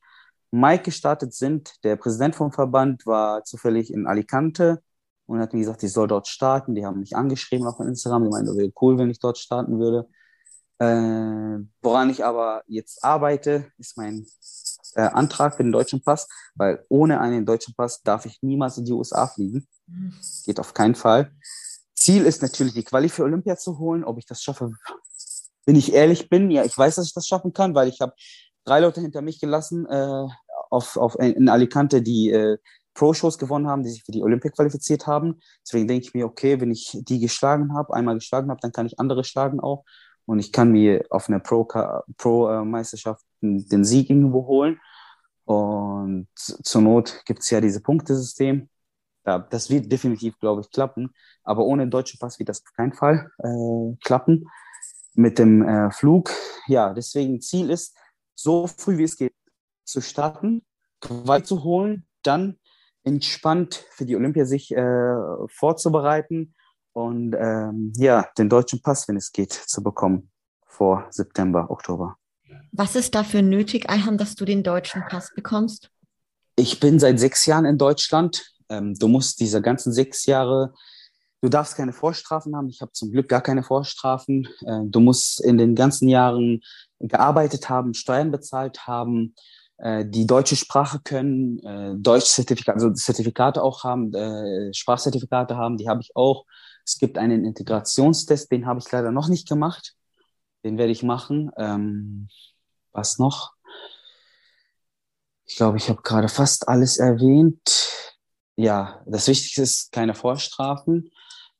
Mike 0.51 0.85
gestartet 0.85 1.35
sind. 1.35 1.75
Der 1.85 1.97
Präsident 1.97 2.35
vom 2.35 2.53
Verband 2.53 3.07
war 3.07 3.45
zufällig 3.45 3.93
in 3.93 4.07
Alicante 4.07 4.83
und 5.27 5.41
hat 5.41 5.53
mir 5.53 5.61
gesagt, 5.61 5.83
ich 5.83 5.93
soll 5.93 6.09
dort 6.09 6.29
starten. 6.29 6.75
Die 6.75 6.85
haben 6.85 7.01
mich 7.01 7.15
angeschrieben 7.15 7.67
auf 7.67 7.79
Instagram. 7.81 8.25
Die 8.25 8.31
meinten, 8.31 8.57
wäre 8.57 8.73
cool, 8.81 8.99
wenn 8.99 9.11
ich 9.11 9.21
dort 9.21 9.39
starten 9.39 9.79
würde. 9.79 10.09
Äh, 10.79 11.65
woran 11.83 12.11
ich 12.11 12.25
aber 12.25 12.63
jetzt 12.67 13.05
arbeite, 13.05 13.71
ist 13.79 13.97
mein 13.97 14.27
äh, 14.95 15.03
Antrag 15.03 15.57
für 15.57 15.63
den 15.63 15.73
deutschen 15.73 16.03
Pass, 16.03 16.27
weil 16.55 16.85
ohne 16.89 17.21
einen 17.21 17.47
deutschen 17.47 17.75
Pass 17.75 18.03
darf 18.03 18.27
ich 18.27 18.43
niemals 18.43 18.79
in 18.79 18.87
die 18.87 18.93
USA 18.93 19.27
fliegen. 19.27 19.69
Geht 20.45 20.59
auf 20.59 20.75
keinen 20.75 20.95
Fall. 20.95 21.33
Ziel 21.95 22.25
ist 22.25 22.43
natürlich, 22.43 22.73
die 22.73 22.83
Quali 22.83 23.09
für 23.09 23.25
Olympia 23.25 23.57
zu 23.57 23.79
holen. 23.79 24.05
Ob 24.05 24.19
ich 24.19 24.27
das 24.27 24.43
schaffe, 24.43 24.73
wenn 25.67 25.77
ich 25.77 25.93
ehrlich 25.93 26.29
bin, 26.31 26.51
ja, 26.51 26.65
ich 26.65 26.77
weiß, 26.77 26.97
dass 26.97 27.07
ich 27.07 27.15
das 27.15 27.27
schaffen 27.27 27.53
kann, 27.53 27.75
weil 27.75 27.89
ich 27.89 28.01
habe 28.01 28.15
drei 28.65 28.81
Leute 28.81 29.01
hinter 29.01 29.23
mich 29.23 29.41
gelassen 29.41 29.87
äh, 29.87 30.27
auf, 30.71 30.97
auf, 30.97 31.19
in 31.19 31.49
Alicante, 31.49 32.03
die 32.03 32.31
äh, 32.31 32.59
Pro-Shows 32.95 33.39
gewonnen 33.39 33.67
haben, 33.67 33.83
die 33.83 33.91
sich 33.91 34.05
für 34.05 34.13
die 34.13 34.23
Olympia 34.23 34.51
qualifiziert 34.51 35.07
haben. 35.07 35.41
Deswegen 35.65 35.89
denke 35.89 36.07
ich 36.07 36.15
mir, 36.15 36.27
okay, 36.27 36.61
wenn 36.61 36.71
ich 36.71 36.99
die 37.01 37.21
geschlagen 37.21 37.75
habe, 37.75 37.95
einmal 37.95 38.17
geschlagen 38.17 38.51
habe, 38.51 38.61
dann 38.61 38.73
kann 38.73 38.87
ich 38.87 38.99
andere 38.99 39.25
schlagen 39.25 39.61
auch. 39.61 39.85
Und 40.27 40.39
ich 40.39 40.53
kann 40.53 40.71
mir 40.71 41.05
auf 41.11 41.29
einer 41.29 41.41
Pro-Meisterschaft 41.41 43.25
Pro, 43.41 43.47
den 43.47 43.85
Sieg 43.85 44.11
irgendwo 44.11 44.47
holen. 44.47 44.81
Und 45.45 46.29
zur 46.35 46.83
Not 46.83 47.23
gibt 47.25 47.41
es 47.41 47.51
ja 47.51 47.61
dieses 47.61 47.83
Punktesystem. 47.83 48.69
Das 49.25 49.71
wird 49.71 49.91
definitiv, 49.91 50.39
glaube 50.39 50.61
ich, 50.61 50.71
klappen. 50.71 51.13
Aber 51.43 51.65
ohne 51.65 51.89
deutschen 51.89 52.19
Pass 52.19 52.39
wird 52.39 52.49
das 52.49 52.63
auf 52.65 52.73
keinen 52.75 52.93
Fall 52.93 53.31
äh, 53.39 53.97
klappen. 54.05 54.47
Mit 55.15 55.39
dem 55.39 55.63
äh, 55.63 55.91
Flug, 55.91 56.31
ja, 56.69 56.95
deswegen 56.95 57.41
Ziel 57.41 57.71
ist, 57.71 57.97
so 58.43 58.67
früh 58.67 58.99
wie 58.99 59.05
es 59.05 59.17
geht 59.17 59.35
zu 59.85 60.01
starten, 60.01 60.63
Qual 61.01 61.43
zu 61.45 61.65
holen, 61.65 62.07
dann 62.23 62.59
entspannt 63.05 63.85
für 63.93 64.05
die 64.05 64.17
Olympia 64.17 64.45
sich 64.45 64.71
äh, 64.71 65.15
vorzubereiten 65.49 66.55
und 66.93 67.35
ähm, 67.39 67.93
ja, 67.97 68.29
den 68.37 68.49
deutschen 68.49 68.83
Pass, 68.83 69.09
wenn 69.09 69.17
es 69.17 69.33
geht, 69.33 69.53
zu 69.53 69.83
bekommen 69.83 70.31
vor 70.67 71.07
September, 71.11 71.71
Oktober. 71.71 72.17
Was 72.73 72.97
ist 72.97 73.15
dafür 73.15 73.43
nötig, 73.43 73.89
Ayhan, 73.89 74.19
dass 74.19 74.35
du 74.35 74.45
den 74.45 74.63
deutschen 74.63 75.03
Pass 75.09 75.33
bekommst? 75.35 75.91
Ich 76.57 76.81
bin 76.81 76.99
seit 76.99 77.19
sechs 77.19 77.47
Jahren 77.47 77.65
in 77.65 77.79
Deutschland. 77.79 78.55
Ähm, 78.69 78.95
du 78.95 79.09
musst 79.09 79.41
diese 79.41 79.63
ganzen 79.63 79.93
sechs 79.93 80.27
Jahre, 80.27 80.75
du 81.41 81.49
darfst 81.49 81.77
keine 81.77 81.93
Vorstrafen 81.93 82.55
haben. 82.55 82.69
Ich 82.69 82.83
habe 82.83 82.93
zum 82.93 83.11
Glück 83.11 83.29
gar 83.29 83.41
keine 83.41 83.63
Vorstrafen. 83.63 84.47
Äh, 84.67 84.81
du 84.85 85.01
musst 85.01 85.41
in 85.43 85.59
den 85.59 85.75
ganzen 85.75 86.09
Jahren 86.09 86.61
gearbeitet 87.01 87.69
haben, 87.69 87.95
Steuern 87.95 88.31
bezahlt 88.31 88.87
haben, 88.87 89.35
äh, 89.79 90.05
die 90.07 90.27
deutsche 90.27 90.57
Sprache 90.57 91.01
können, 91.03 91.59
äh, 91.61 91.95
Deutschzertifikate, 91.97 92.75
also 92.75 92.93
Zertifikate 92.93 93.63
auch 93.63 93.85
haben, 93.85 94.13
äh, 94.15 94.73
Sprachzertifikate 94.75 95.57
haben, 95.57 95.79
die 95.79 95.89
habe 95.89 96.03
ich 96.03 96.15
auch. 96.15 96.45
Es 96.85 96.99
gibt 96.99 97.19
einen 97.19 97.45
Integrationstest, 97.45 98.51
den 98.53 98.67
habe 98.67 98.81
ich 98.81 98.91
leider 98.93 99.11
noch 99.11 99.29
nicht 99.29 99.49
gemacht. 99.49 99.95
Den 100.65 100.77
werde 100.77 100.93
ich 100.93 101.03
machen. 101.03 101.51
Ähm, 101.57 102.29
was 102.93 103.19
noch? 103.19 103.55
Ich 105.47 105.57
glaube, 105.57 105.79
ich 105.79 105.89
habe 105.89 106.03
gerade 106.03 106.29
fast 106.29 106.69
alles 106.69 106.99
erwähnt. 106.99 107.61
Ja, 108.57 109.03
das 109.07 109.27
Wichtigste 109.29 109.63
ist 109.63 109.93
keine 109.93 110.15
Vorstrafen. 110.15 111.11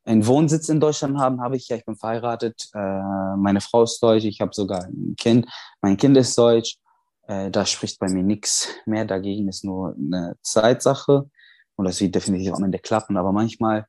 Einen 0.05 0.27
Wohnsitz 0.27 0.69
in 0.69 0.81
Deutschland 0.81 1.19
haben 1.19 1.41
habe 1.41 1.57
ich 1.57 1.69
ja. 1.69 1.77
Ich 1.77 1.85
bin 1.85 1.97
verheiratet. 1.97 2.69
Äh, 2.75 3.37
meine 3.37 3.61
Frau 3.61 3.83
ist 3.83 4.03
deutsch. 4.03 4.25
Ich 4.25 4.41
habe 4.41 4.55
sogar 4.55 4.85
ein 4.85 5.15
Kind. 5.17 5.47
Mein 5.83 5.97
Kind 5.97 6.17
ist 6.17 6.37
deutsch. 6.37 6.79
Äh, 7.27 7.51
da 7.51 7.67
spricht 7.67 7.99
bei 7.99 8.09
mir 8.09 8.23
nichts 8.23 8.69
mehr 8.87 9.05
dagegen. 9.05 9.49
Ist 9.49 9.65
nur 9.65 9.95
eine 9.97 10.37
Zeitsache. 10.43 11.31
Und 11.77 11.85
das 11.85 12.01
wird 12.01 12.15
definitiv 12.15 12.55
am 12.55 12.65
Ende 12.65 12.79
klappen. 12.79 13.17
Aber 13.17 13.33
manchmal 13.33 13.87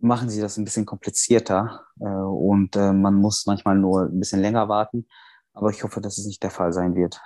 machen 0.00 0.30
sie 0.30 0.40
das 0.40 0.56
ein 0.56 0.64
bisschen 0.64 0.86
komplizierter 0.86 1.84
äh, 2.00 2.04
und 2.04 2.76
äh, 2.76 2.92
man 2.92 3.14
muss 3.14 3.46
manchmal 3.46 3.76
nur 3.76 4.04
ein 4.04 4.18
bisschen 4.18 4.40
länger 4.40 4.68
warten. 4.68 5.06
Aber 5.52 5.70
ich 5.70 5.82
hoffe, 5.84 6.00
dass 6.00 6.18
es 6.18 6.26
nicht 6.26 6.42
der 6.42 6.50
Fall 6.50 6.72
sein 6.72 6.94
wird. 6.94 7.20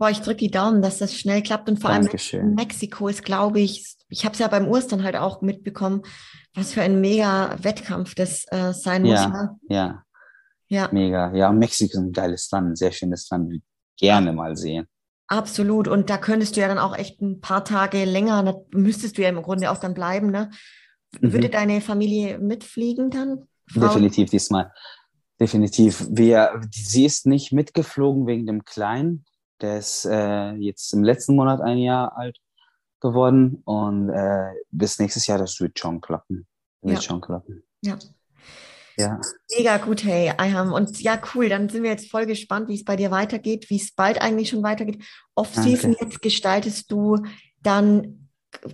Boah, 0.00 0.08
ich 0.08 0.22
drücke 0.22 0.38
die 0.38 0.50
Daumen, 0.50 0.80
dass 0.80 0.96
das 0.96 1.14
schnell 1.14 1.42
klappt. 1.42 1.68
Und 1.68 1.78
vor 1.78 1.90
Dankeschön. 1.90 2.40
allem 2.40 2.48
in 2.48 2.54
Mexiko 2.54 3.08
ist, 3.08 3.22
glaube 3.22 3.60
ich, 3.60 3.98
ich 4.08 4.24
habe 4.24 4.32
es 4.32 4.38
ja 4.38 4.48
beim 4.48 4.66
Ostern 4.66 5.04
halt 5.04 5.14
auch 5.14 5.42
mitbekommen, 5.42 6.00
was 6.54 6.72
für 6.72 6.80
ein 6.80 7.02
mega 7.02 7.54
Wettkampf 7.62 8.14
das 8.14 8.46
äh, 8.50 8.72
sein 8.72 9.02
muss. 9.02 9.20
Ja, 9.20 9.28
ne? 9.28 9.58
ja. 9.68 10.04
Ja. 10.68 10.88
Mega. 10.90 11.34
Ja, 11.34 11.52
Mexiko 11.52 11.98
ist 11.98 11.98
ein 11.98 12.12
geiles 12.12 12.50
Land, 12.50 12.68
ein 12.70 12.76
sehr 12.76 12.92
schönes 12.92 13.28
Land. 13.28 13.60
Gerne 13.98 14.32
mal 14.32 14.56
sehen. 14.56 14.86
Absolut. 15.26 15.86
Und 15.86 16.08
da 16.08 16.16
könntest 16.16 16.56
du 16.56 16.62
ja 16.62 16.68
dann 16.68 16.78
auch 16.78 16.96
echt 16.96 17.20
ein 17.20 17.42
paar 17.42 17.62
Tage 17.66 18.06
länger, 18.06 18.42
da 18.42 18.54
müsstest 18.72 19.18
du 19.18 19.22
ja 19.22 19.28
im 19.28 19.42
Grunde 19.42 19.70
auch 19.70 19.78
dann 19.78 19.92
bleiben, 19.92 20.30
ne? 20.30 20.50
Würde 21.20 21.48
mhm. 21.48 21.52
deine 21.52 21.80
Familie 21.82 22.38
mitfliegen 22.38 23.10
dann? 23.10 23.48
Frau? 23.66 23.80
Definitiv 23.82 24.30
diesmal. 24.30 24.72
Definitiv. 25.38 26.06
Wir, 26.10 26.58
sie 26.70 27.04
ist 27.04 27.26
nicht 27.26 27.52
mitgeflogen 27.52 28.26
wegen 28.26 28.46
dem 28.46 28.64
Kleinen. 28.64 29.26
Der 29.60 29.78
ist 29.78 30.06
äh, 30.06 30.52
jetzt 30.52 30.92
im 30.92 31.04
letzten 31.04 31.36
Monat 31.36 31.60
ein 31.60 31.78
Jahr 31.78 32.16
alt 32.16 32.38
geworden 33.00 33.62
und 33.64 34.10
äh, 34.10 34.52
bis 34.70 34.98
nächstes 34.98 35.26
Jahr, 35.26 35.38
das 35.38 35.60
wird 35.60 35.78
schon 35.78 36.00
klappen. 36.00 36.46
Wird 36.82 36.96
ja. 36.96 37.02
schon 37.02 37.20
klappen. 37.20 37.62
Ja. 37.82 37.98
Ja. 38.96 39.20
Mega 39.56 39.78
gut, 39.78 40.04
hey, 40.04 40.32
Ayham. 40.36 40.72
Und 40.72 41.00
ja, 41.00 41.18
cool, 41.34 41.48
dann 41.48 41.68
sind 41.68 41.82
wir 41.82 41.90
jetzt 41.90 42.10
voll 42.10 42.26
gespannt, 42.26 42.68
wie 42.68 42.74
es 42.74 42.84
bei 42.84 42.96
dir 42.96 43.10
weitergeht, 43.10 43.70
wie 43.70 43.76
es 43.76 43.94
bald 43.94 44.20
eigentlich 44.20 44.50
schon 44.50 44.62
weitergeht. 44.62 45.02
Off-Season 45.34 45.96
jetzt 45.98 46.20
gestaltest 46.20 46.90
du 46.92 47.16
dann 47.62 48.28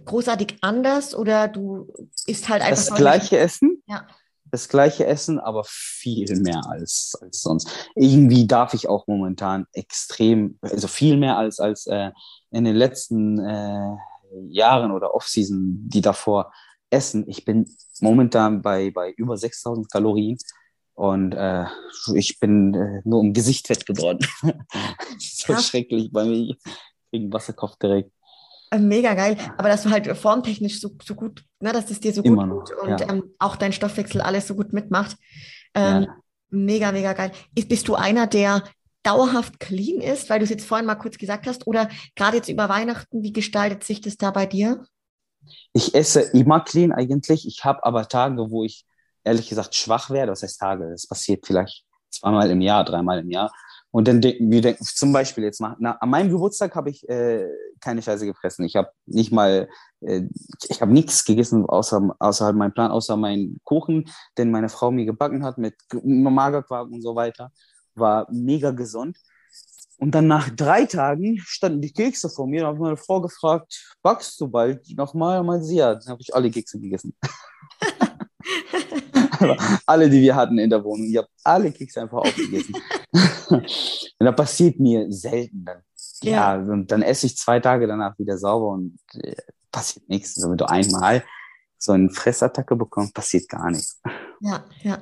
großartig 0.04 0.58
anders 0.62 1.14
oder 1.14 1.46
du 1.46 1.92
isst 2.26 2.48
halt 2.48 2.62
einfach. 2.62 2.86
Das 2.86 2.94
gleiche 2.94 3.38
Essen? 3.38 3.82
Ja 3.86 4.06
das 4.50 4.68
gleiche 4.68 5.06
Essen, 5.06 5.38
aber 5.38 5.64
viel 5.66 6.40
mehr 6.40 6.62
als, 6.68 7.16
als 7.20 7.42
sonst. 7.42 7.68
Irgendwie 7.94 8.46
darf 8.46 8.74
ich 8.74 8.88
auch 8.88 9.06
momentan 9.06 9.66
extrem, 9.72 10.58
also 10.60 10.88
viel 10.88 11.16
mehr 11.16 11.36
als, 11.36 11.58
als 11.60 11.86
äh, 11.86 12.12
in 12.50 12.64
den 12.64 12.76
letzten 12.76 13.38
äh, 13.38 13.96
Jahren 14.48 14.92
oder 14.92 15.14
Off-Season, 15.14 15.88
die 15.88 16.00
davor 16.00 16.52
essen. 16.90 17.24
Ich 17.28 17.44
bin 17.44 17.66
momentan 18.00 18.62
bei, 18.62 18.90
bei 18.90 19.12
über 19.12 19.36
6000 19.36 19.90
Kalorien 19.90 20.38
und 20.94 21.32
äh, 21.32 21.66
ich 22.14 22.40
bin 22.40 22.74
äh, 22.74 23.02
nur 23.04 23.22
im 23.22 23.32
Gesicht 23.32 23.66
fett 23.66 23.84
geworden. 23.86 24.26
so 25.18 25.52
ja. 25.52 25.60
schrecklich 25.60 26.10
bei 26.12 26.24
mir. 26.24 26.54
Wegen 27.10 27.32
Wasserkopf 27.32 27.76
direkt. 27.76 28.10
Äh, 28.70 28.78
mega 28.78 29.14
geil, 29.14 29.36
aber 29.56 29.68
dass 29.68 29.82
du 29.84 29.90
halt 29.90 30.08
formtechnisch 30.16 30.80
so, 30.80 30.90
so 31.04 31.14
gut, 31.14 31.44
ne, 31.60 31.72
dass 31.72 31.90
es 31.90 32.00
dir 32.00 32.12
so 32.12 32.22
Immer 32.22 32.48
gut 32.48 32.68
tut 32.68 32.78
und 32.82 33.00
ja. 33.00 33.08
ähm, 33.10 33.34
auch 33.38 33.56
dein 33.56 33.72
Stoffwechsel 33.72 34.20
alles 34.20 34.48
so 34.48 34.56
gut 34.56 34.72
mitmacht. 34.72 35.16
Ähm, 35.74 36.02
ja. 36.04 36.16
Mega, 36.50 36.92
mega 36.92 37.12
geil. 37.12 37.32
Ist, 37.54 37.68
bist 37.68 37.86
du 37.86 37.94
einer, 37.94 38.26
der 38.26 38.62
dauerhaft 39.02 39.60
clean 39.60 40.00
ist, 40.00 40.28
weil 40.30 40.40
du 40.40 40.44
es 40.44 40.50
jetzt 40.50 40.66
vorhin 40.66 40.86
mal 40.86 40.96
kurz 40.96 41.16
gesagt 41.16 41.46
hast, 41.46 41.66
oder 41.66 41.88
gerade 42.16 42.38
jetzt 42.38 42.48
über 42.48 42.68
Weihnachten, 42.68 43.22
wie 43.22 43.32
gestaltet 43.32 43.84
sich 43.84 44.00
das 44.00 44.16
da 44.16 44.32
bei 44.32 44.46
dir? 44.46 44.84
Ich 45.72 45.94
esse 45.94 46.20
immer 46.20 46.60
clean 46.60 46.92
eigentlich. 46.92 47.46
Ich 47.46 47.64
habe 47.64 47.84
aber 47.84 48.08
Tage, 48.08 48.50
wo 48.50 48.64
ich 48.64 48.84
ehrlich 49.22 49.48
gesagt 49.48 49.76
schwach 49.76 50.10
werde. 50.10 50.32
Das 50.32 50.42
heißt 50.42 50.58
Tage, 50.58 50.90
das 50.90 51.06
passiert 51.06 51.46
vielleicht 51.46 51.84
zweimal 52.10 52.50
im 52.50 52.60
Jahr, 52.60 52.84
dreimal 52.84 53.20
im 53.20 53.30
Jahr. 53.30 53.52
Und 53.96 54.06
dann 54.08 54.20
denken 54.20 54.50
wir 54.50 54.60
denken 54.60 54.84
zum 54.84 55.10
Beispiel 55.10 55.44
jetzt 55.44 55.58
mal, 55.58 55.74
na, 55.78 55.92
an 55.92 56.10
meinem 56.10 56.30
Geburtstag 56.30 56.74
habe 56.74 56.90
ich 56.90 57.08
äh, 57.08 57.48
keine 57.80 58.02
Scheiße 58.02 58.26
gefressen. 58.26 58.66
Ich 58.66 58.76
habe 58.76 58.90
nicht 59.06 59.32
mal, 59.32 59.70
äh, 60.02 60.20
ich 60.68 60.82
habe 60.82 60.92
nichts 60.92 61.24
gegessen 61.24 61.64
außer 61.64 62.14
außerhalb 62.18 62.54
meinem 62.54 62.74
Plan, 62.74 62.90
außer 62.90 63.16
meinen 63.16 63.58
Kuchen, 63.64 64.04
den 64.36 64.50
meine 64.50 64.68
Frau 64.68 64.90
mir 64.90 65.06
gebacken 65.06 65.42
hat 65.42 65.56
mit 65.56 65.76
Magerquark 66.04 66.90
und 66.90 67.00
so 67.00 67.16
weiter. 67.16 67.52
War 67.94 68.26
mega 68.30 68.70
gesund. 68.72 69.16
Und 69.96 70.14
dann 70.14 70.26
nach 70.26 70.50
drei 70.50 70.84
Tagen 70.84 71.38
standen 71.38 71.80
die 71.80 71.94
Kekse 71.94 72.28
vor 72.28 72.46
mir. 72.46 72.60
Da 72.60 72.66
habe 72.66 72.78
meine 72.78 72.98
Frau 72.98 73.22
gefragt, 73.22 73.96
backst 74.02 74.38
du 74.38 74.46
bald 74.46 74.94
nochmal? 74.94 75.40
Und 75.40 75.46
meinte 75.46 75.64
sie, 75.64 75.76
ja, 75.76 75.94
dann 75.94 76.06
habe 76.08 76.20
ich 76.20 76.34
alle 76.34 76.50
Kekse 76.50 76.78
gegessen. 76.78 77.16
alle, 79.86 80.10
die 80.10 80.20
wir 80.20 80.34
hatten 80.34 80.58
in 80.58 80.70
der 80.70 80.82
Wohnung. 80.84 81.06
Ich 81.06 81.16
habe 81.16 81.28
alle 81.44 81.72
Kekse 81.72 82.02
einfach 82.02 82.18
aufgegessen. 82.18 82.74
und 83.50 83.66
das 84.18 84.36
passiert 84.36 84.78
mir 84.78 85.06
selten 85.10 85.64
dann. 85.64 85.82
Ja. 86.22 86.56
ja, 86.56 86.72
und 86.72 86.90
dann 86.90 87.02
esse 87.02 87.26
ich 87.26 87.36
zwei 87.36 87.60
Tage 87.60 87.86
danach 87.86 88.18
wieder 88.18 88.38
sauber 88.38 88.68
und 88.68 88.98
äh, 89.14 89.36
passiert 89.70 90.08
nichts. 90.08 90.36
Also 90.36 90.50
wenn 90.50 90.56
du 90.56 90.68
einmal 90.68 91.22
so 91.78 91.92
eine 91.92 92.10
Fressattacke 92.10 92.74
bekommst, 92.74 93.14
passiert 93.14 93.48
gar 93.48 93.70
nichts. 93.70 94.00
Ja, 94.40 94.64
ja, 94.82 94.98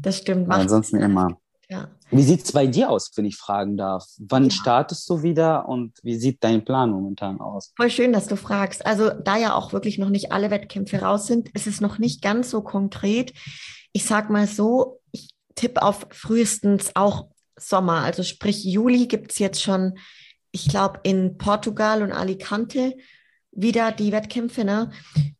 das 0.00 0.18
stimmt. 0.18 0.48
Macht 0.48 0.60
ansonsten 0.60 0.96
immer. 1.00 1.38
Ja. 1.68 1.88
Wie 2.10 2.22
sieht 2.22 2.44
es 2.44 2.52
bei 2.52 2.66
dir 2.66 2.90
aus, 2.90 3.10
wenn 3.16 3.24
ich 3.24 3.36
fragen 3.36 3.76
darf? 3.76 4.04
Wann 4.18 4.44
ja. 4.44 4.50
startest 4.50 5.08
du 5.08 5.22
wieder 5.22 5.68
und 5.68 5.92
wie 6.02 6.16
sieht 6.16 6.44
dein 6.44 6.64
Plan 6.64 6.90
momentan 6.90 7.40
aus? 7.40 7.72
Voll 7.76 7.90
schön, 7.90 8.12
dass 8.12 8.26
du 8.26 8.36
fragst. 8.36 8.84
Also 8.84 9.10
da 9.10 9.36
ja 9.36 9.54
auch 9.54 9.72
wirklich 9.72 9.98
noch 9.98 10.10
nicht 10.10 10.32
alle 10.32 10.50
Wettkämpfe 10.50 11.00
raus 11.00 11.26
sind, 11.26 11.48
ist 11.50 11.66
es 11.66 11.80
noch 11.80 11.98
nicht 11.98 12.22
ganz 12.22 12.50
so 12.50 12.62
konkret. 12.62 13.32
Ich 13.92 14.04
sag 14.04 14.30
mal 14.30 14.46
so, 14.46 15.00
ich 15.12 15.30
tippe 15.54 15.82
auf 15.82 16.06
frühestens 16.10 16.90
auch 16.94 17.28
Sommer. 17.56 18.00
Also 18.00 18.22
sprich 18.22 18.64
Juli 18.64 19.06
gibt 19.06 19.32
es 19.32 19.38
jetzt 19.38 19.62
schon, 19.62 19.98
ich 20.50 20.68
glaube, 20.68 21.00
in 21.04 21.38
Portugal 21.38 22.02
und 22.02 22.12
Alicante 22.12 22.94
wieder 23.56 23.92
die 23.92 24.12
Wettkämpfe. 24.12 24.64
Ne? 24.64 24.90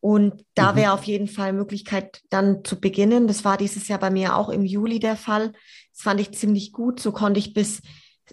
Und 0.00 0.44
da 0.54 0.72
mhm. 0.72 0.76
wäre 0.76 0.92
auf 0.92 1.04
jeden 1.04 1.28
Fall 1.28 1.52
Möglichkeit, 1.52 2.22
dann 2.30 2.64
zu 2.64 2.80
beginnen. 2.80 3.26
Das 3.26 3.44
war 3.44 3.56
dieses 3.56 3.88
Jahr 3.88 3.98
bei 3.98 4.10
mir 4.10 4.36
auch 4.36 4.48
im 4.48 4.64
Juli 4.64 5.00
der 5.00 5.16
Fall. 5.16 5.52
Das 5.94 6.02
fand 6.02 6.20
ich 6.20 6.32
ziemlich 6.32 6.72
gut. 6.72 7.00
So 7.00 7.12
konnte 7.12 7.38
ich 7.38 7.54
bis 7.54 7.80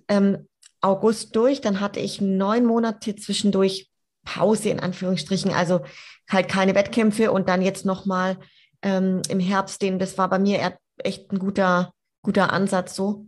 ähm, 0.08 0.48
August 0.82 1.36
durch. 1.36 1.62
Dann 1.62 1.80
hatte 1.80 2.00
ich 2.00 2.20
neun 2.22 2.66
Monate 2.66 3.16
zwischendurch 3.16 3.90
Pause 4.24 4.70
in 4.70 4.80
Anführungsstrichen, 4.80 5.52
also 5.52 5.82
halt 6.30 6.48
keine 6.48 6.76
Wettkämpfe 6.76 7.32
und 7.32 7.50
dann 7.50 7.62
jetzt 7.62 7.86
nochmal 7.86 8.38
ähm, 8.82 9.22
im 9.30 9.40
Herbst, 9.40 9.82
den, 9.82 10.00
das 10.00 10.18
war 10.18 10.30
bei 10.30 10.40
mir 10.40 10.78
echt 10.98 11.32
ein 11.32 11.40
guter, 11.40 11.94
guter 12.22 12.54
Ansatz 12.54 12.96
so. 12.96 13.26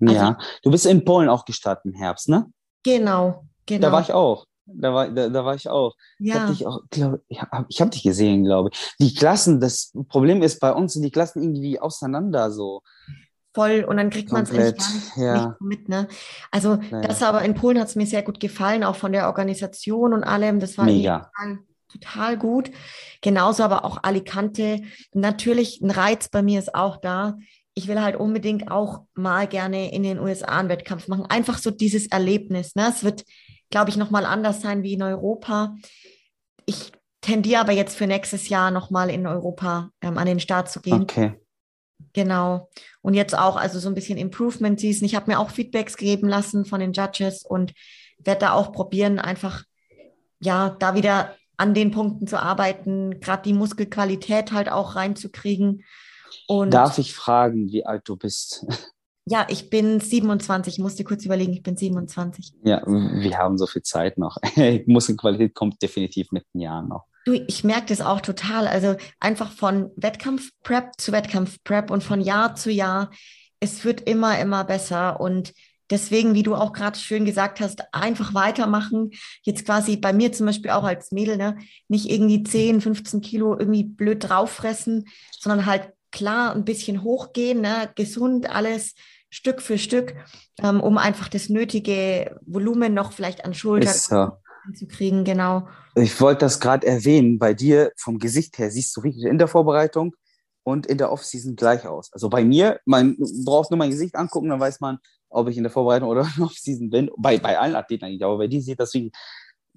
Also, 0.00 0.14
ja, 0.14 0.38
du 0.62 0.70
bist 0.70 0.86
in 0.86 1.04
Polen 1.04 1.28
auch 1.28 1.44
gestartet 1.44 1.86
im 1.86 1.94
Herbst, 1.94 2.28
ne? 2.28 2.46
Genau, 2.82 3.46
genau. 3.64 3.80
Da 3.80 3.92
war 3.92 4.00
ich 4.02 4.12
auch. 4.12 4.46
Da 4.66 4.92
war, 4.92 5.08
da, 5.08 5.28
da 5.28 5.44
war 5.44 5.54
ich 5.54 5.68
auch. 5.68 5.94
Ja. 6.18 6.50
Ich, 6.50 6.66
auch, 6.66 6.80
glaub, 6.90 7.20
ich 7.28 7.40
habe 7.40 7.66
hab 7.68 7.90
dich 7.90 8.02
gesehen, 8.02 8.44
glaube 8.44 8.70
ich. 8.72 8.94
Die 8.98 9.14
Klassen, 9.14 9.60
das 9.60 9.92
Problem 10.08 10.42
ist, 10.42 10.58
bei 10.58 10.72
uns 10.72 10.92
sind 10.92 11.02
die 11.02 11.10
Klassen 11.10 11.42
irgendwie 11.42 11.78
auseinander 11.78 12.50
so. 12.50 12.82
Voll 13.56 13.84
und 13.84 13.96
dann 13.96 14.10
kriegt 14.10 14.30
man 14.30 14.44
es 14.44 14.52
nicht, 14.52 14.76
ja. 15.16 15.46
nicht 15.48 15.60
mit. 15.60 15.88
Ne? 15.88 16.06
Also 16.50 16.76
naja. 16.76 17.08
das 17.08 17.22
aber 17.22 17.42
in 17.42 17.54
Polen 17.54 17.80
hat 17.80 17.88
es 17.88 17.96
mir 17.96 18.06
sehr 18.06 18.22
gut 18.22 18.38
gefallen, 18.38 18.84
auch 18.84 18.96
von 18.96 19.12
der 19.12 19.26
Organisation 19.26 20.12
und 20.12 20.22
allem. 20.22 20.60
Das 20.60 20.78
war 20.78 20.84
Mega. 20.84 21.30
Total, 21.36 21.58
total 21.88 22.38
gut. 22.38 22.70
Genauso 23.22 23.64
aber 23.64 23.84
auch 23.84 24.02
Alicante. 24.02 24.82
Natürlich 25.12 25.80
ein 25.80 25.90
Reiz 25.90 26.28
bei 26.28 26.42
mir 26.42 26.58
ist 26.58 26.74
auch 26.74 26.98
da. 26.98 27.36
Ich 27.74 27.88
will 27.88 28.00
halt 28.00 28.16
unbedingt 28.16 28.70
auch 28.70 29.02
mal 29.14 29.46
gerne 29.46 29.92
in 29.92 30.02
den 30.02 30.18
USA 30.18 30.58
einen 30.58 30.68
Wettkampf 30.68 31.08
machen. 31.08 31.26
Einfach 31.26 31.58
so 31.58 31.70
dieses 31.70 32.06
Erlebnis. 32.06 32.74
Ne? 32.74 32.86
Es 32.88 33.02
wird 33.02 33.24
glaube 33.70 33.90
ich, 33.90 33.96
nochmal 33.96 34.26
anders 34.26 34.60
sein 34.62 34.82
wie 34.82 34.94
in 34.94 35.02
Europa. 35.02 35.76
Ich 36.66 36.92
tendiere 37.20 37.60
aber 37.60 37.72
jetzt 37.72 37.96
für 37.96 38.06
nächstes 38.06 38.48
Jahr 38.48 38.70
nochmal 38.70 39.10
in 39.10 39.26
Europa 39.26 39.90
ähm, 40.00 40.18
an 40.18 40.26
den 40.26 40.40
Start 40.40 40.70
zu 40.70 40.80
gehen. 40.80 41.02
Okay. 41.02 41.34
Genau. 42.16 42.70
Und 43.02 43.12
jetzt 43.12 43.36
auch, 43.36 43.56
also 43.56 43.78
so 43.78 43.88
ein 43.88 43.94
bisschen 43.94 44.16
Improvement 44.16 44.80
Season. 44.80 45.04
Ich 45.04 45.14
habe 45.14 45.30
mir 45.30 45.38
auch 45.38 45.50
Feedbacks 45.50 45.98
geben 45.98 46.28
lassen 46.28 46.64
von 46.64 46.80
den 46.80 46.94
Judges 46.94 47.44
und 47.44 47.74
werde 48.18 48.40
da 48.40 48.52
auch 48.52 48.72
probieren, 48.72 49.18
einfach 49.18 49.64
ja, 50.40 50.70
da 50.78 50.94
wieder 50.94 51.34
an 51.58 51.74
den 51.74 51.90
Punkten 51.90 52.26
zu 52.26 52.40
arbeiten, 52.40 53.20
gerade 53.20 53.42
die 53.42 53.52
Muskelqualität 53.52 54.52
halt 54.52 54.72
auch 54.72 54.96
reinzukriegen. 54.96 55.84
Und 56.46 56.72
Darf 56.72 56.96
ich 56.96 57.12
fragen, 57.12 57.70
wie 57.70 57.84
alt 57.84 58.02
du 58.06 58.16
bist? 58.16 58.64
Ja, 59.28 59.44
ich 59.50 59.70
bin 59.70 59.98
27. 59.98 60.74
Ich 60.74 60.78
musste 60.78 61.02
kurz 61.02 61.24
überlegen, 61.24 61.52
ich 61.52 61.64
bin 61.64 61.76
27. 61.76 62.52
Ja, 62.62 62.80
wir 62.86 63.36
haben 63.36 63.58
so 63.58 63.66
viel 63.66 63.82
Zeit 63.82 64.18
noch. 64.18 64.36
Muskelqualität 64.86 65.52
kommt 65.52 65.82
definitiv 65.82 66.30
mit 66.30 66.44
den 66.54 66.60
Jahren 66.60 66.86
noch. 66.86 67.06
Du, 67.26 67.32
ich 67.34 67.64
merke 67.64 67.86
das 67.88 68.00
auch 68.00 68.20
total. 68.20 68.68
Also 68.68 68.94
einfach 69.18 69.50
von 69.50 69.90
Wettkampf-Prep 69.96 70.92
zu 70.96 71.10
Wettkampf-Prep 71.10 71.90
und 71.90 72.04
von 72.04 72.20
Jahr 72.20 72.54
zu 72.54 72.70
Jahr. 72.70 73.10
Es 73.58 73.84
wird 73.84 74.02
immer, 74.02 74.38
immer 74.38 74.62
besser. 74.62 75.18
Und 75.18 75.52
deswegen, 75.90 76.34
wie 76.34 76.44
du 76.44 76.54
auch 76.54 76.72
gerade 76.72 76.96
schön 76.96 77.24
gesagt 77.24 77.58
hast, 77.58 77.82
einfach 77.92 78.32
weitermachen. 78.32 79.10
Jetzt 79.42 79.66
quasi 79.66 79.96
bei 79.96 80.12
mir 80.12 80.30
zum 80.30 80.46
Beispiel 80.46 80.70
auch 80.70 80.84
als 80.84 81.10
Mädel, 81.10 81.36
ne, 81.36 81.58
nicht 81.88 82.08
irgendwie 82.08 82.44
10, 82.44 82.80
15 82.80 83.20
Kilo 83.22 83.58
irgendwie 83.58 83.82
blöd 83.82 84.28
drauffressen, 84.28 85.08
sondern 85.36 85.66
halt 85.66 85.92
klar 86.12 86.54
ein 86.54 86.64
bisschen 86.64 87.02
hochgehen, 87.02 87.60
ne, 87.60 87.90
gesund 87.96 88.48
alles 88.48 88.94
Stück 89.30 89.60
für 89.60 89.78
Stück, 89.78 90.14
ähm, 90.62 90.80
um 90.80 90.96
einfach 90.96 91.26
das 91.26 91.48
nötige 91.48 92.38
Volumen 92.46 92.94
noch 92.94 93.10
vielleicht 93.10 93.44
an 93.44 93.52
Schulter 93.52 94.38
so. 94.66 94.72
zu 94.72 94.86
kriegen, 94.86 95.24
genau. 95.24 95.68
Ich 95.94 96.20
wollte 96.20 96.40
das 96.40 96.60
gerade 96.60 96.86
erwähnen, 96.86 97.38
bei 97.38 97.54
dir 97.54 97.92
vom 97.96 98.18
Gesicht 98.18 98.58
her 98.58 98.70
siehst 98.70 98.96
du 98.96 99.00
richtig 99.00 99.24
in 99.24 99.38
der 99.38 99.48
Vorbereitung 99.48 100.14
und 100.62 100.86
in 100.86 100.98
der 100.98 101.12
Offseason 101.12 101.56
gleich 101.56 101.86
aus. 101.86 102.12
Also 102.12 102.28
bei 102.28 102.44
mir, 102.44 102.80
man 102.84 103.16
braucht 103.44 103.70
nur 103.70 103.78
mein 103.78 103.90
Gesicht 103.90 104.16
angucken, 104.16 104.48
dann 104.48 104.60
weiß 104.60 104.80
man, 104.80 104.98
ob 105.28 105.48
ich 105.48 105.56
in 105.56 105.62
der 105.62 105.72
Vorbereitung 105.72 106.08
oder 106.08 106.22
in 106.26 106.32
der 106.36 106.46
Offseason 106.46 106.90
bin. 106.90 107.10
Bei, 107.16 107.38
bei 107.38 107.58
allen 107.58 107.76
Athleten 107.76 108.04
eigentlich, 108.04 108.24
aber 108.24 108.38
bei 108.38 108.48
dir 108.48 108.60
sieht 108.60 108.80
das 108.80 108.92
wirklich 108.92 109.12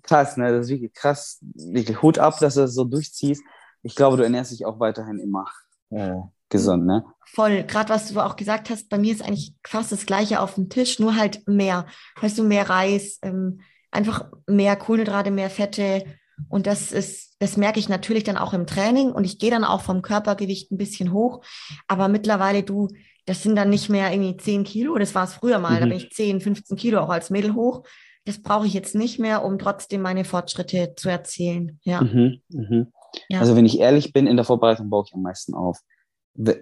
krass, 0.02 0.38
ne? 0.38 0.52
Das 0.52 0.66
ist 0.66 0.72
wirklich 0.72 0.94
krass, 0.94 1.40
wirklich 1.42 2.02
Hut 2.02 2.18
ab, 2.18 2.40
dass 2.40 2.56
du 2.56 2.62
das 2.62 2.74
so 2.74 2.86
durchziehst. 2.86 3.44
Ich 3.84 3.96
glaube, 3.96 4.18
du 4.18 4.24
ernährst 4.24 4.52
dich 4.52 4.66
auch 4.66 4.80
weiterhin 4.80 5.20
immer 5.20 5.46
äh, 5.92 6.16
gesund, 6.50 6.86
ne? 6.86 7.06
Voll. 7.26 7.64
Gerade 7.64 7.90
was 7.90 8.12
du 8.12 8.20
auch 8.20 8.36
gesagt 8.36 8.70
hast, 8.70 8.90
bei 8.90 8.98
mir 8.98 9.14
ist 9.14 9.22
eigentlich 9.22 9.54
fast 9.66 9.92
das 9.92 10.06
Gleiche 10.06 10.42
auf 10.42 10.56
dem 10.56 10.70
Tisch, 10.70 11.00
nur 11.00 11.16
halt 11.16 11.48
mehr. 11.48 11.86
Weißt 12.20 12.38
du, 12.38 12.44
mehr 12.44 12.70
Reis, 12.70 13.20
ähm, 13.22 13.62
einfach 13.92 14.32
mehr 14.48 14.76
Kohlenhydrate, 14.76 15.32
mehr 15.32 15.50
Fette. 15.50 16.04
Und 16.48 16.68
das 16.68 16.92
ist, 16.92 17.36
das 17.40 17.58
merke 17.58 17.80
ich 17.80 17.90
natürlich 17.90 18.24
dann 18.24 18.38
auch 18.38 18.54
im 18.54 18.66
Training 18.66 19.12
und 19.12 19.26
ich 19.26 19.40
gehe 19.40 19.52
dann 19.52 19.64
auch 19.64 19.82
vom 19.82 20.02
Körpergewicht 20.02 20.72
ein 20.72 20.78
bisschen 20.78 21.12
hoch. 21.12 21.44
Aber 21.88 22.08
mittlerweile, 22.08 22.64
du, 22.64 22.88
das 23.26 23.44
sind 23.44 23.56
dann 23.56 23.70
nicht 23.70 23.90
mehr 23.90 24.12
irgendwie 24.12 24.38
10 24.38 24.64
Kilo, 24.64 24.98
das 24.98 25.16
war 25.16 25.26
es 25.26 25.34
früher 25.34 25.60
mal, 25.60 25.76
mhm. 25.76 25.80
da 25.80 25.86
bin 25.88 25.98
ich 25.98 26.12
10, 26.12 26.42
15 26.42 26.78
Kilo 26.78 27.02
auch 27.02 27.10
als 27.10 27.30
Mädel 27.30 27.56
hoch. 27.56 27.84
Das 28.26 28.42
brauche 28.42 28.68
ich 28.68 28.74
jetzt 28.74 28.96
nicht 28.96 29.20
mehr, 29.20 29.44
um 29.44 29.60
trotzdem 29.60 30.02
meine 30.02 30.24
Fortschritte 30.24 30.94
zu 30.96 31.10
erzielen. 31.10 31.80
Ja. 31.84 32.02
Mhm, 32.02 32.42
mh. 32.50 32.88
ja. 33.30 33.40
Also 33.40 33.56
wenn 33.56 33.66
ich 33.66 33.80
ehrlich 33.80 34.14
bin, 34.14 34.28
in 34.28 34.36
der 34.36 34.46
Vorbereitung 34.46 34.90
baue 34.90 35.04
ich 35.08 35.14
am 35.14 35.22
meisten 35.22 35.54
auf 35.56 35.80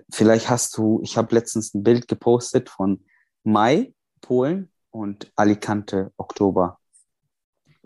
vielleicht 0.09 0.49
hast 0.49 0.77
du, 0.77 1.01
ich 1.03 1.17
habe 1.17 1.33
letztens 1.35 1.73
ein 1.73 1.83
Bild 1.83 2.07
gepostet 2.07 2.69
von 2.69 3.03
Mai, 3.43 3.93
Polen 4.21 4.71
und 4.91 5.31
Alicante, 5.35 6.11
Oktober. 6.17 6.79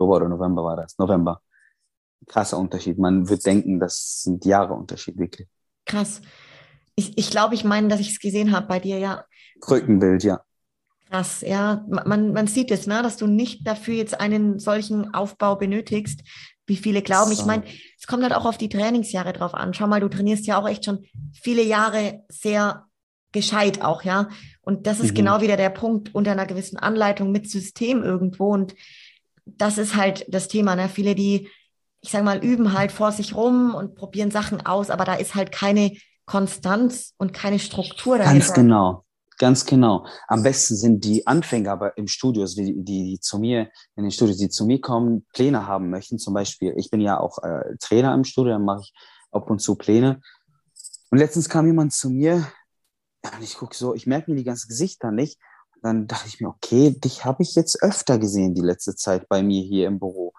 Oktober 0.02 0.16
oder 0.16 0.28
November 0.28 0.64
war 0.64 0.76
das? 0.76 0.98
November. 0.98 1.40
Krasser 2.26 2.58
Unterschied. 2.58 2.98
Man 2.98 3.28
wird 3.28 3.44
denken, 3.46 3.80
das 3.80 4.22
sind 4.22 4.44
Jahre 4.44 4.74
Unterschied, 4.74 5.18
wirklich. 5.18 5.48
Krass. 5.86 6.20
Ich, 6.94 7.16
ich 7.18 7.30
glaube, 7.30 7.54
ich 7.54 7.64
meine, 7.64 7.88
dass 7.88 8.00
ich 8.00 8.10
es 8.10 8.20
gesehen 8.20 8.52
habe 8.52 8.66
bei 8.66 8.78
dir, 8.78 8.98
ja. 8.98 9.24
Rückenbild, 9.68 10.22
ja. 10.24 10.40
Krass, 11.08 11.42
ja. 11.42 11.84
Man, 11.88 12.32
man 12.32 12.46
sieht 12.46 12.70
es, 12.70 12.86
ne, 12.86 13.02
dass 13.02 13.16
du 13.16 13.26
nicht 13.26 13.66
dafür 13.66 13.94
jetzt 13.94 14.20
einen 14.20 14.58
solchen 14.58 15.12
Aufbau 15.14 15.56
benötigst, 15.56 16.22
wie 16.66 16.76
viele 16.76 17.02
glauben. 17.02 17.32
So. 17.32 17.40
Ich 17.40 17.46
meine, 17.46 17.64
es 17.98 18.06
kommt 18.06 18.22
halt 18.22 18.34
auch 18.34 18.44
auf 18.44 18.58
die 18.58 18.68
Trainingsjahre 18.68 19.32
drauf 19.32 19.54
an. 19.54 19.74
Schau 19.74 19.86
mal, 19.86 20.00
du 20.00 20.08
trainierst 20.08 20.46
ja 20.46 20.60
auch 20.60 20.68
echt 20.68 20.84
schon 20.84 21.04
viele 21.32 21.62
Jahre 21.62 22.24
sehr 22.28 22.86
gescheit 23.32 23.82
auch, 23.82 24.04
ja. 24.04 24.28
Und 24.60 24.86
das 24.86 25.00
ist 25.00 25.12
mhm. 25.12 25.16
genau 25.16 25.40
wieder 25.40 25.56
der 25.56 25.70
Punkt 25.70 26.14
unter 26.14 26.32
einer 26.32 26.46
gewissen 26.46 26.76
Anleitung 26.76 27.32
mit 27.32 27.50
System 27.50 28.04
irgendwo. 28.04 28.52
Und 28.52 28.74
das 29.44 29.78
ist 29.78 29.96
halt 29.96 30.26
das 30.28 30.48
Thema, 30.48 30.76
ne? 30.76 30.88
Viele, 30.88 31.14
die, 31.14 31.48
ich 32.00 32.10
sag 32.10 32.24
mal, 32.24 32.44
üben 32.44 32.72
halt 32.72 32.92
vor 32.92 33.12
sich 33.12 33.34
rum 33.34 33.74
und 33.74 33.94
probieren 33.94 34.30
Sachen 34.30 34.64
aus, 34.64 34.90
aber 34.90 35.04
da 35.04 35.14
ist 35.14 35.34
halt 35.34 35.52
keine 35.52 35.92
Konstanz 36.26 37.14
und 37.18 37.32
keine 37.32 37.58
Struktur 37.58 38.18
dahinter. 38.18 38.38
Ganz 38.38 38.54
genau. 38.54 39.04
Ganz 39.38 39.66
genau. 39.66 40.06
Am 40.28 40.44
besten 40.44 40.76
sind 40.76 41.04
die 41.04 41.26
Anfänger 41.26 41.72
aber 41.72 41.96
im 41.96 42.06
Studio, 42.06 42.42
also 42.42 42.62
die, 42.62 42.74
die, 42.76 43.04
die 43.04 43.20
zu 43.20 43.40
mir, 43.40 43.70
in 43.96 44.04
den 44.04 44.12
Studios, 44.12 44.36
die 44.36 44.48
zu 44.48 44.64
mir 44.66 44.80
kommen, 44.80 45.26
Pläne 45.32 45.66
haben 45.66 45.90
möchten. 45.90 46.18
Zum 46.18 46.32
Beispiel, 46.32 46.74
ich 46.76 46.90
bin 46.90 47.00
ja 47.00 47.18
auch 47.18 47.42
äh, 47.42 47.76
Trainer 47.80 48.14
im 48.14 48.22
Studio, 48.22 48.52
dann 48.52 48.64
mache 48.64 48.82
ich 48.82 48.94
ab 49.32 49.50
und 49.50 49.58
zu 49.58 49.74
Pläne. 49.74 50.20
Und 51.10 51.18
letztens 51.18 51.48
kam 51.48 51.66
jemand 51.66 51.92
zu 51.92 52.10
mir, 52.10 52.46
und 53.24 53.42
ich 53.42 53.56
gucke 53.56 53.74
so, 53.74 53.94
ich 53.94 54.06
merke 54.06 54.30
mir 54.30 54.36
die 54.36 54.44
ganzen 54.44 54.68
Gesichter 54.68 55.10
nicht. 55.10 55.40
Dann 55.82 56.06
dachte 56.06 56.28
ich 56.28 56.40
mir, 56.40 56.48
okay, 56.48 56.92
dich 56.92 57.24
habe 57.24 57.42
ich 57.42 57.54
jetzt 57.54 57.82
öfter 57.82 58.18
gesehen 58.18 58.54
die 58.54 58.62
letzte 58.62 58.94
Zeit 58.94 59.28
bei 59.28 59.42
mir 59.42 59.62
hier 59.62 59.88
im 59.88 59.98
Büro. 59.98 60.32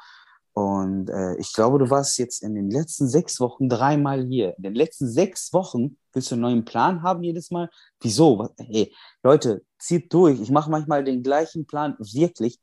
Und 0.54 1.10
äh, 1.10 1.36
ich 1.38 1.52
glaube, 1.52 1.80
du 1.80 1.90
warst 1.90 2.18
jetzt 2.20 2.44
in 2.44 2.54
den 2.56 2.70
letzten 2.70 3.10
sechs 3.10 3.40
Wochen 3.40 3.68
dreimal 3.68 4.24
hier. 4.24 4.56
In 4.58 4.64
den 4.64 4.76
letzten 4.76 5.10
sechs 5.10 5.52
Wochen 5.52 5.98
willst 6.14 6.30
du 6.30 6.36
einen 6.36 6.44
neuen 6.44 6.66
Plan 6.66 7.02
haben 7.02 7.24
jedes 7.24 7.50
Mal? 7.52 7.70
Wieso? 8.00 8.50
Hey, 8.58 8.94
Leute, 9.24 9.64
zieht 9.80 10.14
durch. 10.14 10.40
Ich 10.40 10.52
mache 10.52 10.70
manchmal 10.70 11.04
den 11.04 11.24
gleichen 11.24 11.66
Plan, 11.66 11.96
wirklich. 12.00 12.60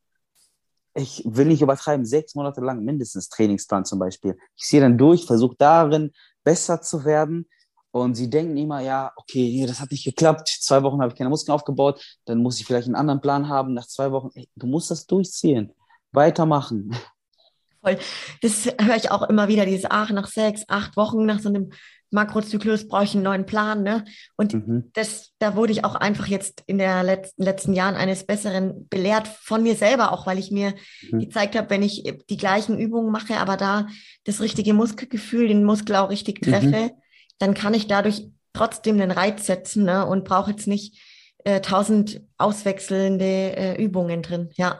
Ich 0.93 1.23
will 1.25 1.47
nicht 1.47 1.61
übertreiben, 1.61 2.05
sechs 2.05 2.33
Monate 2.33 2.61
lang 2.61 2.83
mindestens 2.83 3.29
Trainingsplan 3.29 3.85
zum 3.85 3.99
Beispiel. 3.99 4.37
Ich 4.55 4.63
ziehe 4.63 4.81
dann 4.81 4.97
durch, 4.97 5.25
versuche 5.25 5.55
darin 5.57 6.11
besser 6.43 6.81
zu 6.81 7.05
werden. 7.05 7.47
Und 7.91 8.15
sie 8.15 8.29
denken 8.29 8.55
immer, 8.55 8.79
ja, 8.79 9.11
okay, 9.17 9.51
nee, 9.51 9.65
das 9.65 9.81
hat 9.81 9.91
nicht 9.91 10.05
geklappt. 10.05 10.47
Zwei 10.47 10.81
Wochen 10.83 11.01
habe 11.01 11.11
ich 11.11 11.17
keine 11.17 11.29
Muskeln 11.29 11.53
aufgebaut. 11.53 12.01
Dann 12.25 12.41
muss 12.41 12.59
ich 12.59 12.65
vielleicht 12.65 12.87
einen 12.87 12.95
anderen 12.95 13.19
Plan 13.21 13.49
haben. 13.49 13.73
Nach 13.73 13.85
zwei 13.85 14.11
Wochen, 14.11 14.29
ey, 14.33 14.47
du 14.55 14.67
musst 14.67 14.91
das 14.91 15.05
durchziehen. 15.05 15.73
Weitermachen. 16.11 16.95
Voll. 17.81 17.97
Das 18.41 18.67
höre 18.79 18.95
ich 18.95 19.11
auch 19.11 19.23
immer 19.23 19.47
wieder, 19.47 19.65
dieses, 19.65 19.85
ach, 19.89 20.11
nach 20.11 20.27
sechs, 20.27 20.63
acht 20.67 20.95
Wochen, 20.95 21.25
nach 21.25 21.39
so 21.39 21.49
einem 21.49 21.71
Makrozyklus 22.11 22.87
brauche 22.87 23.05
ich 23.05 23.15
einen 23.15 23.23
neuen 23.23 23.45
Plan. 23.45 23.83
Ne? 23.83 24.05
Und 24.37 24.53
mhm. 24.53 24.91
das, 24.93 25.31
da 25.39 25.55
wurde 25.55 25.71
ich 25.71 25.83
auch 25.83 25.95
einfach 25.95 26.27
jetzt 26.27 26.63
in 26.67 26.77
den 26.77 27.05
letzten, 27.05 27.43
letzten 27.43 27.73
Jahren 27.73 27.95
eines 27.95 28.25
Besseren 28.25 28.87
belehrt, 28.89 29.27
von 29.27 29.63
mir 29.63 29.75
selber 29.75 30.11
auch, 30.11 30.27
weil 30.27 30.37
ich 30.37 30.51
mir 30.51 30.75
mhm. 31.09 31.21
gezeigt 31.21 31.57
habe, 31.57 31.69
wenn 31.69 31.81
ich 31.81 32.03
die 32.29 32.37
gleichen 32.37 32.77
Übungen 32.77 33.11
mache, 33.11 33.37
aber 33.37 33.57
da 33.57 33.87
das 34.25 34.41
richtige 34.41 34.73
Muskelgefühl, 34.73 35.47
den 35.47 35.63
Muskel 35.63 35.95
auch 35.95 36.09
richtig 36.09 36.45
mhm. 36.45 36.51
treffe, 36.51 36.67
mhm. 36.67 37.00
Dann 37.41 37.53
kann 37.53 37.73
ich 37.73 37.87
dadurch 37.87 38.29
trotzdem 38.53 38.97
den 38.97 39.11
Reiz 39.11 39.45
setzen 39.45 39.85
ne? 39.85 40.05
und 40.05 40.25
brauche 40.25 40.51
jetzt 40.51 40.67
nicht 40.67 40.99
äh, 41.43 41.61
tausend 41.61 42.21
auswechselnde 42.37 43.25
äh, 43.25 43.83
Übungen 43.83 44.21
drin. 44.21 44.49
Ja. 44.53 44.79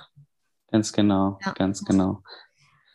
Ganz 0.69 0.93
genau, 0.93 1.39
ja. 1.45 1.53
ganz 1.53 1.83
genau. 1.83 2.21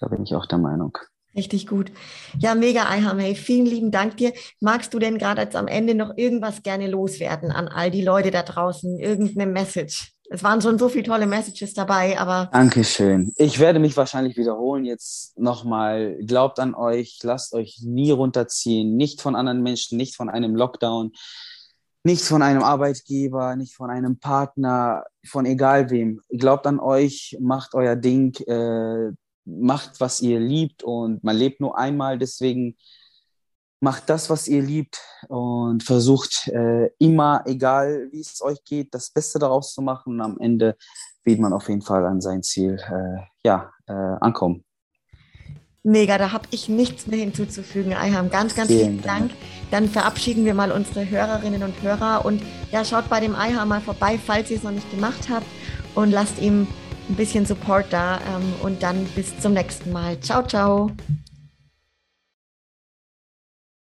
Da 0.01 0.09
bin 0.09 0.23
ich 0.23 0.35
auch 0.35 0.47
der 0.47 0.59
Meinung. 0.59 0.97
Richtig 1.35 1.67
gut. 1.67 1.93
Ja, 2.39 2.55
mega, 2.55 2.89
Eiham. 2.89 3.19
Hey, 3.19 3.35
vielen 3.35 3.67
lieben 3.67 3.91
Dank 3.91 4.17
dir. 4.17 4.33
Magst 4.61 4.95
du 4.95 4.99
denn 4.99 5.19
gerade 5.19 5.43
jetzt 5.43 5.55
am 5.55 5.69
Ende 5.69 5.95
noch 5.95 6.17
irgendwas 6.17 6.63
gerne 6.63 6.87
loswerden 6.87 7.51
an 7.51 7.69
all 7.69 7.91
die 7.91 8.03
Leute 8.03 8.31
da 8.31 8.43
draußen? 8.43 8.99
Irgendeine 8.99 9.51
Message? 9.51 10.16
Es 10.31 10.43
waren 10.43 10.61
schon 10.61 10.78
so 10.78 10.89
viele 10.89 11.05
tolle 11.05 11.27
Messages 11.27 11.74
dabei, 11.74 12.19
aber. 12.19 12.51
Dankeschön. 12.53 13.32
Ich 13.36 13.59
werde 13.59 13.78
mich 13.78 13.97
wahrscheinlich 13.97 14.36
wiederholen 14.36 14.85
jetzt 14.85 15.39
nochmal. 15.39 16.16
Glaubt 16.24 16.59
an 16.59 16.74
euch, 16.74 17.19
lasst 17.23 17.53
euch 17.55 17.81
nie 17.82 18.11
runterziehen. 18.11 18.97
Nicht 18.97 19.20
von 19.20 19.36
anderen 19.36 19.62
Menschen, 19.62 19.97
nicht 19.97 20.16
von 20.16 20.28
einem 20.28 20.57
Lockdown, 20.57 21.12
nicht 22.03 22.23
von 22.23 22.43
einem 22.43 22.62
Arbeitgeber, 22.62 23.57
nicht 23.57 23.74
von 23.74 23.90
einem 23.90 24.19
Partner, 24.19 25.05
von 25.27 25.47
egal 25.47 25.90
wem. 25.90 26.20
Glaubt 26.31 26.66
an 26.66 26.81
euch, 26.81 27.36
macht 27.40 27.74
euer 27.74 27.97
Ding. 27.97 28.35
Äh, 28.47 29.12
macht, 29.47 30.01
was 30.01 30.20
ihr 30.20 30.40
liebt 30.40 30.82
und 30.82 31.23
man 31.24 31.36
lebt 31.36 31.61
nur 31.61 31.78
einmal, 31.78 32.19
deswegen 32.19 32.77
macht 33.81 34.09
das, 34.09 34.31
was 34.31 34.48
ihr 34.48 34.62
liebt 34.62 35.01
und 35.28 35.82
versucht 35.82 36.48
äh, 36.48 36.90
immer, 36.98 37.43
egal 37.47 38.09
wie 38.11 38.20
es 38.20 38.40
euch 38.43 38.62
geht, 38.65 38.94
das 38.94 39.11
Beste 39.11 39.39
daraus 39.39 39.74
zu 39.74 39.82
machen 39.82 40.15
und 40.15 40.20
am 40.20 40.39
Ende 40.39 40.77
wird 41.24 41.40
man 41.40 41.53
auf 41.53 41.69
jeden 41.69 41.82
Fall 41.82 42.05
an 42.07 42.20
sein 42.20 42.43
Ziel 42.43 42.78
äh, 42.89 43.23
ja, 43.44 43.73
äh, 43.86 43.93
ankommen. 43.93 44.65
Mega, 45.82 46.19
da 46.19 46.32
habe 46.32 46.48
ich 46.51 46.69
nichts 46.69 47.07
mehr 47.07 47.19
hinzuzufügen. 47.20 47.93
Ayham, 47.93 48.28
ganz, 48.28 48.57
ganz 48.57 48.69
vielen, 48.69 48.81
vielen 48.81 49.03
Dank. 49.03 49.31
Dank. 49.31 49.40
Dann 49.70 49.89
verabschieden 49.89 50.44
wir 50.44 50.53
mal 50.53 50.73
unsere 50.73 51.09
Hörerinnen 51.09 51.62
und 51.62 51.81
Hörer 51.81 52.24
und 52.24 52.43
ja, 52.73 52.85
schaut 52.85 53.09
bei 53.09 53.20
dem 53.20 53.36
Ayham 53.36 53.69
mal 53.69 53.81
vorbei, 53.81 54.19
falls 54.19 54.51
ihr 54.51 54.57
es 54.57 54.65
noch 54.65 54.73
nicht 54.73 54.90
gemacht 54.90 55.28
habt 55.31 55.47
und 55.94 56.11
lasst 56.11 56.40
ihm 56.40 56.66
ein 57.09 57.15
bisschen 57.15 57.47
Support 57.47 57.86
da 57.90 58.19
ähm, 58.19 58.53
und 58.62 58.82
dann 58.82 59.05
bis 59.15 59.39
zum 59.39 59.53
nächsten 59.53 59.93
Mal. 59.93 60.19
Ciao, 60.20 60.43
ciao. 60.44 60.90